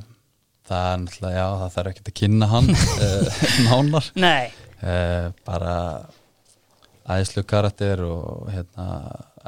það 0.69 0.85
er 0.93 1.01
náttúrulega, 1.03 1.35
já, 1.35 1.47
það 1.63 1.75
þarf 1.75 1.91
ekki 1.93 2.05
að 2.05 2.15
kynna 2.21 2.47
hann 2.53 2.71
uh, 2.75 3.43
nánar. 3.67 4.09
Nei, 4.19 4.49
uh, 4.81 5.29
bara 5.47 5.75
æðislu 7.09 7.43
karakter 7.49 8.01
og 8.05 8.49
hérna, 8.53 8.87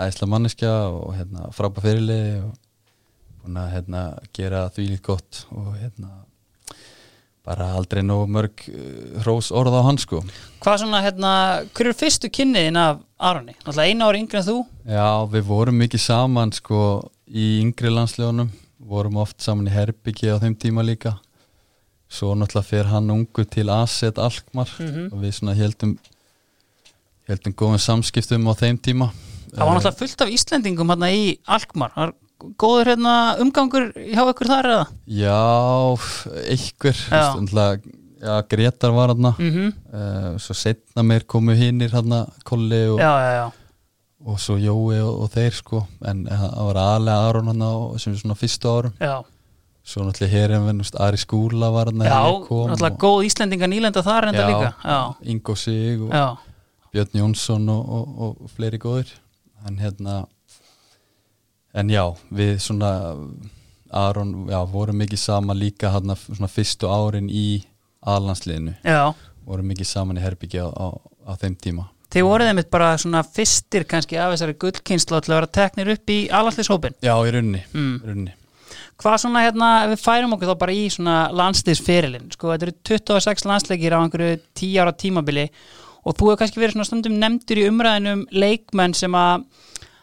æðislu 0.02 0.30
manneskja 0.32 0.72
og 0.90 1.12
hérna, 1.18 1.50
frábæð 1.54 1.86
fyrirlið 1.88 2.30
og 2.48 2.56
búin 3.44 3.58
að 3.62 3.72
hérna, 3.76 4.02
gera 4.38 4.66
því 4.74 4.88
líkt 4.92 5.06
gott 5.08 5.46
og 5.52 5.74
hérna 5.80 6.10
bara 7.42 7.72
aldrei 7.74 8.04
nógu 8.06 8.28
mörg 8.30 8.62
uh, 8.70 9.22
hrós 9.24 9.50
orð 9.52 9.74
á 9.74 9.82
hann 9.88 9.98
sko. 9.98 10.20
Hvað 10.62 10.84
svona, 10.84 11.00
hérna, 11.02 11.32
hver 11.74 11.88
eru 11.90 11.98
fyrstu 11.98 12.30
kynniðin 12.30 12.78
af 12.78 13.00
Aroni? 13.18 13.56
Náttúrulega 13.64 13.90
einu 13.90 14.06
ári 14.12 14.22
yngri 14.22 14.38
en 14.42 14.46
þú. 14.46 14.58
Já, 14.86 15.08
við 15.34 15.48
vorum 15.50 15.80
mikið 15.82 16.04
saman 16.06 16.54
sko 16.54 16.82
í 17.26 17.48
yngri 17.64 17.90
landslegunum 17.90 18.52
vorum 18.92 19.18
oft 19.24 19.42
saman 19.42 19.70
í 19.70 19.74
Herbyggi 19.74 20.30
á 20.30 20.38
þeim 20.42 20.56
tíma 20.62 20.86
líka. 20.86 21.16
Svo 22.12 22.36
náttúrulega 22.38 22.68
fer 22.70 22.90
hann 22.92 23.10
ungu 23.14 23.46
til 23.50 23.70
Aset 23.74 24.18
Alkmar 24.22 24.70
Mhm. 24.78 25.10
og 25.14 25.20
við 25.26 25.34
svona 25.40 25.56
heldum 25.58 25.98
heldum 27.30 27.54
góðum 27.58 27.80
samskiptum 27.82 28.48
á 28.50 28.54
þeim 28.54 28.78
tíma. 28.78 29.10
Það 29.52 29.66
var 29.66 29.76
náttúrulega 29.80 29.98
fullt 29.98 30.22
af 30.22 30.30
Íslendingum 30.30 30.90
hérna 30.94 31.10
í 31.12 31.38
Alkmar 31.48 31.92
Var 31.96 32.14
góður 32.62 32.92
hérna 32.94 33.16
umgangur 33.44 33.90
hjá 33.96 34.22
ykkur 34.32 34.48
þar 34.52 34.70
eða? 34.74 34.86
Já, 35.08 35.42
einhver 36.52 37.02
Gretar 38.50 38.92
var 38.94 39.14
hann 39.16 39.32
Mm 39.40 39.72
uh, 39.94 40.38
svo 40.38 40.54
setna 40.54 41.04
meir 41.04 41.24
komu 41.26 41.56
hinnir 41.58 41.92
hann 41.96 42.14
Kolli 42.46 42.84
og, 42.92 43.00
Já, 43.00 43.12
já, 43.26 43.32
já. 43.40 43.52
og 44.26 44.40
svo 44.40 44.58
Jói 44.62 45.00
og, 45.02 45.24
og 45.24 45.30
þeir 45.34 45.52
sko. 45.58 45.84
En 46.06 46.26
það 46.30 46.58
var 46.68 46.80
aðlega 46.84 47.30
Aron 47.30 47.62
á 47.66 47.72
sem 47.98 48.14
svona 48.16 48.36
fyrstu 48.38 48.70
árum. 48.70 48.94
Já, 49.02 49.24
svo 49.84 50.06
náttúrulega 50.06 50.36
hér 50.36 50.52
en 50.60 50.68
við, 50.70 50.92
Ari 51.02 51.18
Skúla 51.18 51.72
var 51.74 51.90
hann 51.90 52.06
já 52.06 52.22
náttúrulega 52.22 52.98
góð 53.02 53.26
Íslendinga 53.26 53.68
nýlenda 53.72 54.04
þar 54.06 54.30
enda 54.30 54.44
Já. 54.46 54.50
líka. 54.52 54.74
Já, 54.86 55.00
Ingo 55.34 55.56
Sig 55.56 56.02
og 56.02 56.14
já, 56.14 56.38
Björn 56.94 57.18
Jónsson 57.24 57.70
og, 57.70 57.90
og, 57.90 58.38
og 58.46 58.50
fleiri 58.56 58.78
góðir. 58.78 59.10
En 59.66 59.78
hérna 59.82 60.26
en 61.74 61.92
já, 61.92 62.04
við 62.34 62.58
svona 62.64 62.92
Aron, 63.92 64.48
já, 64.48 64.60
vorum 64.72 65.02
mikið 65.02 65.20
saman 65.20 65.60
líka 65.60 65.92
hann 65.92 66.14
svona 66.16 66.48
fyrstu 66.52 66.88
árin 66.88 67.28
í 67.28 67.62
aðlandsliðinu, 68.08 68.78
vorum 69.46 69.72
mikið 69.72 69.90
saman 69.90 70.20
í 70.20 70.24
Herbyggja 70.24 70.64
á, 70.64 70.70
á, 70.72 70.88
á 71.28 71.32
þeim 71.42 71.58
tíma. 71.60 71.90
Þið 72.12 72.28
voruð 72.28 72.52
einmitt 72.52 72.72
bara 72.72 72.92
svona 73.00 73.24
fyrstir 73.24 73.86
kannski 73.88 74.18
af 74.20 74.34
þessari 74.34 74.58
gullkynslu 74.60 75.20
til 75.24 75.32
að 75.32 75.38
vera 75.38 75.52
teknir 75.60 75.92
upp 75.94 76.12
í 76.12 76.22
alanslýshópin 76.28 76.98
Já, 77.04 77.14
í 77.16 77.36
runni, 77.36 77.62
mm. 77.72 77.94
runni. 78.08 78.34
Hvað 79.02 79.22
svona 79.24 79.44
hérna, 79.46 79.70
við 79.92 80.02
færum 80.04 80.36
okkur 80.36 80.52
þá 80.52 80.58
bara 80.62 80.76
í 80.76 80.84
svona 80.92 81.16
landslýsferilin, 81.36 82.28
sko, 82.36 82.52
þetta 82.52 82.68
eru 82.68 82.76
26 82.92 83.48
landsleikir 83.50 83.96
á 83.96 84.00
einhverju 84.04 84.42
10 84.60 84.84
ára 84.84 84.94
tímabili 84.96 85.48
og 86.04 86.16
þú 86.18 86.32
hefur 86.32 86.42
kannski 86.42 86.62
verið 86.62 86.78
svona 86.78 86.90
stundum 86.90 87.18
nefndur 87.22 87.62
í 87.62 87.68
umræðinum 87.70 88.26
leikmenn 88.36 88.96
sem 88.98 89.16
að 89.18 89.48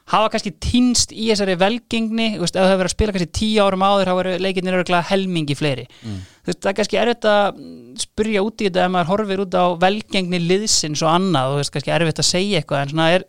hafa 0.09 0.29
kannski 0.33 0.53
týnst 0.65 1.11
í 1.13 1.27
þessari 1.31 1.55
velgengni, 1.61 2.27
ef 2.39 2.51
það 2.55 2.65
hefur 2.69 2.81
verið 2.81 2.89
að 2.91 2.95
spila 2.95 3.15
kannski 3.17 3.31
10 3.41 3.59
árum 3.67 3.85
áður, 3.85 4.09
þá 4.11 4.21
eru 4.23 4.35
leikinnir 4.45 4.77
örgulega 4.79 5.09
helmingi 5.11 5.57
fleiri. 5.59 5.85
Mm. 6.05 6.19
Veist, 6.49 6.61
það 6.65 6.71
er 6.73 6.77
kannski 6.79 7.01
erfitt 7.03 7.29
að 7.29 7.61
spurja 8.05 8.45
út 8.47 8.63
í 8.65 8.69
þetta 8.71 8.87
ef 8.87 8.93
maður 8.95 9.11
horfir 9.13 9.43
út 9.45 9.59
á 9.61 9.65
velgengni 9.85 10.41
liðsins 10.47 11.03
og 11.05 11.11
annað, 11.13 11.53
þú 11.53 11.61
veist, 11.61 11.75
kannski 11.77 11.95
erfitt 11.99 12.23
að 12.25 12.29
segja 12.31 12.63
eitthvað, 12.63 12.83
en 12.87 12.95
svona 12.95 13.09
er 13.19 13.27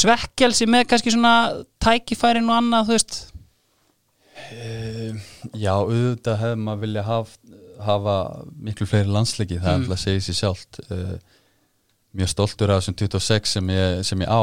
svekkjalsi 0.00 0.68
með 0.70 0.84
kannski 0.92 1.14
svona 1.16 1.34
tækifærin 1.82 2.50
og 2.52 2.58
annað, 2.60 2.88
þú 2.90 2.98
veist, 2.98 3.20
Uh, 4.50 5.12
já, 5.52 5.70
auðvitað 5.76 6.38
hefði 6.40 6.60
maður 6.64 6.80
vilja 6.86 7.02
haf, 7.04 7.34
hafa 7.84 8.14
miklu 8.64 8.86
fleiri 8.88 9.12
landsleiki, 9.12 9.58
það 9.60 9.68
er 9.68 9.76
Mm. 9.76 9.82
alltaf 9.84 9.98
að 9.98 10.00
segja 10.04 10.22
sér 10.26 10.38
sjálft 10.38 10.78
uh, 10.90 11.18
mjög 12.16 12.30
stoltur 12.32 12.72
af 12.72 12.80
þessum 12.80 12.96
26 13.02 13.52
sem 13.52 13.68
ég, 13.74 14.00
sem 14.08 14.24
ég 14.24 14.32
á 14.32 14.42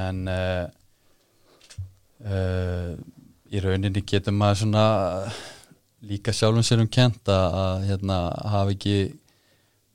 en 0.00 0.32
uh, 0.32 0.64
uh, 2.24 2.90
í 3.48 3.62
rauninni 3.64 4.04
getur 4.06 4.36
maður 4.36 4.62
svona 4.64 4.84
líka 6.08 6.34
sjálfum 6.34 6.64
sér 6.66 6.82
um 6.84 6.90
kent 6.90 7.30
að, 7.32 7.56
að 7.62 7.86
hérna, 7.90 8.18
hafa 8.54 8.74
ekki 8.76 8.98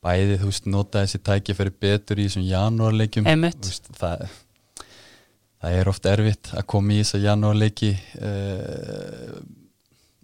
bæði, 0.03 0.39
þú 0.41 0.49
veist, 0.49 0.65
nota 0.67 1.03
þessi 1.05 1.21
tækifæri 1.23 1.75
betur 1.85 2.19
í 2.19 2.27
þessum 2.27 2.47
janúarleikjum. 2.47 3.29
Það 3.95 4.25
það 5.63 5.79
er 5.79 5.89
oft 5.89 6.07
erfitt 6.11 6.51
að 6.57 6.65
koma 6.73 6.91
í 6.91 7.01
þess 7.01 7.17
að 7.17 7.27
janúarleiki 7.29 7.91
uh, 8.19 9.35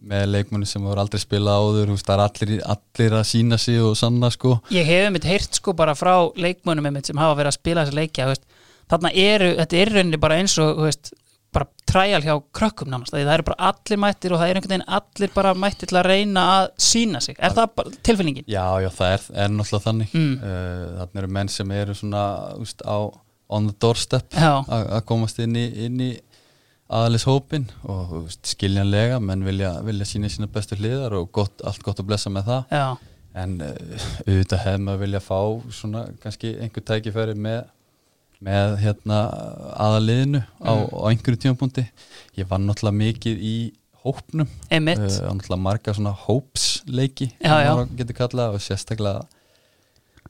með 0.10 0.26
leikmennu 0.34 0.68
sem 0.68 0.84
voru 0.84 1.04
aldrei 1.04 1.22
spilað 1.22 1.64
áður, 1.64 1.94
veist, 1.94 2.08
það 2.08 2.16
er 2.16 2.24
allir, 2.26 2.62
allir 2.76 3.16
að 3.20 3.26
sína 3.30 3.60
sig 3.60 3.80
og 3.84 3.96
sanna 4.00 4.32
sko. 4.36 4.58
Ég 4.76 4.88
hef 4.88 5.08
einmitt 5.08 5.28
heyrt 5.28 5.60
sko 5.60 5.76
bara 5.80 5.96
frá 5.96 6.14
leikmönnum 6.40 6.90
einmitt 6.90 7.10
sem 7.10 7.20
hafa 7.20 7.38
verið 7.40 7.54
að 7.54 7.60
spila 7.60 7.86
þessa 7.86 8.00
leikja 8.00 8.28
veist, 8.32 8.48
þarna 8.90 9.12
eru, 9.14 9.56
þetta 9.62 9.82
er 9.82 9.92
rauninni 9.96 10.22
bara 10.22 10.40
eins 10.42 10.56
og 10.62 10.84
veist, 10.86 11.12
bara 11.54 11.66
træjal 11.90 12.22
hjá 12.22 12.36
krökkum 12.54 12.92
nánast, 12.92 13.14
því 13.14 13.24
það 13.26 13.36
eru 13.36 13.48
bara 13.48 13.70
allir 13.72 14.02
mættir 14.04 14.34
og 14.34 14.42
það 14.42 14.52
er 14.52 14.60
einhvern 14.60 14.74
veginn 14.76 14.92
allir 15.00 15.32
bara 15.34 15.54
mættir 15.58 15.90
til 15.90 15.98
að 15.98 16.10
reyna 16.12 16.44
að 16.58 16.68
sína 16.86 17.22
sig, 17.26 17.38
er 17.40 17.56
það 17.58 17.72
bara 17.80 17.94
tilfinningin? 18.06 18.48
Já, 18.50 18.66
já, 18.84 18.90
það 18.94 19.16
er, 19.16 19.26
er 19.34 19.52
náttúrulega 19.56 19.86
þannig. 19.88 20.14
Mm. 20.14 20.36
uh, 20.44 20.86
þannig 21.00 21.22
eru 21.24 21.32
menn 21.40 21.52
sem 21.54 21.76
eru 21.80 21.98
svona 21.98 22.24
úst, 22.62 22.86
á 22.86 22.98
on 23.50 23.70
the 23.72 23.78
doorstep 23.82 24.38
að 24.38 24.68
að 24.70 25.06
komast 25.10 25.40
inn 25.42 25.58
í, 25.58 25.66
inn 25.88 26.02
í 26.06 26.12
aðalis 26.90 27.26
hópin 27.30 27.66
og 27.90 28.14
úst, 28.24 28.44
skiljanlega 28.54 29.18
menn 29.22 29.46
vilja, 29.46 29.76
vilja 29.86 30.06
sína 30.10 30.30
sína 30.30 30.50
bestu 30.54 30.78
hliðar 30.78 31.18
og 31.18 31.32
gott, 31.34 31.66
allt 31.66 31.82
gott 31.86 32.02
að 32.02 32.12
blessa 32.12 32.34
með 32.34 32.52
það. 32.52 32.78
Já, 32.78 33.18
en 33.40 33.58
uh, 33.66 34.08
auðvitað 34.28 34.64
hefði 34.68 34.86
maður 34.86 35.04
vilja 35.08 35.26
fá 35.26 35.40
svona 35.82 36.06
kannski 36.22 36.54
einhver 36.62 36.86
tækifæri 36.86 37.38
með, 37.38 37.64
með 38.44 38.78
hérna 38.84 39.18
aðaliðinu 39.76 40.42
á, 40.64 40.72
Mm. 40.72 40.88
á 40.96 41.04
einhverju 41.12 41.40
tímapunkti. 41.44 41.84
Ég 42.38 42.48
var 42.48 42.60
náttúrulega 42.64 42.96
mikið 43.02 43.42
í 43.44 43.56
hópnum. 44.04 44.48
Uh, 45.20 45.34
náttúrulega 45.36 45.60
marga 45.60 45.94
svona 45.94 46.14
hópsleiki 46.16 47.34
kallað 48.16 48.56
og 48.56 48.64
sérstaklega 48.64 49.26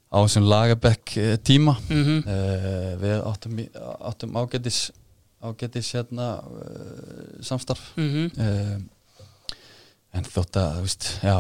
á 0.10 0.18
þessum 0.26 0.48
lagabekk 0.50 1.18
eh, 1.22 1.36
tíma. 1.38 1.78
Mm 1.90 2.24
uh, 2.26 2.96
við 2.98 3.20
áttum, 3.30 3.60
áttum 4.02 4.38
ágætis 4.42 4.90
ágætis 5.42 5.92
hérna 5.94 6.40
uh, 6.44 7.44
samstarf. 7.46 7.94
Mhm. 7.96 8.32
uh, 8.38 8.80
en 10.18 10.26
þótt 10.26 10.58
að 10.58 10.72
þú 10.80 10.82
veist, 10.82 11.06
já, 11.22 11.36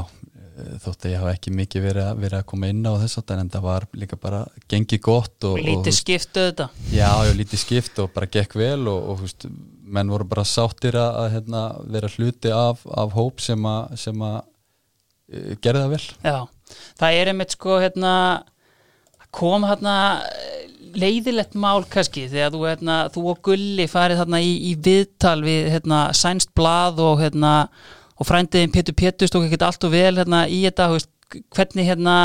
þótt 0.83 1.05
að 1.05 1.13
ég 1.13 1.23
hafa 1.23 1.33
ekki 1.35 1.53
mikið 1.55 1.85
verið, 1.85 2.09
verið 2.19 2.37
að 2.39 2.45
koma 2.51 2.69
inn 2.71 2.85
á 2.85 2.93
þess 3.01 3.21
að 3.21 3.33
en 3.35 3.51
það 3.53 3.65
var 3.65 3.87
líka 4.01 4.19
bara 4.19 4.43
gengið 4.71 5.01
gott 5.05 5.47
og, 5.49 5.57
Lítið 5.63 5.97
skiptu 5.97 6.45
þetta 6.49 6.69
Já, 6.93 7.09
já, 7.27 7.33
lítið 7.37 7.63
skipt 7.63 8.01
og 8.03 8.13
bara 8.15 8.29
gekk 8.31 8.55
vel 8.59 8.87
og, 8.91 9.09
og 9.13 9.23
veist, 9.23 9.47
menn 9.89 10.13
voru 10.13 10.27
bara 10.29 10.45
sáttir 10.47 10.97
að, 10.99 11.19
hérna, 11.35 11.65
vera 11.89 12.11
hluti 12.13 12.53
af, 12.53 12.85
af 12.89 13.17
hóp 13.17 13.41
sem 13.41 13.65
að, 13.65 13.99
uh, 15.33 15.51
gerði 15.63 15.83
það 15.83 15.93
vel. 15.95 16.03
Já, 16.29 16.39
það 17.01 17.19
er 17.19 17.33
einmitt 17.33 17.57
sko 17.57 17.79
hérna 17.81 18.13
kom 19.35 19.65
hérna 19.67 19.95
eh, 20.25 20.65
leiðilegt 20.97 21.53
mál 21.59 21.83
kannski 21.89 22.25
þegar 22.31 22.53
þú, 22.53 22.63
hérna, 22.65 22.97
þú 23.13 23.25
og 23.33 23.41
Gulli 23.45 23.85
farið 23.89 24.23
í, 24.39 24.53
í 24.71 24.73
viðtal 24.73 25.39
við 25.45 25.69
hérna, 25.75 26.07
sænst 26.17 26.53
blað 26.57 27.01
og 27.05 27.21
hérna 27.21 27.53
og 28.19 28.27
frændiðin 28.27 28.73
Pétur 28.73 28.97
Pétur 28.99 29.29
stók 29.31 29.47
ekkert 29.47 29.65
allt 29.69 29.87
og 29.87 29.93
vel 29.95 30.13
hérna 30.19 30.43
í 30.51 30.61
þetta 30.67 30.89
veist, 30.93 31.11
hvernig 31.55 31.87
hérna 31.87 32.15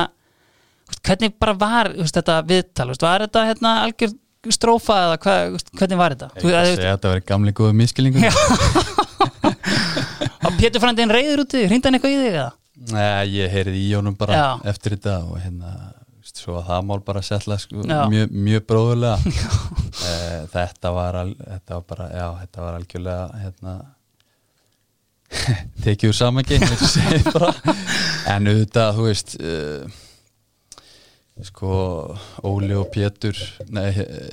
veist, 0.88 1.00
hvernig 1.06 1.34
bara 1.40 1.54
var 1.60 1.92
veist, 1.94 2.16
þetta 2.18 2.40
viðtal, 2.48 2.90
veist, 2.90 3.06
var 3.06 3.24
þetta 3.26 3.46
hérna 3.52 3.76
algjör 3.86 4.14
strófa 4.52 4.98
eða 5.06 5.38
veist, 5.54 5.70
hvernig 5.78 6.00
var 6.00 6.16
þetta? 6.16 6.30
Ég 6.42 6.58
ekki 6.58 6.84
að 6.84 6.90
þetta 6.90 7.14
verið 7.14 7.28
gamli 7.30 7.54
góðu 7.56 7.78
miskilningur. 7.78 8.28
að 10.44 10.58
Pétur 10.60 10.82
frændiðin 10.82 11.14
reyður 11.14 11.44
út 11.44 11.56
í, 11.56 11.64
hrýndi 11.68 11.88
hann 11.88 11.98
eitthvað 11.98 12.16
í 12.16 12.20
þig 12.20 12.38
eða? 12.38 12.52
Nei, 12.90 13.36
ég 13.38 13.52
heyrði 13.54 13.80
í 13.80 13.90
honum 13.94 14.16
bara 14.18 14.36
Já. 14.36 14.48
eftir 14.74 14.96
þetta 14.96 15.16
og 15.30 15.38
hérna, 15.40 15.72
veist, 16.18 16.40
svo 16.42 16.58
að 16.58 16.66
það 16.72 16.86
mál 16.90 17.00
bara 17.06 17.22
setla 17.24 17.58
sko, 17.62 17.84
mjög, 17.86 18.32
mjög 18.48 18.64
bróðulega. 18.68 19.16
uh, 19.22 20.40
þetta, 20.56 20.92
var 20.96 21.20
al, 21.22 21.30
þetta 21.38 21.78
var 21.78 21.84
bara, 21.94 22.08
já, 22.10 22.26
þetta 22.42 22.64
var 22.66 22.78
algjörlega, 22.80 23.28
hérna, 23.44 23.76
tekið 25.84 26.10
úr 26.10 26.16
og 26.18 27.34
bara. 27.34 27.52
En 28.34 28.48
auðvitað, 28.50 28.98
þú 28.98 29.06
veist, 29.08 29.34
uh, 29.40 30.00
sko 31.44 31.70
Óli 32.46 32.74
og 32.78 32.90
Pétur 32.94 33.34
nei, 33.74 33.88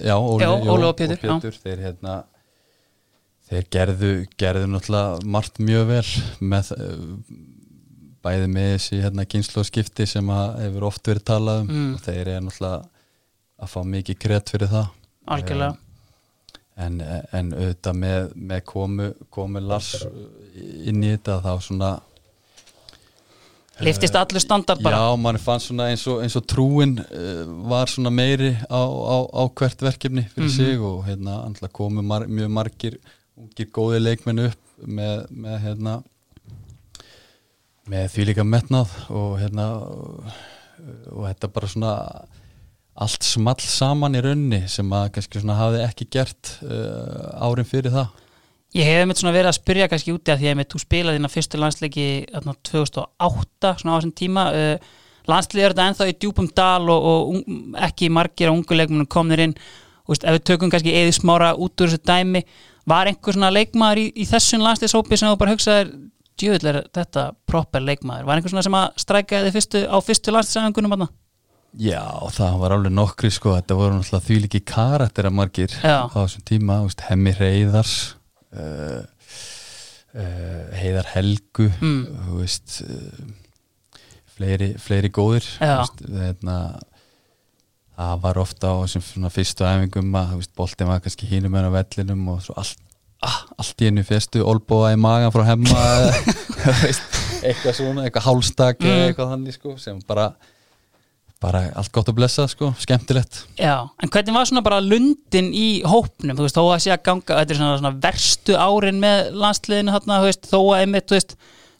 já, 0.05 0.13
Óli, 0.17 0.43
Já, 0.45 0.51
Óli 0.53 0.85
og 0.85 0.95
Pétur, 0.99 1.17
já. 1.25 1.39
þeir 1.63 1.81
hérna 1.87 2.17
þeir 3.51 3.65
gerðu, 3.73 4.11
gerðu 4.39 4.67
náttúrulega 4.71 5.25
margt 5.33 5.57
mjög 5.59 5.87
vel 5.89 6.05
með 6.53 6.69
eh, 6.77 7.01
bæði 8.23 8.47
með 8.53 8.67
þessi 8.75 8.99
hérna 9.01 9.25
kynnslóðskipti 9.27 10.05
sem 10.07 10.29
að 10.31 10.59
hefur 10.67 10.85
oft 10.91 11.09
verið 11.09 11.25
talað 11.31 11.63
um 11.65 11.71
Mm. 11.73 11.93
og 11.97 12.03
þeir 12.05 12.21
eru 12.35 12.45
náttúrulega 12.45 12.85
að 13.61 13.73
fá 13.73 13.79
mikið 13.95 14.19
kredd 14.21 14.53
fyrir 14.53 14.71
það 14.71 14.87
Algjörlega 15.35 15.75
en, 16.81 17.01
en 17.33 17.51
auðvitað 17.53 17.97
með, 18.05 18.29
með 18.35 18.61
komu, 18.71 19.09
komu 19.33 19.59
Lars 19.61 19.91
inn 20.55 21.03
í 21.03 21.11
þetta 21.15 21.41
þá 21.45 21.51
svona 21.67 21.91
Liftist 23.81 24.13
allur 24.19 24.41
standard 24.43 24.81
bara 24.85 24.97
Já, 24.99 25.15
mann 25.17 25.39
fann 25.41 25.61
svona 25.63 25.87
eins 25.89 26.03
og, 26.11 26.19
eins 26.21 26.35
og 26.37 26.43
trúin 26.51 26.99
uh, 27.01 27.45
var 27.71 27.89
svona 27.89 28.11
meiri 28.13 28.51
á, 28.69 28.77
á, 28.77 29.17
á 29.25 29.41
hvert 29.57 29.81
verkefni 29.81 30.27
fyrir 30.29 30.49
Mhm. 30.49 30.55
sig 30.55 30.79
og 30.79 31.05
hérna 31.07 31.39
andla 31.47 31.69
komu 31.71 32.03
mar 32.05 32.27
mjög 32.27 32.51
margir 32.53 32.99
ungir 33.39 33.71
góði 33.73 34.01
leikmenn 34.03 34.43
upp 34.51 34.59
með, 34.85 35.25
með 35.31 35.57
hérna 35.65 35.95
með 37.89 38.05
því 38.13 38.25
líka 38.29 38.45
metnað 38.45 38.91
og 39.09 39.39
hérna 39.41 39.65
og, 39.81 40.29
og 41.15 41.25
þetta 41.31 41.49
bara 41.55 41.67
svona 41.71 41.93
allt 43.01 43.23
small 43.25 43.57
saman 43.63 44.15
í 44.19 44.21
raunni 44.21 44.61
sem 44.69 44.91
að 44.93 45.09
kannski 45.15 45.41
svona 45.41 45.57
hafði 45.57 45.81
ekki 45.87 46.07
gert 46.13 46.57
uh, 46.61 47.39
árin 47.47 47.65
fyrir 47.65 47.95
það 47.95 48.11
Ég 48.71 48.87
hef 48.87 49.03
mitt 49.07 49.19
svona 49.19 49.35
verið 49.35 49.51
að 49.51 49.57
spyrja 49.57 49.87
kannski 49.91 50.13
úti 50.15 50.31
að 50.31 50.43
því 50.43 50.51
að 50.53 50.65
þú 50.71 50.79
spilaði 50.79 51.19
þína 51.19 51.29
fyrstu 51.31 51.59
landsleiki 51.59 52.07
þarna 52.31 52.53
2008 52.69 53.71
svona 53.81 53.91
á 53.91 53.97
þessum 53.97 54.13
tíma 54.15 54.45
uh, 54.55 54.91
landsleiki 55.27 55.65
er 55.65 55.73
þetta 55.73 55.87
ennþá 55.89 56.07
í 56.07 56.15
djúpum 56.15 56.47
dal 56.55 56.85
og, 56.93 57.07
og 57.11 57.33
un, 57.35 57.41
ekki 57.87 58.07
margir 58.13 58.51
á 58.51 58.55
unguleikmunum 58.55 59.09
komnir 59.11 59.43
inn 59.43 59.55
og 60.05 60.13
veist, 60.13 60.23
ef 60.23 60.37
við 60.37 60.45
tökum 60.47 60.71
kannski 60.71 60.93
eði 61.01 61.17
smára 61.17 61.51
út 61.55 61.83
úr 61.83 61.91
þessu 61.91 61.99
dæmi 62.07 62.45
var 62.87 63.11
einhver 63.11 63.35
svona 63.35 63.51
leikmaður 63.51 64.05
í, 64.05 64.05
í 64.15 64.29
þessum 64.29 64.63
landsleikshópi 64.63 65.19
sem 65.19 65.29
þú 65.29 65.41
bara 65.43 65.57
hugsaðir 65.57 65.91
djöðl 66.39 66.71
er 66.71 66.79
þetta 66.95 67.27
proper 67.49 67.83
leikmaður 67.83 68.29
var 68.29 68.39
einhver 68.39 68.55
svona 68.55 68.65
sem 68.65 68.79
að 68.79 68.87
stræka 69.03 69.43
þið 69.43 69.57
fyrstu, 69.57 69.83
á 69.83 69.97
fyrstu 69.99 70.33
landsleiksaðingunum 70.33 70.95
þarna? 70.95 71.09
Já, 71.79 72.03
það 72.35 72.55
var 72.63 72.73
alveg 72.75 72.95
nokkri 72.95 73.29
sko, 73.31 73.53
þetta 73.55 73.77
voru 73.79 73.99
náttúrulega 73.99 74.25
því 74.25 74.39
líki 74.45 74.63
karakter 74.67 75.29
að 75.29 75.37
margir 75.37 75.75
Já. 75.79 76.07
á 76.07 76.15
þessum 76.17 76.47
tíma, 76.47 76.81
veist, 76.87 77.05
Hemmi 77.07 77.35
Reyðars 77.37 77.93
uh, 78.55 79.01
uh, 80.15 80.63
Heiðar 80.77 81.09
Helgu 81.15 81.69
Mm. 81.81 82.03
þú 82.27 82.39
veist 82.41 82.77
uh, 82.85 83.25
fleiri, 84.35 84.71
fleiri 84.81 85.11
góðir 85.13 85.45
veist, 85.61 86.01
þeirna, 86.05 86.57
það 87.97 88.21
var 88.23 88.39
ofta 88.41 88.71
á 88.73 88.75
svona 88.89 89.29
fyrstu 89.33 89.65
æfingum 89.67 90.13
að 90.17 90.47
boltin 90.57 90.89
var 90.89 91.01
kannski 91.03 91.27
hínum 91.29 91.55
en 91.59 91.67
á 91.69 91.71
vellinum 91.75 92.23
og 92.33 92.39
svo 92.45 92.55
allt 92.57 92.79
ah, 93.21 93.41
allt 93.61 93.83
í 93.83 93.89
hennu 93.91 94.01
fyrstu, 94.07 94.41
olbóa 94.47 94.93
í 94.95 94.97
magan 94.99 95.29
frá 95.35 95.43
hemma 95.51 95.83
þú 96.63 96.73
veist, 96.81 97.19
eitthvað 97.45 97.75
svona, 97.77 98.07
eitthvað 98.07 98.25
hálstak 98.29 98.81
Mm. 98.81 99.03
eitthvað 99.11 99.35
þannig 99.35 99.57
sko, 99.59 99.75
sem 99.81 99.99
bara 100.09 100.31
bara 101.41 101.63
allt 101.77 101.91
gott 101.93 102.11
að 102.11 102.17
blessa 102.19 102.45
sko, 102.49 102.71
skemmtilegt. 102.81 103.41
Já, 103.57 103.87
en 104.01 104.11
hvernig 104.13 104.35
var 104.35 104.49
svona 104.49 104.65
bara 104.65 104.81
lundin 104.83 105.49
í 105.57 105.69
hópnum, 105.87 106.35
þú 106.37 106.45
veist, 106.45 106.59
þó 106.59 106.67
að 106.67 106.83
sé 106.85 106.93
að 106.93 107.01
ganga 107.07 107.39
þetta 107.39 107.55
er 107.55 107.59
svona, 107.61 107.79
svona 107.81 107.95
verstu 108.03 108.59
árin 108.59 109.01
með 109.01 109.31
landsliðinu 109.41 109.95
þarna, 109.95 110.21
þú 110.21 110.29
veist, 110.29 110.51
þó 110.51 110.59
að 110.61 110.83
einmitt, 110.83 111.09
þú 111.09 111.17
veist 111.17 111.35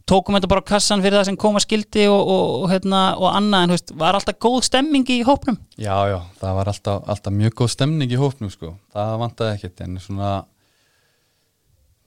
tókum 0.10 0.36
þetta 0.36 0.50
bara 0.52 0.64
á 0.66 0.70
kassan 0.72 1.04
fyrir 1.04 1.20
það 1.20 1.28
sem 1.30 1.38
koma 1.40 1.62
skildi 1.62 2.08
og, 2.12 2.32
og, 2.34 2.66
hérna, 2.72 3.02
og 3.22 3.30
annað, 3.32 3.68
en 3.68 3.76
veist, 3.76 3.94
var 4.02 4.18
alltaf 4.18 4.40
góð 4.42 4.58
stemming 4.68 5.12
í 5.14 5.22
hópnum? 5.28 5.60
Já, 5.78 5.96
já, 6.10 6.18
það 6.42 6.58
var 6.58 6.72
alltaf, 6.74 7.04
alltaf 7.14 7.38
mjög 7.38 7.56
góð 7.62 7.74
stemning 7.76 8.12
í 8.12 8.20
hópnum 8.20 8.52
sko, 8.54 8.74
það 8.96 9.14
vantaði 9.22 9.60
ekkert 9.60 9.86
en 9.86 10.02
svona 10.02 10.34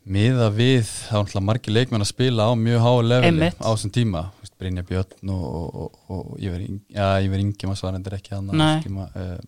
miða 0.05 0.51
við, 0.53 0.85
það 1.09 1.17
var 1.17 1.23
alltaf 1.25 1.45
margir 1.49 1.75
leikmenn 1.77 2.05
að 2.05 2.11
spila 2.11 2.49
á 2.49 2.53
mjög 2.59 2.83
háu 2.85 2.97
leveli 3.05 3.49
á 3.57 3.69
þessum 3.73 3.93
tíma, 3.95 4.25
Brynja 4.61 4.85
Björn 4.87 5.31
og, 5.35 5.45
og, 5.45 5.75
og, 5.75 5.97
og 6.15 6.39
Ívar 6.39 6.61
Ing- 6.63 6.83
já, 6.95 7.07
Ívar 7.25 7.41
Ingjum 7.43 7.73
var 7.75 7.97
endur 7.99 8.15
ekki 8.17 8.35
hann 8.37 8.53
Nei. 8.55 8.77
tíma, 8.85 9.09
uh, 9.19 9.39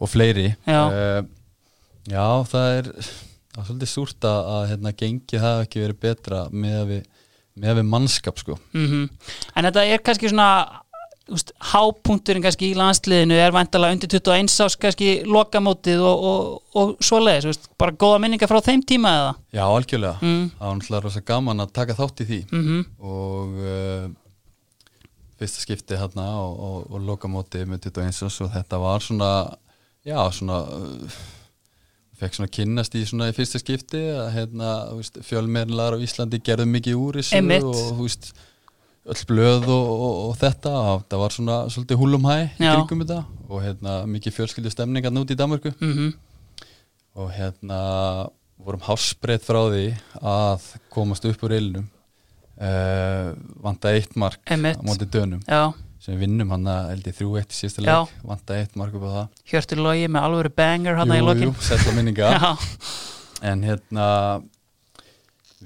og 0.00 0.10
fleiri. 0.12 0.50
Já. 0.68 0.80
Eh, 0.92 1.22
já, 2.12 2.24
það 2.46 2.68
er 2.78 2.90
það 2.92 3.60
er 3.62 3.66
svolítið 3.70 3.90
súrt 3.90 4.26
að, 4.28 4.40
að 4.54 4.64
hérna, 4.70 4.92
gengi 5.00 5.40
það 5.42 5.62
ekki 5.64 5.82
verið 5.82 6.00
betra 6.04 6.40
með 6.52 6.80
við, 6.90 7.02
með 7.64 7.78
við 7.80 7.88
mannskap 7.94 8.42
sko. 8.42 8.58
Mm 8.76 9.08
En 9.56 9.64
þetta 9.70 9.84
er 9.88 10.04
kannski 10.04 10.28
svona 10.30 10.48
hápunkturinn 11.72 12.44
kannski 12.44 12.68
í 12.70 12.76
landsliðinu 12.78 13.34
er 13.34 13.54
væntalega 13.54 13.96
undir 13.96 14.12
21 14.14 14.52
ás 14.62 14.76
kannski 14.78 15.08
lokamótið 15.26 16.04
og, 16.06 16.26
og, 16.30 16.52
og 16.78 16.92
svoleiðis, 17.02 17.48
úst, 17.50 17.66
bara 17.80 17.94
góða 17.98 18.20
minningar 18.22 18.50
frá 18.50 18.60
þeim 18.62 18.84
tíma 18.86 19.10
eða? 19.20 19.32
Já, 19.58 19.64
algjörlega, 19.66 20.20
Mm. 20.22 20.44
það 20.58 20.66
var 20.68 20.76
náttúrulega 20.78 21.02
rosa 21.08 21.24
gaman 21.32 21.64
að 21.66 21.72
taka 21.80 21.98
þátt 21.98 22.22
í 22.22 22.28
því 22.30 22.40
Mm 22.54 22.84
og 23.00 23.58
uh, 23.58 24.06
fyrsta 25.36 25.60
skipti 25.66 25.98
hérna 26.00 26.28
og, 26.40 26.54
og, 26.68 26.76
og 26.94 27.02
lokamóti 27.10 27.64
með 27.68 27.90
21 27.90 28.22
árs 28.28 28.40
og 28.46 28.52
þetta 28.54 28.78
var 28.80 29.02
svona 29.04 29.30
já 30.06 30.20
svona 30.32 30.62
uh, 30.64 31.18
fekk 32.16 32.38
svona 32.38 32.48
kynnast 32.56 32.94
í 32.96 33.02
svona 33.04 33.28
í 33.28 33.34
fyrsta 33.36 33.60
skipti 33.60 34.00
að 34.14 34.30
hérna 34.38 34.70
veist, 34.96 35.18
fjölmiðlar 35.26 35.98
á 35.98 36.00
Íslandi 36.00 36.40
gerðu 36.40 36.70
mikið 36.72 36.96
úr 37.02 37.18
þessu 37.20 37.42
og 37.66 37.82
þú 37.98 38.06
veist 38.06 38.30
öll 39.06 39.22
blöð 39.28 39.68
og, 39.70 39.90
og, 39.92 40.14
og 40.28 40.38
þetta 40.40 40.72
það 41.06 41.20
var 41.22 41.34
svona 41.34 41.56
svolítið 41.70 42.00
húlum 42.00 42.26
hæ 42.26 42.36
í 42.36 42.66
Já. 42.66 42.72
kringum 42.74 43.04
þetta 43.04 43.20
og 43.46 43.62
hérna 43.62 43.98
mikið 44.10 44.34
fjölskyldu 44.40 44.72
stemningar 44.74 45.14
út 45.20 45.30
í 45.30 45.38
Danmörku. 45.38 45.72
-hmm. 45.78 46.12
og 47.14 47.30
hérna 47.36 47.80
vorum 48.58 48.82
hásbreytt 48.82 49.44
frá 49.46 49.60
því 49.70 49.84
að 50.22 50.64
komast 50.90 51.24
upp 51.28 51.44
úr 51.46 51.54
eilinum 51.58 51.86
uh, 52.58 53.34
vantaði 53.62 54.00
eitt 54.02 54.16
mark 54.16 54.40
á 54.48 54.56
móti 54.82 55.06
dönum 55.06 55.42
Já, 55.46 55.72
sem 56.00 56.18
vinnum 56.18 56.50
hann 56.54 56.66
að 56.66 56.90
held 56.94 57.06
ég 57.10 57.18
þrjú 57.20 57.36
eitt 57.40 57.54
í 57.54 57.58
síðasta 57.60 57.84
Já. 57.84 58.00
leik 58.00 58.26
vantaði 58.32 58.64
eitt 58.64 58.76
mark 58.80 58.96
upp 58.96 59.06
á 59.06 59.10
það. 59.16 59.28
Hjörtur 59.52 59.82
Logi 59.84 60.08
með 60.08 60.28
alvöru 60.28 60.52
banger 60.56 60.98
hann 61.00 61.14
í 61.14 61.22
lokin. 61.22 61.54
sætla 61.60 61.94
minninga 61.96 62.56
en 63.50 63.62
hérna 63.66 64.06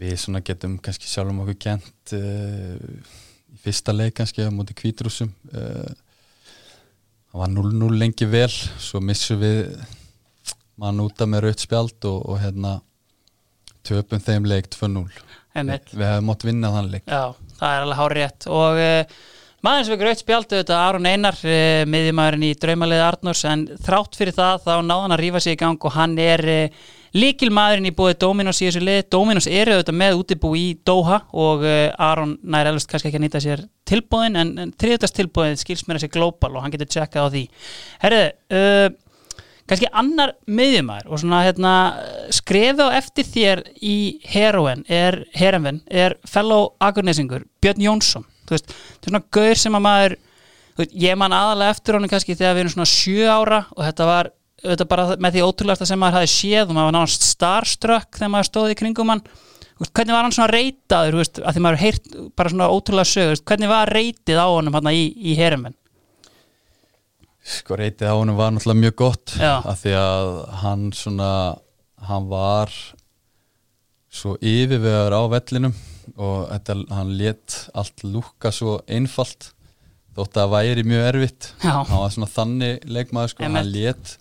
við 0.01 0.17
svona 0.23 0.43
getum 0.45 0.79
kannski 0.83 1.09
sjálfum 1.11 1.43
okkur 1.45 1.59
kent 1.67 2.15
uh, 2.17 2.77
í 2.77 3.20
fyrsta 3.65 3.95
leik 3.97 4.17
kannski 4.19 4.47
á 4.47 4.51
móti 4.55 4.77
kvítrúsum 4.77 5.33
uh, 5.55 5.91
það 7.31 7.43
var 7.43 7.53
0-0 7.57 7.99
lengi 8.01 8.29
vel 8.31 8.53
svo 8.53 9.03
missum 9.05 9.41
við 9.43 9.75
mann 10.81 11.03
úta 11.05 11.29
með 11.29 11.47
raut 11.47 11.63
spjald 11.63 12.09
og, 12.09 12.23
og 12.25 12.41
hérna 12.41 12.79
töpum 13.87 14.23
þeim 14.23 14.49
leik 14.49 14.71
2-0 14.73 15.05
einmitt. 15.57 15.93
Við 15.93 16.07
hefum 16.07 16.31
mótt 16.31 16.47
vinna 16.47 16.71
þann 16.75 16.91
leik. 16.93 17.05
Já, 17.09 17.35
það 17.59 17.77
er 17.77 17.85
alveg 17.85 18.01
hár 18.01 18.17
rétt 18.19 18.49
og 18.51 18.81
uh, 18.81 19.21
maður 19.67 19.85
sem 19.87 19.95
við 19.95 20.01
gröitt 20.05 20.23
spjaldu 20.23 20.61
þetta 20.61 20.79
Aron 20.87 21.09
Einar, 21.09 21.37
uh, 21.45 21.83
miðjumæðurinn 21.91 22.47
í 22.49 22.55
draumaliði 22.61 23.05
Arnórs 23.05 23.43
en 23.49 23.67
þrátt 23.85 24.17
fyrir 24.19 24.37
það 24.37 24.65
þá 24.65 24.73
náði 24.87 25.05
hann 25.05 25.17
að 25.17 25.23
rífa 25.25 25.43
sig 25.45 25.57
í 25.57 25.61
gang 25.61 25.85
og 25.85 25.95
hann 25.97 26.17
er 26.23 26.45
uh, 26.49 26.87
líkilmaðurinn 27.17 27.91
í 27.91 27.95
búið 27.97 28.17
Dominos 28.23 28.63
í 28.63 28.69
þessu 28.69 28.83
lið 28.87 29.03
Dominos 29.13 29.51
eru 29.51 29.77
auðvitað 29.77 29.99
með 30.01 30.23
útibú 30.23 30.55
í 30.57 30.65
Doha 30.87 31.21
og 31.35 31.67
uh, 31.67 31.91
Aron 32.09 32.37
nær 32.43 32.71
elvist 32.71 32.91
kannski 32.91 33.11
ekki 33.11 33.21
að 33.21 33.27
nýta 33.27 33.45
sér 33.45 33.67
tilbúðin 33.91 34.41
en, 34.41 34.57
en 34.65 34.75
þriðutast 34.81 35.19
tilbúðin 35.19 35.61
skils 35.61 35.85
mér 35.89 36.01
þessi 36.01 36.15
global 36.15 36.55
og 36.55 36.65
hann 36.65 36.75
getur 36.75 36.91
tjekkað 36.95 37.27
á 37.27 37.33
því. 37.35 37.45
Herðu, 38.05 38.25
uh, 38.57 38.89
kannski 39.71 39.93
annar 39.93 40.35
miðjumæður 40.51 41.13
og 41.13 41.23
svona 41.23 41.45
hérna 41.47 41.75
skrefi 42.35 42.87
á 42.87 42.97
eftir 42.99 43.29
þér 43.29 43.65
í 43.77 43.97
Heroen 44.33 44.83
er, 44.89 45.25
Heroen, 45.37 45.85
er 45.87 46.17
fellow 46.27 46.73
agurnesingur 46.83 47.45
Björn 47.63 47.85
Jónsson 47.85 48.27
þú 48.51 48.57
veist, 48.57 48.75
þetta 48.75 49.09
er 49.09 49.15
svona 49.15 49.23
gaur 49.39 49.63
sem 49.63 49.79
að 49.79 49.87
maður 49.87 50.17
veist, 50.81 50.95
ég 51.07 51.19
man 51.21 51.37
aðalega 51.37 51.77
eftir 51.77 51.99
honum 51.99 52.13
kannski 52.13 52.37
þegar 52.37 52.57
við 52.57 52.65
erum 52.65 52.75
svona 52.75 52.91
sjö 52.91 53.31
ára 53.31 53.63
og 53.77 53.85
þetta 53.87 54.11
var 54.11 54.33
þetta 54.61 54.87
bara 54.91 55.07
með 55.17 55.37
því 55.37 55.45
ótrúlegasta 55.47 55.89
sem 55.89 56.01
maður 56.01 56.21
hafi 56.21 56.33
séð 56.35 56.67
og 56.67 56.75
maður 56.77 56.91
var 56.91 56.97
náttúrulega 56.99 57.31
starstruck 57.31 58.19
þegar 58.19 58.33
maður 58.35 58.51
stóði 58.51 58.75
í 58.75 58.81
kringum 58.83 59.13
hann. 59.15 59.23
Veist, 59.81 59.95
hvernig 59.97 60.13
var 60.13 60.27
hann 60.27 60.35
svona 60.37 60.53
reytaður 60.53 61.21
veist, 61.23 61.41
að 61.41 61.57
því 61.57 61.63
maður 61.65 61.81
heyrt 61.81 62.11
bara 62.37 62.53
svona 62.53 62.69
ótrúlega 62.69 63.09
sög 63.09 63.45
hvernig 63.49 63.71
var 63.71 63.93
reytið 63.95 64.41
á 64.43 64.47
honum 64.53 64.77
hann 64.77 64.91
í, 64.93 65.07
í 65.17 65.37
Heroen 65.39 65.73
sko 67.41 67.79
reytið 67.81 68.13
á 68.13 68.15
honum 68.15 68.37
var 68.37 68.53
náttúrulega 68.53 68.83
mjög 68.85 68.97
gott 69.01 69.35
Já. 69.41 69.55
af 69.65 69.81
því 69.81 69.95
að 69.97 70.31
hann 70.61 70.83
svona 70.97 71.31
hann 72.11 72.29
var 72.29 72.75
svo 74.11 74.37
yfirvegar 74.41 75.15
á 75.17 75.23
vellinum 75.33 75.75
og 76.17 76.51
þetta, 76.51 76.77
hann 76.97 77.15
let 77.19 77.57
allt 77.79 78.05
lúka 78.07 78.53
svo 78.55 78.79
einfalt 78.91 79.51
þótt 80.17 80.41
að 80.43 80.53
væri 80.57 80.85
mjög 80.85 81.07
erfitt. 81.13 81.51
Já. 81.63 81.75
hann 81.79 82.03
var 82.03 82.13
svona 82.15 82.31
þannig 82.31 82.87
leikmaður 82.91 83.35
sko, 83.35 83.47
hann 83.47 83.73
let 83.73 84.15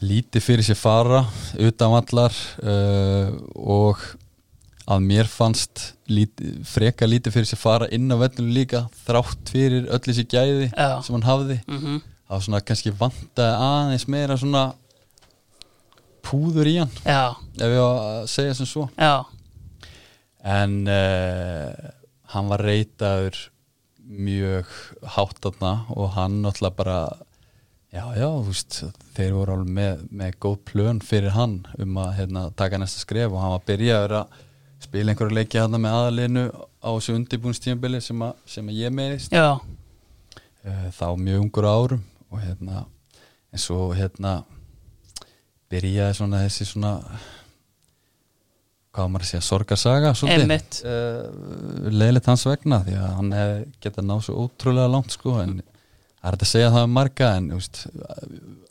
lítið 0.00 0.46
fyrir 0.46 0.64
sér 0.64 0.78
fara 0.80 1.24
utan 1.60 1.92
vallar 1.92 2.36
uh, 2.64 3.34
og 3.60 4.00
að 4.90 5.02
mér 5.06 5.28
fannst 5.30 5.90
lítið, 6.10 6.54
freka 6.66 7.06
lítið 7.06 7.34
fyrir 7.36 7.50
sér 7.50 7.60
fara 7.60 7.90
inn 7.94 8.08
á 8.10 8.16
vellinu 8.18 8.54
líka 8.54 8.86
þrátt 9.04 9.52
fyrir 9.52 9.90
öll 9.92 10.00
þessi 10.06 10.24
gæði 10.30 10.70
Já. 10.72 11.02
sem 11.04 11.18
hann 11.18 11.28
hafði. 11.28 11.60
Mm 11.68 12.00
það 12.30 12.36
var 12.36 12.42
svona 12.46 12.60
kannski 12.62 12.90
vantaði 12.94 13.54
aðeins 13.66 14.04
meira 14.06 14.36
svona 14.38 14.60
púður 16.22 16.68
í 16.70 16.76
hann 16.78 16.92
Já, 17.02 17.34
ef 17.58 17.72
ég 17.74 17.80
á 17.82 17.90
að 17.90 18.28
segja 18.30 18.52
sem 18.54 18.68
svo. 18.70 18.84
Já, 18.94 19.26
en 20.44 20.76
uh, 20.88 21.90
hann 22.32 22.48
var 22.52 22.62
reytaður 22.64 23.36
mjög 24.10 24.70
háttatna 25.16 25.72
og 25.94 26.12
hann 26.16 26.40
náttúrulega 26.44 26.76
bara 26.78 26.98
já 27.90 28.04
já, 28.16 28.26
þú 28.26 28.46
veist, 28.48 28.76
þeir 29.16 29.32
voru 29.34 29.54
alveg 29.56 29.72
með, 29.76 30.04
með 30.20 30.36
góð 30.42 30.56
plön 30.70 31.00
fyrir 31.02 31.34
hann 31.34 31.56
um 31.82 31.96
að 32.02 32.12
hérna, 32.20 32.44
taka 32.58 32.78
næsta 32.78 33.02
skref 33.02 33.32
og 33.34 33.42
hann 33.42 33.54
var 33.56 33.64
byrjaður 33.66 34.14
að 34.20 34.38
spila 34.80 35.12
einhverju 35.12 35.36
leiki 35.36 35.58
hann 35.60 35.74
með 35.82 35.96
aðalinu 35.98 36.44
á 36.80 36.88
þessu 36.94 37.16
undirbúinstímabili 37.18 38.00
sem, 38.02 38.22
að- 38.24 38.38
sem 38.48 38.70
að 38.70 38.78
ég 38.80 38.94
meðist 38.96 39.34
uh, 40.64 40.88
þá 40.96 41.06
mjög 41.20 41.42
ungur 41.44 41.68
árum 41.70 42.04
og 42.30 42.40
hérna 42.46 42.84
en 43.50 43.58
svo 43.58 43.90
hérna 43.98 44.38
byrjaði 45.70 46.16
svona 46.18 46.40
þessi 46.46 46.66
svona 46.72 46.94
hvað 48.90 49.10
maður 49.10 49.26
að 49.26 49.30
segja, 49.30 49.46
sorgarsaga 49.46 50.12
Einmitt. 50.26 50.80
svolítið 50.80 51.90
uh, 51.90 51.90
leiðilegt 51.94 52.30
hans 52.30 52.46
vegna 52.48 52.80
því 52.86 52.96
að 52.98 53.12
hann 53.18 53.34
getað 53.84 54.08
náð 54.08 54.24
svo 54.26 54.46
ótrúlega 54.46 54.90
langt 54.90 55.14
sko 55.14 55.36
en 55.42 55.60
það 55.60 56.26
er 56.26 56.34
hægt 56.34 56.44
að 56.46 56.50
segja 56.50 56.72
það 56.74 56.88
um 56.88 56.96
marga 56.98 57.28
en 57.38 57.46
veist, 57.54 57.84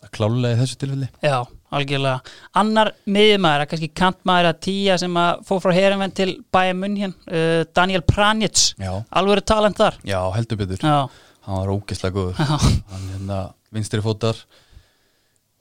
að 0.04 0.12
klálega 0.16 0.52
í 0.54 0.60
þessu 0.60 0.80
tilfelli. 0.82 1.08
Já, 1.26 1.38
algjörlega. 1.80 2.36
Annar 2.62 2.92
miðjumæður, 3.10 3.64
að 3.64 3.72
kannski 3.72 3.92
kantmaður 4.02 4.50
að 4.52 4.60
tíja 4.68 4.98
sem 5.02 5.18
að 5.24 5.42
fór 5.50 5.64
frá 5.64 5.74
herumvenn 5.80 6.16
til 6.20 6.30
munn 6.78 7.00
hér, 7.00 7.16
uh, 7.32 7.64
Daniel 7.76 8.04
Pranjic, 8.06 8.68
alveg 9.10 9.46
talent 9.50 9.82
þar. 9.82 10.00
já 10.06 10.20
heldur 10.36 10.62
betur. 10.62 10.84
Já, 10.84 11.26
hann 11.48 11.62
var 11.64 11.74
ógeðslega 11.74 12.16
góður. 12.20 12.44
Hann 12.92 13.10
hérna 13.16 13.40
vinstri 13.74 14.02
fótar 14.04 14.38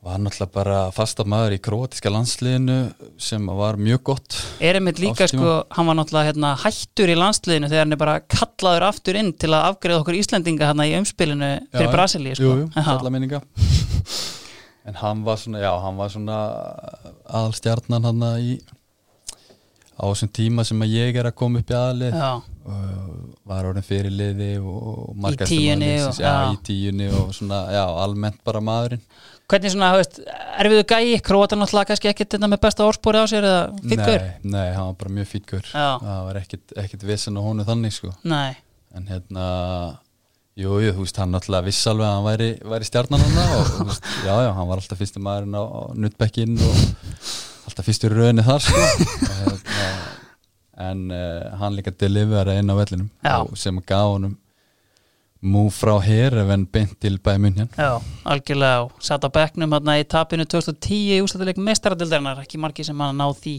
var 0.06 0.20
náttúrulega 0.22 0.52
bara 0.54 0.76
fasta 0.94 1.24
maður 1.26 1.56
í 1.56 1.58
króatíska 1.62 2.10
landsliðinu 2.14 2.76
sem 3.20 3.48
var 3.58 3.76
mjög 3.82 4.02
gott 4.06 4.36
er 4.62 4.78
einmitt 4.78 5.00
líka 5.02 5.26
sko, 5.28 5.56
hann 5.74 5.88
var 5.90 5.98
náttúrulega 5.98 6.30
hérna, 6.30 6.52
hættur 6.62 7.10
í 7.10 7.16
landsliðinu 7.18 7.70
þegar 7.72 7.82
hann 7.84 7.96
er 7.96 8.00
bara 8.04 8.18
kallaður 8.30 8.86
aftur 8.92 9.18
inn 9.18 9.32
til 9.34 9.50
að 9.50 9.66
afgreða 9.72 10.04
okkur 10.04 10.18
Íslendinga 10.20 10.68
hérna 10.70 10.86
í 10.86 10.94
umspilinu 11.00 11.50
fyrir 11.74 11.90
Brasilíu 11.92 12.38
sko. 12.38 12.46
jú, 12.46 12.56
jú, 12.62 12.68
Já. 12.76 12.88
alla 12.98 13.14
minninga. 13.14 13.42
En 14.88 14.94
hann 14.96 15.18
var 15.20 15.36
svona, 15.36 15.58
já, 15.60 15.68
hann 15.84 15.98
var 16.00 16.08
svona 16.08 16.36
aðalstjarnan 17.28 18.06
hann 18.08 18.22
í 18.40 18.54
á 20.00 20.04
þessum 20.06 20.30
tíma 20.32 20.64
sem 20.64 20.80
að 20.80 20.94
ég 20.94 21.18
er 21.20 21.26
að 21.28 21.34
koma 21.36 21.60
upp 21.60 21.68
í 21.68 21.76
aðlið 21.76 22.14
var 23.48 23.68
orðin 23.68 23.84
fyrir 23.84 24.14
liði 24.14 24.48
og 24.62 25.12
tíunni 25.42 25.90
og- 26.06 26.22
í 26.22 26.56
tíunni 26.64 27.10
og 27.18 27.34
svona, 27.36 27.66
já, 27.74 27.82
almennt 28.00 28.40
bara 28.46 28.62
maðurinn 28.64 29.02
hvernig 29.48 29.72
svona, 29.72 29.90
veist, 29.96 30.18
erfiðu 30.60 30.84
gæi? 30.90 31.20
Króatan 31.24 31.62
náttúrulega 31.62 31.92
kannski 31.92 32.10
ekkert 32.10 32.34
þetta 32.34 32.50
með 32.52 32.60
besta 32.64 32.84
orðspóri 32.86 33.22
á 33.22 33.26
sér 33.30 33.46
eða 33.48 33.62
fitgur? 33.80 34.26
nei, 34.26 34.50
nei, 34.54 34.66
hann 34.76 34.90
var 34.90 34.98
bara 35.00 35.14
mjög 35.18 35.30
fítgur 35.30 35.70
Já. 35.70 35.86
það 36.02 36.20
var 36.28 36.40
ekkit, 36.42 36.74
ekkit 36.84 37.06
vesen 37.08 37.38
á 37.38 37.42
honum 37.44 37.68
þannig 37.68 37.96
sko. 37.96 38.12
Nei, 38.28 38.58
en 38.96 39.08
hérna 39.08 39.46
jú, 40.58 40.74
jú, 40.82 40.92
þú 40.96 41.04
veist, 41.06 41.20
hann 41.22 41.32
náttúrulega 41.32 41.68
viss 41.70 41.88
alveg 41.90 42.08
að 42.08 42.16
hann 42.16 42.26
væri, 42.28 42.48
væri 42.74 42.88
stjarnan 42.88 43.24
hann 43.24 43.54
og 43.58 43.70
þú 43.72 43.86
veist, 43.92 44.10
já, 44.28 44.34
já, 44.44 44.50
hann 44.58 44.68
var 44.70 44.82
alltaf 44.82 45.00
fyrsti 45.00 45.22
maðurinn 45.24 45.56
á, 45.56 45.62
á 45.64 45.80
nuttbekkinn 46.04 46.58
og 46.58 46.82
alltaf 47.70 47.88
fyrstur 47.88 48.16
í 48.16 48.18
rauninni 48.20 48.44
þar 48.46 48.66
sko. 48.66 48.84
Hérna, 49.38 49.88
en 50.88 51.00
uh, 51.10 51.56
hann 51.58 51.74
líka 51.74 51.90
delivera 51.90 52.54
inn 52.58 52.70
á 52.70 52.74
vellinum 52.78 53.08
og 53.32 53.56
sem 53.58 53.80
gaf 53.86 54.12
honum 54.12 54.36
mú 55.40 55.68
frá 55.70 55.94
hér 56.02 56.34
ef 56.42 56.48
en 56.50 56.64
beint 56.66 56.96
til 57.02 57.18
bæði 57.22 57.42
munjan 57.44 57.68
já, 57.78 58.00
algjörlega 58.26 58.86
og 58.88 59.04
satt 59.04 59.22
á 59.22 59.30
bekknum 59.30 59.76
hérna 59.76 59.98
í 60.00 60.06
tapinu 60.10 60.46
2010 60.48 61.12
í 61.14 61.20
ústættileik 61.22 61.60
mestaradildarinnar, 61.62 62.42
ekki 62.42 62.58
margi 62.58 62.86
sem 62.86 62.98
hann 62.98 63.20
ná 63.20 63.28
því. 63.38 63.54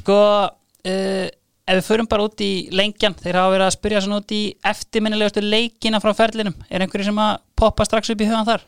Sko 0.00 0.16
uh, 0.48 1.26
ef 1.68 1.76
við 1.76 1.84
förum 1.84 2.08
bara 2.08 2.24
út 2.24 2.40
í 2.40 2.52
lengjan 2.72 3.16
þeir 3.18 3.40
hafa 3.42 3.52
verið 3.52 3.66
að 3.66 3.76
spyrja 3.76 4.02
svona 4.04 4.22
út 4.22 4.34
í 4.34 4.42
eftirminnilegustu 4.72 5.44
leikina 5.44 6.00
frá 6.00 6.14
ferlinum, 6.16 6.56
er 6.70 6.84
einhverju 6.84 7.10
sem 7.10 7.22
að 7.22 7.40
poppa 7.58 7.84
strax 7.88 8.14
upp 8.14 8.24
í 8.24 8.28
hugan 8.28 8.48
þar? 8.48 8.64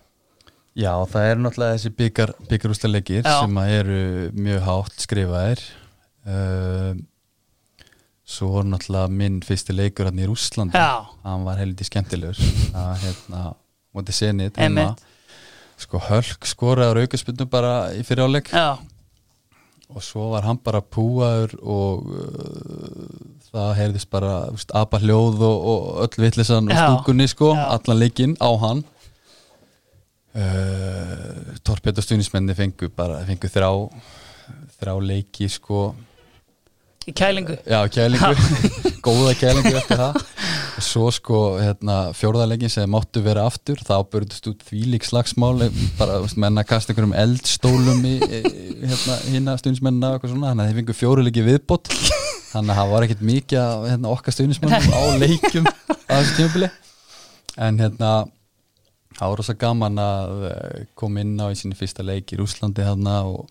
Já, 0.79 0.93
það 1.11 1.31
eru 1.31 1.45
náttúrulega 1.45 1.77
þessi 1.77 1.95
byggar, 1.99 2.33
byggarúsleikir 2.51 3.25
Já. 3.25 3.33
sem 3.41 3.57
að 3.59 3.73
eru 3.81 4.03
mjög 4.37 4.61
hátt 4.69 5.07
skrifaðir. 5.07 5.63
Uh, 6.29 6.93
Svo 8.31 8.53
voru 8.53 8.71
náttúrulega 8.71 9.11
minn 9.11 9.41
fyrsti 9.43 9.75
leikur 9.75 10.07
hann 10.07 10.21
í 10.23 10.29
Rússlandi. 10.29 10.79
Já. 10.79 11.09
Hann 11.25 11.47
var 11.49 11.59
heldur 11.59 11.89
skemmtilegur. 11.89 12.39
Að 12.79 12.93
hérna, 13.05 13.43
móti 13.97 14.15
senið 14.15 14.61
Einmitt. 14.63 15.03
Sko 15.81 15.99
Hölk 16.05 16.47
skoraður 16.47 17.03
aukaspundum 17.03 17.49
bara 17.51 17.75
í 17.97 18.05
fyriráleik 18.07 18.53
og 19.91 20.05
svo 20.05 20.29
var 20.35 20.45
hann 20.47 20.61
bara 20.63 20.83
púaður 20.85 21.57
og 21.59 22.11
uh, 22.15 23.09
það 23.51 23.71
heyrðist 23.79 24.11
bara 24.13 24.35
úst, 24.55 24.71
apa 24.77 25.01
hljóð 25.03 25.41
og, 25.47 25.65
og 25.73 25.89
öll 26.05 26.25
vittlisann 26.27 26.71
og 26.71 26.77
stúkunni 26.79 27.27
sko, 27.31 27.55
Já. 27.59 27.65
allan 27.75 27.99
leikinn 27.99 28.37
á 28.39 28.51
hann. 28.63 28.85
Uh, 30.31 31.57
Torpet 31.67 31.99
og 31.99 32.07
stunismenni 32.07 32.55
fengu 32.55 32.93
bara 32.95 33.19
fengu 33.27 33.51
þrá 33.51 33.73
þrá 34.79 34.95
leiki 35.03 35.49
sko 35.51 35.89
í 37.09 37.15
kælingu. 37.17 37.57
Já, 37.65 37.81
kælingu, 37.93 38.33
góða 39.07 39.35
kælingu 39.41 39.73
eftir 39.81 40.01
það. 40.01 40.19
Og 40.81 40.85
svo 40.87 41.11
sko 41.13 41.41
hérna, 41.61 41.97
fjórðarleikin 42.17 42.73
sem 42.73 42.91
máttu 42.91 43.23
vera 43.25 43.47
aftur 43.49 43.81
þá 43.85 43.95
börjast 44.13 44.49
út 44.51 44.65
þvílík 44.69 45.05
slagsmál 45.09 45.67
bara 45.99 46.21
menna 46.41 46.65
að 46.65 46.71
kasta 46.73 46.93
einhverjum 46.95 47.17
eldstólum 47.21 48.05
í, 48.09 48.17
hérna, 48.25 49.17
hérna 49.29 49.57
svona, 49.61 50.51
þannig 50.51 50.65
að 50.65 50.67
þeir 50.71 50.79
fengu 50.81 50.99
fjóruleiki 51.01 51.47
viðbót. 51.47 51.93
Þannig 52.51 52.75
að 52.75 52.81
það 52.81 52.93
var 52.93 53.07
ekkert 53.07 53.25
mikið 53.29 53.63
af 53.63 53.89
hérna, 53.93 54.13
okkar 54.15 54.35
stunismennum 54.35 54.95
á 54.97 55.03
leikjum 55.23 55.69
á 55.71 56.15
þessu 56.17 56.37
tímabili. 56.39 56.71
En 57.61 57.79
hérna 57.83 58.13
það 59.21 59.27
var 59.27 59.41
rosa 59.41 59.57
gaman 59.59 60.01
að 60.03 60.49
eh, 60.49 60.83
koma 60.99 61.23
inn 61.25 61.37
á 61.39 61.47
í 61.51 61.59
sinni 61.59 61.79
fyrsta 61.79 62.05
leik 62.07 62.33
í 62.33 62.39
Rúslandi 62.41 62.85
hérna 62.87 63.21
og, 63.29 63.47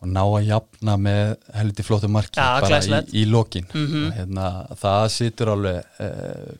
og 0.00 0.08
ná 0.08 0.22
að 0.24 0.46
jafna 0.48 0.94
með 0.96 1.34
helviti 1.54 1.84
flottu 1.84 2.08
marki 2.08 2.40
Já, 2.40 2.60
bara 2.64 2.78
í, 2.80 3.20
í 3.20 3.24
lokin 3.28 3.66
Mhm. 3.74 4.04
og 4.06 4.18
hérna, 4.18 4.48
það 4.80 5.06
situr 5.16 5.50
alveg 5.54 6.00
uh, 6.00 6.52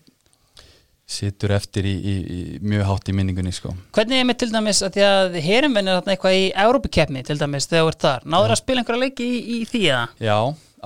situr 1.10 1.50
eftir 1.56 1.88
í, 1.90 1.94
í, 1.98 2.14
í 2.30 2.40
mjög 2.62 2.84
hátt 2.86 3.08
í 3.10 3.14
minningunni 3.16 3.50
sko. 3.52 3.72
Hvernig 3.96 4.20
er 4.20 4.26
með 4.28 4.36
til 4.44 4.50
dæmis 4.52 4.82
að 4.86 4.92
því 4.94 5.02
að 5.08 5.38
herimvenn 5.42 5.88
er 5.90 6.02
eitthvað 6.12 6.36
í 6.38 6.44
Európikeppni 6.54 7.24
til 7.26 7.38
dæmis 7.40 7.66
þegar 7.66 7.82
þú 7.88 7.90
ert 7.94 8.04
þar, 8.04 8.26
náður 8.30 8.54
að 8.54 8.60
spila 8.60 8.84
einhverja 8.84 9.02
leiki 9.08 9.26
í, 9.26 9.40
í 9.56 9.58
því 9.72 9.80
eða? 9.90 10.04
Já, 10.22 10.36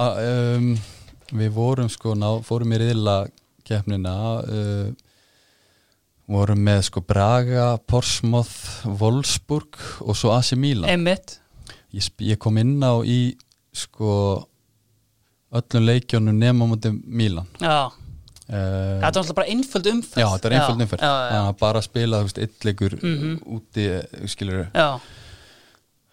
a, 0.00 0.06
um, 0.56 0.70
við 1.42 1.50
vorum 1.58 1.90
sko, 1.92 2.14
ná, 2.16 2.28
fórum 2.46 2.72
í 2.72 2.80
riðla 2.80 3.18
keppnina 3.68 4.14
uh, 4.40 4.88
vorum 6.30 6.62
með 6.64 6.82
sko 6.88 7.02
Braga, 7.04 7.66
Portsmouth, 7.90 8.86
Wolfsburg 9.00 9.76
og 10.06 10.16
svo 10.16 10.32
AC 10.38 10.54
Milan 10.56 10.88
Einmitt, 10.88 11.36
ég, 11.94 12.08
ég 12.30 12.38
kom 12.42 12.58
inn 12.58 12.76
á 12.82 12.94
í 13.06 13.18
sko 13.74 14.10
öllum 15.54 15.84
leikjónum 15.86 16.34
nema 16.38 16.66
á 16.66 16.70
móti 16.70 16.90
Milan 17.06 17.46
já, 17.62 17.86
uh, 17.86 19.00
þetta 19.00 19.10
var 19.14 19.20
alltaf 19.22 19.36
bara 19.38 19.50
einföld 19.52 19.86
umferð. 19.92 20.22
Já, 20.22 20.28
þetta 20.34 20.48
er 20.50 20.56
einföld 20.58 20.82
umferð. 20.86 21.04
Já, 21.04 21.12
já, 21.14 21.28
Þannig 21.34 21.50
að 21.54 21.58
bara 21.60 21.82
spila, 21.86 22.18
þú 22.22 22.28
veist, 22.28 22.40
eitt 22.44 22.66
leikur 22.68 22.96
Mhm. 23.02 23.36
úti, 23.58 23.86
skilur 24.34 24.66
já, 24.74 24.88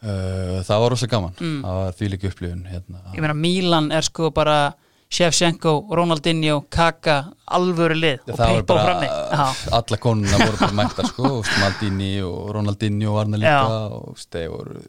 uh, 0.03 0.61
Það 0.61 0.79
var 0.83 0.89
rosa 0.93 1.07
gaman. 1.07 1.33
Mm. 1.39 1.59
Það 1.65 1.75
var 1.81 1.91
því 1.99 2.09
líka 2.13 2.27
upplifun 2.31 2.63
hérna. 2.69 3.01
ég 3.15 3.19
meina 3.21 3.33
Milan 3.33 3.91
er 3.91 4.01
sko 4.01 4.29
bara 4.31 4.73
Shevchenko, 5.11 5.89
Ronaldinho, 5.91 6.61
Kaka 6.71 7.33
alvöru 7.51 7.97
lið 7.99 8.19
og 8.29 8.37
Það 8.37 8.37
var 8.37 8.61
Peipo 8.61 8.73
bara, 8.75 8.85
frammi. 8.85 9.07
Já, 9.07 9.73
alla 9.75 9.97
konuna 9.97 10.37
voru 10.37 10.57
bara 10.61 10.71
mættar 10.79 11.05
sko, 11.09 11.43
Maldini 11.59 12.21
og 12.23 12.53
Ronaldinho 12.55 13.17
hann 13.19 13.33
líka 13.33 13.59
Já. 13.59 13.91
og 13.91 14.15
þeir 14.31 14.49
voru 14.53 14.79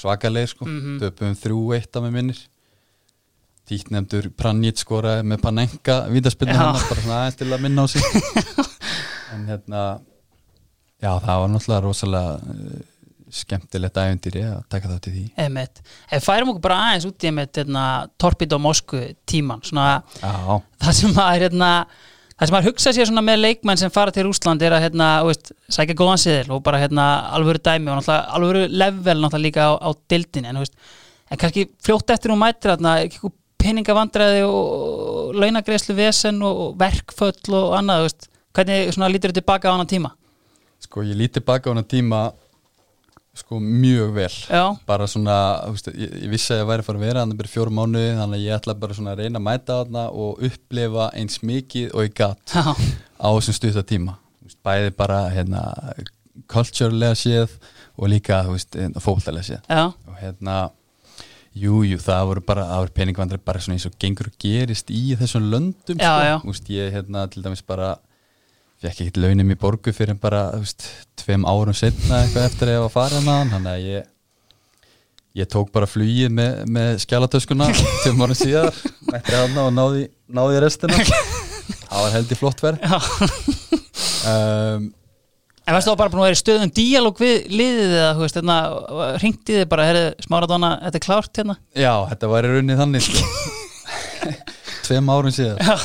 svakalegir 0.00 0.50
sko, 0.54 0.66
Mhm. 0.66 0.98
döpum 1.04 1.36
þrjú 1.36 1.60
eitt 1.76 1.96
af 1.96 2.02
með 2.06 2.16
minnir. 2.18 2.40
Títnefndur 3.70 4.30
Pranjic 4.34 4.80
skoraði 4.82 5.22
með 5.30 5.42
Panenka 5.44 5.96
vítaspilna 6.10 6.56
hann 6.58 6.78
bara 6.88 7.02
svona 7.04 7.18
aðeins 7.20 7.36
til 7.38 7.50
að 7.54 7.60
minna 7.66 7.84
á 7.84 7.86
sig. 7.86 8.02
En 9.34 9.44
hérna 9.46 9.82
já, 10.98 11.12
það 11.22 11.36
var 11.38 11.50
náttúrulega 11.52 11.82
rosalega 11.84 12.32
uh, 12.34 12.80
skemmtilegt 13.30 14.00
ævendýri 14.02 14.40
að 14.42 14.64
taka 14.74 14.88
það 14.90 14.98
til 15.04 15.12
því. 15.14 15.22
Einmitt. 15.38 15.78
Ef 16.10 16.24
færum 16.26 16.50
okkur 16.50 16.64
bara 16.64 16.78
aðeins 16.88 17.06
út 17.06 17.22
í 17.22 17.28
einmitt 17.30 17.60
hérna, 17.60 17.84
Torpedo 18.18 18.58
Moskvu 18.58 19.04
tíman 19.30 19.62
svona 19.62 20.00
Já, 20.18 20.58
það 20.82 20.96
sem 20.98 21.14
maður 21.14 21.44
hérna, 21.46 21.70
það 22.40 22.48
sem 22.48 22.56
maður 22.56 22.68
hugsa 22.70 22.92
sér 22.96 23.10
svona 23.10 23.24
með 23.26 23.42
leikmenn 23.42 23.80
sem 23.80 23.92
fara 23.92 24.14
til 24.14 24.24
Rúsland 24.24 24.62
er 24.64 24.72
að 24.72 24.86
hérna, 24.86 25.08
veist, 25.28 25.52
sækja 25.68 25.98
góðan 25.98 26.22
siðil 26.22 26.54
og 26.56 26.62
bara 26.64 26.80
hérna, 26.80 27.08
alvöru 27.36 27.60
dæmi 27.60 27.92
og 27.92 28.00
náttúrulega 28.00 28.38
alvöru 28.38 28.62
level 28.72 29.20
náttúrulega 29.20 29.44
líka 29.44 29.68
á, 29.68 29.72
á 29.76 29.88
dildin 30.08 30.48
en, 30.48 30.62
veist, 30.62 30.74
en 31.28 31.40
kannski 31.40 31.66
fljótt 31.84 32.14
eftir 32.14 32.32
hún 32.32 32.40
mætir 32.40 32.72
eitthvað 32.72 33.36
peningavandræði 33.60 34.46
og 34.48 35.36
launagreislu 35.36 35.92
vesen 35.98 36.40
og, 36.40 36.62
verkföll 36.80 37.58
og 37.58 37.76
annað, 37.76 38.06
veist, 38.08 38.30
hvernig 38.56 38.96
lítur 38.96 39.34
þetta 39.34 39.42
tilbaka 39.42 39.68
á 39.68 39.74
annan 39.76 39.90
tíma? 39.90 40.14
sko 40.80 41.04
ég 41.04 41.18
líti 41.18 41.42
baka 41.44 41.70
á 41.70 41.72
hana 41.74 41.84
tíma 41.84 42.30
sko 43.40 43.58
mjög 43.62 44.14
vel. 44.16 44.30
Já, 44.46 44.62
bara 44.88 45.08
svona, 45.10 45.36
veist, 45.72 45.90
ég, 45.92 46.14
ég 46.24 46.32
vissi 46.32 46.54
að 46.54 46.62
ég 46.62 46.70
væri 46.70 46.84
að 46.84 46.88
fara 46.88 47.00
að 47.00 47.06
vera 47.06 47.24
þannig 47.24 47.40
bara 47.40 47.52
fjórum 47.52 47.78
mánuði, 47.80 48.14
þannig 48.18 48.40
að 48.40 48.46
ég 48.46 48.56
ætla 48.58 48.76
bara 48.84 48.96
svona 48.98 49.14
að 49.14 49.22
reyna 49.24 49.40
að 49.40 49.46
mæta 49.48 49.78
þarna 49.82 50.06
og 50.24 50.42
upplifa 50.50 51.10
eins 51.20 51.40
mikið 51.50 51.94
og 51.94 52.06
ég 52.06 52.16
gatt 52.20 52.56
já, 52.56 52.64
á 53.20 53.28
þessum 53.28 53.58
stutta 53.60 53.86
tíma. 53.92 54.18
Þú 54.40 54.50
veist, 54.50 54.60
bæði 54.70 54.96
bara 54.98 55.22
hérna 55.34 55.64
culturelega 56.50 57.18
séð 57.18 57.56
og 58.00 58.12
líka 58.12 58.42
veist, 58.50 58.76
fótalega 59.02 59.48
séð. 59.52 59.64
Já, 59.68 59.88
og 59.90 60.20
hérna 60.20 60.60
Jú, 61.50 61.80
jú, 61.82 61.96
það 61.98 62.28
voru 62.28 62.42
bara, 62.46 62.62
það 62.68 62.80
voru 62.84 62.92
peningvandri 62.94 63.38
bara 63.42 63.58
svona 63.58 63.74
eins 63.74 63.86
og 63.88 63.94
gengur 63.98 64.28
og 64.30 64.36
gerist 64.38 64.90
í 64.94 65.16
þessum 65.18 65.48
löndum 65.50 65.98
sko. 65.98 66.36
Þú 66.44 66.52
veist, 66.52 66.68
ég 66.70 66.92
hérna 66.94 67.24
til 67.32 67.42
dæmis 67.42 67.64
bara 67.66 67.96
fekk 68.80 69.02
ekkert 69.04 69.18
launum 69.20 69.50
í 69.52 69.56
borgu 69.60 69.92
fyrir 69.94 70.16
bara, 70.20 70.46
veist, 70.56 70.86
tveim 71.20 71.44
árum 71.48 71.76
setna 71.76 72.22
eitthvað 72.24 72.46
eftir 72.48 72.70
að 72.70 72.76
ég 72.78 72.84
var 72.84 72.88
að 72.90 72.94
fara 72.96 73.20
með 73.24 73.34
hann, 73.40 73.52
þannig 73.56 73.72
að 73.74 73.88
ég 73.90 74.08
ég 75.40 75.46
tók 75.52 75.68
bara 75.74 75.86
flugið 75.86 76.32
með, 76.34 76.54
með 76.74 76.88
skjálatöskuna 77.04 77.68
tveim 78.02 78.24
árum 78.24 78.38
síðar 78.38 78.72
mætti 79.12 79.36
hana 79.36 79.66
og 79.68 79.74
náði, 79.76 80.06
náði 80.32 80.62
restina 80.64 80.96
það 80.96 82.00
var 82.00 82.16
heldur 82.16 82.40
flott 82.40 82.64
verð 82.64 82.88
um, 84.26 84.88
En 85.68 85.76
varstu 85.76 85.92
þá 85.92 85.98
bara 86.00 86.10
búin 86.10 86.22
að 86.24 86.26
vera 86.30 86.34
í 86.34 86.38
stöðum 86.40 86.70
díalóg 86.74 87.20
við 87.20 87.44
liðið 87.52 87.92
eða, 87.94 88.06
þú 88.16 88.22
veist, 88.24 88.38
hérna, 88.40 88.54
ringdi 89.22 89.54
þið 89.60 89.66
bara, 89.70 89.84
herri, 89.86 90.00
smáradóna, 90.24 90.70
þetta 90.86 90.98
er 90.98 91.04
klárt 91.04 91.40
hérna? 91.42 91.56
já, 91.78 91.92
þetta 92.10 92.30
var 92.32 92.48
í 92.48 92.50
rauninni 92.56 92.78
þannig 92.80 93.04
sko. 93.06 93.20
tveim 94.88 95.12
árum 95.14 95.36
síðar 95.36 95.60
Já. 95.62 95.76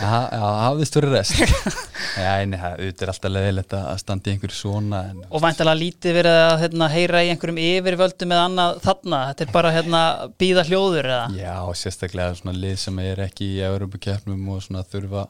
Já, 0.00 0.42
hafðist 0.64 0.96
fyrir 0.96 1.14
rest 1.14 1.36
það 2.14 2.64
auðvitað 2.78 3.04
er 3.04 3.12
alltaf 3.12 3.32
leðilegt 3.32 3.76
að 3.78 4.00
standa 4.02 4.30
í 4.30 4.34
einhverju 4.34 4.56
svona 4.56 5.02
en, 5.10 5.22
Og 5.30 5.44
væntalega 5.44 5.80
lítið 5.80 6.18
verið 6.18 6.40
að 6.40 6.56
hérna, 6.64 6.90
heyra 6.92 7.22
í 7.24 7.30
einhverjum 7.32 7.62
yfirvöldum 7.64 8.34
eða 8.34 8.48
annað 8.48 8.82
þarna, 8.84 9.22
þetta 9.30 9.46
er 9.46 9.54
bara 9.54 9.72
hérna, 9.74 10.02
býða 10.40 10.66
hljóður 10.68 11.08
eða? 11.10 11.24
Já, 11.38 11.56
sérstaklega 11.80 12.36
svona 12.40 12.58
lið 12.58 12.76
sem 12.84 13.00
er 13.04 13.24
ekki 13.28 13.48
í 13.56 13.64
Európa-keppnum 13.70 14.52
og 14.54 14.62
svona 14.66 14.84
þurfa 14.90 15.24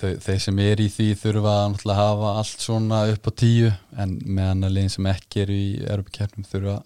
þau, 0.00 0.10
þeir 0.26 0.40
sem 0.46 0.64
er 0.64 0.82
í 0.82 0.88
því 0.92 1.10
þurfa 1.22 1.54
að 1.68 1.94
hafa 2.00 2.34
allt 2.40 2.66
svona 2.66 3.04
upp 3.12 3.30
á 3.30 3.32
tíu 3.44 3.70
en 3.98 4.18
meðan 4.24 4.66
að 4.68 4.76
liðin 4.78 4.96
sem 4.96 5.12
ekki 5.14 5.44
er 5.44 5.54
í 5.54 5.64
Európa-keppnum 5.84 6.50
þurfa 6.50 6.80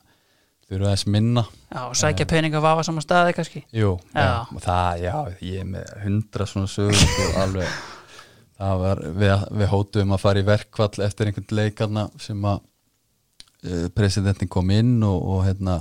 þurfa 0.68 0.94
þess 0.94 1.06
minna 1.12 1.44
Já, 1.48 1.82
og 1.88 1.94
sækja 1.98 2.26
peninga 2.28 2.60
vafa 2.64 2.84
saman 2.86 3.04
staði 3.04 3.36
kannski? 3.36 3.62
Jú, 3.74 3.94
Já. 4.12 4.24
já. 4.24 4.58
það, 4.64 5.04
já, 5.04 5.14
ég 5.48 5.62
er 5.62 5.70
með 5.74 5.94
hundra 6.04 6.48
svona 6.48 6.70
sögur 6.72 7.14
og 7.28 7.38
alveg 7.44 7.78
það 8.58 8.82
var, 8.82 9.04
við, 9.20 9.46
við 9.60 9.70
hótuðum 9.72 10.16
að 10.16 10.24
fara 10.24 10.42
í 10.42 10.48
verkvall 10.48 11.06
eftir 11.06 11.30
einhvern 11.30 11.56
leikarna 11.60 12.04
sem 12.20 12.48
að 12.50 12.60
uh, 12.60 13.86
presidentin 13.94 14.50
kom 14.50 14.70
inn 14.74 14.96
og, 15.06 15.18
og 15.22 15.44
hérna 15.46 15.78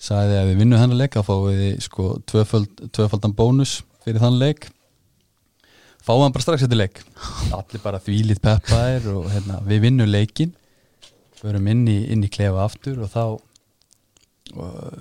sagði 0.00 0.38
að 0.40 0.50
við 0.50 0.62
vinnum 0.62 0.80
hennar 0.80 1.02
leik 1.02 1.18
að 1.20 1.26
fáum 1.28 1.48
við 1.50 1.80
sko 1.84 2.10
tvöföld, 2.30 2.86
tvöfaldan 2.96 3.36
bónus 3.36 3.80
fyrir 4.00 4.22
þann 4.22 4.38
leik 4.40 4.70
fáum 6.00 6.24
hann 6.24 6.32
bara 6.32 6.46
strax 6.46 6.64
eftir 6.64 6.80
leik 6.80 7.02
allir 7.58 7.84
bara 7.84 8.00
þvílið 8.00 8.40
peppaðir 8.42 9.10
og 9.12 9.28
hérna, 9.28 9.60
við 9.68 9.84
vinnum 9.84 10.08
leikin 10.08 10.56
förum 11.40 11.68
inn 11.72 11.84
í, 11.88 11.98
inn 12.12 12.24
í 12.24 12.32
klefa 12.32 12.64
aftur 12.64 13.04
og 13.04 13.12
þá 13.12 13.24
og 14.56 14.94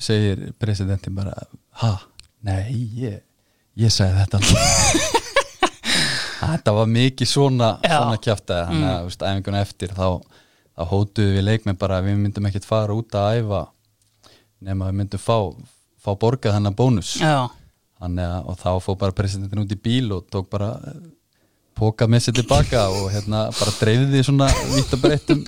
segir 0.00 0.50
presidentin 0.60 1.16
bara 1.16 1.34
ha, 1.82 1.94
nei, 2.46 2.62
ég 3.00 3.20
ég 3.80 3.92
sagði 3.92 4.22
þetta 4.22 4.40
alveg 4.40 5.18
þetta 6.50 6.76
var 6.76 6.88
mikið 6.90 7.28
svona 7.28 7.74
svona 7.84 8.20
kjaftaði, 8.22 8.68
þannig 8.70 8.88
að 8.92 9.02
mm. 9.02 9.26
æfinguna 9.32 9.64
eftir 9.66 9.92
þá, 9.96 10.06
þá 10.76 10.82
hótuðu 10.94 11.36
við 11.36 11.46
leikmenn 11.46 11.80
bara 11.80 12.00
að 12.00 12.08
við 12.08 12.22
myndum 12.24 12.48
ekkert 12.48 12.68
fara 12.68 12.96
út 12.96 13.18
að 13.18 13.42
æfa 13.42 13.62
nema 14.64 14.88
við 14.90 14.98
myndum 15.02 15.22
fá 15.22 15.36
fá 16.00 16.14
borgað 16.16 16.56
hennar 16.56 16.76
bónus. 16.76 17.16
Já, 17.20 17.50
Þannig 18.00 18.24
að, 18.24 18.46
og 18.48 18.60
þá 18.60 18.70
fór 18.80 18.96
bara 19.00 19.16
presidentin 19.16 19.60
út 19.60 19.72
í 19.74 19.76
bíl 19.76 20.14
og 20.16 20.28
tók 20.32 20.48
bara 20.52 20.70
eh, 20.88 21.00
póka 21.78 22.08
með 22.10 22.26
sér 22.26 22.38
tilbaka 22.40 22.86
og 22.92 23.10
hérna 23.14 23.46
bara 23.54 23.76
dreifði 23.78 24.10
því 24.12 24.24
svona 24.26 24.48
vitt 24.74 24.96
og 24.96 25.02
breyttum 25.04 25.44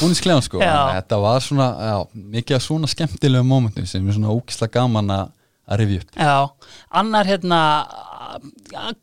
búniskleðan 0.00 0.46
sko. 0.46 0.62
Þetta 0.62 1.18
var 1.22 1.44
svona, 1.44 1.68
já, 1.90 1.96
mikið 2.36 2.56
af 2.56 2.64
svona 2.64 2.90
skemmtilegu 2.90 3.46
momentum 3.46 3.88
sem 3.88 4.06
er 4.06 4.16
svona 4.16 4.32
ógislega 4.34 4.78
gaman 4.78 5.12
að 5.16 5.36
rifja 5.80 6.00
upp. 6.02 6.16
já, 6.16 6.70
annar 7.00 7.28
hérna 7.28 7.60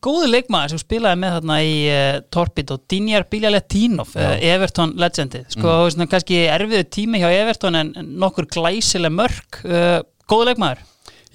góðu 0.03 0.27
leikmaður 0.31 0.73
sem 0.73 0.81
spilaði 0.81 1.19
með 1.21 1.37
þarna 1.37 1.57
í 1.63 1.77
uh, 1.91 2.19
Torpid 2.33 2.73
og 2.75 2.83
Dinjar 2.91 3.25
Biljaletínov, 3.31 4.13
uh, 4.15 4.35
Everton 4.43 4.93
legendið, 4.99 5.47
sko, 5.55 5.67
mm. 5.67 5.95
svona, 5.95 6.09
kannski 6.11 6.43
erfiðu 6.47 6.87
tími 6.97 7.23
hjá 7.23 7.29
Everton 7.31 7.79
en 7.79 7.93
nokkur 8.19 8.47
glæsileg 8.51 9.15
mörk, 9.15 9.61
uh, 9.65 9.99
góðu 10.29 10.51
leikmaður 10.51 10.85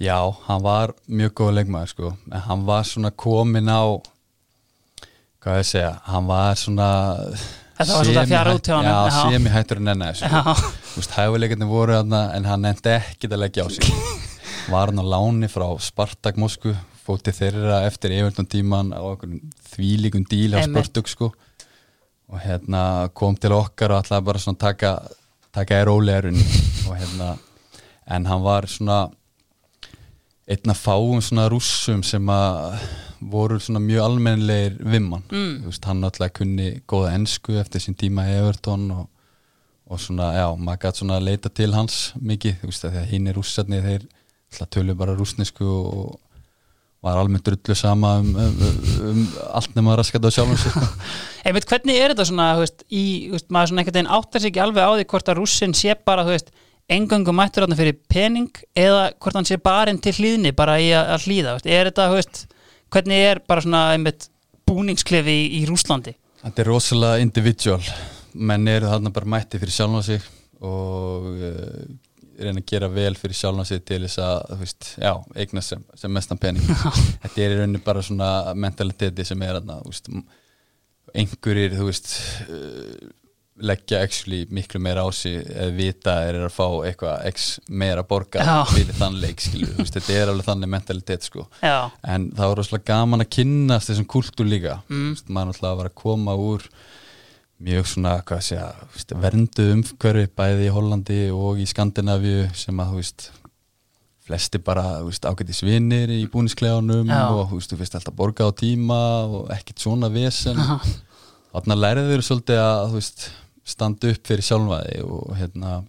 Já, 0.03 0.19
hann 0.49 0.65
var 0.65 0.95
mjög 1.07 1.35
góð 1.39 1.53
leikmaður 1.61 1.93
sko, 1.93 2.15
en 2.33 2.45
hann 2.49 2.65
var 2.67 2.89
svona 2.89 3.13
komin 3.15 3.71
á 3.71 3.85
hvað 5.43 5.59
ég 5.61 5.69
segja, 5.69 5.91
hann 6.07 6.29
var 6.31 6.59
svona 6.61 6.89
Þetta 7.83 7.97
var 7.99 8.11
að 8.23 8.29
fjara 8.31 8.55
út 8.55 8.69
hjá 8.69 8.75
honum, 8.77 8.91
Já, 8.93 8.99
já. 9.09 9.23
sem 9.33 9.47
ég 9.49 9.55
hættur 9.57 9.81
að 9.81 9.87
nenni 9.89 10.09
þessu 10.13 11.15
hæfuleikarnir 11.17 11.71
voru 11.71 11.97
þarna 11.99 12.21
en 12.37 12.47
hann 12.47 12.63
nefndi 12.67 12.93
ekkit 12.95 13.33
að 13.35 13.43
leggja 13.43 13.65
á 13.67 13.69
sig. 13.73 13.89
Var 14.73 14.93
hann 14.93 15.03
á 15.03 15.07
láni 15.15 15.49
frá 15.51 15.65
Spartak 15.83 16.37
Moskvu, 16.39 16.75
fóti 17.03 17.33
þeirra 17.35 17.81
eftir 17.89 18.15
Everton 18.15 18.47
tíman 18.47 18.93
á 18.95 19.01
okkur 19.03 19.33
þvílíkum 19.73 20.27
díl 20.31 20.55
á. 20.55 20.63
Spartak 20.69 21.11
sko. 21.11 21.33
Og 22.31 22.39
hérna 22.45 23.09
kom 23.17 23.35
til 23.41 23.51
okkar 23.57 23.97
og 23.97 24.05
ætlaði 24.05 24.29
bara 24.29 24.45
svona 24.45 24.63
taka 24.63 24.93
taka 25.53 25.81
er 25.83 25.91
ólegarun 25.93 26.39
og 26.87 26.95
hérna 26.97 27.33
en 28.07 28.29
hann 28.31 28.45
var 28.47 28.69
svona 28.71 29.03
einn 30.51 30.73
af 30.73 30.83
fáum 30.83 31.21
svona 31.23 31.47
rússum 31.53 32.03
sem 32.07 32.31
að 32.33 32.79
voru 33.33 33.59
svona 33.63 33.83
mjög 33.83 34.07
almennlegir 34.09 34.79
vimman 34.83 35.23
mm. 35.31 35.53
veist, 35.69 35.85
hann 35.87 36.03
náttúrulega 36.03 36.37
kunni 36.41 36.69
góða 36.91 37.13
ensku 37.19 37.55
eftir 37.61 37.85
sín 37.85 37.99
tíma 37.99 38.25
Everton 38.33 38.89
og, 38.97 39.07
og 39.87 40.01
svona, 40.03 40.33
já, 40.35 40.49
maður 40.59 40.83
gæti 40.87 41.03
svona 41.03 41.21
að 41.21 41.29
leita 41.29 41.53
til 41.55 41.71
hans 41.77 42.01
mikið, 42.19 42.59
þú 42.61 42.73
veist, 42.73 42.89
að 42.89 42.99
hinn 43.13 43.31
er 43.31 43.39
rússarnir 43.39 43.87
þeir 43.87 44.09
alltaf 44.53 44.73
tölu 44.75 44.99
bara 44.99 45.17
rússnesku 45.17 45.69
og 45.69 46.19
var 47.03 47.19
almennt 47.19 47.47
drullu 47.47 47.75
sama 47.75 48.17
um, 48.21 48.35
um, 48.39 48.59
um, 48.63 48.83
um 49.11 49.23
allt 49.59 49.73
nema 49.75 49.97
raskat 49.99 50.23
á 50.23 50.31
sjálfum 50.31 50.59
sko. 50.59 50.83
Einmitt, 51.47 51.67
hvernig 51.67 51.99
er 51.99 52.13
þetta 52.13 52.29
svona, 52.29 52.53
þú 52.59 52.63
veist, 52.63 52.85
í, 52.87 53.05
þú 53.27 53.39
veist, 53.39 53.49
maður 53.51 53.73
svona 53.73 53.83
einhvern 53.83 53.99
veginn 53.99 54.13
áttar 54.19 54.43
sig 54.43 54.53
ekki 54.53 54.63
alveg 54.63 54.87
á 54.87 54.91
því 54.95 55.07
hvort 55.11 55.33
að 55.33 55.41
rússin 55.41 55.75
sé 55.75 55.97
bara, 55.99 56.27
þú 56.27 56.37
veist, 56.37 56.53
engöngu 56.91 57.33
mættur 57.35 57.65
þarna 57.65 57.79
fyrir 57.79 57.99
pening 58.11 58.51
eða 58.79 59.13
hvort 59.17 59.39
hann 59.39 59.49
sé 59.49 59.59
barinn 59.63 60.01
til 60.03 60.15
hlýðni 60.17 60.53
bara 60.57 60.79
í 60.83 60.91
að, 60.95 61.13
að 61.15 61.27
hlýða, 61.29 61.55
veist, 61.57 61.71
er 61.71 61.91
þetta, 61.91 62.09
veist, 62.13 62.43
hvernig 62.93 63.27
er 63.31 63.41
bara 63.49 63.65
svona, 63.65 63.83
einmitt, 63.97 64.29
búningsklefi 64.69 65.37
í, 65.45 65.47
í 65.61 65.65
Rúslandi? 65.69 66.15
Þetta 66.43 66.63
er 66.65 66.71
rosalega 66.73 67.23
individual. 67.23 67.83
Menn 68.33 68.69
eru 68.71 68.89
þarna 68.91 69.13
bara 69.15 69.31
mætti 69.37 69.61
fyrir 69.61 69.75
sjálfan 69.75 70.07
sig 70.07 70.23
og 70.63 71.27
uh, 71.37 71.83
reyna 72.43 72.63
að 72.63 72.69
gera 72.73 72.89
vel 72.91 73.15
fyrir 73.19 73.39
sjálfan 73.39 73.69
sig 73.69 73.83
til 73.87 74.01
þess 74.05 74.21
að 74.25 74.55
veist, 74.63 74.93
já, 75.01 75.13
eigna 75.37 75.65
sem, 75.65 75.83
sem 75.99 76.13
mestan 76.13 76.41
pening. 76.43 76.65
Þetta 77.23 77.45
er 77.45 77.57
í 77.57 77.59
rauninni 77.61 77.83
bara 77.85 78.05
svona 78.05 78.31
mentaliteti 78.59 79.27
sem 79.29 79.43
er 79.47 79.61
þarna 79.61 79.81
einhverjir, 81.13 81.77
þú 81.77 81.89
veist 81.91 82.15
uh, 82.49 83.11
leggja 83.63 84.01
actually 84.03 84.47
miklu 84.51 84.81
meira 84.83 85.05
á 85.07 85.11
sig 85.15 85.39
eða 85.43 85.75
vita 85.77 86.15
að 86.17 86.31
eru 86.31 86.47
að 86.49 86.55
fá 86.57 86.67
eitthvað 86.89 87.27
x 87.33 87.49
meira 87.69 88.05
borga 88.07 88.47
Já. 88.47 88.57
fyrir 88.75 88.99
þann 88.99 89.21
leik 89.23 89.45
veist, 89.53 89.95
þetta 89.97 90.17
er 90.17 90.33
alveg 90.33 90.49
þannig 90.49 90.73
mentalitet 90.75 91.29
sko 91.29 91.47
en 91.63 92.31
það 92.33 92.43
var 92.43 92.59
rosalega 92.61 92.89
gaman 92.93 93.25
að 93.25 93.31
kynnast 93.39 93.93
þessum 93.93 94.09
kultúr 94.15 94.51
líka 94.51 94.81
mm. 94.89 95.15
maður 95.29 95.53
náttúrulega 95.53 95.81
var 95.83 95.93
að 95.93 96.01
koma 96.03 96.37
úr 96.39 96.67
mjög 97.63 97.87
svona, 97.93 98.17
að 98.27 98.43
segja 98.49 98.73
veist, 98.95 99.15
verndu 99.23 99.69
umhverfi 99.77 100.33
bæði 100.39 100.67
í 100.67 100.75
Hollandi 100.75 101.21
og 101.35 101.63
í 101.63 101.69
Skandinavíu 101.71 102.49
sem 102.59 102.83
að 102.83 102.99
veist 102.99 103.31
flesti 104.23 104.61
bara, 104.63 104.85
þú 105.01 105.11
veist, 105.11 105.27
ágætis 105.27 105.63
vinnir 105.67 106.11
í 106.15 106.21
búniskleganum 106.31 107.11
og 107.11 107.49
þú 107.51 107.59
veist, 107.59 107.73
þú 107.73 107.79
veist 107.81 107.97
alltaf 107.99 108.19
borga 108.19 108.47
á 108.47 108.51
tíma 108.55 109.01
og 109.27 109.51
ekkert 109.55 109.83
svona 109.83 110.11
vesen 110.15 110.59
þarna 111.53 111.79
lærið 111.79 112.13
þeir 112.13 112.25
svolítið 112.27 112.61
að 112.63 112.85
þú 112.87 113.01
veist, 113.01 113.25
standa 113.65 114.11
upp 114.13 114.27
fyrir 114.27 114.47
sjálfvæði 114.47 115.03
og 115.07 115.37
hérna 115.39 115.83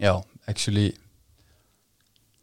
já, 0.00 0.14
actually 0.48 0.92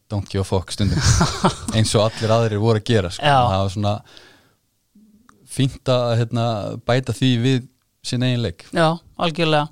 don't 0.10 0.30
give 0.30 0.42
a 0.42 0.48
fuck 0.48 0.72
stundum. 0.72 1.02
Eins 1.76 1.94
og 1.96 2.08
allir 2.08 2.34
aðrir 2.34 2.64
voru 2.64 2.82
að 2.82 2.88
gera 2.88 3.12
sko. 3.12 3.28
Það 3.28 3.62
var 3.62 3.72
svona 3.74 3.96
fínt 5.58 5.92
að 5.92 6.12
hérna, 6.22 6.46
bæta 6.88 7.16
því 7.16 7.32
við 7.44 7.66
sinn 8.06 8.24
eigin 8.24 8.46
leik. 8.46 8.68
Já, 8.72 8.98
algjörlega. 9.20 9.68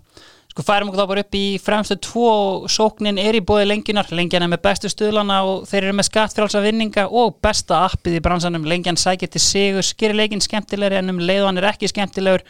Sko 0.56 0.64
færum 0.64 0.88
okkur 0.88 1.02
þá 1.02 1.10
bara 1.12 1.24
upp 1.26 1.36
í 1.36 1.44
fremstu 1.60 1.95
tvo 1.99 2.28
og 2.32 2.68
sóknin 2.72 3.18
er 3.20 3.36
í 3.36 3.41
bóði 3.44 3.66
lengjunar. 3.68 4.07
Lengjan 4.16 4.45
er 4.45 4.52
með 4.53 4.62
bestu 4.64 4.91
stuðlana 4.91 5.41
og 5.44 5.66
þeir 5.68 5.90
eru 5.90 5.98
með 5.98 6.07
skattfrálsa 6.07 6.62
vinninga 6.64 7.10
og 7.12 7.41
besta 7.44 7.82
appið 7.90 8.22
í 8.22 8.24
bransanum. 8.24 8.68
Lengjan 8.68 8.99
sækir 8.99 9.32
til 9.34 9.44
sigur, 9.44 9.84
skerir 9.84 10.16
leikin 10.16 10.44
skemmtilegri 10.44 11.02
en 11.02 11.12
um 11.12 11.20
leið 11.20 11.44
og 11.44 11.52
hann 11.52 11.60
er 11.60 11.68
ekki 11.74 11.91
skemmtilegur 11.91 12.45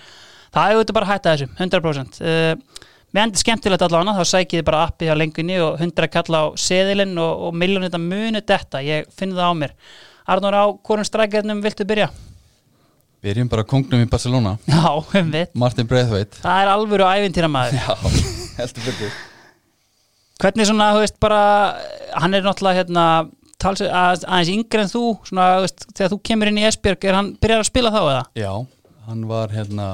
það 0.56 0.65
er 0.72 0.77
auðvitað 0.80 0.98
bara 0.98 1.10
að 1.10 1.14
hætta 1.14 1.36
þessu, 1.36 1.49
100% 1.60 2.19
uh, 2.23 2.84
með 3.15 3.22
endur 3.23 3.44
skemmtilegt 3.44 3.84
allavega 3.86 4.15
þá 4.18 4.32
sækir 4.32 4.60
þið 4.60 4.68
bara 4.68 4.84
appið 4.90 5.11
á 5.11 5.19
lengjunni 5.19 5.60
og 5.64 5.77
100 5.80 6.11
kalla 6.11 6.41
á 6.44 6.45
seðilinn 6.60 7.15
og, 7.22 7.44
og 7.48 7.53
miljónir 7.56 7.88
þetta 7.88 8.02
munu 8.03 8.41
þetta, 8.44 8.82
ég 8.84 9.11
finn 9.15 9.36
það 9.36 9.52
á 9.52 9.53
mér. 9.61 9.76
Arnur 10.26 10.57
á 10.57 10.65
hvorum 10.84 11.07
strækjarnum 11.07 11.61
viltu 11.64 11.86
byrja? 11.88 12.10
Byrjum 13.23 13.48
bara 13.49 13.64
kongnum 13.65 14.03
í 14.03 14.10
Barcelona. 14.10 14.57
Já, 14.68 14.84
um 14.91 15.32
við. 15.32 15.48
Martin 15.57 15.88
Breithwaite 15.90 16.41
Það 16.44 16.60
er 16.61 16.72
alvöru 16.73 17.07
ævintýra 17.07 17.49
maður 17.49 17.80
Já, 17.80 17.95
heldur 18.60 18.86
fyrir 18.90 19.15
Hvernig 20.44 20.68
svona, 20.68 20.91
þú 20.91 21.02
veist, 21.06 21.15
bara 21.23 21.40
hann 22.19 22.36
er 22.36 22.44
náttúrulega 22.44 22.82
hérna 22.82 23.06
tals, 23.61 23.80
að, 23.86 24.26
aðeins 24.27 24.52
yngri 24.52 24.84
en 24.84 24.91
þú 24.91 25.03
svona, 25.30 25.45
veist, 25.64 25.88
þegar 25.95 26.11
þú 26.11 26.19
kemur 26.27 26.52
inn 26.52 26.60
í 26.60 26.65
Esbjörg 26.68 27.07
er 27.07 27.18
hann 27.18 27.32
byrjar 27.40 27.64
að 27.64 27.69
spila 27.69 27.94
þá 27.95 28.02
eða? 28.02 28.23
Já, 28.44 28.52
hann 29.07 29.23
var 29.32 29.56
hérna 29.56 29.88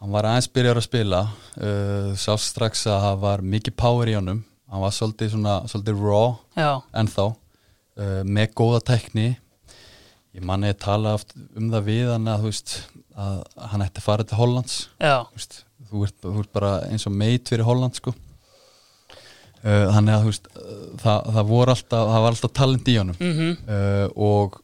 hann 0.00 0.14
var 0.14 0.28
aðeins 0.28 0.48
byrjar 0.52 0.80
að 0.80 0.86
spila 0.86 1.20
uh, 1.28 2.12
sá 2.18 2.32
strax 2.40 2.86
að 2.88 3.04
það 3.04 3.20
var 3.26 3.44
mikið 3.56 3.76
power 3.80 4.10
í 4.10 4.16
honum. 4.16 4.42
Hann 4.70 4.84
var 4.84 4.94
svolítið 4.94 5.32
svona, 5.34 5.58
svolítið 5.68 6.02
raw 6.04 6.34
já, 6.56 6.70
ennþá 7.02 7.26
uh, 7.30 8.20
með 8.24 8.52
góða 8.60 8.80
tekni 8.92 9.28
ég 10.30 10.46
manni 10.46 10.70
að 10.70 10.80
tala 10.84 11.16
um 11.58 11.68
það 11.72 11.86
við 11.88 12.12
hann 12.12 12.30
að 12.30 12.46
veist 12.46 12.76
að 13.18 13.40
hann 13.72 13.84
ætti 13.84 14.00
að 14.00 14.06
fara 14.06 14.26
til 14.26 14.38
Hollands. 14.38 14.76
Veist, 15.34 15.62
þú 15.90 16.04
ert, 16.06 16.18
þú 16.22 16.34
ert 16.44 16.52
bara 16.54 16.72
eins 16.88 17.06
og 17.10 17.16
meit 17.18 17.50
fyrir 17.50 17.66
Holland 17.66 17.98
sko. 17.98 18.14
Uh, 19.60 19.90
þannig 19.92 20.14
að 20.14 20.28
veist 20.30 20.46
uh, 20.54 20.84
það, 21.02 21.32
það 21.34 21.42
alltaf, 21.74 22.06
það 22.14 22.22
var 22.24 22.30
alltaf 22.30 22.54
talent 22.56 22.88
í 22.88 22.96
honum. 23.02 23.18
Mhm, 23.20 23.50
uh, 23.66 24.06
og 24.30 24.60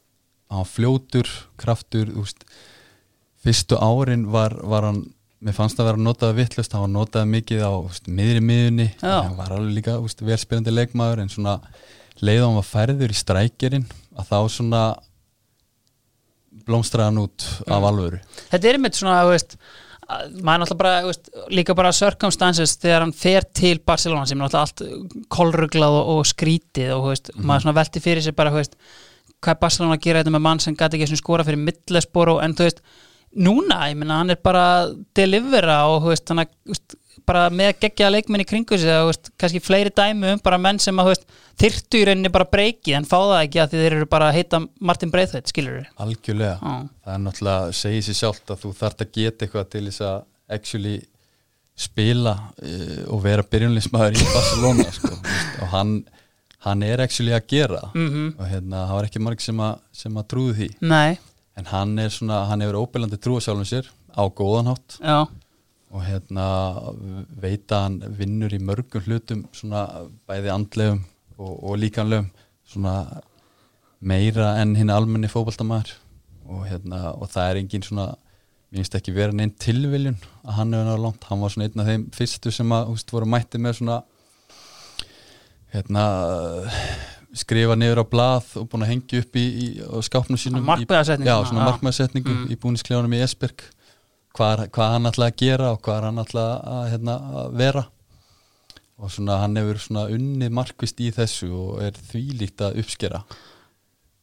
hann 0.54 0.70
fljótur, 0.70 1.28
kraftur 1.58 2.14
fyrstu 3.42 3.76
árin 3.82 4.28
var, 4.30 4.54
var 4.62 4.86
hann 4.86 5.02
mér 5.46 5.54
fannst 5.56 5.78
að 5.80 5.88
vera 5.92 6.02
notað 6.02 6.34
vittlust, 6.40 6.74
hann 6.74 6.84
var 6.88 6.92
notað 6.96 7.28
mikið 7.32 7.62
á 7.62 7.72
veist, 7.86 8.08
miðri 8.10 8.42
miðunni, 8.44 8.88
hann 9.02 9.36
var 9.38 9.54
alveg 9.56 9.76
líka 9.78 9.96
velspyrandi 10.26 10.74
leikmaður 10.74 11.22
en 11.24 11.30
svona 11.32 11.56
leið 12.20 12.42
og 12.42 12.48
hann 12.50 12.58
var 12.60 12.68
færður 12.70 13.14
í 13.14 13.18
strækjerinn 13.20 13.86
að 14.16 14.30
þá 14.32 14.38
svona 14.56 14.84
blómstraði 16.66 17.10
hann 17.10 17.20
út 17.22 17.44
af 17.70 17.84
alvöru. 17.90 18.20
Þetta 18.50 18.68
er 18.70 18.78
einmitt 18.78 18.96
svona, 18.98 19.18
veist 19.28 19.56
að- 20.06 20.38
maður 20.42 20.62
náttúrulega 20.62 20.78
bara, 20.80 21.02
veist, 21.06 21.28
líka 21.50 21.74
bara 21.76 21.92
circumstances 21.92 22.76
þegar 22.82 23.04
hann 23.04 23.12
fer 23.12 23.42
til 23.54 23.78
Barcelona 23.86 24.26
sem 24.26 24.40
er 24.40 24.46
náttúrulega 24.46 24.66
allt 24.66 25.28
kolruglað 25.28 25.98
og, 26.00 26.08
og 26.16 26.26
skrítið 26.30 26.94
og, 26.96 27.08
veist, 27.10 27.30
maður 27.36 27.66
svona 27.66 27.78
velti 27.80 28.00
fyrir 28.02 28.22
sig 28.22 28.34
bara, 28.38 28.50
hvað 28.50 29.52
er 29.52 29.60
Barcelona 29.60 29.94
að 29.98 30.02
gera 30.06 30.22
þetta 30.24 30.34
með 30.36 30.44
mann 30.48 30.62
sem 30.64 30.76
gæti 30.78 31.00
ekki 31.02 31.18
skora 31.20 31.44
fyrir 31.46 31.60
millesporo 31.62 32.38
en 32.42 32.54
þú 32.56 32.66
veist, 32.70 32.80
núna, 33.36 33.82
ég 33.90 33.98
meina 34.00 34.20
hann 34.22 34.32
er 34.34 34.38
bara 34.42 34.62
að 34.80 34.94
delivera 35.16 35.82
og 35.92 36.08
veist, 36.10 36.30
að 36.32 36.46
þú 36.48 36.74
veist, 36.74 36.96
bara 37.26 37.48
með 37.50 37.72
geggja 37.82 38.08
leikmenn 38.12 38.44
í 38.44 38.46
kringu 38.46 38.78
sig 38.78 38.92
og 38.94 39.10
veist, 39.10 39.32
kannski 39.40 39.60
fleiri 39.64 39.90
dæmi 39.94 40.36
um 40.36 40.42
bara 40.44 40.60
menn 40.62 40.78
sem 40.82 40.98
að, 41.02 41.16
þyrtu 41.58 42.00
í 42.00 42.06
rauninni 42.06 42.32
bara 42.32 42.46
breykið 42.52 43.00
en 43.00 43.08
fá 43.08 43.16
það 43.18 43.40
ekki 43.40 43.62
að 43.62 43.74
þeir 43.74 43.98
eru 43.98 44.08
bara 44.12 44.30
að 44.30 44.38
heita 44.38 44.62
Martin 44.78 45.12
Breithveit, 45.12 45.50
skilur 45.50 45.80
við 45.80 46.04
algjörlega. 46.04 46.56
Já. 46.60 46.88
það 47.04 47.16
er 47.16 47.22
náttúrulega, 47.26 47.76
segir 47.80 48.06
sér 48.06 48.18
sjálft 48.20 48.54
að 48.54 48.64
þú 48.64 48.72
þarft 48.80 49.04
að 49.04 49.12
geta 49.18 49.46
eitthvað 49.46 49.70
til 49.74 49.84
þess 49.88 50.06
að 50.06 50.18
actually 50.56 50.96
spila 51.76 52.34
uh, 52.62 53.00
og 53.12 53.22
vera 53.24 53.44
byrjunlismæður 53.44 54.16
í 54.16 54.28
Barcelona 54.32 54.86
sko, 54.96 55.12
og 55.12 55.72
hann, 55.74 55.96
hann 56.64 56.84
er 56.86 57.02
actually 57.04 57.34
að 57.36 57.48
gera. 57.52 57.82
Mm 57.92 58.30
og 58.36 58.44
hérna, 58.48 58.86
það 58.86 58.98
var 58.98 59.08
ekki 59.10 59.24
marg 59.26 59.42
sem 59.44 59.64
að, 59.66 59.82
sem 59.92 60.16
að 60.16 60.28
trúðu 60.32 60.54
því. 60.60 60.70
Nei, 60.88 61.18
en 61.56 61.68
hann 61.70 61.96
er 61.98 62.12
svona, 62.12 62.44
hann 62.50 62.62
hefur 62.64 62.82
óbyrlandi 62.84 63.18
trúa 63.22 63.42
sjálfum 63.42 63.68
sér 63.68 63.90
á 64.12 64.22
góðan 64.28 64.72
hátt. 64.72 64.98
Já, 65.00 65.26
og 65.92 66.02
hérna 66.04 66.46
veit 67.40 67.72
að 67.72 67.84
hann 67.86 68.00
vinnur 68.18 68.52
í 68.52 68.60
mörgum 68.60 69.04
hlutum 69.06 69.46
svona 69.56 69.86
bæði 70.28 70.52
andlegum 70.52 71.02
og, 71.38 71.54
og 71.54 71.78
líkanlegum 71.80 72.28
svona 72.66 73.22
meira 74.00 74.56
enn 74.60 74.76
hinn 74.76 74.92
almenni 74.92 75.30
fótboltamaður. 75.32 75.94
Og 76.46 76.66
hérna 76.68 77.12
og 77.16 77.30
það 77.32 77.50
er 77.50 77.60
engin 77.62 77.86
svona 77.86 78.10
mér 78.66 78.82
finnst 78.82 78.98
ekki 78.98 79.14
vera 79.14 79.34
neinn 79.34 79.54
tilviljun 79.62 80.18
að 80.44 80.58
hann 80.58 80.74
hefur 80.74 80.88
náða 80.90 81.02
langt, 81.04 81.26
hann 81.30 81.42
var 81.42 81.52
svona 81.54 81.68
einn 81.68 81.82
af 81.82 81.88
þeim 81.90 82.06
fyrstu 82.14 82.52
sem 82.52 82.72
að 82.74 82.90
húst 82.90 83.12
voru 83.14 83.28
mætti 83.30 83.60
með 83.62 83.78
svona 83.78 84.00
hérna 85.72 86.06
skrifa 87.36 87.76
niður 87.78 88.00
á 88.02 88.04
blað 88.10 88.46
og 88.60 88.68
búin 88.72 88.84
að 88.86 88.92
hengja 88.94 89.20
upp 89.22 89.36
í, 89.36 89.44
í 89.64 89.66
skápnum 90.06 90.38
sínum 90.40 90.62
í- 90.64 90.68
Markmiðasetningu 90.70 91.28
já, 91.30 91.36
svona, 91.50 91.66
markmiðasetningu 91.70 92.32
Mm. 92.36 92.46
í 92.52 92.56
búnisklefanum 92.62 93.14
í 93.16 93.22
Esberg 93.24 93.64
hvað, 94.36 94.66
hvað 94.74 94.90
hann 94.94 95.10
ætlaði 95.10 95.32
að 95.32 95.36
gera 95.42 95.70
og 95.72 95.80
hvað 95.86 96.02
hann 96.08 96.22
ætlaði 96.24 96.56
að, 96.76 96.90
hérna, 96.92 97.14
að 97.42 97.56
vera 97.60 97.84
og 98.98 99.10
svona 99.12 99.38
hann 99.42 99.56
hefur 99.60 99.78
svona 99.84 100.06
unnið 100.16 100.50
markvist 100.56 101.00
í 101.04 101.10
þessu 101.12 101.50
og 101.52 101.82
er 101.84 101.92
þvílíkt 102.12 102.62
að 102.64 102.78
uppskera 102.80 103.22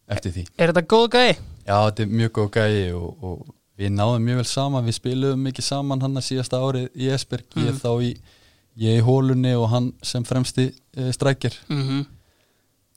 eftir 0.10 0.34
því. 0.36 0.44
Er 0.58 0.72
þetta 0.74 0.88
góð 0.90 1.06
gæi? 1.14 1.36
Já, 1.68 1.78
þetta 1.88 2.04
er 2.04 2.16
mjög 2.20 2.32
góð 2.38 2.50
gæi 2.58 2.94
og, 2.98 3.24
og 3.24 3.54
við 3.80 3.94
náðum 3.96 4.26
mjög 4.28 4.40
vel 4.42 4.50
saman, 4.50 4.86
við 4.86 4.98
spiluðum 4.98 5.46
mikið 5.48 5.66
saman 5.70 6.02
hann 6.04 6.18
að 6.20 6.26
síðasta 6.28 6.60
árið 6.62 6.90
í 6.98 7.08
Esberg 7.14 7.46
ég 7.58 7.70
Mhm. 7.72 7.80
þá 7.80 7.92
í, 8.04 8.10
ég 8.84 8.98
í 9.00 9.06
hólunni 9.06 9.54
og 9.58 9.70
hann 9.70 9.94
sem 10.02 10.24
fremsti 10.26 10.72
e, 10.98 11.12
strækir 11.14 11.54
Mm 11.70 12.06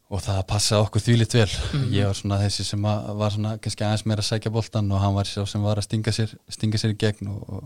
og 0.07 0.23
það 0.23 0.43
passaði 0.51 0.85
okkur 0.85 1.03
þvílitt 1.03 1.35
vel. 1.35 1.49
Ég 1.95 2.07
var 2.07 2.19
svona 2.19 2.39
þessi 2.45 2.66
sem 2.69 2.85
að, 2.87 3.09
var 3.19 3.35
svona 3.35 3.57
kannski 3.62 3.87
aðeins 3.87 4.07
meira 4.07 4.23
að 4.23 4.28
sækja 4.28 4.53
boltan 4.55 4.93
og 4.95 5.03
hann 5.03 5.16
var 5.16 5.31
sá 5.31 5.41
sem 5.51 5.65
var 5.66 5.81
að 5.81 5.89
stinga 5.89 6.15
sér, 6.15 6.37
stinga 6.53 6.78
sér 6.78 6.95
í 6.95 6.99
gegn 7.01 7.33
og, 7.33 7.41
og 7.51 7.65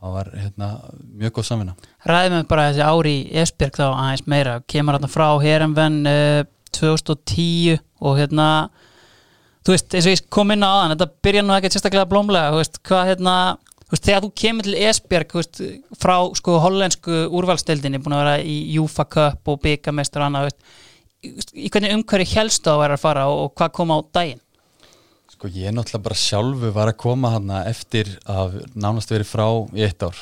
það 0.00 0.14
var 0.16 0.30
hérna, 0.40 0.70
mjög 1.20 1.34
góð 1.36 1.48
samvinna. 1.50 1.74
Ræðum 2.08 2.38
við 2.38 2.46
bara 2.52 2.68
þessi 2.70 2.86
ári 2.86 3.12
í 3.18 3.26
Esbjörg 3.42 3.76
þá 3.76 3.86
aðeins 3.90 4.24
meira. 4.32 4.54
Kemur 4.72 4.96
hérna 4.96 5.10
frá 5.12 5.26
Herenven 5.44 5.98
uh, 6.08 6.44
2010 6.76 7.80
og 8.00 8.16
hérna 8.16 8.46
þú 9.66 9.74
veist, 9.74 9.92
eins 9.92 10.06
og 10.06 10.14
ég 10.14 10.22
kom 10.32 10.54
inn 10.54 10.64
á 10.64 10.70
aðan 10.70 10.94
þetta 10.94 11.10
byrja 11.26 11.42
nú 11.44 11.52
ekkert 11.56 11.76
sérstaklega 11.76 12.08
blómlega 12.08 12.54
þú 12.54 12.62
veist, 12.62 12.80
hvað 12.88 13.10
hérna 13.10 13.34
þú 13.82 13.92
veist, 13.92 14.06
þegar 14.06 14.24
þú 14.24 14.30
kemur 14.42 14.64
til 14.64 14.76
Esbjörg 14.88 15.34
þú 15.34 15.42
veist, 15.42 15.60
frá 16.00 16.16
sko 16.38 16.56
hollensku 16.64 17.18
úrvalstildinni 17.36 18.00
búin 18.00 18.16
að 18.16 18.22
vera 18.24 18.36
í 18.40 18.56
Þú 21.20 21.60
í 21.60 21.68
hvernig 21.68 21.96
umhverju 21.98 22.32
helstu 22.32 22.70
að 22.72 22.82
vera 22.84 22.96
að 22.96 23.02
fara 23.02 23.26
og, 23.28 23.50
hvað 23.58 23.72
kom 23.76 23.92
á 23.92 23.98
daginn? 24.16 24.40
Sko 25.30 25.50
ég 25.52 25.74
náttúrulega 25.76 26.06
bara 26.06 26.20
sjálfu 26.20 26.70
var 26.76 26.92
að 26.92 27.00
koma 27.00 27.32
hann 27.34 27.50
eftir 27.60 28.08
að 28.28 28.62
nánast 28.72 29.12
verið 29.12 29.28
frá 29.28 29.46
í 29.76 29.84
eitt 29.84 30.00
ár. 30.04 30.16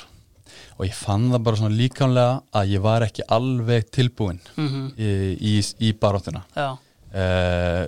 Og 0.79 0.87
ég 0.87 0.99
fann 0.99 1.29
það 1.31 1.45
bara 1.47 1.61
svona 1.61 1.79
líkanlega 1.79 2.35
að 2.59 2.75
ég 2.75 2.83
var 2.83 3.07
ekki 3.07 3.27
alveg 3.35 3.89
tilbúin 3.95 4.41
mm 4.57 4.91
í, 4.99 5.13
í, 5.39 5.55
í 5.87 5.93
baráttuna. 5.99 6.43
Já, 6.55 6.69
uh, 6.75 7.85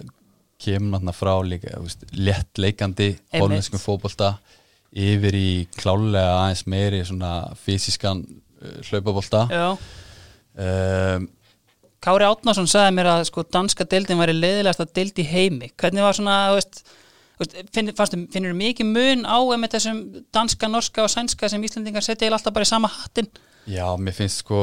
kemur 0.61 1.01
náttúrulega 1.01 1.17
frá 1.17 1.35
líka 1.47 1.75
þú 1.75 1.83
veist, 1.89 2.07
létt 2.15 2.63
leikandi 2.63 3.09
Einmitt. 3.11 3.41
hollenskum 3.41 3.83
fótbolta 3.83 4.35
yfir 4.91 5.39
í 5.39 5.51
klálega 5.79 6.39
aðeins 6.45 6.65
meiri 6.67 7.03
svona 7.07 7.35
fysiskan 7.59 8.23
uh, 8.23 8.79
hlaupabólta. 8.91 9.47
Já. 9.51 9.69
Um, 10.61 11.31
Kári 12.01 12.25
Átnason 12.25 12.69
sagði 12.71 12.97
mér 12.97 13.11
að 13.13 13.27
sko 13.29 13.45
danska 13.45 13.85
deildin 13.85 14.21
væri 14.21 14.37
leiðilegast 14.39 14.81
að 14.81 14.95
deild 14.97 15.21
í 15.21 15.27
heimi. 15.29 15.69
Hvernig 15.77 16.07
var 16.07 16.17
svona, 16.17 16.37
þú 16.49 16.59
veist, 16.61 16.83
þú 17.41 17.69
finn, 17.75 17.93
fannstu, 17.97 18.19
finnur 18.33 18.57
mikið 18.57 18.89
mun 18.89 19.25
á 19.25 19.39
með 19.57 19.77
þessum 19.77 20.01
danska, 20.35 20.69
norska 20.69 21.05
og 21.07 21.13
sænska 21.13 21.49
sem 21.49 21.63
Íslandingar 21.65 22.05
setja 22.05 22.29
alltaf 22.31 22.55
bara 22.57 22.69
í 22.69 22.71
sama 22.71 22.91
hattin 22.93 23.31
Já, 23.69 23.85
mér 24.01 24.17
finnst 24.17 24.41
sko 24.43 24.61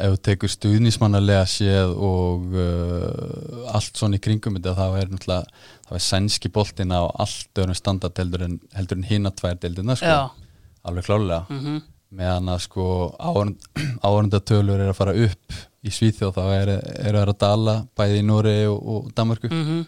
ef 0.00 0.14
þú 0.14 0.20
tekur 0.24 0.52
stuðnismannalega 0.52 1.44
séð 1.48 1.92
og 1.92 2.54
uh, 2.56 3.72
allt 3.76 4.00
svona 4.00 4.18
í 4.18 4.22
kringum 4.24 4.56
þetta 4.58 4.74
þá 4.78 4.86
er 5.00 5.10
náttúrulega 5.12 5.64
þá 5.88 5.92
er 5.98 6.06
sænski 6.08 6.52
boltin 6.52 6.94
á 6.96 7.04
allt 7.04 7.60
öðrum 7.60 7.78
standard 7.78 8.20
heldur 8.20 8.46
en, 8.48 8.56
heldur 8.76 9.00
en 9.00 9.08
hina 9.08 9.32
tvær 9.36 9.60
deildina 9.60 9.96
sko, 10.00 10.08
Já, 10.08 10.54
alveg 10.88 11.08
klálega 11.10 11.44
mm 11.48 11.82
meðan 12.14 12.46
að 12.52 12.60
sko 12.62 12.84
áhörndatölur 13.18 14.78
er 14.78 14.92
að 14.92 14.98
fara 15.00 15.14
upp 15.18 15.56
í 15.84 15.92
Svíþjóð 15.92 16.38
þá 16.38 16.44
er, 16.54 16.72
er 17.10 17.20
að 17.20 17.36
dala 17.40 17.76
bæði 17.96 18.22
í 18.22 18.26
Nóri 18.26 18.56
og, 18.70 18.80
og 18.80 19.12
Danmarku 19.16 19.50
mm 19.52 19.84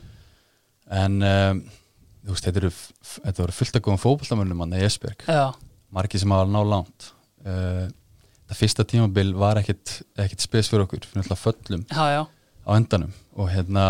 en 0.87 1.23
um, 1.23 1.61
þú 2.27 2.35
veist, 2.35 2.47
þetta 2.47 2.61
eru 2.61 2.71
þetta 2.71 3.43
voru 3.43 3.55
fullt 3.57 3.79
að 3.79 3.85
góðum 3.87 4.03
fótboltamönnum 4.03 4.61
hann 4.65 4.77
í 4.79 4.85
Esberg 4.87 5.25
já, 5.27 5.51
margir 5.95 6.23
sem 6.23 6.35
hafa 6.35 6.49
ná 6.51 6.61
langt. 6.67 7.11
Uh, 7.47 7.87
það 8.47 8.61
fyrsta 8.61 8.87
tímabil 8.87 9.33
var 9.39 9.61
ekkit, 9.61 10.01
ekkit 10.23 10.47
spes 10.47 10.71
fyrir 10.71 10.87
okkur. 10.87 11.07
Fyrir 11.07 11.25
alltaf 11.25 11.45
föllum 11.47 11.85
já, 11.91 12.05
já. 12.15 12.23
á 12.27 12.71
endanum. 12.77 13.13
Og 13.39 13.51
hérna 13.51 13.87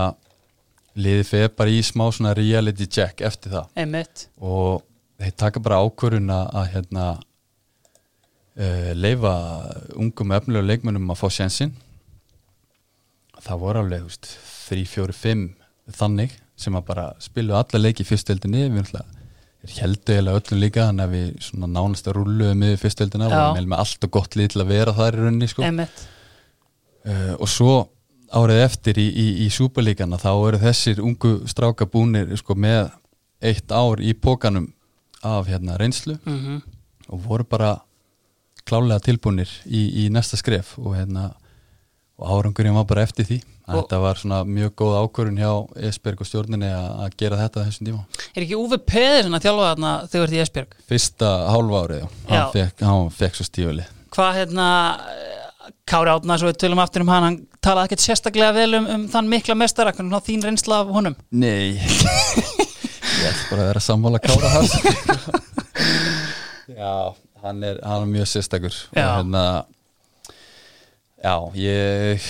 liði 0.97 1.25
feð 1.29 1.49
bara 1.59 1.73
í 1.73 1.81
smá 1.85 2.07
svona 2.09 2.35
reality 2.37 2.89
check 2.89 3.21
eftir 3.25 3.57
það. 3.57 3.73
Einmitt, 3.77 4.29
og 4.41 4.85
þeir 5.21 5.35
taka 5.45 5.63
bara 5.65 5.81
ákvörun 5.85 6.33
að 6.33 6.71
hérna 6.75 7.09
uh, 7.17 8.93
leifa 8.97 9.35
ungum 9.97 10.37
efnilegu 10.37 10.71
leikmönnum 10.73 11.13
að 11.13 11.21
fá 11.25 11.29
sjensin 11.41 11.77
það 13.47 13.63
voru 13.63 13.83
alveg 13.83 14.03
þú 14.03 14.11
veist, 14.11 14.33
3, 14.69 14.85
4, 14.93 15.17
5 15.23 15.45
þannig 16.01 16.35
sem 16.57 16.77
að 16.79 16.87
bara 16.89 17.07
spilu 17.23 17.55
alla 17.57 17.81
leiki 17.83 18.05
í 18.05 18.09
fyrstöldinni 18.09 18.67
við 18.67 18.81
náttúrulega 18.81 19.17
heldu 19.77 20.15
eiginlega 20.15 20.41
öllum 20.41 20.61
líka 20.63 20.87
þannig 20.89 21.05
að 21.07 21.15
við 21.17 21.31
svona 21.43 21.69
nánast 21.73 22.07
að 22.07 22.17
rulluðum 22.21 22.61
með 22.63 22.77
fyrstöldina 22.83 23.31
Já. 23.31 23.39
og 23.49 23.59
með 23.59 23.81
allt 23.83 24.07
og 24.07 24.13
gott 24.15 24.37
lið 24.39 24.53
til 24.53 24.63
að 24.63 24.71
vera 24.71 24.95
þar 24.95 25.17
í 25.17 25.25
rauninni 25.25 25.49
sko. 25.51 25.65
uh, 25.67 27.35
og 27.41 27.51
svo 27.51 27.75
árið 28.37 28.63
eftir 28.63 29.01
í, 29.03 29.07
í, 29.11 29.27
í 29.47 29.49
súperlíkana 29.55 30.19
þá 30.23 30.31
eru 30.35 30.63
þessir 30.63 31.03
ungu 31.03 31.33
stráka 31.51 31.87
búnir 31.91 32.31
sko, 32.39 32.55
með 32.55 32.89
eitt 33.43 33.71
ár 33.75 34.03
í 34.03 34.15
pókanum 34.15 34.71
af 35.27 35.51
hérna, 35.51 35.79
reynslu 35.81 36.19
mm 36.23 36.63
og 37.07 37.21
voru 37.23 37.45
bara 37.47 37.77
klálega 38.67 38.99
tilbúnir 38.99 39.51
í, 39.67 40.07
í 40.07 40.09
næsta 40.11 40.39
skref 40.39 40.73
og 40.79 40.97
hérna 40.97 41.29
og 42.19 42.31
árangurinn 42.37 42.75
var 42.79 42.85
bara 42.89 43.03
eftir 43.07 43.27
því. 43.29 43.39
Og- 43.67 43.81
þetta 43.81 43.99
var 44.01 44.15
svona 44.21 44.45
mjög 44.47 44.71
góð 44.79 44.93
ákvörun 45.03 45.39
hjá 45.43 45.51
Esberg 45.89 46.21
og 46.23 46.27
stjórninni 46.29 46.69
að 46.71 46.91
að 47.05 47.17
gera 47.19 47.37
þetta 47.41 47.65
þessum 47.67 47.87
tíma. 47.89 48.05
Er 48.37 48.43
ekki 48.45 48.57
Úfi 48.61 48.79
Peðurinn 48.79 49.35
að 49.35 49.43
þjálfa 49.49 49.71
þarna 49.73 49.91
þegar 50.07 50.21
þú 50.21 50.23
ert 50.29 50.37
í 50.37 50.43
Esbjörg? 50.45 50.77
fyrsta 50.89 51.31
hálfa 51.51 51.81
árið, 51.83 52.05
já, 52.31 52.71
hann 52.87 53.11
fekk, 53.11 53.35
svo 53.41 53.45
stífali 53.49 53.87
Hvað 54.15 54.39
hérna 54.39 54.67
Kári 55.87 56.11
Átna, 56.15 56.39
svo 56.39 56.47
við 56.49 56.61
tölum 56.63 56.79
aftur 56.79 57.03
um 57.03 57.09
hann 57.11 57.23
hann 57.27 57.39
talaði 57.61 57.91
ekkert 57.91 58.05
sérstaklega 58.07 58.53
vel 58.55 58.75
um, 58.79 58.87
um 58.87 59.09
þann 59.11 59.29
mikla 59.29 59.57
mestara, 59.59 59.93
hvernig 59.93 60.15
ná 60.15 60.23
þín 60.23 60.47
reynsla 60.47 60.81
af 60.85 60.93
honum? 60.95 61.17
Nei. 61.35 61.75
Ég 63.17 63.27
ætla 63.33 63.51
bara 63.51 63.63
að 63.65 63.69
vera 63.73 63.81
að 63.83 63.87
sammála 63.89 64.21
kára 64.23 64.51
hans 64.55 64.73
Já, 66.71 67.15
hann 67.43 67.63
er, 67.67 67.79
hann 67.83 68.03
er 68.07 68.11
mjög 68.11 68.29
sérstakur. 68.31 68.75
Og 68.95 68.99
hérna 69.03 69.43
Já, 71.27 71.37
ég 71.59 72.27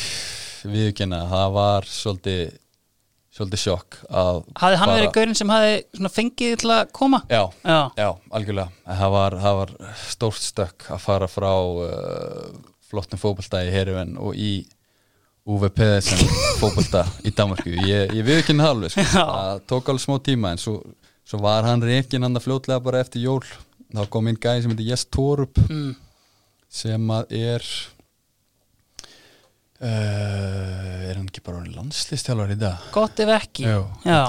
viðkynna, 0.67 1.19
það 1.29 1.51
var 1.57 1.89
svolítið 1.91 2.55
svolítið 3.37 3.61
sjokk 3.61 3.99
að 4.09 4.39
Hafði 4.57 4.79
hann 4.81 4.89
fara- 4.89 4.95
verið 4.97 5.11
gaurinn 5.17 5.37
sem 5.37 5.51
svona 5.53 6.13
fengið 6.13 6.55
til 6.63 6.71
að 6.73 6.93
koma? 6.97 7.21
Já, 7.29 7.43
Já, 7.67 7.81
já, 7.99 8.09
algjörlega 8.39 8.97
það 9.03 9.13
var, 9.17 9.37
það 9.43 9.59
var 9.59 9.75
stórt 10.07 10.47
stökk 10.47 10.87
að 10.97 11.03
fara 11.05 11.29
frá 11.29 11.53
uh, 11.53 12.55
flottum 12.89 13.21
fótbolta 13.21 13.61
í 13.67 13.75
Herjuvin 13.75 14.17
og 14.17 14.39
í 14.41 14.53
Uwe 15.47 15.69
Pedersen 15.71 16.23
fótbolta 16.63 17.05
í 17.29 17.35
Danmarku 17.37 17.75
ég, 17.77 18.15
ég 18.17 18.25
viðkynna 18.27 18.65
það 18.67 18.73
alveg 18.77 18.95
sko. 18.97 19.05
Það 19.13 19.61
tók 19.71 19.93
alveg 19.93 20.07
smá 20.07 20.17
tíma 20.31 20.55
en 20.55 20.63
svo, 20.63 20.79
svo 21.29 21.43
var 21.45 21.69
hann 21.69 21.85
reikin 21.85 22.25
hann 22.25 22.41
að 22.41 22.49
fljótlega 22.49 22.83
bara 22.89 23.05
eftir 23.05 23.27
jól 23.29 23.45
þá 23.93 24.09
kom 24.11 24.33
inn 24.33 24.41
gæði 24.41 24.65
sem 24.65 24.73
heitir 24.73 24.89
Jes 24.95 25.05
Torup 25.13 25.61
mm. 25.69 25.93
sem 26.81 27.13
að 27.15 27.37
er 27.37 27.69
uh, 29.81 31.09
er 31.09 31.17
hann 31.17 31.27
ekki 31.27 31.43
bara 31.45 31.61
orðinn 31.61 31.77
landslistjálfar 31.79 32.55
í 32.55 32.59
dag? 32.61 32.87
Gott 32.95 33.21
ef 33.23 33.33
ekki. 33.37 33.67
Jú, 33.69 33.83
Já. 34.07 34.21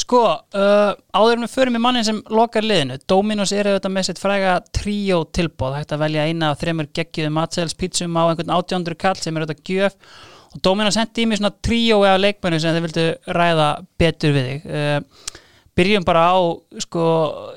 Sko, 0.00 0.20
uh, 0.56 0.90
áður 1.16 1.44
við 1.44 1.52
förum 1.54 1.78
í 1.78 1.82
mannin 1.82 2.06
sem 2.06 2.18
lokar 2.32 2.66
liðinu, 2.66 2.98
Dominos 3.08 3.54
er 3.56 3.70
auðvitað 3.70 3.94
með 3.94 4.08
sitt 4.08 4.20
fræga 4.20 4.56
tríó 4.76 5.22
tilbóð, 5.32 5.78
hægt 5.78 5.94
að 5.96 6.02
velja 6.04 6.26
eina 6.28 6.50
af 6.52 6.60
þremur 6.60 6.90
geggjuðu 6.96 7.32
matsels 7.36 7.76
pítsum 7.78 8.18
á 8.18 8.28
einhvern 8.28 8.52
800 8.58 8.98
kall 9.00 9.16
sem 9.20 9.36
er 9.36 9.46
auðvitað 9.46 9.70
gjöf. 9.70 9.96
Og 10.50 10.64
Dominos 10.66 10.98
hendi 10.98 11.24
í 11.24 11.30
mig 11.30 11.38
svona 11.38 11.54
tríó 11.62 12.00
af 12.08 12.18
leikmennu 12.20 12.58
sem 12.60 12.74
þið 12.74 12.86
vildu 12.88 13.06
ræða 13.36 13.68
betur 14.02 14.34
við 14.34 14.50
þig. 14.50 14.66
Uh, 14.66 15.38
byrjum 15.78 16.04
bara 16.04 16.22
á, 16.34 16.38
sko, 16.82 17.02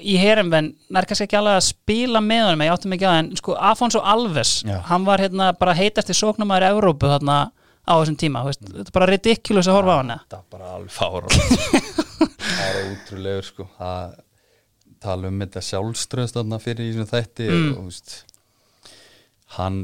í 0.06 0.14
herumvenn, 0.22 0.72
nær 0.94 1.08
kannski 1.10 1.26
ekki 1.28 1.38
alveg 1.40 1.58
að 1.60 1.66
spila 1.72 2.22
með 2.24 2.44
honum, 2.48 2.64
ég 2.68 2.74
áttum 2.76 2.94
ekki 2.96 3.08
að, 3.10 3.18
en 3.24 3.32
sko, 3.40 3.56
Afonso 3.72 4.02
Alves, 4.06 4.52
Já. 4.68 4.78
hann 4.92 5.06
var 5.08 5.24
hérna 5.24 5.52
bara 5.60 5.74
heitasti 5.78 6.14
sóknumæður 6.18 6.68
Evrópu 6.70 7.10
þarna 7.12 7.38
á 7.84 7.94
þessum 8.00 8.20
tíma, 8.22 8.44
veist, 8.48 8.62
þetta 8.64 8.86
er 8.88 8.96
bara 8.96 9.10
ridiculous 9.12 9.68
að 9.68 9.76
horfa 9.80 9.96
á 9.96 10.00
hann. 10.00 10.14
þetta 10.24 10.38
er 10.40 10.46
bara 10.54 10.70
alveg 10.78 10.94
fára 10.94 11.28
það 12.54 12.70
er 12.70 12.78
útrúlegur 12.94 13.50
sko 13.50 13.68
það 13.80 14.14
tala 15.04 15.28
um 15.34 15.42
þetta 15.44 15.66
sjálfströðst 15.68 16.38
þarna 16.38 16.62
fyrir 16.64 16.86
í 16.88 16.94
þessum 16.94 17.10
þætti 17.12 17.50
Mm. 17.50 17.66
og 17.74 17.82
þú 17.82 17.88
veist 17.90 18.14
hann 19.58 19.82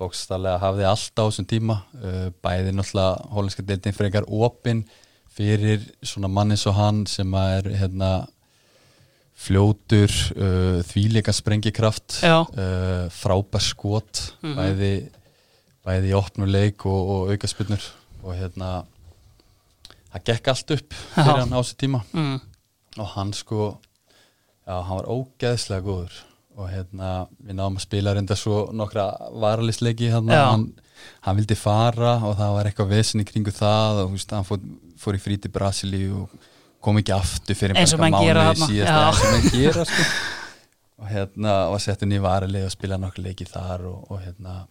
bókstallega 0.00 0.58
hafði 0.62 0.86
allt 0.88 1.18
á 1.18 1.24
þessum 1.26 1.46
tíma 1.50 1.76
uh, 1.98 2.28
bæði 2.42 2.72
náttúrulega 2.74 3.32
hólenska 3.34 3.64
deildin 3.66 3.94
frekar 3.96 4.24
opin 4.28 4.84
fyrir 5.34 5.82
svona 6.06 6.28
manni 6.30 6.56
svo 6.60 6.72
hann 6.76 7.04
sem 7.10 7.34
er 7.34 7.66
hérna 7.80 8.12
fljótur 9.34 10.12
uh, 10.38 10.80
þvíleika 10.86 11.32
sprengikraft 11.34 12.20
uh, 12.54 13.08
frábær 13.12 13.64
skot 13.64 14.20
Mhm. 14.44 14.54
bæði, 14.58 14.92
bæði 15.84 16.10
í 16.12 16.16
opnuleik 16.16 16.84
og, 16.86 17.08
og 17.14 17.32
aukaspinnur 17.34 17.82
og 18.24 18.36
hérna 18.38 18.84
það 20.14 20.24
gekk 20.30 20.48
allt 20.52 20.70
upp 20.76 20.94
fyrir 20.94 21.32
Já. 21.32 21.40
hann 21.42 21.52
á 21.56 21.58
þessu 21.60 21.76
tíma 21.82 22.00
Mm. 22.14 22.38
og 22.98 23.06
hann 23.16 23.32
sko 23.34 23.78
já, 24.66 24.80
hann 24.86 24.96
var 25.00 25.10
ógeðslega 25.10 25.82
góður 25.82 26.14
og 26.56 26.68
hérna, 26.70 27.26
við 27.42 27.56
náðum 27.58 27.76
að 27.80 27.82
spila 27.88 28.14
reynda 28.14 28.36
svo 28.38 28.70
nokkra 28.72 29.08
varalisleiki 29.34 30.06
hérna, 30.12 30.36
hann, 30.52 30.68
hann 31.26 31.36
vildi 31.36 31.56
fara 31.58 32.14
og 32.22 32.36
það 32.38 32.52
var 32.54 32.64
eitthvað 32.70 32.92
vesen 32.94 33.20
í 33.20 33.24
kringu 33.26 33.50
það 33.50 34.04
og 34.04 34.12
veist, 34.14 34.30
hann 34.30 34.46
fór, 34.46 34.60
fór 35.04 35.18
í 35.18 35.22
frí 35.22 35.38
til 35.40 35.52
Brasili 35.54 36.04
og 36.12 36.32
kom 36.84 37.00
ekki 37.00 37.14
aftur 37.16 37.56
fyrir 37.56 37.78
þarna, 37.78 37.86
síðast 38.60 39.24
og 39.24 39.32
menn 39.32 39.50
gera 39.54 39.84
sko. 39.90 40.06
og 41.00 41.10
hérna 41.10 41.56
var 41.72 41.82
settur 41.84 42.10
nýja 42.10 42.24
varalið 42.24 42.68
og 42.68 42.74
spila 42.74 43.00
nokkra 43.00 43.24
leiki 43.28 43.48
þar 43.48 43.86
og, 43.90 44.10
og 44.10 44.22
hérna 44.24 44.62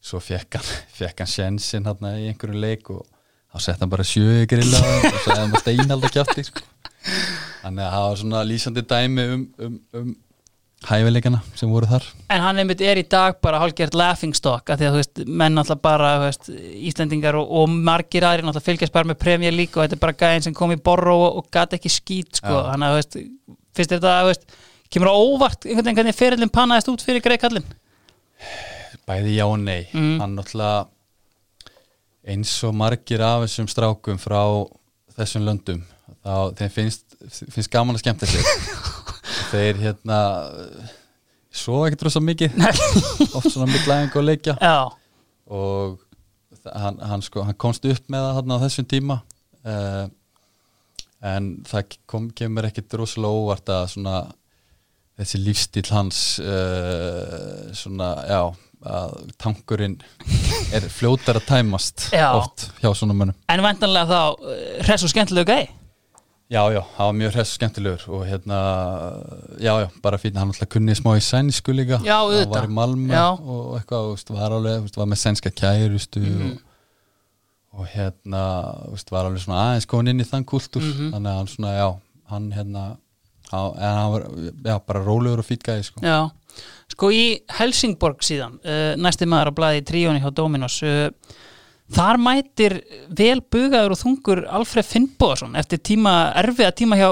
svo 0.00 0.20
fekk 0.22 0.58
hann, 0.58 0.72
fekk 1.00 1.24
hann 1.24 1.32
sjensin 1.34 1.88
hérna 1.88 2.16
í 2.20 2.28
einhverju 2.30 2.62
leik 2.64 2.92
og 2.94 3.04
þá 3.48 3.64
sett 3.64 3.84
hann 3.84 3.92
bara 3.92 4.06
sjö 4.06 4.42
í 4.44 4.48
grilla 4.50 4.80
og 4.80 5.04
hefði 5.08 5.38
hann 5.40 5.58
steinalda 5.64 6.12
kjátti 6.12 6.46
sko. 6.48 6.64
þannig 7.62 7.84
að 7.84 7.92
það 7.96 8.08
var 8.08 8.18
svona 8.22 8.46
lýsandi 8.48 8.84
dæmi 8.88 9.28
um, 9.34 9.44
um, 9.66 9.78
um 10.00 10.16
hæfileikana 10.86 11.40
sem 11.58 11.70
voru 11.72 11.88
þar. 11.90 12.04
En 12.30 12.42
hann 12.44 12.60
einmitt 12.62 12.82
er 12.86 13.00
í 13.00 13.06
dag 13.10 13.40
bara 13.42 13.58
hálfgert 13.62 13.96
laughing 13.98 14.36
stock 14.36 14.70
að 14.70 14.82
því 14.82 14.86
að 14.86 14.94
þú 14.94 15.00
veist, 15.02 15.22
menn 15.26 15.58
náttúrulega 15.58 15.84
bara 15.88 16.12
veist, 16.22 16.50
Íslendingar 16.88 17.38
og, 17.40 17.50
og 17.50 17.72
margir 17.72 18.26
aðrir 18.28 18.46
náttúrulega 18.46 18.68
fylgjast 18.68 18.94
bara 18.94 19.10
með 19.10 19.18
Premier 19.24 19.54
League 19.54 19.74
og 19.74 19.84
þetta 19.84 19.98
er 19.98 20.04
bara 20.04 20.18
gæðin 20.22 20.46
sem 20.46 20.56
kom 20.56 20.74
í 20.74 20.78
borro 20.78 21.16
og, 21.24 21.40
og 21.40 21.50
gat 21.54 21.74
ekki 21.74 21.90
skít 21.92 22.38
sko, 22.38 22.62
hann 22.70 22.86
að 22.86 22.94
þú 22.94 23.00
veist, 23.00 23.18
er 23.18 23.90
þetta 23.96 24.14
þú 24.20 24.30
veist, 24.30 24.46
kemur 24.94 25.10
á 25.10 25.14
óvart 25.18 25.66
einhvern 25.66 25.88
veginn 25.88 26.00
hvernig 26.00 26.18
ferillin 26.18 26.54
pannaðist 26.54 26.92
út 26.92 27.04
fyrir 27.04 27.24
Greg 27.24 27.42
Kallin 27.42 27.66
bæði 29.08 29.34
já 29.38 29.44
og 29.48 29.58
nei. 29.60 29.88
Mm. 29.92 30.16
hann 30.22 30.36
náttúrulega 30.38 30.86
eins 32.28 32.52
og 32.68 32.76
margir 32.76 33.24
af 33.24 33.46
þessum 33.46 33.68
strákum 33.70 34.20
frá 34.20 34.40
þessum 35.16 35.46
löndum 35.48 35.82
þá 36.24 36.54
þeim 36.58 36.72
finnst, 36.74 37.04
finnst 37.48 37.72
gaman 37.72 37.96
að 37.96 38.04
skemmta 38.04 38.28
sér 38.28 38.44
þeir 39.52 39.80
hérna 39.82 40.18
svo 41.54 41.82
ekkert 41.86 42.06
rosa 42.08 42.22
mikið. 42.24 42.58
Oft 43.38 43.50
svona 43.52 43.70
miklæðing 43.72 44.14
og 44.18 44.26
leikja. 44.26 44.54
Já, 44.60 44.78
og 45.48 45.98
hann, 46.68 47.00
hann, 47.00 47.24
sko, 47.24 47.44
hann 47.46 47.58
komst 47.60 47.86
upp 47.88 48.12
með 48.12 48.28
það 48.36 48.54
á 48.54 48.64
þessum 48.66 48.88
tíma. 48.90 49.20
Uh, 49.68 50.06
en 51.28 51.50
það 51.66 51.96
kom, 52.08 52.28
kemur 52.36 52.68
ekkit 52.68 52.94
rosalega 53.00 53.42
óvart 53.42 53.72
að 53.74 53.88
svona 53.94 54.18
þessi 55.18 55.40
lífstíl 55.42 55.88
hans 55.90 56.22
uh, 56.44 57.68
svona, 57.74 58.12
já 58.28 58.42
að 58.86 59.14
tankurinn 59.42 59.96
er 60.70 60.84
fljótar 60.92 61.40
að 61.40 61.48
tæmast 61.48 62.04
Já. 62.14 62.28
oft 62.38 62.68
hjá 62.78 62.92
svona 62.94 63.16
mönnum. 63.16 63.34
En 63.50 63.62
vantanlega 63.64 64.06
þá 64.06 64.20
uh, 64.38 64.60
hress 64.86 65.06
og 65.06 65.10
skemmtilegu 65.10 65.50
gæði 65.50 65.66
Já, 66.48 66.62
já, 66.72 66.80
það 66.96 67.04
var 67.10 67.16
mjög 67.18 67.32
hress 67.34 67.50
skemmtilegur 67.58 68.04
og 68.16 68.22
hérna, 68.24 68.58
já, 69.60 69.72
já, 69.82 69.88
bara 70.00 70.16
fyrir 70.20 70.38
hann 70.40 70.48
alltaf 70.48 70.70
kunni 70.72 70.94
smá 70.96 71.10
í 71.18 71.20
sænsku 71.20 71.74
líka 71.76 71.98
Já, 72.06 72.14
auðvitað. 72.24 72.54
var 72.54 72.68
í 72.70 72.72
Malmö 72.78 73.12
Já. 73.12 73.26
og 73.36 73.74
eitthvað, 73.76 74.06
þú 74.06 74.14
veist, 74.14 74.30
var 74.32 74.54
alveg, 74.56 74.78
þú 74.78 74.86
veist, 74.86 74.96
var 74.96 75.10
með 75.12 75.20
sænska 75.24 75.50
kærustu 75.60 76.22
Mhm. 76.24 76.46
og, 76.48 77.80
og 77.80 77.86
hérna, 77.92 78.44
þú 78.86 78.94
veist, 78.96 79.10
var 79.12 79.24
alveg 79.28 79.44
svona 79.44 79.60
aðeins 79.66 79.86
komin 79.86 80.08
inn 80.14 80.20
í 80.24 80.28
þann 80.30 80.44
kultúr 80.48 80.80
Mhm. 80.88 81.12
þannig 81.12 81.30
að 81.34 81.36
hann 81.36 81.46
svona, 81.52 81.74
já, 81.76 81.88
hann 82.30 82.50
hérna 82.52 82.96
á, 83.52 83.60
en 83.76 83.94
hann 83.98 84.12
var, 84.12 84.22
já, 84.64 84.78
bara 84.86 85.04
rólegur 85.04 85.38
og 85.38 85.44
fýt 85.46 85.62
gæði, 85.68 85.84
sko 85.84 86.00
Já, 86.00 86.30
sko 86.88 87.10
í 87.12 87.40
Helsingborg 87.60 88.20
síðan, 88.24 88.56
uh, 88.64 88.96
næsti 88.96 89.26
maður 89.28 89.52
á 89.52 89.54
blaði 89.54 89.82
í 89.82 89.84
tríóni 89.84 90.20
hjá 90.24 90.32
Dominos 90.34 90.82
uh, 90.82 91.10
þar 91.94 92.20
mætir 92.20 92.74
vel 93.16 93.40
bugaður 93.40 93.94
og 93.94 94.00
þungur 94.02 94.42
Alfred 94.58 94.86
Finnbóðarsson 94.88 95.56
eftir 95.58 95.80
tíma, 95.90 96.14
erfiða 96.36 96.74
tíma 96.76 96.98
hjá 97.00 97.08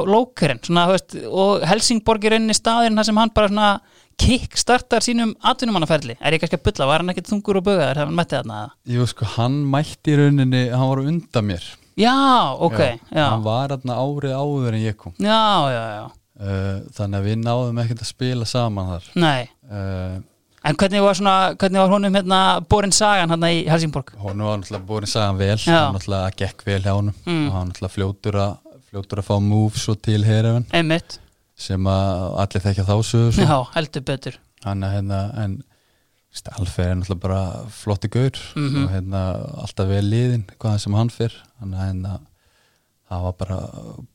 veist, 0.92 1.16
og 1.30 1.64
Helsingborg 1.66 2.26
er 2.26 2.36
rauninni 2.36 2.56
staðurinn 2.56 3.00
þar 3.00 3.08
sem 3.08 3.22
hann 3.22 3.32
bara 3.36 3.52
kickstartar 4.20 5.04
sínum 5.04 5.34
atvinnumannaferli. 5.44 6.16
Er 6.20 6.36
ég 6.36 6.42
kannski 6.42 6.58
að 6.58 6.68
bulla, 6.68 6.88
var 6.88 7.02
hann 7.02 7.12
ekkert 7.12 7.30
þungur 7.30 7.60
og 7.60 7.66
bugaður 7.66 7.90
þegar 7.90 8.02
hann 8.04 8.16
mætti 8.16 8.38
þarna? 8.38 8.60
Jú, 8.92 9.08
sko, 9.10 9.28
hann 9.36 9.58
mætti 9.72 10.14
í 10.14 10.20
rauninni, 10.20 10.62
hann 10.72 10.92
var 10.92 11.02
undan 11.04 11.50
mér. 11.50 11.66
Já, 11.96 12.16
ok, 12.60 12.80
já, 13.08 13.24
Hann 13.32 13.44
var 13.44 13.72
hérna 13.72 13.96
árið 13.96 14.36
áður 14.36 14.74
en 14.76 14.82
ég 14.82 14.96
kom. 15.00 15.14
Já, 15.16 15.42
já, 15.72 15.82
já, 15.96 16.06
uh, 16.44 16.80
þannig 16.96 17.18
að 17.18 17.28
við 17.30 17.38
náðum 17.40 17.78
ekkert 17.84 18.02
að 18.04 18.10
spila 18.10 18.48
saman 18.48 18.90
þar. 18.90 19.06
Nei. 19.16 19.46
Uh, 19.64 20.18
En 20.66 20.74
hvernig 20.76 21.02
var 21.02 21.14
svona, 21.14 21.34
hvernig 21.54 21.78
var 21.78 21.88
honum 21.92 22.14
hérna 22.18 22.38
borin 22.68 22.92
sagan 22.92 23.30
hérna 23.30 23.50
í 23.54 23.60
Helsingborg? 23.70 24.10
Hún 24.18 24.42
var 24.42 24.58
náttúrulega 24.58 24.86
búin 24.88 25.06
sagan 25.06 25.38
vel 25.38 25.56
Já. 25.58 25.76
hann 25.86 25.94
náttúrulega 25.94 26.32
gekk 26.40 26.64
vel 26.66 26.82
hjá 26.82 26.92
honum 26.96 27.14
Mm. 27.26 27.46
og 27.48 27.52
hann 27.54 27.68
náttúrulega 27.70 27.94
fljótur 27.96 28.34
að 28.34 28.56
fljótur 28.90 29.18
að 29.22 29.26
fá 29.28 29.36
moves 29.42 29.88
og 29.88 30.00
til 30.02 30.24
herefin 30.24 30.66
Einmitt, 30.72 31.18
sem 31.56 31.84
að 31.86 32.36
allir 32.42 32.62
þekkja 32.66 32.84
þá 32.84 32.96
sögur 33.02 33.32
svo. 33.32 33.44
já, 33.46 33.58
heldur 33.74 34.02
betur 34.02 34.34
hann 34.64 34.82
er 34.82 34.90
hérna 34.96 35.20
en 35.44 35.62
Alfred 36.58 36.86
er 36.90 36.94
náttúrulega 36.96 37.20
bara 37.20 37.42
flotti 37.70 38.08
gaur 38.12 38.30
Mhm. 38.56 38.84
og 38.84 38.90
hérna 38.90 39.22
alltaf 39.62 39.86
vel 39.88 40.04
liðin 40.04 40.44
hvaðan 40.58 40.80
sem 40.80 40.92
hann 40.94 41.08
fyrr 41.08 41.32
hann 41.60 41.74
er 41.74 41.78
hérna 41.92 42.18
það 43.06 43.22
var 43.26 43.34
bara 43.38 43.58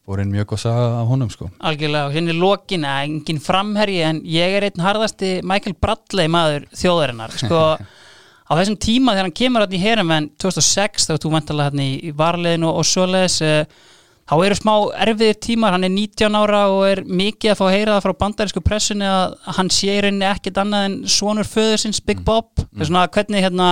búin 0.08 0.32
mjög 0.34 0.50
góð 0.52 0.64
saga 0.66 0.88
af 1.00 1.12
honum 1.12 1.30
sko. 1.32 1.48
Algjörlega, 1.64 2.10
og 2.10 2.16
hérna 2.16 2.34
í 2.34 2.40
lokin 2.40 2.88
að 2.88 3.04
engin 3.06 3.40
framherji 3.44 4.02
en 4.08 4.20
ég 4.28 4.58
er 4.58 4.68
einn 4.68 4.84
harðasti 4.84 5.38
Michael 5.48 5.78
Bradley 5.80 6.32
maður 6.32 6.68
þjóðarinnar 6.76 7.38
sko, 7.40 7.62
á 8.50 8.52
þessum 8.60 8.78
tíma 8.84 9.16
þegar 9.16 9.30
hann 9.30 9.40
kemur 9.40 9.66
hann 9.66 9.78
í 9.78 9.82
herum 9.82 10.12
en 10.18 10.28
2006 10.44 11.08
þegar 11.08 11.24
þú 11.24 11.34
vantalega 11.38 11.72
hann 11.72 11.86
í, 11.86 11.92
í 12.10 12.14
varlegin 12.20 12.68
og, 12.68 12.82
svoleiðis 12.88 13.40
uh, 13.48 13.88
þá 14.28 14.36
eru 14.48 14.60
smá 14.60 14.74
erfiðir 15.08 15.40
tímar, 15.48 15.78
hann 15.78 15.88
er 15.88 15.96
19 15.96 16.38
ára 16.42 16.66
og 16.72 16.84
er 16.90 17.04
mikið 17.08 17.54
að 17.54 17.58
fá 17.62 17.66
að 17.70 17.74
heyra 17.78 17.96
það 17.96 18.06
frá 18.06 18.20
bandarísku 18.26 18.66
pressunni 18.66 19.08
að 19.08 19.40
hann 19.58 19.72
sé 19.72 19.96
í 19.96 20.04
rauninni 20.04 20.28
ekkit 20.28 20.60
annað 20.62 20.88
en 20.90 21.00
svonur 21.16 21.48
föður 21.48 21.82
sinns 21.86 22.04
Big 22.04 22.22
Bob. 22.28 22.52
Mm. 22.72 22.86
svona 22.88 23.08
hvernig 23.12 23.48
hérna 23.48 23.72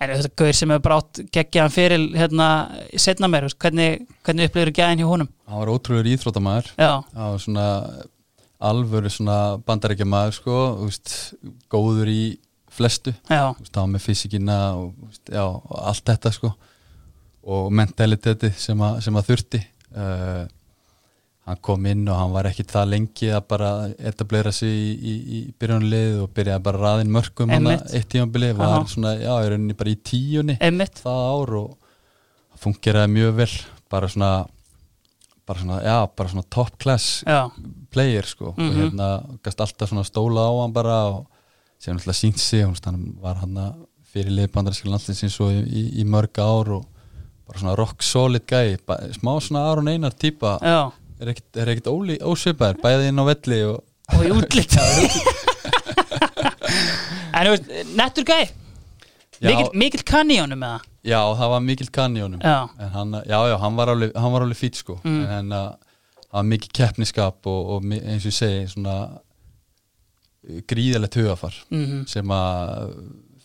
en 0.00 0.10
þetta 0.12 0.32
gauður 0.36 0.58
sem 0.58 0.72
hefur 0.74 0.84
brátt 0.88 1.20
geggjaðan 1.32 1.72
fyrir 1.74 2.06
hérna 2.20 2.48
setna 3.00 3.28
mér, 3.32 3.46
hvernig, 3.56 4.02
hvernig 4.26 4.50
upplifur 4.50 4.72
gæðin 4.76 5.02
hjá 5.04 5.08
honum? 5.12 5.30
hann 5.48 5.60
var 5.62 5.72
ótrúlega 5.72 6.12
íþróttamæður 6.16 6.72
það 7.14 7.30
var 7.32 7.38
svona 7.46 7.66
alvöru 8.70 9.10
svona 9.12 9.38
bandarækja 9.68 10.06
maður 10.08 10.36
sko, 10.38 10.58
veist, 10.86 11.14
góður 11.72 12.08
í 12.12 12.20
flestu, 12.76 13.12
var 13.82 13.90
með 13.92 14.04
fysikina 14.04 14.56
og, 14.76 14.90
veist, 15.06 15.22
já, 15.32 15.44
og 15.44 15.76
allt 15.90 16.04
þetta 16.08 16.32
sko 16.36 16.52
og 17.46 17.68
mentaliteti 17.72 18.50
sem, 18.58 18.80
að- 18.82 19.00
sem 19.04 19.14
að 19.16 19.28
þurfti. 19.30 19.60
Uh, 19.96 20.48
hann 21.46 21.56
kom 21.62 21.86
inn 21.86 22.08
og 22.10 22.16
hann 22.18 22.32
var 22.34 22.48
ekki 22.50 22.64
það 22.66 22.88
lengi 22.90 23.28
að 23.30 23.44
bara 23.52 23.68
etablera 24.10 24.50
sig 24.52 24.68
í, 24.68 24.88
í, 24.98 25.14
í 25.36 25.40
byrjunlið 25.60 26.16
og 26.24 26.32
byrjaði 26.34 26.62
bara 26.66 26.80
raðin 26.82 27.12
mörgum 27.14 27.52
hann 27.54 27.68
eitt 27.70 28.08
tímabili, 28.10 28.48
var 28.58 28.80
Aha. 28.80 28.84
svona, 28.90 29.12
já, 29.20 29.30
í 29.44 29.50
rauninni 29.52 29.76
bara 29.78 29.90
í 29.94 29.98
tíunni 30.10 30.56
einmitt. 30.60 30.98
það 31.04 31.22
ár 31.30 31.54
og 31.60 31.70
það 32.52 32.64
fungeraði 32.66 33.12
mjög 33.14 33.34
vel. 33.40 33.50
Bara 33.90 34.08
svona 34.10 34.30
bara 35.46 35.60
svona, 35.62 35.76
já, 35.86 35.96
bara 36.16 36.28
svona 36.32 36.42
top 36.50 36.72
class 36.82 37.22
Já, 37.26 37.50
player 37.94 38.26
sko. 38.26 38.48
Og 38.48 38.58
Mhm. 38.58 38.80
hérna 38.80 39.08
gæst 39.44 39.60
alltaf 39.62 39.88
svona 39.90 40.02
stóla 40.04 40.42
á 40.50 40.52
hann 40.62 40.72
bara 40.72 40.96
og 41.06 41.26
sem 41.78 41.94
náttúrulega 41.96 42.18
sínt 42.18 42.38
sig. 42.38 42.64
Hann 42.84 43.14
var 43.22 43.34
hann 43.36 43.54
fyrir 44.12 44.30
liðbandarinska 44.34 44.88
landsliðsins 44.90 45.38
og 45.40 45.52
í, 45.52 45.62
í, 45.70 46.00
í 46.02 46.04
mörg 46.04 46.34
ár 46.42 46.68
og 46.80 46.86
bara 47.46 47.58
svona 47.60 47.76
rock 47.76 48.02
solid 48.02 48.42
gæi 48.46 48.78
ba- 48.84 48.98
smá 49.14 49.38
svona 49.40 49.70
Aron 49.70 49.86
Einar 49.88 50.10
típa 50.10 50.58
já 50.60 50.90
er 51.20 51.30
ekkit, 51.32 51.48
er 51.62 51.70
ekkit 51.74 51.88
óli, 51.92 52.16
ósvipaður 52.22 52.80
bæði 52.84 53.08
inn 53.12 53.22
á 53.22 53.24
velli 53.30 53.60
og 53.70 53.82
og 54.16 54.22
í 54.22 54.30
útlitt 54.36 54.76
En 57.36 57.46
þú 57.46 57.52
veist, 57.52 57.72
nettur 57.98 58.26
gæ 58.28 58.38
Já. 59.36 59.50
Mikill, 59.50 59.72
mikill 59.76 60.04
kann 60.08 60.30
í 60.32 60.38
honum 60.40 60.62
með 60.62 60.70
það 60.78 60.84
já, 61.10 61.18
það 61.36 61.50
var 61.52 61.60
mikill 61.66 61.90
kann 61.92 62.14
í 62.16 62.22
honum 62.24 62.40
Já. 62.40 62.54
já, 63.28 63.56
hann 63.60 63.76
var 63.76 63.90
alveg, 63.92 64.14
hann 64.16 64.32
var 64.32 64.44
alveg 64.46 64.56
fýt 64.62 64.78
sko 64.80 64.96
Mm. 65.04 65.18
en 65.26 65.52
hann 65.52 65.74
var 66.32 66.46
mikið 66.48 66.72
keppniskap 66.78 67.46
og, 67.46 67.68
og 67.76 67.84
eins 67.92 68.24
og 68.24 68.32
ég 68.32 68.36
segi 68.38 68.62
svona 68.72 68.94
uh, 69.12 70.62
gríðalegt 70.68 71.18
hugafar 71.20 71.54
mm 71.70 72.06
sem 72.08 72.32
að 72.32 72.96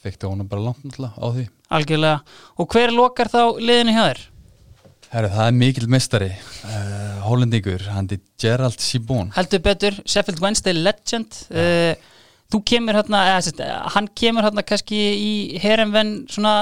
fekti 0.01 0.25
honum 0.31 0.47
bara 0.49 0.63
langt 0.69 0.81
náttúrulega 0.87 1.19
á 1.19 1.27
því 1.35 1.45
Algjörlega 1.71 2.19
Og 2.57 2.71
hver 2.73 2.91
lokar 2.95 3.27
þá 3.31 3.41
liðinu 3.59 3.93
hjá 3.97 4.03
þér? 4.07 4.21
Herru, 5.11 5.27
það 5.33 5.47
er 5.49 5.55
mikill 5.59 5.89
mestari 5.91 6.29
uh, 6.31 7.19
Hollendingur, 7.25 7.83
hann 7.91 8.07
er 8.15 8.21
Gerald 8.39 8.79
Sibón 8.79 9.31
Heldur 9.35 9.63
betur, 9.65 9.97
Sheffield 10.07 10.39
Wednesday 10.43 10.75
Legend 10.77 11.39
uh, 11.51 11.93
Þú 12.51 12.59
kemur 12.67 12.97
hérna 12.99 13.23
eða, 13.29 13.41
sest, 13.43 13.59
Hann 13.95 14.07
kemur 14.15 14.47
hérna 14.47 14.63
kannski 14.67 14.99
í 14.99 15.31
herumvenn 15.63 16.21
svona 16.31 16.53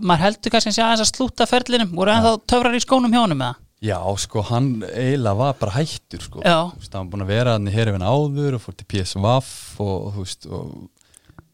maður 0.00 0.24
heldur 0.26 0.52
kannski 0.54 0.72
að 0.72 0.76
sé 0.78 0.84
aðeins 0.84 1.04
að 1.04 1.12
slúta 1.12 1.46
ferlinum 1.48 1.94
voru 1.96 2.12
ennþá 2.14 2.34
töfrar 2.48 2.76
í 2.76 2.82
skónum 2.84 3.12
með 3.12 3.40
það 3.44 3.62
Já, 3.86 3.98
sko, 4.18 4.40
hann 4.48 4.70
eiginlega 4.88 5.36
var 5.36 5.56
bara 5.60 5.74
hættur 5.76 6.22
sko. 6.24 6.40
Þú 6.40 6.78
veist, 6.80 6.94
hann 6.96 7.02
var 7.04 7.10
búin 7.12 7.24
að 7.26 7.32
vera 7.34 7.56
hann 7.58 7.68
í 7.68 7.74
herifin 7.74 8.04
áður 8.08 8.56
og 8.56 8.62
fór 8.64 8.76
til 8.80 8.86
PSVaf 8.88 9.50
og, 9.84 9.90
og 9.92 10.14
þú 10.14 10.24
veist 10.24 10.46
og, 10.48 10.70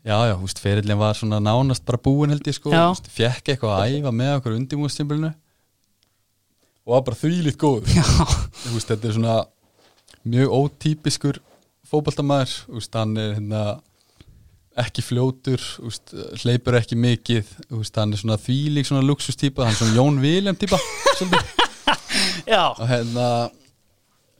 já, 0.06 0.14
já, 0.30 0.34
þú 0.36 0.46
veist, 0.46 0.62
ferillin 0.62 1.00
var 1.02 1.18
svona 1.18 1.40
nánast 1.42 1.84
bara 1.88 1.98
búin 1.98 2.30
held 2.30 2.46
ég 2.46 2.56
sko, 2.56 2.70
fekk 3.10 3.52
eitthvað 3.56 3.74
að 3.74 3.96
æfa 3.98 4.14
með 4.14 4.36
okkur 4.36 4.56
undirbúinstymbilinu 4.60 5.32
og 6.82 6.96
var 6.96 7.06
bara 7.06 7.18
þvílít 7.18 7.58
góð 7.60 7.86
veist, 7.86 8.90
þetta 8.90 9.08
er 9.08 9.16
svona 9.16 9.38
mjög 10.22 10.54
þú 12.66 12.78
veist, 12.78 12.98
hann 12.98 13.16
er 13.20 13.34
hérna 13.36 13.62
ekki 14.82 15.04
fljótur, 15.04 15.62
veist, 15.84 16.14
hleypur 16.42 16.78
ekki 16.78 16.96
mikið, 16.96 17.48
veist, 17.76 17.98
hann 18.00 18.14
er 18.14 18.22
svona 18.22 18.38
þvílík 18.40 18.88
svona 18.88 19.04
luxustýpa, 19.04 19.66
hann 19.66 19.74
er 19.74 19.80
svona 19.80 19.98
Jón 19.98 20.20
Vilhelm 20.22 20.58
týpa, 20.58 20.78
og 22.72 22.86
hérna 22.88 23.26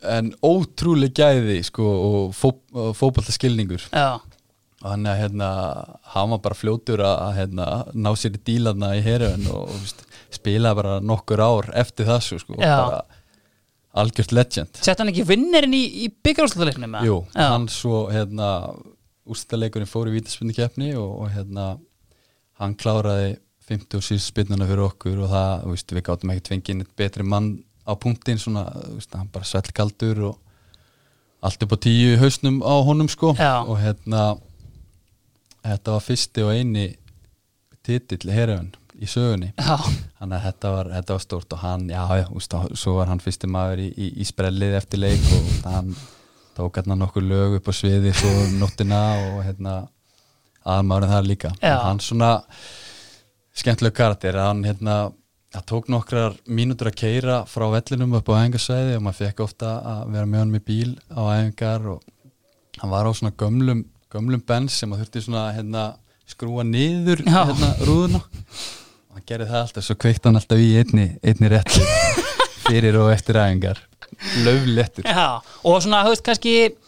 en 0.03 0.33
ótrúlega 0.43 1.29
gæði 1.31 1.61
sko 1.69 1.87
og 1.87 2.33
fó, 2.35 2.51
fótboltaskilningur. 2.99 3.85
Já, 3.93 4.19
og 4.83 4.89
hann 4.91 5.07
að 5.07 5.21
hérna 5.21 5.51
hann 6.15 6.33
var 6.35 6.43
bara 6.43 6.59
fljótur 6.59 7.05
að 7.07 7.37
hérna, 7.39 7.69
ná 7.95 8.11
sér 8.19 8.35
í 8.39 8.43
dílarna 8.49 8.97
í 8.99 9.05
heröfn 9.05 9.47
og, 9.53 9.69
og 9.69 9.85
veist, 9.85 10.03
spila 10.39 10.75
bara 10.79 10.99
nokkur 11.05 11.41
ár 11.43 11.71
eftir 11.83 12.09
þessu 12.09 12.39
sko 12.43 12.57
Já. 12.59 12.77
bara 12.79 13.03
algjört 14.03 14.33
legend 14.33 14.81
sett 14.81 14.99
hann 15.03 15.11
ekki 15.13 15.27
vinnerinn 15.29 15.75
í, 15.77 15.83
í 16.05 16.11
byggjárslutaleiknum 16.25 16.95
með 16.97 17.09
Jú, 17.11 17.17
já. 17.35 17.47
hann 17.53 17.67
svo 17.73 18.07
hérna 18.13 18.51
úrstæðleikurinn 19.29 19.91
fór 19.91 20.09
í 20.11 20.15
vítaspinni 20.17 20.55
keppni 20.57 20.95
og, 20.99 21.11
og 21.25 21.35
hérna 21.35 21.67
hann 22.63 22.77
kláraði 22.79 23.37
50 23.69 23.99
og 24.01 24.07
síðust 24.07 24.33
spinnuna 24.33 24.67
fyrir 24.67 24.87
okkur 24.89 25.21
og 25.23 25.29
það, 25.31 25.53
veist, 25.71 25.93
við 25.95 26.07
gáttum 26.09 26.33
ekki 26.35 26.47
tvengið 26.49 26.79
neitt 26.81 26.97
betri 26.99 27.27
mann 27.27 27.53
á 27.87 27.93
punktinn 27.99 28.41
svona, 28.41 28.65
veist, 28.97 29.13
hann 29.15 29.31
bara 29.33 29.47
svellkaldur 29.47 30.25
og 30.31 30.39
allt 31.43 31.63
upp 31.67 31.75
á 31.75 31.79
tíu 31.85 32.17
hausnum 32.21 32.61
á 32.63 32.75
honum 32.87 33.09
sko 33.11 33.33
Já. 33.39 33.63
og 33.63 33.79
hérna 33.83 34.25
þetta 35.63 35.95
var 35.95 36.05
fyrsti 36.09 36.45
og 36.47 36.53
eini 36.57 36.89
titill 37.87 38.31
heröfn 38.35 38.73
í 39.03 39.09
sögunni. 39.11 39.51
Þannig 39.59 40.37
að 40.37 40.45
þetta 40.47 40.73
var, 40.77 40.91
þetta 40.97 41.17
var 41.17 41.23
stórt 41.25 41.57
og 41.57 41.63
hann, 41.63 41.87
já, 41.91 42.03
já, 42.21 42.27
úst, 42.39 42.57
svo 42.79 42.97
var 43.01 43.11
hann 43.11 43.23
fyrsti 43.23 43.51
maður 43.51 43.83
í, 43.85 43.89
í, 43.97 44.11
í 44.23 44.27
sprellið 44.29 44.77
eftir 44.79 45.03
leik 45.03 45.25
og 45.37 45.49
hann 45.67 45.95
tók 46.57 46.79
hérna 46.79 46.99
nokkur 47.01 47.25
lög 47.25 47.59
upp 47.59 47.71
á 47.71 47.75
sviði 47.75 48.13
svo 48.17 48.31
um 48.45 48.59
nóttina 48.61 49.01
og 49.33 49.41
hérna 49.47 49.75
aðmaðurinn 50.63 51.15
það 51.15 51.29
líka. 51.31 51.53
Hann 51.63 52.03
svona 52.05 52.37
skemmtileg 53.57 53.97
karakter, 53.97 54.39
hann 54.39 54.63
hérna, 54.65 54.99
það 55.53 55.67
tók 55.73 55.89
nokkrar 55.93 56.37
mínútur 56.47 56.93
að 56.93 57.01
keira 57.03 57.41
frá 57.51 57.67
vellinum 57.73 58.15
upp 58.19 58.31
á 58.33 58.39
æfingarsæði 58.41 58.99
og 58.99 59.07
maður 59.07 59.19
fekk 59.25 59.43
ofta 59.45 59.73
að 59.95 60.05
vera 60.15 60.29
með 60.29 60.45
hann 60.45 60.55
með 60.55 60.65
bíl 60.69 60.93
á 61.11 61.21
æfingar 61.35 61.89
og 61.97 62.07
hann 62.79 62.93
var 62.93 63.09
á 63.09 63.13
svona 63.13 63.35
gömlum, 63.43 63.83
gömlum 64.13 64.45
bens 64.47 64.79
sem 64.81 64.93
að 64.93 65.03
þurfti 65.03 65.25
svona 65.27 65.49
hérna 65.57 65.89
skrúa 66.29 66.65
niður 66.65 67.25
hérna 67.27 67.75
rúðuna 67.83 68.23
hann 69.13 69.27
gerði 69.29 69.49
það 69.51 69.65
alltaf, 69.65 69.87
svo 69.87 69.99
kveikt 70.05 70.29
hann 70.29 70.39
alltaf 70.41 70.63
í 70.63 70.71
einni, 70.81 71.09
einni 71.23 71.51
rétt 71.53 71.79
fyrir 72.69 72.99
og 73.01 73.11
eftir 73.15 73.39
æfingar 73.41 73.83
löflettur 74.45 75.07
já 75.09 75.27
og 75.41 75.83
svona, 75.85 76.05
þú 76.07 76.15
veist, 76.15 76.25
kannski 76.27 76.55
ég 76.57 76.79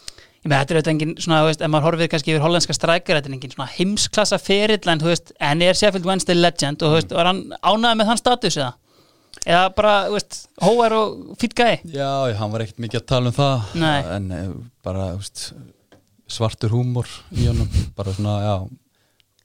með 0.45 0.59
þetta 0.61 0.75
er 0.75 0.79
auðvitað 0.79 0.93
engin 0.93 1.13
svona, 1.17 1.41
þú 1.41 1.49
veist, 1.49 1.63
ef 1.65 1.71
maður 1.73 1.87
horfir 1.89 2.11
kannski 2.13 2.33
yfir 2.35 2.45
hollenska 2.45 2.77
strækjar, 2.77 3.19
þetta 3.19 3.31
er 3.31 3.37
engin 3.39 3.55
svona 3.55 3.69
heimsklassa 3.73 4.39
ferill 4.43 4.91
en, 4.93 5.01
þú 5.01 5.11
veist, 5.13 5.33
en 5.51 5.65
er 5.65 5.79
Sheffield 5.79 6.09
Wednesday 6.09 6.37
legend 6.37 6.85
og, 6.85 6.93
þú 6.93 6.99
veist, 6.99 7.15
var 7.17 7.31
hann 7.31 7.45
ánægði 7.65 8.01
með 8.01 8.11
þann 8.11 8.21
status 8.21 8.59
eða? 8.61 8.73
Eða 9.45 9.63
bara, 9.77 9.95
þú 10.09 10.19
veist, 10.19 10.39
hóar 10.65 10.97
og 10.99 11.15
fýtt 11.41 11.57
gæði? 11.59 11.95
Já, 11.97 12.11
já, 12.29 12.37
hann 12.39 12.53
var 12.53 12.65
ekkert 12.65 12.85
mikið 12.85 13.01
að 13.01 13.09
tala 13.15 13.33
um 13.33 13.37
það 13.39 13.73
Nei. 13.81 13.99
en 14.19 14.29
eh, 14.37 14.53
bara 14.85 15.09
þú 15.15 15.23
veist, 15.25 15.43
svartur 16.37 16.73
húmor 16.77 17.09
í 17.33 17.49
honum 17.49 17.81
bara 17.97 18.15
svona, 18.17 18.37
já 18.45 18.55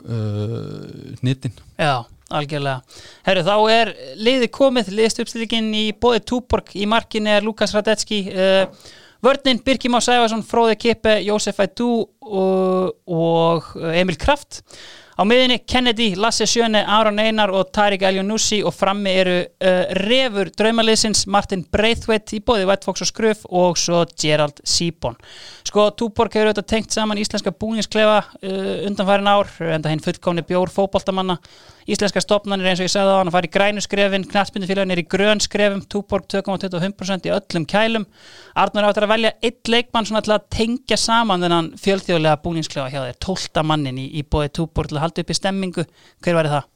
uh, 0.04 1.16
hnittin 1.24 1.56
Já, 1.80 2.06
algjörlega. 2.30 3.02
Herru, 3.28 3.44
þá 3.48 3.56
er 3.74 3.94
liðið 4.20 4.52
komið, 4.56 4.94
liðist 5.00 5.22
uppstillingin 5.24 5.74
í 5.76 5.86
bóði 5.98 6.24
Túborg, 6.32 6.72
í 6.78 6.88
markinni 6.90 7.34
er 7.36 7.46
Lukas 7.46 7.76
Radetski, 7.76 8.24
uh, 8.32 8.96
vörnin 9.26 9.62
Birkir 9.66 9.92
Má 9.94 10.00
Sæfarsson, 10.04 10.46
Fróði 10.48 10.80
Kippe, 10.80 11.20
Jósef 11.26 11.60
Ædú 11.66 11.92
og, 12.22 12.96
og 13.10 13.76
Emil 13.94 14.20
Kraft. 14.20 14.64
Á 15.20 15.28
miðinni 15.28 15.58
Kennedy, 15.68 16.14
Lasse 16.16 16.46
Sjöne, 16.48 16.80
Aron 16.88 17.20
Einar 17.20 17.52
og 17.52 17.74
Tarik 17.76 18.06
Eljónussi 18.08 18.62
og 18.64 18.72
frammi 18.72 19.12
eru 19.20 19.34
uh, 19.44 19.90
refur 20.00 20.48
draumaliðsins 20.56 21.26
Martin 21.28 21.66
Braithwaite 21.68 22.38
í 22.38 22.40
bóði 22.40 22.64
White 22.70 22.88
Fox 22.88 23.04
og 23.04 23.10
Skruf 23.10 23.42
og 23.52 23.76
svo 23.76 24.06
Gerald 24.16 24.62
Sibon. 24.64 25.20
Sko, 25.68 25.90
Túborg 26.00 26.38
hefur 26.38 26.54
auðvitað 26.54 26.70
tengt 26.72 26.96
saman 26.96 27.20
íslenska 27.20 27.52
búningsklefa 27.52 28.22
uh, 28.24 28.72
undanfærin 28.88 29.28
ár, 29.28 29.52
enda 29.76 29.92
hinn 29.92 30.06
fullkomni 30.06 30.46
bjór 30.48 30.72
fótboltamanna. 30.72 31.36
Íslenska 31.90 32.22
stopnarnir 32.24 32.70
eins 32.70 32.82
og 32.82 32.88
ég 32.88 32.94
sagði 32.94 33.14
á 33.14 33.20
hann 33.20 33.32
að 33.32 33.36
fara 33.38 33.49
í 33.49 33.53
grænu 33.53 33.84
skrefin, 33.84 34.26
knatsmyndufélagin 34.30 34.94
er 34.94 35.02
í 35.02 35.06
grön 35.10 35.44
skrefum, 35.44 35.84
Túborg 35.90 36.28
2,25% 36.32 37.30
í 37.30 37.34
öllum 37.34 37.68
kælum. 37.70 38.07
Arnur 38.60 38.90
áttur 38.90 39.07
að 39.07 39.14
velja 39.16 39.36
eitt 39.41 39.72
leikmann 39.72 40.10
svona 40.10 40.24
til 40.26 40.36
að 40.38 40.49
tengja 40.53 40.99
saman 41.02 41.45
þennan 41.45 41.72
fjölþjóðlega 41.82 42.41
búningsklefa 42.44 42.91
hjá 42.94 42.99
þér, 43.07 43.22
tólta 43.26 43.66
mannin 43.66 44.02
í, 44.02 44.10
í 44.20 44.26
bóði 44.26 44.53
Túborg 44.60 44.91
til 44.91 44.99
að 44.99 45.07
halda 45.07 45.26
upp 45.26 45.34
í 45.34 45.40
stemmingu. 45.40 45.88
Hver 46.22 46.40
væri 46.40 46.53
það? 46.57 46.70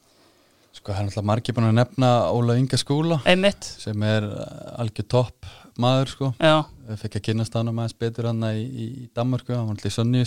sko, 0.73 0.93
hann 0.93 1.07
er 1.07 1.11
alltaf 1.11 1.25
margir 1.27 1.55
búin 1.55 1.69
að 1.69 1.77
nefna 1.77 2.09
Óla 2.33 2.57
Inga 2.59 2.77
skóla 2.81 3.19
Einmitt? 3.29 3.65
sem 3.79 4.05
er 4.07 4.25
eh, 4.25 4.81
algjör 4.81 5.07
topp 5.15 5.49
maður 5.79 6.11
sko 6.11 6.31
Já, 6.37 6.65
fekk 7.01 7.19
að 7.19 7.25
kynast 7.29 7.57
hann 7.57 7.71
aðeins 7.71 7.97
betur 7.97 8.29
hann 8.29 8.43
í, 8.49 8.63
í 8.65 8.87
Danmarku, 9.15 9.53
hann 9.53 9.67
var 9.69 9.77
alltaf 9.77 9.91
í 9.91 9.95
Sönni 9.95 10.23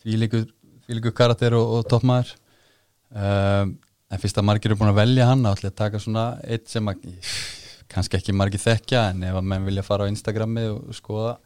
því 0.00 0.16
líkur, 0.16 0.46
fylgur 0.88 1.12
karakter 1.16 1.56
og, 1.58 1.74
og 1.78 1.88
toppmaður 1.90 2.32
um, 3.14 3.74
en 4.10 4.22
fyrst 4.22 4.40
að 4.40 4.46
margir 4.48 4.72
eru 4.72 4.80
búin 4.80 4.92
að 4.92 5.00
velja 5.02 5.28
hann 5.30 5.44
þá 5.44 5.52
ætla 5.52 5.68
ég 5.68 5.74
að 5.74 5.80
taka 5.82 6.02
svona 6.02 6.24
eitt 6.46 6.70
sem 6.70 6.90
að 6.90 7.04
kannski 7.90 8.18
ekki 8.18 8.34
margir 8.36 8.62
þekkja 8.62 9.04
en 9.10 9.22
ef 9.26 9.38
að 9.38 9.48
menn 9.52 9.66
vilja 9.66 9.86
fara 9.86 10.06
á 10.06 10.10
Instagrami 10.10 10.66
og 10.70 10.94
skoða 10.94 11.36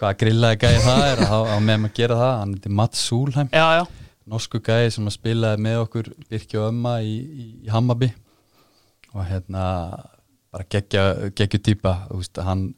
hvaða 0.00 0.18
grillaði 0.22 0.60
gæði 0.64 0.84
það 0.86 1.02
er 1.06 1.22
þá 1.28 1.36
á 1.36 1.56
meðan 1.60 1.88
að 1.90 1.96
gera 1.98 2.16
það, 2.20 2.32
hann 2.40 2.54
heitir 2.56 2.74
Mats 2.80 3.02
Súlheim. 3.04 3.50
Norsku 4.30 4.60
gæði 4.64 4.92
sem 4.94 5.08
að 5.10 5.16
spilaði 5.16 5.64
með 5.66 5.80
okkur 5.84 6.10
Birki 6.30 6.58
og 6.60 6.70
Ömma 6.70 6.94
í, 7.02 7.14
í, 7.18 7.46
í 7.66 7.72
Hammarby 7.72 8.10
og 9.10 9.24
hérna 9.26 9.64
bara 10.50 10.66
geggju 10.70 11.60
týpa 11.66 11.94
hann 12.46 12.70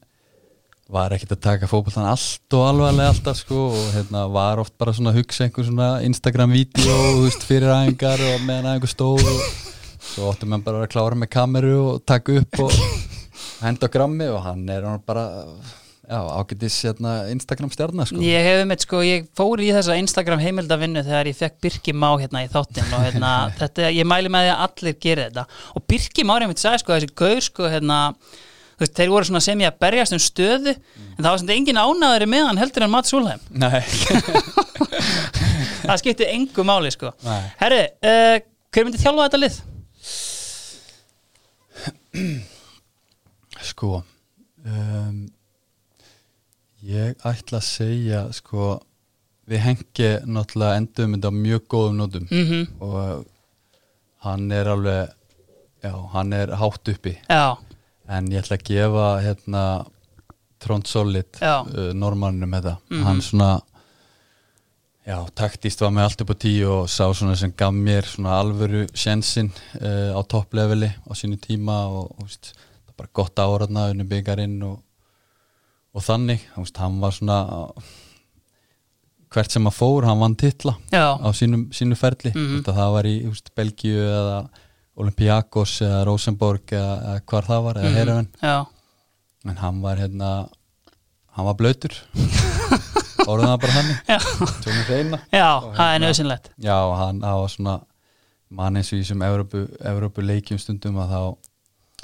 var 0.92 1.14
ekkert 1.16 1.36
að 1.36 1.44
taka 1.46 1.68
fótbollan 1.70 2.10
allt 2.10 2.56
og 2.56 2.62
alvarlega 2.66 3.12
alltaf 3.14 3.38
sko 3.40 3.60
og 3.70 3.84
hérna 3.94 4.26
var 4.32 4.60
oft 4.60 4.74
bara 4.80 4.92
svona 4.92 5.12
að 5.14 5.22
hugsa 5.22 5.46
einhver 5.46 5.64
svona 5.64 5.90
Instagram-vídeó 6.04 7.30
fyrir 7.46 7.72
aðingar 7.72 8.20
og 8.28 8.44
meðan 8.44 8.74
aðingar 8.74 8.92
stóð 8.92 9.22
og 9.24 9.46
svo 10.04 10.28
óttum 10.28 10.52
hann 10.52 10.64
bara 10.66 10.82
að 10.84 10.92
klára 10.92 11.16
með 11.16 11.32
kameru 11.32 11.76
og 11.80 12.02
taka 12.04 12.36
upp 12.42 12.60
og 12.66 12.76
henda 13.62 13.88
á 13.88 13.94
grammi 13.94 14.28
og 14.34 14.42
hann 14.44 14.68
er 14.74 14.84
hann 14.84 15.00
bara 15.06 15.24
já, 16.12 16.18
ágætis 16.18 16.76
hérna, 16.84 17.14
Instagram 17.32 17.72
stjarnar 17.72 18.08
sko. 18.10 18.20
Ég 18.20 18.44
hef 18.44 18.62
um 18.66 18.74
eitt 18.74 18.84
sko, 18.84 19.02
ég 19.06 19.28
fór 19.38 19.62
í 19.64 19.72
þessa 19.72 19.96
Instagram 20.02 20.42
heimildavinnu 20.42 21.04
þegar 21.06 21.30
ég 21.30 21.38
fekk 21.38 21.60
Birki 21.64 21.94
Má 21.96 22.10
hérna 22.20 22.44
í 22.44 22.50
þáttinn 22.52 22.92
og 22.92 23.04
hérna, 23.06 23.34
þetta, 23.60 23.88
ég 23.96 24.08
mæli 24.08 24.32
með 24.32 24.48
því 24.48 24.54
að 24.54 24.64
allir 24.66 24.98
gera 25.06 25.28
þetta. 25.28 25.46
Og 25.72 25.86
Birki 25.88 26.26
Má 26.26 26.36
er 26.36 26.46
einmitt 26.46 26.62
sagði 26.62 26.82
sko, 26.82 26.98
þessi 26.98 27.14
gaur 27.22 27.46
sko, 27.48 27.70
hérna 27.72 28.00
þú 28.82 28.86
veist, 28.86 28.96
þeir 28.98 29.10
voru 29.12 29.28
svona 29.28 29.42
sem 29.44 29.60
ég 29.62 29.68
að 29.70 29.78
berjast 29.84 30.14
um 30.16 30.22
stöðu 30.22 30.72
en 30.74 31.20
það 31.20 31.28
var 31.30 31.38
svona 31.42 31.54
engin 31.54 31.78
ánaðari 31.78 32.26
með 32.30 32.46
hann 32.48 32.60
heldur 32.62 32.86
en 32.86 32.90
Mats 32.92 33.14
Úlheim 33.14 33.42
það 35.82 35.98
skipti 36.00 36.26
engu 36.30 36.62
máli 36.66 36.90
sko. 36.94 37.08
Nei. 37.26 37.42
Herri, 37.60 37.82
uh, 38.06 38.36
hver 38.74 38.84
myndi 38.86 39.02
þjálfa 39.02 39.26
þetta 39.28 39.40
lið? 39.42 39.56
Sko 43.62 44.00
um, 44.66 45.18
Ég 46.82 47.14
ætla 47.28 47.60
að 47.60 47.66
segja 47.68 48.24
sko 48.34 48.80
við 49.50 49.60
hengi 49.62 50.08
náttúrulega 50.26 50.78
endum 50.80 51.12
þetta 51.14 51.30
á 51.30 51.34
mjög 51.36 51.62
góðum 51.70 51.96
nótum. 52.00 52.24
Mm 52.30 52.64
og 52.82 53.28
hann 54.22 54.50
er 54.54 54.66
alveg 54.70 55.10
já, 55.82 55.92
hann 56.14 56.32
er 56.34 56.52
hátt 56.58 56.88
uppi. 56.90 57.14
Já, 57.26 57.58
en 58.08 58.30
ég 58.32 58.42
ætla 58.42 58.58
að 58.58 58.64
gefa 58.68 59.08
hérna 59.22 59.64
Trond 60.62 60.86
Solid 60.86 61.38
uh, 61.42 61.92
normanninum 61.94 62.52
þetta. 62.54 62.76
Mhm. 62.90 63.02
hann 63.06 63.22
svona 63.22 63.50
já, 65.06 65.16
taktist 65.34 65.80
var 65.82 65.90
með 65.90 66.04
allt 66.06 66.20
upp 66.22 66.34
á 66.34 66.36
tíu 66.44 66.68
og 66.70 66.88
sá 66.90 67.08
svona 67.10 67.34
sem 67.36 67.52
gaf 67.58 67.74
mér 67.74 68.06
svona 68.06 68.38
alvöru 68.38 68.84
sjensin 68.94 69.50
uh, 69.80 70.14
á 70.14 70.20
toppleveli 70.22 70.92
á 70.92 71.12
sínu 71.18 71.40
tíma 71.42 71.80
og, 71.90 72.14
og 72.18 72.28
veist, 72.28 72.52
það 72.54 72.86
var 72.92 72.96
bara 73.02 73.14
gott 73.20 73.42
áraðna 73.42 73.90
unni 73.90 74.06
byggarinn 74.06 74.62
og, 74.62 74.78
og 75.94 76.06
þannig. 76.06 76.46
Veist, 76.56 76.78
hann 76.78 77.00
var 77.02 77.10
svona 77.16 77.40
hvert 79.32 79.50
sem 79.54 79.66
að 79.66 79.78
fór, 79.78 80.04
hann 80.04 80.20
vann 80.20 80.36
titla 80.36 80.76
já, 80.92 81.16
á 81.16 81.28
sínum, 81.34 81.70
sínu 81.72 81.96
ferli. 81.96 82.32
Mm 82.34 82.62
það 82.62 82.92
var 82.92 83.08
í 83.08 83.16
veist, 83.26 83.50
Belgíu 83.56 83.98
eða 83.98 84.42
Olympiakos 85.00 85.78
eða 85.86 86.02
Rosenborg 86.06 86.72
eða, 86.76 86.96
eða 87.12 87.20
hvar 87.30 87.46
það 87.48 87.62
var, 87.66 87.74
eða 87.80 87.90
Mhm. 87.90 87.96
Heröfn 87.96 88.28
já. 88.42 88.66
En 89.50 89.56
hann 89.56 89.80
var 89.82 89.96
hérna 89.96 90.48
hann 91.36 91.46
var 91.46 91.54
blöytur 91.54 91.94
orðan 93.30 93.52
það 93.52 93.60
bara 93.62 93.72
hann 93.72 93.88
Já. 94.08 94.18
tjónum 94.62 94.84
hreina. 94.88 95.18
Já, 95.32 95.48
Og 95.56 95.72
það 95.74 95.80
er 95.80 95.92
hérna- 95.92 96.04
nöðsynlegt 96.06 96.50
já, 96.58 96.76
og 96.82 96.96
hann 96.98 97.20
það 97.22 97.40
var 97.40 97.48
svona 97.48 97.74
mann 98.52 98.76
eins 98.76 98.92
og 98.92 98.98
í 98.98 99.02
þessum 99.02 99.24
Evrópu, 99.28 99.62
Evrópu 99.80 100.22
leikjum 100.26 100.58
stundum 100.60 100.98
að 101.00 101.14
þá 101.14 101.22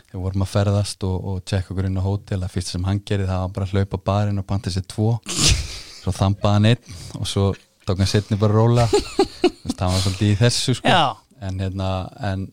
þegar 0.09 0.23
vorum 0.24 0.43
að 0.47 0.52
ferðast 0.55 1.05
og, 1.05 1.24
og 1.28 1.40
tjekka 1.44 1.74
okkur 1.74 1.89
inn 1.90 1.98
á 2.01 2.02
hótel 2.06 2.40
að 2.47 2.52
fyrst 2.55 2.73
sem 2.73 2.85
hann 2.89 3.01
gerði 3.05 3.27
það 3.28 3.43
var 3.44 3.48
bara 3.59 3.66
að 3.66 3.73
hlaupa 3.77 3.98
á 3.98 4.06
barinn 4.09 4.39
og 4.40 4.47
panta 4.48 4.70
sér 4.73 4.86
tvo. 4.89 5.19
Svo 6.02 6.12
þambaði 6.15 6.55
hann 6.55 6.69
einn 6.70 7.19
og 7.20 7.27
svo 7.28 7.48
tók 7.85 7.98
hann 7.98 8.06
setni 8.09 8.39
bara 8.40 8.55
róla. 8.55 8.86
Þú 8.89 9.66
veist, 9.69 9.81
hann 9.82 9.93
var 9.93 10.01
svolítið 10.01 10.31
í 10.32 10.39
þessu 10.40 10.74
sko. 10.78 10.89
Já, 10.89 11.16
en 11.44 11.59
hérna 11.60 11.89
en 12.31 12.47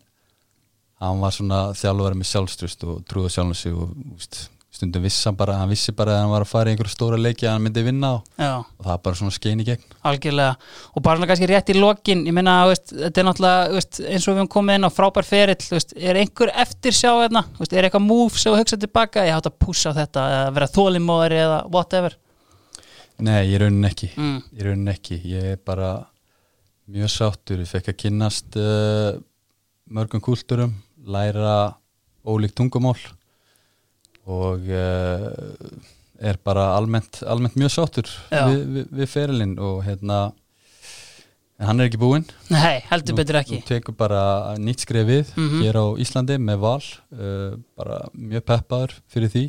hann 1.03 1.21
var 1.23 1.33
svona 1.35 1.61
þjálfari 1.75 2.19
með 2.19 2.29
sjálfstrust 2.31 2.85
og 2.87 3.01
trúða 3.09 3.31
sjálfum 3.33 3.57
sig 3.57 3.73
og 3.75 3.95
úst, 4.15 4.37
stundum 4.75 5.03
vissi 5.05 5.27
hann 5.27 5.37
bara 5.39 5.57
hann 5.59 5.71
vissi 5.71 5.93
bara 5.95 6.15
að 6.15 6.21
hann 6.23 6.31
var 6.33 6.43
að 6.43 6.49
fara 6.51 6.71
í 6.71 6.75
einhverja 6.75 6.93
stóra 6.93 7.19
leiki 7.19 7.47
að 7.47 7.53
hann 7.55 7.63
myndi 7.65 7.83
vinna 7.85 8.11
já. 8.35 8.51
og 8.59 8.81
það 8.81 8.89
var 8.91 9.01
bara 9.07 9.19
svona 9.19 9.35
skein 9.35 9.61
í 9.63 9.67
gegn. 9.67 9.95
Algjörlega. 10.09 10.55
Og 10.93 11.05
bara 11.05 11.19
svona 11.19 11.29
kannski 11.31 11.49
rétt 11.51 11.71
í 11.71 11.77
lokin 11.77 12.25
ég 12.27 12.35
veist, 12.39 12.91
þetta 12.91 13.21
er 13.21 13.27
náttúrulega 13.29 13.69
veist, 13.75 14.01
eins 14.03 14.25
og 14.25 14.33
við 14.33 14.41
höfum 14.41 14.51
komið 14.55 14.79
inn 14.79 14.87
á 14.87 14.95
frábær 14.95 15.27
ferill 15.27 15.69
veist, 15.75 15.95
er 15.95 16.19
einhver 16.21 16.51
eftir 16.65 16.95
sjá 16.95 17.11
veist, 17.15 17.71
er 17.71 17.87
eitthvað 17.87 18.07
move 18.07 18.39
sem 18.39 18.55
hugsa 18.55 18.79
tilbaka? 18.79 19.27
Ég 19.27 19.37
hátt 19.37 19.51
að 19.51 19.59
pússa 19.63 19.95
á 19.95 19.97
þetta 19.99 20.25
eða 20.39 20.55
vera 20.57 20.71
þólimóðari 20.75 21.39
eða 21.45 21.61
whatever. 21.71 22.17
Nei, 23.23 23.45
ég 23.47 23.61
raunin 23.63 23.87
ekki. 23.87 24.11
Mm. 24.19 24.41
ég 24.51 24.67
raunin 24.67 24.91
ekki, 24.91 25.21
ég 25.31 25.53
er 25.53 25.61
bara 25.63 25.93
mjög 26.91 27.13
sáttur, 27.13 27.61
ég 27.63 27.69
fekk 27.69 27.93
að 27.93 28.01
kynnast 28.03 28.57
uh, 28.59 29.15
mörgum 29.87 30.21
kúlturum 30.21 30.75
læra 31.05 31.75
ólík 32.25 32.53
tungumál 32.57 32.97
og 34.25 34.63
uh, 34.65 35.29
er 36.17 36.39
bara 36.43 36.71
almennt, 36.77 37.19
almennt 37.29 37.57
mjög 37.59 37.73
sáttur 37.75 38.09
við, 38.31 38.63
við, 38.77 38.87
við 39.01 39.11
ferilinn 39.11 39.55
og 39.61 39.83
hérna 39.85 40.19
en 41.59 41.69
hann 41.69 41.79
er 41.83 41.87
ekki 41.89 41.99
búinn 42.01 42.25
nei, 42.51 42.81
heldur 42.89 43.15
betur 43.19 43.37
ekki 43.39 43.59
Nú 43.61 43.67
tekur 43.67 43.95
bara 43.99 44.55
nýtt 44.59 44.83
skrif 44.87 45.05
við 45.07 45.29
Mhm. 45.37 45.61
hér 45.63 45.77
á 45.79 45.85
Íslandi 46.01 46.37
með 46.41 46.59
val 46.63 46.81
uh, 46.81 47.55
bara 47.77 48.01
mjög 48.13 48.45
peppaður 48.49 48.97
fyrir 49.11 49.31
því 49.35 49.45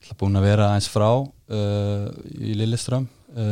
Það 0.00 0.16
búin 0.22 0.38
að 0.40 0.44
vera 0.48 0.66
eins 0.74 0.86
frá 0.88 1.08
uh, 1.12 2.06
í 2.40 2.54
Lilleström 2.56 3.04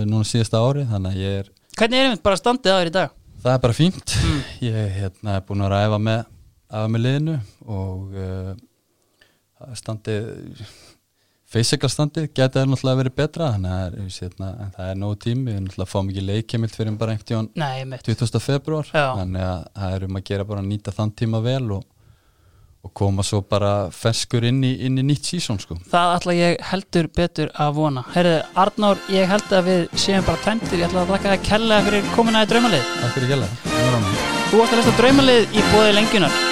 núna 0.09 0.25
síðasta 0.27 0.59
ári 0.65 0.83
þannig 0.91 1.13
að 1.13 1.21
ég 1.23 1.35
er 1.43 1.51
hvernig 1.79 1.99
er 2.01 2.07
einmitt 2.09 2.23
bara 2.25 2.39
standið 2.41 2.73
aður 2.75 2.89
í 2.89 2.95
dag? 2.97 3.11
það 3.45 3.53
er 3.53 3.61
bara 3.63 3.77
fínt 3.77 4.15
Mm. 4.19 4.39
ég 4.67 4.79
hérna, 4.99 5.37
er 5.39 5.45
búin 5.47 5.63
að 5.63 5.71
ræfa 5.75 5.99
með 6.03 6.25
aða 6.69 6.93
með 6.93 7.05
liðinu 7.07 7.39
og 7.75 8.17
uh, 8.19 8.55
standið 9.79 10.31
fysikal 11.49 11.89
standið 11.91 12.29
geta 12.37 12.65
náttúrulega 12.69 13.01
verið 13.03 13.15
betra 13.17 13.51
að 13.55 13.69
er, 13.73 13.99
hérna, 14.13 14.49
en 14.65 14.73
það 14.77 14.89
er 14.93 14.99
nógu 15.01 15.21
tími 15.25 15.53
við 15.53 15.61
náttúrulega 15.65 15.93
fáum 15.95 16.11
ekki 16.13 16.25
leikjamilt 16.29 16.75
fyrir 16.77 16.99
bara 17.01 17.15
einhvern 17.15 17.53
mitt 17.89 18.09
20. 18.09 18.41
februar 18.45 18.91
Já. 18.93 19.07
þannig 19.17 19.47
að 19.47 19.63
það 19.79 19.95
er 19.95 20.09
um 20.09 20.19
að 20.19 20.27
gera 20.29 20.49
bara 20.51 20.65
að 20.65 20.69
nýta 20.75 20.95
þann 20.99 21.15
tíma 21.23 21.41
vel 21.47 21.71
og, 21.79 21.87
og 22.85 22.93
koma 23.01 23.25
svo 23.25 23.41
bara 23.49 23.73
ferskur 23.95 24.45
inn 24.51 24.61
í, 24.61 24.75
inn 24.85 25.01
í 25.01 25.07
nýtt 25.09 25.31
sísón 25.31 25.63
sko. 25.63 25.79
það 25.89 26.13
ætla 26.19 26.37
ég 26.37 26.61
heldur 26.69 27.09
betur 27.17 27.55
að 27.57 27.73
vona 27.81 28.05
Herðu, 28.13 28.37
Arnór, 28.67 29.01
ég 29.15 29.33
held 29.33 29.57
að 29.57 29.73
við 29.73 29.97
séum 30.05 30.29
bara 30.29 30.45
tæmtir, 30.45 30.83
ég 30.83 30.91
ætla 30.91 31.07
að 31.07 31.15
þakka 31.15 31.33
það 31.33 31.49
kella 31.49 31.81
fyrir 31.89 32.13
komuna 32.13 32.45
í 32.45 32.53
draumalið 32.53 32.93
Takk 33.01 33.17
fyrir 33.17 33.33
kjalla 33.33 33.51
Þú 34.49 34.63
varst 34.63 34.77
að 34.77 34.79
lesta 34.83 34.97
draumalið 35.01 35.57
í 35.57 35.67
bóði 35.73 35.97
lengjunar 35.97 36.48